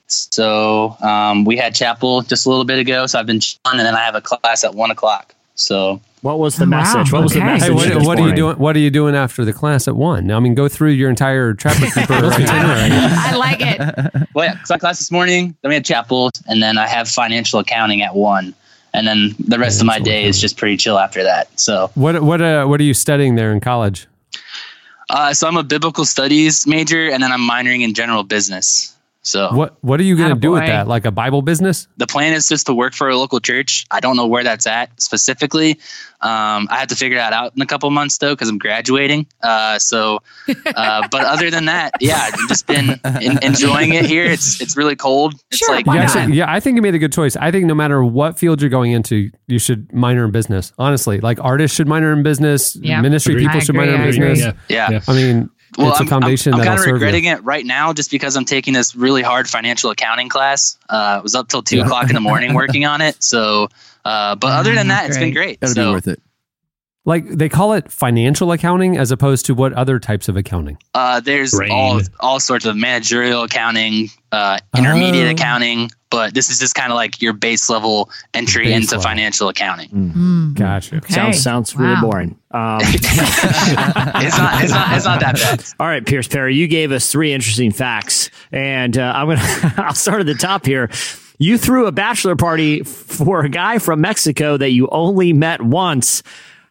So 0.08 0.96
um, 1.00 1.44
we 1.44 1.56
had 1.56 1.74
chapel 1.74 2.22
just 2.22 2.46
a 2.46 2.48
little 2.48 2.64
bit 2.64 2.78
ago. 2.78 3.06
So 3.06 3.18
I've 3.18 3.26
been 3.26 3.40
chilling, 3.40 3.78
and 3.78 3.86
then 3.86 3.94
I 3.94 4.00
have 4.00 4.14
a 4.14 4.20
class 4.20 4.64
at 4.64 4.74
one 4.74 4.90
o'clock. 4.90 5.34
So 5.56 6.00
What 6.20 6.38
was 6.38 6.56
the 6.56 6.64
Wow, 6.64 6.82
message? 6.82 7.12
What 7.12 7.22
was 7.22 7.32
the 7.32 7.40
message? 7.40 7.68
Hey, 7.68 7.74
what, 7.74 7.88
this 7.88 8.06
what 8.06 8.20
are 8.20 8.28
you 8.28 8.34
doing? 8.34 8.56
What 8.56 8.76
are 8.76 8.80
you 8.80 8.90
doing 8.90 9.16
after 9.16 9.44
the 9.44 9.52
class 9.52 9.88
at 9.88 9.96
one? 9.96 10.26
Now, 10.26 10.36
I 10.36 10.40
mean, 10.40 10.54
go 10.54 10.68
through 10.68 10.90
your 10.90 11.08
entire 11.10 11.54
Trapper 11.54 11.86
Keeper 11.94 12.12
itinerary. 12.12 12.90
I 12.92 13.34
like 13.36 13.58
it. 13.60 14.28
well, 14.34 14.44
yeah, 14.46 14.62
so 14.64 14.74
I 14.74 14.78
class 14.78 14.98
this 14.98 15.10
morning. 15.10 15.56
Then 15.62 15.70
we 15.70 15.74
had 15.74 15.84
chapel, 15.84 16.30
and 16.46 16.62
then 16.62 16.76
I 16.78 16.86
have 16.86 17.08
financial 17.08 17.58
accounting 17.58 18.02
at 18.02 18.14
one. 18.14 18.54
And 18.92 19.06
then 19.06 19.34
the 19.38 19.58
rest 19.58 19.80
of 19.80 19.86
my 19.86 19.98
day 19.98 20.24
is 20.24 20.40
just 20.40 20.56
pretty 20.56 20.76
chill 20.78 20.98
after 20.98 21.22
that. 21.22 21.58
So 21.58 21.90
What 21.94 22.22
what 22.22 22.40
uh, 22.40 22.64
what 22.66 22.80
are 22.80 22.84
you 22.84 22.94
studying 22.94 23.34
there 23.34 23.52
in 23.52 23.60
college? 23.60 24.06
Uh, 25.08 25.32
so 25.32 25.46
I'm 25.46 25.56
a 25.56 25.62
biblical 25.62 26.04
studies 26.04 26.66
major, 26.66 27.10
and 27.10 27.22
then 27.22 27.30
I'm 27.30 27.46
minoring 27.48 27.82
in 27.82 27.94
general 27.94 28.22
business. 28.24 28.95
So 29.26 29.52
What 29.52 29.76
what 29.82 29.98
are 29.98 30.04
you 30.04 30.16
going 30.16 30.32
to 30.32 30.38
do 30.40 30.52
with 30.52 30.66
that? 30.66 30.86
Like 30.86 31.04
a 31.04 31.10
Bible 31.10 31.42
business? 31.42 31.88
the 31.96 32.06
plan 32.06 32.32
is 32.32 32.48
just 32.48 32.66
to 32.66 32.74
work 32.74 32.94
for 32.94 33.08
a 33.08 33.16
local 33.16 33.40
church. 33.40 33.84
I 33.90 33.98
don't 34.00 34.16
know 34.16 34.26
where 34.26 34.44
that's 34.44 34.66
at 34.68 34.90
specifically. 35.02 35.72
Um, 36.20 36.66
I 36.70 36.76
have 36.78 36.88
to 36.88 36.96
figure 36.96 37.18
that 37.18 37.32
out 37.32 37.52
in 37.56 37.60
a 37.60 37.66
couple 37.66 37.90
months 37.90 38.18
though, 38.18 38.34
because 38.34 38.48
I'm 38.48 38.56
graduating. 38.58 39.26
Uh, 39.42 39.78
so, 39.78 40.20
uh, 40.74 41.06
but 41.10 41.24
other 41.24 41.50
than 41.50 41.64
that, 41.66 41.92
yeah, 42.00 42.30
I've 42.32 42.48
just 42.48 42.66
been 42.66 42.98
en- 43.04 43.42
enjoying 43.42 43.92
it 43.94 44.06
here. 44.06 44.24
It's 44.24 44.60
it's 44.60 44.76
really 44.76 44.96
cold. 44.96 45.34
It's 45.50 45.58
Sure, 45.58 45.74
like 45.74 45.86
Yeah, 45.86 45.94
not? 45.94 46.16
actually, 46.16 46.36
yeah, 46.36 46.50
I 46.50 46.60
think 46.60 46.76
you 46.76 46.82
made 46.82 46.94
a 46.94 46.98
good 46.98 47.12
choice. 47.12 47.36
I 47.36 47.50
think 47.50 47.66
no 47.66 47.74
matter 47.74 48.02
what 48.04 48.38
field 48.38 48.60
you're 48.62 48.70
going 48.70 48.92
into, 48.92 49.30
you 49.48 49.58
should 49.58 49.92
minor 49.92 50.24
in 50.24 50.30
business. 50.30 50.72
Honestly, 50.78 51.18
like 51.20 51.38
artists 51.42 51.76
should 51.76 51.88
minor 51.88 52.12
in 52.12 52.22
business. 52.22 52.76
Yeah. 52.76 53.00
Ministry 53.00 53.34
Agreed. 53.34 53.46
people 53.46 53.56
I 53.56 53.60
should 53.64 53.74
agree, 53.76 53.86
minor 53.86 53.94
in 53.96 54.00
I 54.00 54.08
agree. 54.14 54.28
business. 54.28 54.54
Yeah. 54.68 54.90
yeah. 54.92 55.00
I 55.08 55.12
mean, 55.14 55.50
Well, 55.76 55.90
it's 55.90 56.00
a 56.00 56.02
I'm, 56.02 56.08
foundation 56.08 56.54
I'm, 56.54 56.60
I'm 56.60 56.66
kind 56.66 56.78
of 56.80 56.86
regretting 56.86 57.24
you. 57.24 57.32
it 57.32 57.44
right 57.44 57.64
now 57.66 57.92
just 57.92 58.10
because 58.10 58.36
I'm 58.36 58.44
taking 58.44 58.72
this 58.72 58.94
really 58.96 59.22
hard 59.22 59.48
financial 59.48 59.90
accounting 59.90 60.28
class. 60.28 60.78
Uh, 60.88 61.18
I 61.18 61.20
was 61.20 61.34
up 61.34 61.48
till 61.48 61.62
two 61.62 61.80
o'clock 61.82 62.08
in 62.08 62.14
the 62.14 62.20
morning 62.20 62.54
working 62.54 62.84
on 62.86 63.00
it. 63.00 63.22
So, 63.22 63.68
uh, 64.04 64.36
but 64.36 64.52
other 64.52 64.74
than 64.74 64.88
that, 64.88 65.08
it's 65.08 65.18
been 65.18 65.34
great. 65.34 65.60
That'll 65.60 65.74
so, 65.74 65.88
be 65.88 65.94
worth 65.94 66.08
it. 66.08 66.22
Like 67.04 67.28
they 67.28 67.48
call 67.48 67.72
it 67.74 67.92
financial 67.92 68.50
accounting 68.50 68.96
as 68.98 69.12
opposed 69.12 69.46
to 69.46 69.54
what 69.54 69.72
other 69.74 70.00
types 70.00 70.28
of 70.28 70.36
accounting? 70.36 70.76
Uh, 70.92 71.20
there's 71.20 71.52
Brain. 71.52 71.70
all 71.70 72.00
all 72.18 72.40
sorts 72.40 72.64
of 72.66 72.76
managerial 72.76 73.44
accounting, 73.44 74.08
uh, 74.32 74.58
intermediate 74.76 75.28
Oh. 75.28 75.30
accounting, 75.30 75.90
but 76.16 76.34
this 76.34 76.50
is 76.50 76.58
just 76.58 76.74
kind 76.74 76.90
of 76.90 76.96
like 76.96 77.20
your 77.22 77.32
base 77.32 77.68
level 77.70 78.10
entry 78.34 78.64
Base 78.64 78.74
into 78.76 78.96
level. 78.96 79.02
financial 79.02 79.48
accounting. 79.48 79.88
Mm, 79.90 80.54
Gotcha. 80.54 80.96
okay. 80.96 81.12
Sounds 81.12 81.42
sounds 81.42 81.76
really 81.76 81.96
boring. 82.00 82.36
Um, 82.50 82.78
It's 82.82 84.38
not 84.38 84.62
it's 84.64 84.72
not 84.72 84.96
it's 84.96 85.04
not 85.04 85.20
that 85.20 85.34
bad. 85.36 85.64
all 85.78 85.86
right, 85.86 86.04
Pierce 86.04 86.28
Perry, 86.28 86.54
you 86.54 86.66
gave 86.68 86.92
us 86.92 87.10
three 87.10 87.32
interesting 87.32 87.70
facts, 87.72 88.30
and 88.52 88.96
uh, 88.96 89.12
I'm 89.14 89.26
gonna 89.28 89.74
I'll 89.78 89.94
start 89.94 90.20
at 90.20 90.26
the 90.26 90.34
top 90.34 90.64
here. 90.66 90.90
You 91.38 91.58
threw 91.58 91.86
a 91.86 91.92
bachelor 91.92 92.34
party 92.36 92.82
for 92.82 93.40
a 93.44 93.48
guy 93.50 93.78
from 93.78 94.00
Mexico 94.00 94.56
that 94.56 94.70
you 94.70 94.88
only 94.90 95.32
met 95.34 95.60
once. 95.60 96.22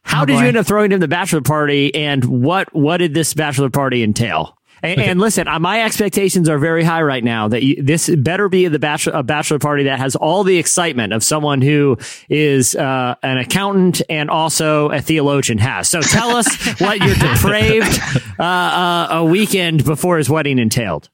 How 0.02 0.24
Oh, 0.24 0.26
did 0.26 0.34
boy. 0.34 0.42
you 0.42 0.48
end 0.48 0.58
up 0.58 0.66
throwing 0.66 0.92
him 0.92 1.00
the 1.00 1.08
bachelor 1.08 1.42
party, 1.42 1.94
and 1.94 2.24
what 2.26 2.74
what 2.74 2.98
did 2.98 3.14
this 3.14 3.34
bachelor 3.34 3.70
party 3.70 4.02
entail? 4.04 4.58
And, 4.86 5.02
and 5.02 5.20
listen, 5.20 5.48
uh, 5.48 5.60
my 5.60 5.84
expectations 5.84 6.48
are 6.50 6.58
very 6.58 6.84
high 6.84 7.02
right 7.02 7.24
now. 7.24 7.48
That 7.48 7.64
you, 7.64 7.82
this 7.82 8.10
better 8.10 8.50
be 8.50 8.68
the 8.68 8.80
bachelor 8.80 9.14
a 9.14 9.24
bachelor 9.24 9.60
party 9.60 9.84
that 9.84 10.00
has 10.00 10.16
all 10.16 10.44
the 10.44 10.58
excitement 10.58 11.14
of 11.14 11.24
someone 11.24 11.62
who 11.62 11.98
is 12.30 12.76
uh, 12.76 13.16
an 13.24 13.38
accountant 13.38 14.02
and 14.10 14.30
also 14.30 14.90
a 14.90 15.02
theologian 15.02 15.58
has. 15.58 15.90
So 15.90 16.02
tell 16.02 16.36
us 16.36 16.48
what 16.80 17.00
your 17.00 17.16
depraved 17.16 18.00
uh, 18.40 18.44
uh, 18.44 19.08
a 19.12 19.26
weekend 19.26 19.86
before 19.86 20.18
his 20.18 20.30
wedding 20.30 20.60
entailed. 20.60 21.10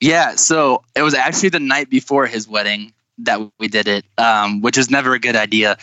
Yeah, 0.00 0.34
so 0.34 0.82
it 0.96 1.02
was 1.02 1.14
actually 1.14 1.50
the 1.50 1.60
night 1.60 1.88
before 1.88 2.26
his 2.26 2.48
wedding 2.48 2.92
that 3.18 3.40
we 3.60 3.68
did 3.68 3.86
it, 3.86 4.04
um, 4.18 4.60
which 4.60 4.76
was 4.76 4.90
never 4.90 5.14
a 5.14 5.18
good 5.18 5.36
idea. 5.36 5.76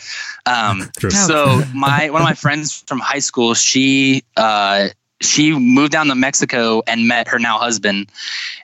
Um, 0.44 0.90
so 1.08 1.62
my 1.74 2.10
one 2.10 2.20
of 2.20 2.26
my 2.26 2.34
friends 2.34 2.82
from 2.86 2.98
high 2.98 3.20
school, 3.20 3.54
she 3.54 4.24
uh, 4.36 4.88
she 5.20 5.52
moved 5.52 5.92
down 5.92 6.06
to 6.08 6.14
Mexico 6.14 6.82
and 6.86 7.06
met 7.06 7.28
her 7.28 7.38
now 7.38 7.58
husband, 7.58 8.10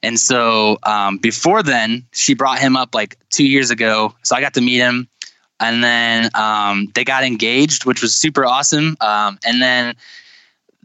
and 0.02 0.18
so 0.18 0.78
um, 0.82 1.18
before 1.18 1.62
then 1.62 2.06
she 2.12 2.34
brought 2.34 2.58
him 2.58 2.76
up 2.76 2.94
like 2.94 3.16
two 3.30 3.46
years 3.46 3.70
ago. 3.70 4.14
So 4.22 4.36
I 4.36 4.40
got 4.40 4.54
to 4.54 4.60
meet 4.60 4.78
him, 4.78 5.08
and 5.60 5.82
then 5.82 6.30
um, 6.34 6.90
they 6.94 7.04
got 7.04 7.24
engaged, 7.24 7.84
which 7.84 8.02
was 8.02 8.14
super 8.14 8.44
awesome. 8.44 8.96
Um, 9.00 9.38
and 9.44 9.60
then 9.60 9.96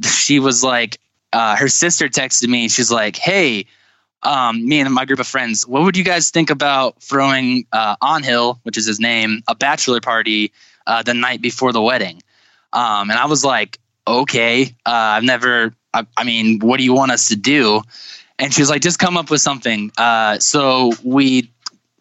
she 0.03 0.39
was 0.39 0.63
like, 0.63 0.99
uh, 1.33 1.55
her 1.55 1.67
sister 1.67 2.07
texted 2.07 2.47
me. 2.47 2.69
She's 2.69 2.91
like, 2.91 3.17
"Hey." 3.17 3.65
um, 4.23 4.67
me 4.67 4.79
and 4.79 4.93
my 4.93 5.05
group 5.05 5.19
of 5.19 5.27
friends, 5.27 5.67
what 5.67 5.83
would 5.83 5.97
you 5.97 6.03
guys 6.03 6.29
think 6.29 6.49
about 6.49 7.01
throwing 7.01 7.65
uh, 7.71 7.95
Onhill, 7.97 8.59
which 8.63 8.77
is 8.77 8.85
his 8.85 8.99
name, 8.99 9.43
a 9.47 9.55
bachelor 9.55 9.99
party 10.01 10.51
uh, 10.85 11.01
the 11.03 11.13
night 11.13 11.41
before 11.41 11.71
the 11.71 11.81
wedding? 11.81 12.21
Um, 12.73 13.09
and 13.09 13.19
I 13.19 13.25
was 13.25 13.43
like, 13.43 13.79
okay, 14.19 14.65
uh, 14.85 14.89
I've 15.15 15.23
never, 15.23 15.73
I, 15.93 16.05
I 16.15 16.23
mean, 16.23 16.59
what 16.59 16.77
do 16.77 16.83
you 16.83 16.93
want 16.93 17.11
us 17.11 17.27
to 17.29 17.35
do? 17.35 17.81
And 18.39 18.53
she 18.53 18.61
was 18.61 18.69
like, 18.69 18.81
just 18.81 18.99
come 18.99 19.17
up 19.17 19.29
with 19.29 19.41
something. 19.41 19.91
Uh, 19.97 20.39
so 20.39 20.91
we 21.03 21.51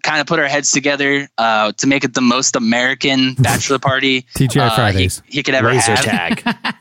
kind 0.02 0.20
of 0.20 0.26
put 0.26 0.38
our 0.38 0.46
heads 0.46 0.70
together 0.70 1.28
uh, 1.36 1.72
to 1.72 1.86
make 1.86 2.04
it 2.04 2.14
the 2.14 2.22
most 2.22 2.56
American 2.56 3.34
bachelor 3.38 3.78
party 3.78 4.22
TGI 4.34 4.60
uh, 4.60 4.70
he, 4.70 4.74
Fridays. 4.76 5.22
he 5.26 5.42
could 5.42 5.54
ever 5.54 5.68
Razor 5.68 5.94
have 5.96 6.04
tag. 6.04 6.42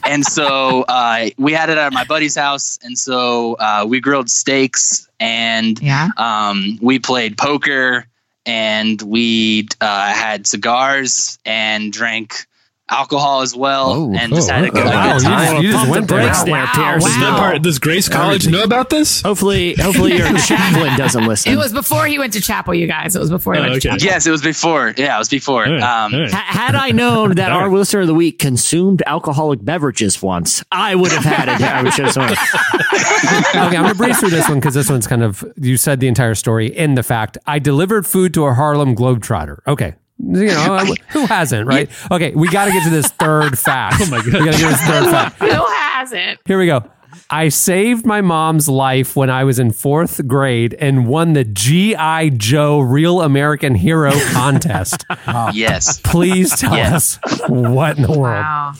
and 0.06 0.24
so 0.24 0.82
uh, 0.88 1.28
we 1.36 1.52
had 1.52 1.68
it 1.70 1.76
at 1.78 1.92
my 1.92 2.04
buddy's 2.04 2.36
house, 2.36 2.78
and 2.82 2.96
so 2.96 3.54
uh, 3.54 3.84
we 3.86 4.00
grilled 4.00 4.30
steaks, 4.30 5.08
and 5.20 5.80
Yeah. 5.82 6.08
um, 6.16 6.78
we 6.80 6.98
played 6.98 7.36
poker, 7.36 8.06
and 8.46 9.02
we 9.02 9.68
uh, 9.80 10.12
had 10.14 10.46
cigars 10.46 11.38
and 11.44 11.92
drank 11.92 12.46
alcohol 12.88 13.40
as 13.42 13.54
well, 13.56 13.90
Oh, 13.92 14.14
and 14.16 14.32
just 14.32 14.48
had 14.48 14.64
a 14.64 14.70
good, 14.70 14.82
a 14.86 14.88
wow, 14.88 15.18
good 15.18 15.22
you 15.22 15.28
just, 15.28 15.62
you 15.62 15.72
just 15.72 15.90
went 15.90 16.06
the 16.08 16.14
there. 16.14 16.32
there, 16.32 16.52
Wow, 16.52 16.70
Pierce. 16.74 17.04
Does, 17.04 17.16
Wow. 17.20 17.36
part, 17.36 17.62
does 17.62 17.78
Grace 17.80 18.08
College 18.08 18.46
know 18.48 18.62
about 18.62 18.90
this? 18.90 19.22
Hopefully, 19.22 19.74
hopefully 19.74 20.16
your 20.16 20.32
chaplain 20.38 20.96
doesn't 20.96 21.26
listen. 21.26 21.52
It 21.52 21.56
was 21.56 21.72
before 21.72 22.06
he 22.06 22.18
went 22.20 22.32
to 22.34 22.40
chapel, 22.40 22.74
you 22.74 22.86
guys. 22.86 23.16
It 23.16 23.18
was 23.18 23.30
before 23.30 23.54
he 23.54 23.58
Oh, 23.58 23.62
went 23.62 23.82
to 23.82 23.88
okay. 23.88 23.96
chapel. 23.98 24.06
Yes, 24.06 24.26
it 24.26 24.30
was 24.30 24.42
before. 24.42 24.94
Yeah, 24.96 25.16
it 25.16 25.18
was 25.18 25.28
before. 25.28 25.66
All 25.66 25.72
right, 25.72 25.82
Um, 25.82 26.14
all 26.14 26.20
right. 26.20 26.32
Ha- 26.32 26.44
had 26.46 26.74
I 26.76 26.90
known 26.92 27.34
that 27.36 27.50
our 27.50 27.68
listener 27.70 28.02
of 28.02 28.06
the 28.06 28.14
week 28.14 28.38
consumed 28.38 29.02
alcoholic 29.06 29.64
beverages 29.64 30.22
once, 30.22 30.62
I 30.70 30.94
would 30.94 31.10
have 31.10 31.24
had 31.24 31.48
it. 31.48 31.60
I 31.66 31.82
would 31.82 31.92
just 31.92 32.16
okay, 32.18 33.58
I'm 33.58 33.72
going 33.72 33.88
to 33.88 33.94
breeze 33.94 34.18
through 34.20 34.30
this 34.30 34.48
one 34.48 34.58
because 34.60 34.74
this 34.74 34.88
one's 34.90 35.06
kind 35.06 35.22
of, 35.24 35.44
you 35.56 35.76
said 35.76 36.00
the 36.00 36.08
entire 36.08 36.34
story 36.34 36.66
in 36.68 36.94
the 36.94 37.02
fact 37.02 37.36
I 37.46 37.58
delivered 37.58 38.06
food 38.06 38.32
to 38.34 38.44
a 38.46 38.54
Harlem 38.54 38.94
Globetrotter. 38.94 39.58
Okay. 39.66 39.94
You 40.18 40.46
know, 40.46 40.78
who 41.08 41.26
hasn't, 41.26 41.66
right? 41.66 41.90
Okay, 42.10 42.32
we 42.34 42.48
got 42.48 42.66
to 42.66 42.72
get 42.72 42.84
to 42.84 42.90
this 42.90 43.08
third 43.08 43.58
fact. 43.58 43.96
Oh 44.00 44.10
my 44.10 44.18
God. 44.18 44.26
We 44.26 44.32
got 44.32 44.38
to 44.38 44.42
get 44.50 44.58
to 44.60 44.66
this 44.66 44.82
third 44.82 45.10
fact. 45.10 45.38
Who 45.40 45.66
hasn't? 45.66 46.40
Here 46.46 46.58
we 46.58 46.66
go. 46.66 46.90
I 47.30 47.48
saved 47.48 48.06
my 48.06 48.20
mom's 48.20 48.68
life 48.68 49.16
when 49.16 49.30
I 49.30 49.44
was 49.44 49.58
in 49.58 49.72
fourth 49.72 50.26
grade 50.28 50.74
and 50.74 51.08
won 51.08 51.32
the 51.32 51.44
G.I. 51.44 52.28
Joe 52.30 52.78
Real 52.80 53.20
American 53.22 53.74
Hero 53.74 54.12
contest. 54.32 55.04
Yes. 55.52 55.98
Please 56.00 56.56
tell 56.58 56.76
Yes. 56.76 57.18
us 57.24 57.40
what 57.48 57.96
in 57.96 58.02
the 58.02 58.12
world. 58.12 58.44
Wow. 58.44 58.72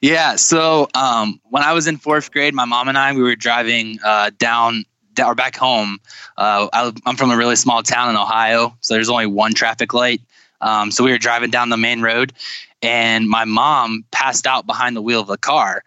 Yeah. 0.00 0.36
So 0.36 0.88
um, 0.94 1.40
when 1.50 1.62
I 1.62 1.72
was 1.72 1.86
in 1.86 1.96
fourth 1.96 2.30
grade, 2.30 2.52
my 2.52 2.64
mom 2.66 2.88
and 2.88 2.98
I 2.98 3.12
we 3.12 3.22
were 3.22 3.36
driving 3.36 3.98
uh, 4.04 4.30
down, 4.38 4.84
down 4.84 4.84
or 5.24 5.34
back 5.34 5.56
home. 5.56 5.98
Uh, 6.36 6.68
I, 6.72 6.92
I'm 7.06 7.16
from 7.16 7.30
a 7.30 7.36
really 7.36 7.56
small 7.56 7.82
town 7.82 8.10
in 8.10 8.16
Ohio, 8.16 8.76
so 8.80 8.94
there's 8.94 9.08
only 9.08 9.26
one 9.26 9.52
traffic 9.54 9.92
light. 9.94 10.20
Um, 10.60 10.90
so 10.90 11.02
we 11.04 11.10
were 11.10 11.18
driving 11.18 11.50
down 11.50 11.68
the 11.70 11.76
main 11.76 12.02
road, 12.02 12.32
and 12.82 13.28
my 13.28 13.44
mom 13.44 14.04
passed 14.12 14.46
out 14.46 14.66
behind 14.66 14.96
the 14.96 15.02
wheel 15.02 15.20
of 15.20 15.26
the 15.26 15.38
car. 15.38 15.82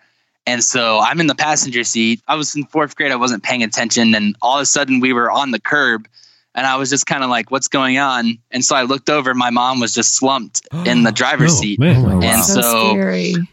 And 0.45 0.63
so 0.63 0.99
I'm 0.99 1.19
in 1.21 1.27
the 1.27 1.35
passenger 1.35 1.83
seat. 1.83 2.21
I 2.27 2.35
was 2.35 2.53
in 2.55 2.65
fourth 2.65 2.95
grade. 2.95 3.11
I 3.11 3.15
wasn't 3.15 3.43
paying 3.43 3.63
attention, 3.63 4.13
and 4.13 4.35
all 4.41 4.57
of 4.57 4.63
a 4.63 4.65
sudden 4.65 4.99
we 4.99 5.13
were 5.13 5.31
on 5.31 5.51
the 5.51 5.59
curb. 5.59 6.07
And 6.55 6.67
I 6.67 6.75
was 6.75 6.89
just 6.91 7.07
kind 7.07 7.23
of 7.23 7.29
like, 7.31 7.49
"What's 7.49 7.67
going 7.67 7.97
on?" 7.97 8.37
And 8.51 8.63
so 8.63 8.75
I 8.75 8.83
looked 8.83 9.09
over. 9.09 9.33
My 9.33 9.49
mom 9.49 9.79
was 9.79 9.93
just 9.93 10.15
slumped 10.15 10.67
in 10.85 11.03
the 11.03 11.11
driver's 11.11 11.53
Oh, 11.53 11.61
seat. 11.61 11.79
man. 11.79 12.21
And 12.21 12.43
so, 12.43 12.61
so 12.61 12.95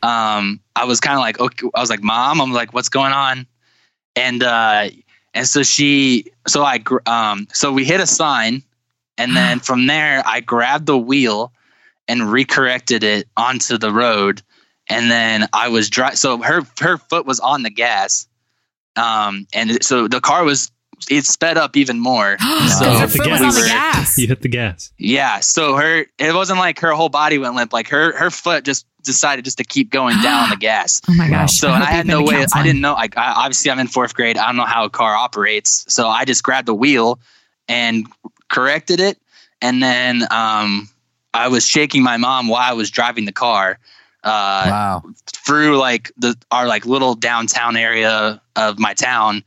um, 0.03 0.61
I 0.77 0.85
was 0.85 1.01
kind 1.01 1.14
of 1.14 1.21
like, 1.21 1.39
okay, 1.41 1.66
I 1.75 1.81
was 1.81 1.89
like, 1.91 2.03
mom, 2.03 2.41
I'm 2.43 2.53
like, 2.53 2.75
what's 2.75 2.89
going 2.91 3.12
on? 3.12 3.47
And, 4.16 4.43
uh, 4.43 4.89
and 5.35 5.47
so 5.47 5.62
she, 5.62 6.26
so 6.47 6.62
I, 6.62 6.83
um, 7.07 7.47
so 7.53 7.72
we 7.72 7.85
hit 7.85 8.01
a 8.01 8.07
sign 8.07 8.62
and 9.18 9.37
then 9.37 9.61
from 9.61 9.87
there 9.87 10.22
I 10.26 10.41
grabbed 10.41 10.87
the 10.87 10.99
wheel 10.99 11.53
and 12.09 12.22
recorrected 12.22 13.03
it 13.03 13.28
onto 13.37 13.78
the 13.78 13.93
road. 13.93 14.43
And 14.89 15.09
then 15.11 15.49
I 15.53 15.68
was 15.68 15.89
dry. 15.89 16.14
So 16.14 16.39
her, 16.39 16.62
her 16.81 16.99
foot 16.99 17.24
was 17.24 17.39
on 17.39 17.62
the 17.62 17.70
gas. 17.70 18.26
Um, 18.97 19.47
and 19.55 19.83
so 19.85 20.09
the 20.09 20.20
car 20.20 20.43
was, 20.43 20.72
it 21.09 21.24
sped 21.24 21.57
up 21.57 21.76
even 21.76 21.98
more. 21.98 22.36
So 22.78 22.90
her 22.90 23.09
foot 23.09 23.30
was 23.30 23.40
on 23.40 23.55
the 23.55 23.66
gas. 23.68 24.18
You 24.18 24.26
hit 24.26 24.42
the 24.42 24.48
gas. 24.48 24.92
yeah. 24.98 25.40
So 25.40 25.76
her, 25.76 26.07
it 26.18 26.34
wasn't 26.34 26.59
like 26.59 26.80
her 26.80 26.92
whole 26.92 27.09
body 27.09 27.38
went 27.38 27.55
limp. 27.55 27.72
Like 27.72 27.88
her, 27.88 28.16
her 28.18 28.30
foot 28.30 28.64
just 28.64 28.86
decided 29.03 29.44
just 29.44 29.59
to 29.59 29.64
keep 29.64 29.90
going 29.90 30.16
down 30.22 30.51
the 30.51 30.57
gas. 30.57 31.01
Oh 31.09 31.14
my 31.14 31.28
gosh. 31.30 31.55
So 31.59 31.72
and 31.72 31.82
I 31.82 31.86
had 31.90 32.07
no 32.07 32.18
to 32.18 32.24
way. 32.26 32.44
I 32.55 32.62
didn't 32.62 32.80
know. 32.80 32.92
Like 32.94 33.16
I, 33.16 33.32
obviously, 33.32 33.70
I'm 33.70 33.78
in 33.78 33.86
fourth 33.86 34.14
grade. 34.14 34.36
I 34.36 34.46
don't 34.46 34.57
know 34.57 34.64
how 34.64 34.84
a 34.84 34.90
car 34.90 35.14
operates. 35.14 35.84
So 35.88 36.09
I 36.09 36.24
just 36.24 36.42
grabbed 36.42 36.68
the 36.68 36.74
wheel 36.74 37.18
and 37.68 38.07
corrected 38.48 38.98
it, 39.01 39.16
and 39.62 39.82
then 39.82 40.22
um, 40.30 40.88
I 41.32 41.48
was 41.48 41.64
shaking 41.66 42.03
my 42.03 42.16
mom 42.16 42.48
while 42.48 42.61
I 42.68 42.72
was 42.74 42.90
driving 42.90 43.24
the 43.26 43.32
car 43.32 43.78
uh, 44.24 44.66
Wow. 44.68 45.03
through 45.46 45.78
like 45.78 46.11
the 46.18 46.34
our 46.51 46.66
like 46.66 46.84
little 46.84 47.14
downtown 47.14 47.76
area 47.76 48.40
of 48.57 48.78
my 48.78 48.92
town. 48.94 49.44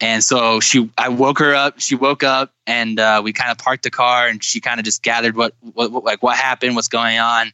And 0.00 0.24
so 0.24 0.60
she, 0.60 0.90
I 0.96 1.10
woke 1.10 1.38
her 1.40 1.54
up. 1.54 1.78
She 1.78 1.94
woke 1.94 2.22
up, 2.22 2.54
and 2.66 2.98
uh, 2.98 3.20
we 3.22 3.34
kind 3.34 3.50
of 3.50 3.58
parked 3.58 3.82
the 3.82 3.90
car, 3.90 4.28
and 4.28 4.42
she 4.42 4.60
kind 4.60 4.80
of 4.80 4.84
just 4.84 5.02
gathered 5.02 5.36
what, 5.36 5.54
what, 5.60 5.92
what, 5.92 6.04
like 6.04 6.22
what 6.22 6.36
happened, 6.36 6.74
what's 6.74 6.88
going 6.88 7.18
on. 7.18 7.52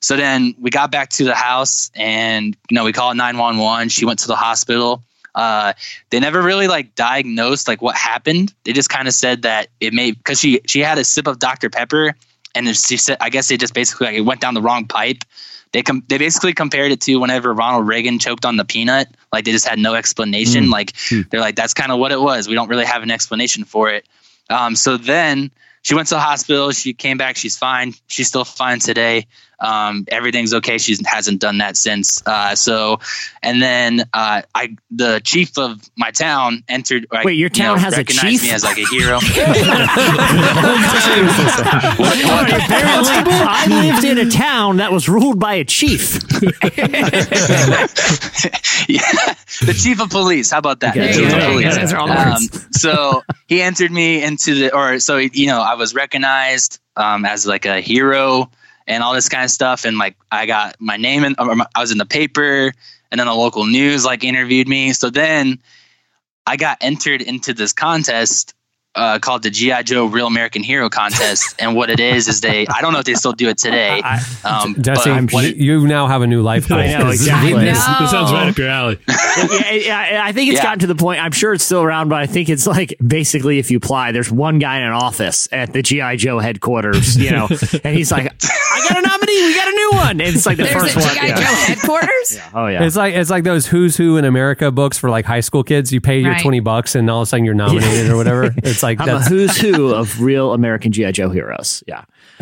So 0.00 0.16
then 0.16 0.54
we 0.60 0.70
got 0.70 0.92
back 0.92 1.10
to 1.10 1.24
the 1.24 1.34
house, 1.34 1.90
and 1.96 2.56
you 2.70 2.74
know 2.74 2.84
we 2.84 2.92
called 2.92 3.16
nine 3.16 3.38
one 3.38 3.58
one. 3.58 3.88
She 3.88 4.04
went 4.04 4.20
to 4.20 4.28
the 4.28 4.36
hospital. 4.36 5.02
Uh, 5.34 5.72
they 6.10 6.20
never 6.20 6.42
really 6.42 6.68
like 6.68 6.94
diagnosed 6.94 7.66
like 7.66 7.82
what 7.82 7.96
happened. 7.96 8.54
They 8.64 8.72
just 8.72 8.88
kind 8.88 9.08
of 9.08 9.14
said 9.14 9.42
that 9.42 9.68
it 9.80 9.92
may 9.92 10.12
because 10.12 10.38
she 10.38 10.60
she 10.66 10.80
had 10.80 10.98
a 10.98 11.04
sip 11.04 11.26
of 11.26 11.40
Dr 11.40 11.70
Pepper, 11.70 12.14
and 12.54 12.68
she 12.76 12.96
said 12.98 13.16
I 13.20 13.30
guess 13.30 13.48
they 13.48 13.56
just 13.56 13.74
basically 13.74 14.06
like 14.06 14.16
it 14.16 14.22
went 14.22 14.40
down 14.40 14.54
the 14.54 14.62
wrong 14.62 14.86
pipe. 14.86 15.24
They 15.72 15.82
com- 15.82 16.02
they 16.08 16.18
basically 16.18 16.52
compared 16.52 16.90
it 16.92 17.00
to 17.02 17.16
whenever 17.16 17.52
Ronald 17.54 17.86
Reagan 17.86 18.18
choked 18.18 18.44
on 18.44 18.56
the 18.56 18.64
peanut. 18.64 19.08
Like 19.32 19.44
they 19.44 19.52
just 19.52 19.68
had 19.68 19.78
no 19.78 19.94
explanation. 19.94 20.64
Like 20.70 20.92
they're 21.30 21.40
like 21.40 21.54
that's 21.56 21.74
kind 21.74 21.92
of 21.92 21.98
what 21.98 22.10
it 22.12 22.20
was. 22.20 22.48
We 22.48 22.54
don't 22.54 22.68
really 22.68 22.84
have 22.84 23.02
an 23.02 23.10
explanation 23.10 23.64
for 23.64 23.90
it. 23.90 24.06
Um, 24.48 24.74
so 24.74 24.96
then 24.96 25.50
she 25.82 25.94
went 25.94 26.08
to 26.08 26.14
the 26.14 26.20
hospital. 26.20 26.72
She 26.72 26.92
came 26.92 27.18
back. 27.18 27.36
She's 27.36 27.56
fine. 27.56 27.94
She's 28.08 28.26
still 28.26 28.44
fine 28.44 28.80
today. 28.80 29.26
Um, 29.60 30.04
everything's 30.08 30.54
okay. 30.54 30.78
She 30.78 30.96
hasn't 31.04 31.40
done 31.40 31.58
that 31.58 31.76
since. 31.76 32.22
Uh, 32.26 32.54
so, 32.54 33.00
and 33.42 33.60
then 33.60 34.00
uh, 34.14 34.42
I, 34.54 34.76
the 34.90 35.20
chief 35.22 35.58
of 35.58 35.80
my 35.96 36.10
town, 36.10 36.64
entered. 36.68 37.06
Like, 37.12 37.24
Wait, 37.26 37.34
your 37.34 37.50
you 37.52 37.62
know, 37.62 37.68
town 37.74 37.78
has 37.78 37.94
a 37.94 37.98
recognized 37.98 38.26
chief? 38.26 38.42
me 38.42 38.50
as 38.52 38.64
like 38.64 38.78
a 38.78 38.86
hero. 38.86 39.18
Apparently, 42.00 43.32
I 43.42 43.66
lived 43.68 44.04
in 44.04 44.18
a 44.26 44.30
town 44.30 44.78
that 44.78 44.92
was 44.92 45.08
ruled 45.08 45.38
by 45.38 45.54
a 45.54 45.64
chief. 45.64 46.14
yeah, 48.88 49.02
the 49.60 49.76
chief 49.80 50.00
of 50.00 50.10
police. 50.10 50.50
How 50.50 50.58
about 50.58 50.80
that? 50.80 50.96
Okay, 50.96 51.12
The 51.12 51.12
There 51.12 51.22
you 51.22 51.28
chief 51.28 51.30
go. 51.30 51.36
of 51.36 51.40
There 51.40 51.50
you 51.52 51.62
go. 51.62 51.70
police. 51.70 51.76
Those 51.76 51.92
are 51.92 51.98
all 51.98 52.06
the 52.08 52.20
Um, 52.20 52.38
so 52.72 53.22
he 53.46 53.62
entered 53.62 53.90
me 53.90 54.22
into 54.22 54.54
the, 54.54 54.74
or 54.74 54.98
so 55.00 55.16
you 55.18 55.46
know, 55.46 55.60
I 55.60 55.74
was 55.74 55.94
recognized 55.94 56.80
um, 56.96 57.24
as 57.24 57.46
like 57.46 57.66
a 57.66 57.80
hero 57.80 58.50
and 58.90 59.04
all 59.04 59.14
this 59.14 59.28
kind 59.28 59.44
of 59.44 59.50
stuff, 59.50 59.84
and 59.84 59.96
like 59.98 60.16
I 60.32 60.46
got 60.46 60.76
my 60.80 60.96
name 60.96 61.22
in, 61.24 61.36
I 61.38 61.80
was 61.80 61.92
in 61.92 61.98
the 61.98 62.04
paper, 62.04 62.72
and 63.10 63.18
then 63.18 63.28
the 63.28 63.34
local 63.34 63.64
news 63.64 64.04
like 64.04 64.24
interviewed 64.24 64.68
me. 64.68 64.92
So 64.92 65.10
then 65.10 65.60
I 66.44 66.56
got 66.56 66.78
entered 66.80 67.22
into 67.22 67.54
this 67.54 67.72
contest. 67.72 68.52
Uh, 68.96 69.20
called 69.20 69.44
the 69.44 69.50
GI 69.50 69.84
Joe 69.84 70.06
Real 70.06 70.26
American 70.26 70.64
Hero 70.64 70.88
Contest, 70.90 71.54
and 71.60 71.76
what 71.76 71.90
it 71.90 72.00
is 72.00 72.26
is 72.26 72.40
they 72.40 72.66
I 72.66 72.80
don't 72.80 72.92
know 72.92 72.98
if 72.98 73.04
they 73.04 73.14
still 73.14 73.32
do 73.32 73.48
it 73.48 73.56
today. 73.56 74.02
Um, 74.44 74.74
Jesse, 74.82 75.10
but 75.12 75.32
what 75.32 75.44
you, 75.44 75.50
it- 75.50 75.56
you 75.58 75.86
now 75.86 76.08
have 76.08 76.22
a 76.22 76.26
new 76.26 76.42
life 76.42 76.68
goal. 76.68 76.78
I 76.80 76.86
know, 76.98 77.08
exactly. 77.10 77.54
I 77.54 77.64
This, 77.66 77.78
this 77.86 78.10
sounds 78.10 78.32
right 78.32 78.48
up 78.48 78.58
your 78.58 78.66
alley. 78.68 78.98
yeah, 79.06 79.70
yeah, 80.10 80.20
I 80.24 80.32
think 80.32 80.50
it's 80.50 80.58
Yeah. 80.58 80.64
gotten 80.64 80.80
to 80.80 80.86
the 80.88 80.96
point. 80.96 81.22
I'm 81.22 81.30
sure 81.30 81.54
it's 81.54 81.62
still 81.64 81.82
around, 81.82 82.08
but 82.08 82.18
I 82.20 82.26
think 82.26 82.48
it's 82.48 82.66
like 82.66 82.96
basically 83.06 83.60
if 83.60 83.70
you 83.70 83.76
apply, 83.76 84.10
there's 84.10 84.30
one 84.32 84.58
guy 84.58 84.78
in 84.78 84.82
an 84.82 84.90
office 84.92 85.48
at 85.52 85.72
the 85.72 85.82
GI 85.82 86.16
Joe 86.16 86.40
headquarters, 86.40 87.16
you 87.16 87.30
know, 87.30 87.46
and 87.84 87.96
he's 87.96 88.10
like, 88.10 88.24
"I 88.42 88.86
got 88.88 88.98
a 88.98 89.02
nominee. 89.08 89.42
We 89.46 89.54
got 89.54 89.68
a 89.68 89.76
new 89.76 89.90
one." 89.92 90.10
And 90.20 90.22
it's 90.34 90.46
like 90.46 90.56
the 90.56 90.64
There's 90.64 90.74
first 90.92 90.96
a 90.96 90.98
one. 91.00 91.14
GI 91.14 91.26
yeah. 91.28 91.36
Joe 91.36 91.42
headquarters. 91.44 92.38
Oh 92.54 92.66
yeah. 92.66 92.82
It's 92.82 92.96
like 92.96 93.14
it's 93.14 93.30
like 93.30 93.44
those 93.44 93.66
Who's 93.68 93.96
Who 93.96 94.16
in 94.16 94.24
America 94.24 94.72
books 94.72 94.98
for 94.98 95.10
like 95.10 95.24
high 95.26 95.40
school 95.40 95.62
kids. 95.62 95.92
You 95.92 96.00
pay 96.00 96.18
your 96.18 96.32
Right. 96.32 96.42
twenty 96.42 96.58
bucks, 96.60 96.96
and 96.96 97.08
all 97.08 97.20
of 97.20 97.22
a 97.22 97.26
sudden 97.26 97.44
you're 97.44 97.54
nominated 97.54 98.10
or 98.10 98.16
whatever. 98.16 98.52
It's 98.56 98.79
like 98.82 99.00
I'm 99.00 99.08
a 99.08 99.20
who's 99.20 99.56
who 99.56 99.94
of 99.94 100.20
real 100.20 100.52
American 100.52 100.92
GI 100.92 101.12
Joe 101.12 101.30
heroes. 101.30 101.82
Yeah. 101.86 102.04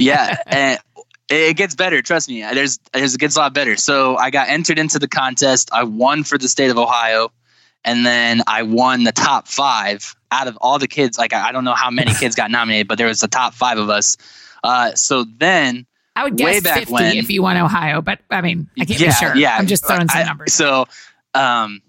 yeah, 0.00 0.36
and 0.46 0.78
it 1.28 1.56
gets 1.56 1.74
better. 1.74 2.02
Trust 2.02 2.28
me. 2.28 2.42
There's, 2.42 2.78
there's, 2.92 3.14
it 3.14 3.20
gets 3.20 3.36
a 3.36 3.40
lot 3.40 3.54
better. 3.54 3.76
So 3.76 4.16
I 4.16 4.30
got 4.30 4.48
entered 4.48 4.78
into 4.78 4.98
the 4.98 5.08
contest. 5.08 5.70
I 5.72 5.84
won 5.84 6.24
for 6.24 6.36
the 6.38 6.48
state 6.48 6.70
of 6.70 6.76
Ohio, 6.78 7.32
and 7.84 8.04
then 8.04 8.42
I 8.46 8.64
won 8.64 9.04
the 9.04 9.12
top 9.12 9.48
five 9.48 10.14
out 10.30 10.46
of 10.48 10.58
all 10.60 10.78
the 10.78 10.88
kids. 10.88 11.18
Like 11.18 11.32
I 11.32 11.48
I 11.48 11.52
don't 11.52 11.64
know 11.64 11.74
how 11.74 11.90
many 11.90 12.12
kids 12.14 12.34
got 12.34 12.50
nominated, 12.50 12.88
but 12.88 12.98
there 12.98 13.06
was 13.06 13.20
the 13.20 13.28
top 13.28 13.54
five 13.54 13.78
of 13.78 13.88
us. 13.90 14.16
Uh, 14.62 14.94
so 14.94 15.24
then, 15.38 15.86
I 16.14 16.24
would 16.24 16.34
Way 16.38 16.54
guess 16.54 16.62
back 16.64 16.78
50 16.80 16.92
when- 16.92 17.16
if 17.16 17.30
you 17.30 17.42
won 17.42 17.56
Ohio, 17.56 18.02
but 18.02 18.18
I 18.30 18.40
mean, 18.42 18.68
I 18.78 18.84
can't 18.84 19.00
yeah, 19.00 19.06
be 19.08 19.12
sure. 19.14 19.36
yeah. 19.36 19.56
I'm 19.56 19.66
just 19.66 19.86
throwing 19.86 20.08
some 20.08 20.20
I- 20.22 20.24
numbers. 20.24 20.52
So, 20.52 20.86
um, 21.34 21.80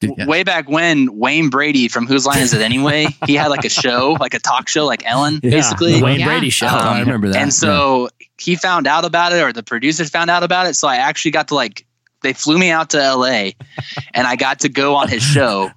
Good 0.00 0.16
guess. 0.16 0.26
way 0.26 0.42
back 0.44 0.68
when 0.68 1.18
Wayne 1.18 1.50
Brady 1.50 1.88
from 1.88 2.06
Whose 2.06 2.24
Line 2.26 2.38
Is 2.40 2.54
It 2.54 2.62
Anyway? 2.62 3.06
he 3.26 3.34
had 3.34 3.48
like 3.48 3.64
a 3.64 3.68
show, 3.68 4.16
like 4.18 4.32
a 4.34 4.38
talk 4.38 4.68
show, 4.68 4.86
like 4.86 5.04
Ellen, 5.04 5.40
Yeah, 5.42 5.50
basically. 5.50 5.98
the 5.98 6.04
Wayne 6.04 6.20
Yeah. 6.20 6.26
Brady 6.26 6.50
show. 6.50 6.68
Oh, 6.68 6.76
I 6.76 7.00
remember 7.00 7.28
that. 7.28 7.36
And 7.36 7.52
so 7.52 8.08
he 8.38 8.56
found 8.56 8.86
out 8.86 9.04
about 9.04 9.32
it, 9.32 9.42
or 9.42 9.52
the 9.52 9.62
producers 9.62 10.08
found 10.08 10.30
out 10.30 10.42
about 10.42 10.66
it. 10.66 10.74
So 10.74 10.88
I 10.88 10.96
actually 10.96 11.32
got 11.32 11.48
to 11.48 11.54
like, 11.54 11.86
they 12.22 12.32
flew 12.32 12.58
me 12.58 12.70
out 12.70 12.90
to 12.90 12.98
LA 12.98 13.50
and 14.14 14.26
I 14.26 14.36
got 14.36 14.60
to 14.60 14.68
go 14.70 14.94
on 14.94 15.08
his 15.08 15.22
show. 15.22 15.70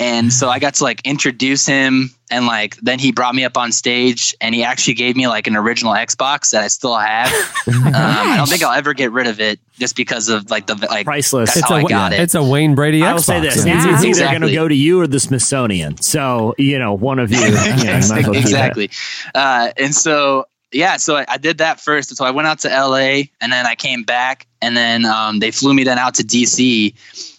And 0.00 0.32
so 0.32 0.48
I 0.48 0.58
got 0.58 0.74
to 0.74 0.84
like 0.84 1.00
introduce 1.04 1.66
him. 1.66 2.10
And 2.34 2.46
like, 2.46 2.74
then 2.78 2.98
he 2.98 3.12
brought 3.12 3.32
me 3.32 3.44
up 3.44 3.56
on 3.56 3.70
stage 3.70 4.34
and 4.40 4.56
he 4.56 4.64
actually 4.64 4.94
gave 4.94 5.14
me 5.14 5.28
like 5.28 5.46
an 5.46 5.54
original 5.54 5.92
Xbox 5.92 6.50
that 6.50 6.64
I 6.64 6.68
still 6.68 6.96
have. 6.96 7.32
Um, 7.84 7.92
I 7.94 8.36
don't 8.36 8.48
think 8.48 8.62
I'll 8.62 8.72
ever 8.76 8.92
get 8.92 9.12
rid 9.12 9.26
of 9.26 9.40
it 9.40 9.60
just 9.78 9.94
because 9.94 10.28
of 10.28 10.50
like 10.50 10.66
the, 10.66 10.74
like, 10.90 11.06
Priceless. 11.06 11.50
That's 11.50 11.58
it's 11.60 11.68
how 11.68 11.76
a 11.76 11.78
I 11.78 11.82
got 11.84 12.12
it. 12.12 12.20
it's 12.20 12.34
a 12.34 12.42
Wayne 12.42 12.74
Brady. 12.74 13.02
I 13.02 13.12
will 13.12 13.20
Xbox. 13.20 13.24
say 13.24 13.40
this: 13.40 13.66
Yeah. 13.66 13.94
it's, 13.94 14.04
it's 14.04 14.18
either 14.18 14.30
going 14.30 14.42
to 14.42 14.52
go 14.52 14.66
to 14.66 14.74
you 14.74 15.00
or 15.00 15.06
the 15.06 15.20
Smithsonian. 15.20 16.00
So 16.00 16.54
you 16.58 16.78
know, 16.78 16.94
one 16.94 17.18
of 17.18 17.30
you. 17.30 17.38
you 17.44 17.50
know, 17.52 17.58
you 17.58 17.84
might 17.84 17.86
as 17.86 18.10
well 18.10 18.22
do 18.22 18.32
that. 18.32 18.36
exactly. 18.40 18.90
Uh, 19.34 19.70
and 19.76 19.94
so, 19.94 20.46
yeah, 20.72 20.96
so 20.96 21.16
I, 21.16 21.26
I 21.28 21.36
did 21.38 21.58
that 21.58 21.80
first. 21.80 22.16
So 22.16 22.24
I 22.24 22.30
went 22.32 22.48
out 22.48 22.58
to 22.60 22.68
LA 22.68 23.24
and 23.40 23.52
then 23.52 23.66
I 23.66 23.74
came 23.76 24.02
back 24.02 24.46
and 24.60 24.76
then 24.76 25.04
um, 25.04 25.38
they 25.38 25.50
flew 25.50 25.72
me 25.74 25.84
then 25.84 25.98
out 25.98 26.14
to 26.14 26.22
DC. 26.24 26.94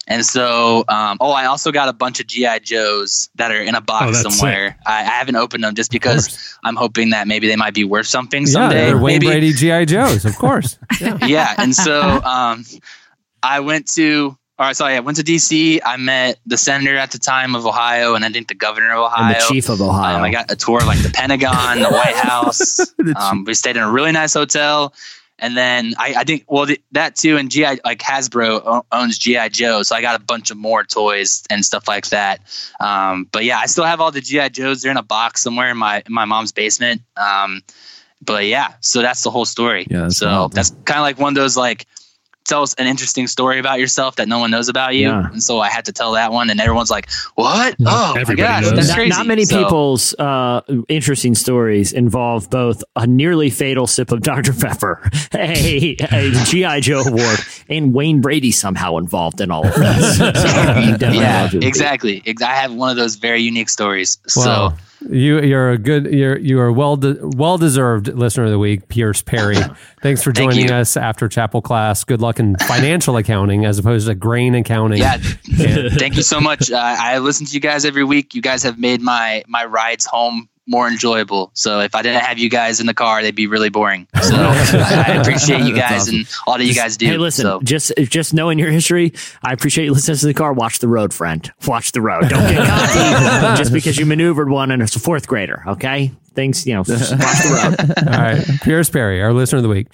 And 0.08 0.24
so, 0.26 0.84
um, 0.88 1.18
oh, 1.20 1.32
I 1.32 1.46
also 1.46 1.72
got 1.72 1.90
a 1.90 1.94
bunch 1.94 2.20
of 2.20 2.28
GI 2.28 2.60
Joes 2.62 3.28
that 3.36 3.52
are 3.52 3.60
in 3.62 3.74
a 3.74 3.80
Oh, 3.80 3.82
box 3.82 4.22
that's 4.24 4.38
somewhere. 4.38 4.78
I, 4.86 5.00
I 5.00 5.04
haven't 5.04 5.36
opened 5.36 5.64
them 5.64 5.74
just 5.74 5.92
because 5.92 6.56
I'm 6.64 6.76
hoping 6.76 7.10
that 7.10 7.28
maybe 7.28 7.48
they 7.48 7.56
might 7.56 7.74
be 7.74 7.84
worth 7.84 8.06
something 8.08 8.44
Yeah, 8.44 8.48
someday. 8.54 8.86
they're 8.86 8.98
Wayne 8.98 9.16
maybe. 9.16 9.28
Brady 9.28 9.54
GI 9.54 9.86
Joes, 9.88 10.26
of 10.26 10.36
course. 10.38 10.78
yeah, 11.26 11.56
and 11.58 11.74
so 11.74 12.02
um, 12.24 12.64
I 13.42 13.60
went 13.62 13.88
to. 13.94 14.38
All 14.58 14.66
right, 14.66 14.76
so 14.78 14.86
I 14.86 14.98
went 15.02 15.18
to 15.18 15.24
DC. 15.24 15.82
I 15.86 15.98
met 15.98 16.40
the 16.46 16.56
senator 16.58 16.96
at 16.96 17.12
the 17.12 17.18
time 17.20 17.56
of 17.56 17.66
Ohio, 17.66 18.16
and 18.16 18.24
I 18.24 18.30
think 18.30 18.48
the 18.48 18.56
governor 18.56 18.94
of 18.94 19.00
Ohio. 19.12 19.26
And 19.26 19.36
the 19.36 19.46
chief 19.54 19.68
of 19.68 19.82
Ohio. 19.82 20.16
Um, 20.16 20.24
I 20.24 20.32
got 20.32 20.50
a 20.50 20.56
tour 20.56 20.80
of 20.80 20.86
like 20.88 21.00
the 21.04 21.10
Pentagon, 21.10 21.80
the 21.82 21.90
White 21.90 22.16
House. 22.32 22.80
Um, 23.18 23.44
we 23.44 23.54
stayed 23.54 23.76
in 23.76 23.84
a 23.84 23.92
really 23.92 24.14
nice 24.14 24.34
hotel, 24.34 24.94
And 25.38 25.56
then 25.58 25.94
I, 25.98 26.16
I 26.20 26.24
think 26.24 26.46
well 26.48 26.66
th- 26.66 26.82
that 26.94 27.16
too, 27.16 27.38
and 27.38 27.52
GI 27.52 27.80
like 27.84 28.00
Hasbro 28.00 28.62
o- 28.66 28.86
owns 28.92 29.18
GI 29.18 29.50
Joe, 29.50 29.84
so 29.84 29.96
I 29.96 30.02
got 30.02 30.20
a 30.20 30.24
bunch 30.24 30.50
of 30.50 30.58
more 30.58 30.84
toys 30.84 31.44
and 31.50 31.64
stuff 31.66 31.88
like 31.88 32.08
that. 32.10 32.42
Um, 32.80 33.28
but 33.32 33.44
yeah, 33.44 33.60
I 33.60 33.66
still 33.66 33.84
have 33.84 34.00
all 34.00 34.12
the 34.12 34.22
GI 34.22 34.50
Joes. 34.52 34.82
They're 34.82 34.92
in 34.92 34.98
a 34.98 35.04
box 35.04 35.42
somewhere 35.42 35.70
in 35.70 35.78
my 35.78 36.04
in 36.06 36.14
my 36.14 36.26
mom's 36.26 36.52
basement. 36.54 37.02
Um, 37.18 37.62
but 38.22 38.46
yeah, 38.46 38.74
so 38.80 39.02
that's 39.02 39.24
the 39.24 39.30
whole 39.30 39.46
story. 39.46 39.86
Yeah, 39.90 40.04
that's 40.04 40.18
so 40.18 40.28
wild. 40.28 40.54
that's 40.54 40.70
kind 40.86 41.00
of 41.00 41.04
like 41.04 41.20
one 41.20 41.34
of 41.34 41.36
those 41.36 41.58
like 41.58 41.86
tell 42.46 42.62
us 42.64 42.74
an 42.76 42.88
interesting 42.88 43.28
story 43.28 43.60
about 43.60 43.80
yourself 43.80 44.16
that 44.16 44.28
no 44.28 44.40
one 44.40 44.52
knows 44.52 44.70
about 44.70 44.96
you. 44.96 45.08
Yeah. 45.10 45.32
And 45.32 45.44
so 45.44 45.60
I 45.60 45.70
had 45.70 45.86
to 45.86 45.92
tell 45.92 46.14
that 46.14 46.32
one, 46.32 46.50
and 46.50 46.60
everyone's 46.62 46.90
like, 46.92 47.10
"What? 47.36 47.76
Oh 47.86 48.14
my 48.16 48.36
gosh, 48.36 48.64
knows. 48.64 48.74
that's 48.74 48.88
not, 48.90 48.96
crazy." 48.96 49.10
not 49.10 49.28
many 49.28 49.46
So- 49.46 49.64
people's 49.64 50.14
uh, 50.16 50.62
interesting 50.88 51.36
stories 51.36 51.92
involve 51.94 52.50
both 52.50 52.84
a 52.96 53.06
nearly 53.08 53.50
fatal 53.50 53.88
sip 53.88 54.12
of 54.12 54.22
Dr. 54.32 54.54
Pepper, 54.54 55.10
a, 55.34 55.96
a 56.12 56.32
GI 56.46 56.82
Joe 56.82 57.02
award, 57.02 57.40
and 57.70 57.94
Wayne 57.94 58.22
Brady 58.22 58.52
somehow 58.52 58.98
involved 58.98 59.42
in 59.42 59.52
all 59.52 59.66
of 59.68 59.74
this. 59.76 60.18
So, 60.46 61.12
Yeah, 61.12 61.50
exactly. 61.54 62.22
I 62.42 62.54
have 62.56 62.74
one 62.74 62.90
of 62.90 62.96
those 62.98 63.16
very 63.16 63.42
unique 63.42 63.70
stories. 63.70 64.18
Wow. 64.36 64.44
So 64.44 64.74
you 65.02 65.40
you're 65.42 65.72
a 65.72 65.78
good 65.78 66.06
you're 66.06 66.38
you 66.38 66.60
are 66.60 66.72
well 66.72 66.96
de- 66.98 67.18
well 67.22 67.58
deserved 67.58 68.08
listener 68.08 68.46
of 68.46 68.52
the 68.52 68.60
week, 68.60 68.88
Pierce 68.88 69.22
Perry. 69.22 69.56
Thanks 70.02 70.24
for 70.24 70.32
Thank 70.32 70.52
joining 70.52 70.70
you. 70.70 70.74
us 70.76 70.98
after 70.98 71.28
chapel 71.28 71.62
class. 71.62 72.04
Good 72.04 72.22
luck 72.22 72.40
in 72.40 72.56
financial 72.58 73.18
accounting 73.18 73.66
as 73.66 73.78
opposed 73.80 74.08
to 74.08 74.16
grain 74.16 74.56
accounting. 74.56 75.00
yeah, 75.00 75.18
thank 75.98 76.16
you 76.16 76.24
so 76.24 76.40
much. 76.40 76.72
Uh, 76.72 76.78
I 76.78 77.18
listen 77.20 77.46
to 77.46 77.54
you 77.54 77.60
guys 77.60 77.86
every 77.86 78.04
week. 78.04 78.34
You 78.36 78.42
guys 78.42 78.64
have 78.64 78.80
made 78.80 79.02
my 79.02 79.44
my 79.48 79.66
rides 79.66 80.06
home 80.06 80.50
more 80.68 80.88
enjoyable. 80.88 81.52
So 81.54 81.80
if 81.82 81.94
I 81.96 82.02
didn't 82.02 82.22
have 82.24 82.38
you 82.40 82.50
guys 82.50 82.80
in 82.80 82.88
the 82.88 82.94
car, 82.94 83.22
they'd 83.22 83.36
be 83.36 83.48
really 83.48 83.70
boring. 83.70 84.08
So 84.22 84.36
I 84.36 85.18
appreciate 85.22 85.62
you 85.62 85.76
guys 85.76 86.02
awesome. 86.04 86.16
and 86.16 86.28
all 86.48 86.58
that 86.58 86.66
you 86.66 86.74
guys 86.74 86.98
do. 86.98 87.06
Hey, 87.06 87.18
listen, 87.18 87.44
So. 87.44 87.62
just 87.62 87.92
just 88.10 88.34
knowing 88.34 88.58
your 88.58 88.72
history, 88.72 89.14
I 89.44 89.54
appreciate 89.54 89.86
you 89.86 89.94
listening 89.94 90.18
to 90.18 90.26
the 90.28 90.34
car. 90.34 90.54
Watch 90.54 90.80
the 90.80 90.88
road, 90.88 91.14
friend. 91.14 91.52
Watch 91.68 91.92
the 91.92 92.02
road. 92.02 92.30
Don't 92.30 92.48
get 92.52 92.66
caught 92.68 93.56
just 93.58 93.72
because 93.74 93.98
you 93.98 94.06
maneuvered 94.06 94.50
one 94.50 94.72
and 94.72 94.82
it's 94.82 94.96
a 94.96 95.00
fourth 95.00 95.28
grader. 95.28 95.64
Okay, 95.68 96.12
things 96.34 96.66
you 96.66 96.74
know. 96.74 96.80
Watch 96.80 96.88
the 96.88 97.76
road. 97.98 98.08
All 98.08 98.20
right. 98.24 98.44
Pierce 98.64 98.90
Perry, 98.90 99.22
our 99.22 99.34
listener 99.34 99.58
of 99.58 99.64
the 99.64 99.70
week. 99.70 99.88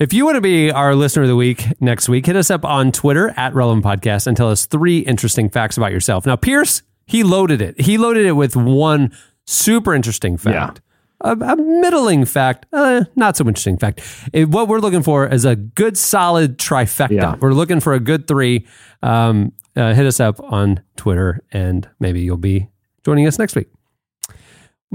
If 0.00 0.12
you 0.12 0.24
want 0.24 0.34
to 0.36 0.40
be 0.40 0.70
our 0.72 0.94
listener 0.94 1.22
of 1.22 1.28
the 1.28 1.36
week 1.36 1.64
next 1.80 2.08
week, 2.08 2.26
hit 2.26 2.34
us 2.36 2.50
up 2.50 2.64
on 2.64 2.90
Twitter 2.90 3.32
at 3.36 3.54
Relevant 3.54 3.84
Podcast 3.84 4.26
and 4.26 4.36
tell 4.36 4.50
us 4.50 4.66
three 4.66 4.98
interesting 4.98 5.48
facts 5.48 5.76
about 5.76 5.92
yourself. 5.92 6.26
Now, 6.26 6.34
Pierce, 6.34 6.82
he 7.06 7.22
loaded 7.22 7.62
it. 7.62 7.80
He 7.80 7.96
loaded 7.96 8.26
it 8.26 8.32
with 8.32 8.56
one 8.56 9.16
super 9.46 9.94
interesting 9.94 10.36
fact. 10.36 10.80
A, 11.20 11.32
a 11.32 11.56
middling 11.56 12.24
fact, 12.26 12.66
uh, 12.72 13.04
not 13.16 13.36
so 13.36 13.46
interesting 13.46 13.78
fact. 13.78 14.00
It- 14.32 14.48
what 14.50 14.68
we're 14.68 14.80
looking 14.80 15.02
for 15.02 15.26
is 15.26 15.44
a 15.44 15.56
good, 15.56 15.96
solid 15.96 16.58
trifecta. 16.58 17.10
Yeah. 17.12 17.36
We're 17.40 17.52
looking 17.54 17.80
for 17.80 17.94
a 17.94 18.00
good 18.00 18.26
three. 18.28 18.66
Um, 19.02 19.52
uh, 19.76 19.94
hit 19.94 20.06
us 20.06 20.20
up 20.20 20.38
on 20.40 20.80
Twitter, 20.96 21.42
and 21.52 21.88
maybe 21.98 22.20
you'll 22.20 22.36
be 22.36 22.68
joining 23.04 23.26
us 23.26 23.38
next 23.38 23.56
week. 23.56 23.68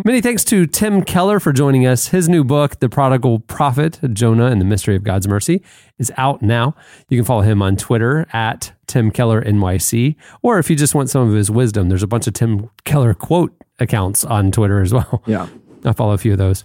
Many 0.06 0.22
thanks 0.22 0.45
to 0.45 0.66
Tim 0.66 1.04
Keller 1.04 1.41
for 1.41 1.52
joining 1.52 1.86
us. 1.86 2.08
His 2.08 2.30
new 2.30 2.45
book, 2.45 2.80
The 2.80 2.88
Prodigal 2.88 3.39
Prophet, 3.39 4.00
Jonah 4.14 4.45
and 4.45 4.62
the 4.62 4.66
Mystery 4.66 4.95
of 4.95 5.04
God's 5.04 5.28
Mercy, 5.28 5.62
is 5.97 6.10
out 6.16 6.41
now. 6.41 6.74
You 7.10 7.18
can 7.18 7.26
follow 7.26 7.41
him 7.41 7.62
on 7.62 7.76
Twitter 7.76 8.26
at 8.32 8.72
Tim 8.88 9.12
Keller 9.12 9.41
NYC. 9.43 10.16
Or 10.41 10.58
if 10.58 10.70
you 10.70 10.78
just 10.78 10.95
want 10.95 11.10
some 11.10 11.28
of 11.28 11.34
his 11.36 11.52
wisdom, 11.52 11.89
there's 11.89 12.04
a 12.04 12.08
bunch 12.08 12.28
of 12.28 12.34
Tim 12.34 12.70
Keller 12.86 13.14
quote 13.14 13.54
accounts 13.80 14.24
on 14.24 14.52
Twitter 14.52 14.82
as 14.82 14.94
well. 14.94 15.24
Yeah. 15.26 15.48
I 15.86 15.94
follow 15.94 16.14
a 16.14 16.18
few 16.18 16.34
of 16.34 16.38
those. 16.38 16.64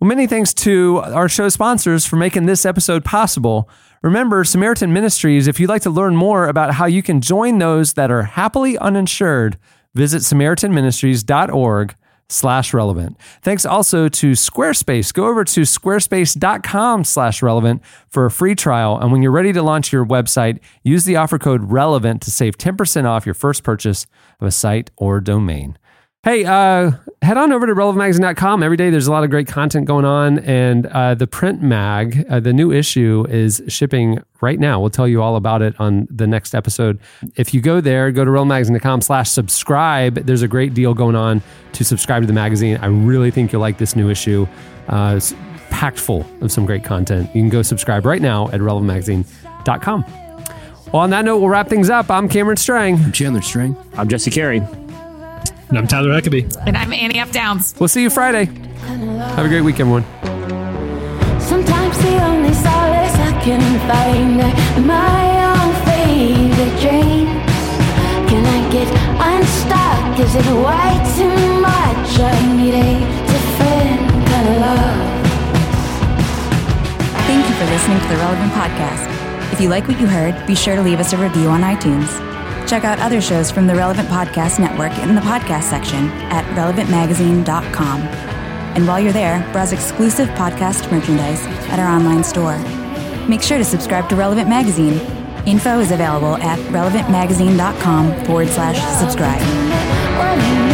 Well, 0.00 0.08
many 0.08 0.26
thanks 0.26 0.52
to 0.54 0.98
our 0.98 1.28
show 1.28 1.48
sponsors 1.48 2.04
for 2.04 2.16
making 2.16 2.46
this 2.46 2.66
episode 2.66 3.04
possible. 3.04 3.68
Remember, 4.02 4.44
Samaritan 4.44 4.92
Ministries, 4.92 5.46
if 5.46 5.58
you'd 5.58 5.70
like 5.70 5.82
to 5.82 5.90
learn 5.90 6.16
more 6.16 6.46
about 6.46 6.74
how 6.74 6.86
you 6.86 7.02
can 7.02 7.20
join 7.20 7.58
those 7.58 7.94
that 7.94 8.10
are 8.10 8.22
happily 8.22 8.76
uninsured, 8.78 9.56
visit 9.94 10.22
samaritanministries.org 10.22 11.94
slash 12.28 12.74
relevant. 12.74 13.18
Thanks 13.42 13.64
also 13.64 14.08
to 14.08 14.32
Squarespace. 14.32 15.12
Go 15.12 15.26
over 15.26 15.44
to 15.44 15.60
squarespace.com 15.60 17.04
slash 17.04 17.42
relevant 17.42 17.82
for 18.08 18.26
a 18.26 18.30
free 18.30 18.54
trial. 18.54 18.98
And 18.98 19.12
when 19.12 19.22
you're 19.22 19.30
ready 19.30 19.52
to 19.52 19.62
launch 19.62 19.92
your 19.92 20.04
website, 20.04 20.58
use 20.82 21.04
the 21.04 21.16
offer 21.16 21.38
code 21.38 21.70
relevant 21.70 22.22
to 22.22 22.30
save 22.30 22.58
10% 22.58 23.04
off 23.04 23.26
your 23.26 23.34
first 23.34 23.62
purchase 23.62 24.06
of 24.40 24.48
a 24.48 24.50
site 24.50 24.90
or 24.96 25.20
domain. 25.20 25.78
Hey, 26.24 26.46
uh, 26.46 26.92
head 27.20 27.36
on 27.36 27.52
over 27.52 27.66
to 27.66 27.74
relevantmagazine.com. 27.74 28.62
Every 28.62 28.78
day 28.78 28.88
there's 28.88 29.06
a 29.06 29.10
lot 29.10 29.24
of 29.24 29.30
great 29.30 29.46
content 29.46 29.84
going 29.84 30.06
on. 30.06 30.38
And 30.38 30.86
uh, 30.86 31.14
the 31.14 31.26
print 31.26 31.60
mag, 31.60 32.24
uh, 32.30 32.40
the 32.40 32.54
new 32.54 32.72
issue, 32.72 33.26
is 33.28 33.60
shipping 33.68 34.22
right 34.40 34.58
now. 34.58 34.80
We'll 34.80 34.88
tell 34.88 35.06
you 35.06 35.20
all 35.20 35.36
about 35.36 35.60
it 35.60 35.78
on 35.78 36.08
the 36.08 36.26
next 36.26 36.54
episode. 36.54 36.98
If 37.36 37.52
you 37.52 37.60
go 37.60 37.82
there, 37.82 38.10
go 38.10 38.24
to 38.24 38.30
relevantmagazine.com 38.30 39.02
slash 39.02 39.28
subscribe. 39.28 40.14
There's 40.14 40.40
a 40.40 40.48
great 40.48 40.72
deal 40.72 40.94
going 40.94 41.14
on 41.14 41.42
to 41.74 41.84
subscribe 41.84 42.22
to 42.22 42.26
the 42.26 42.32
magazine. 42.32 42.78
I 42.78 42.86
really 42.86 43.30
think 43.30 43.52
you'll 43.52 43.60
like 43.60 43.76
this 43.76 43.94
new 43.94 44.08
issue. 44.08 44.48
Uh, 44.88 45.14
it's 45.18 45.34
packed 45.68 45.98
full 45.98 46.26
of 46.40 46.50
some 46.50 46.64
great 46.64 46.84
content. 46.84 47.28
You 47.34 47.42
can 47.42 47.50
go 47.50 47.60
subscribe 47.60 48.06
right 48.06 48.22
now 48.22 48.48
at 48.48 48.60
relevantmagazine.com. 48.60 50.04
Well, 50.90 51.02
on 51.02 51.10
that 51.10 51.26
note, 51.26 51.40
we'll 51.40 51.50
wrap 51.50 51.68
things 51.68 51.90
up. 51.90 52.10
I'm 52.10 52.30
Cameron 52.30 52.56
Strang. 52.56 52.94
I'm 52.96 53.12
Chandler 53.12 53.42
Strang. 53.42 53.76
I'm 53.92 54.08
Jesse 54.08 54.30
Carey. 54.30 54.66
And 55.68 55.78
I'm 55.78 55.86
Tyler 55.86 56.10
Huckabee. 56.10 56.54
And 56.66 56.76
I'm 56.76 56.92
Annie 56.92 57.18
F. 57.18 57.32
Downs. 57.32 57.74
We'll 57.78 57.88
see 57.88 58.02
you 58.02 58.10
Friday. 58.10 58.44
Have 58.44 59.44
a 59.44 59.48
great 59.48 59.62
week, 59.62 59.80
everyone. 59.80 60.04
Sometimes 61.40 61.96
the 61.98 62.22
only 62.22 62.52
solace 62.54 63.14
I 63.18 63.32
can 63.42 63.62
find 63.88 64.40
are 64.40 64.80
my 64.86 65.24
own 65.50 65.74
favorite 65.84 66.76
dreams. 66.80 67.52
Can 68.30 68.44
I 68.44 68.60
get 68.70 68.88
unstuck? 69.18 70.20
Is 70.20 70.34
it 70.36 70.46
way 70.46 70.90
too 71.16 71.60
much? 71.60 72.20
I 72.20 72.56
need 72.56 72.74
a 72.74 73.00
different 73.26 74.26
kind 74.28 74.48
of 74.48 74.56
love. 74.60 75.00
Thank 77.26 77.48
you 77.48 77.54
for 77.56 77.64
listening 77.64 78.00
to 78.00 78.08
the 78.08 78.16
Relevant 78.16 78.52
Podcast. 78.52 79.52
If 79.52 79.60
you 79.60 79.68
like 79.68 79.88
what 79.88 79.98
you 80.00 80.06
heard, 80.06 80.46
be 80.46 80.54
sure 80.54 80.76
to 80.76 80.82
leave 80.82 81.00
us 81.00 81.12
a 81.12 81.16
review 81.16 81.48
on 81.48 81.62
iTunes. 81.62 82.33
Check 82.74 82.82
out 82.82 82.98
other 82.98 83.20
shows 83.20 83.52
from 83.52 83.68
the 83.68 83.74
Relevant 83.76 84.08
Podcast 84.08 84.58
Network 84.58 84.90
in 84.98 85.14
the 85.14 85.20
podcast 85.20 85.62
section 85.62 86.08
at 86.32 86.44
relevantmagazine.com. 86.56 88.00
And 88.00 88.88
while 88.88 88.98
you're 88.98 89.12
there, 89.12 89.48
browse 89.52 89.70
exclusive 89.70 90.28
podcast 90.30 90.90
merchandise 90.90 91.46
at 91.70 91.78
our 91.78 91.86
online 91.86 92.24
store. 92.24 92.58
Make 93.28 93.42
sure 93.42 93.58
to 93.58 93.64
subscribe 93.64 94.08
to 94.08 94.16
Relevant 94.16 94.48
Magazine. 94.48 94.94
Info 95.46 95.78
is 95.78 95.92
available 95.92 96.36
at 96.38 96.58
relevantmagazine.com 96.70 98.24
forward 98.24 98.48
slash 98.48 98.80
subscribe. 98.98 100.73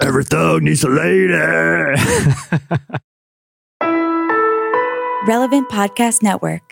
Every 0.00 0.24
thug 0.24 0.62
needs 0.62 0.84
a 0.84 0.88
lady. 0.88 1.32
Relevant 5.26 5.68
Podcast 5.68 6.22
Network. 6.22 6.67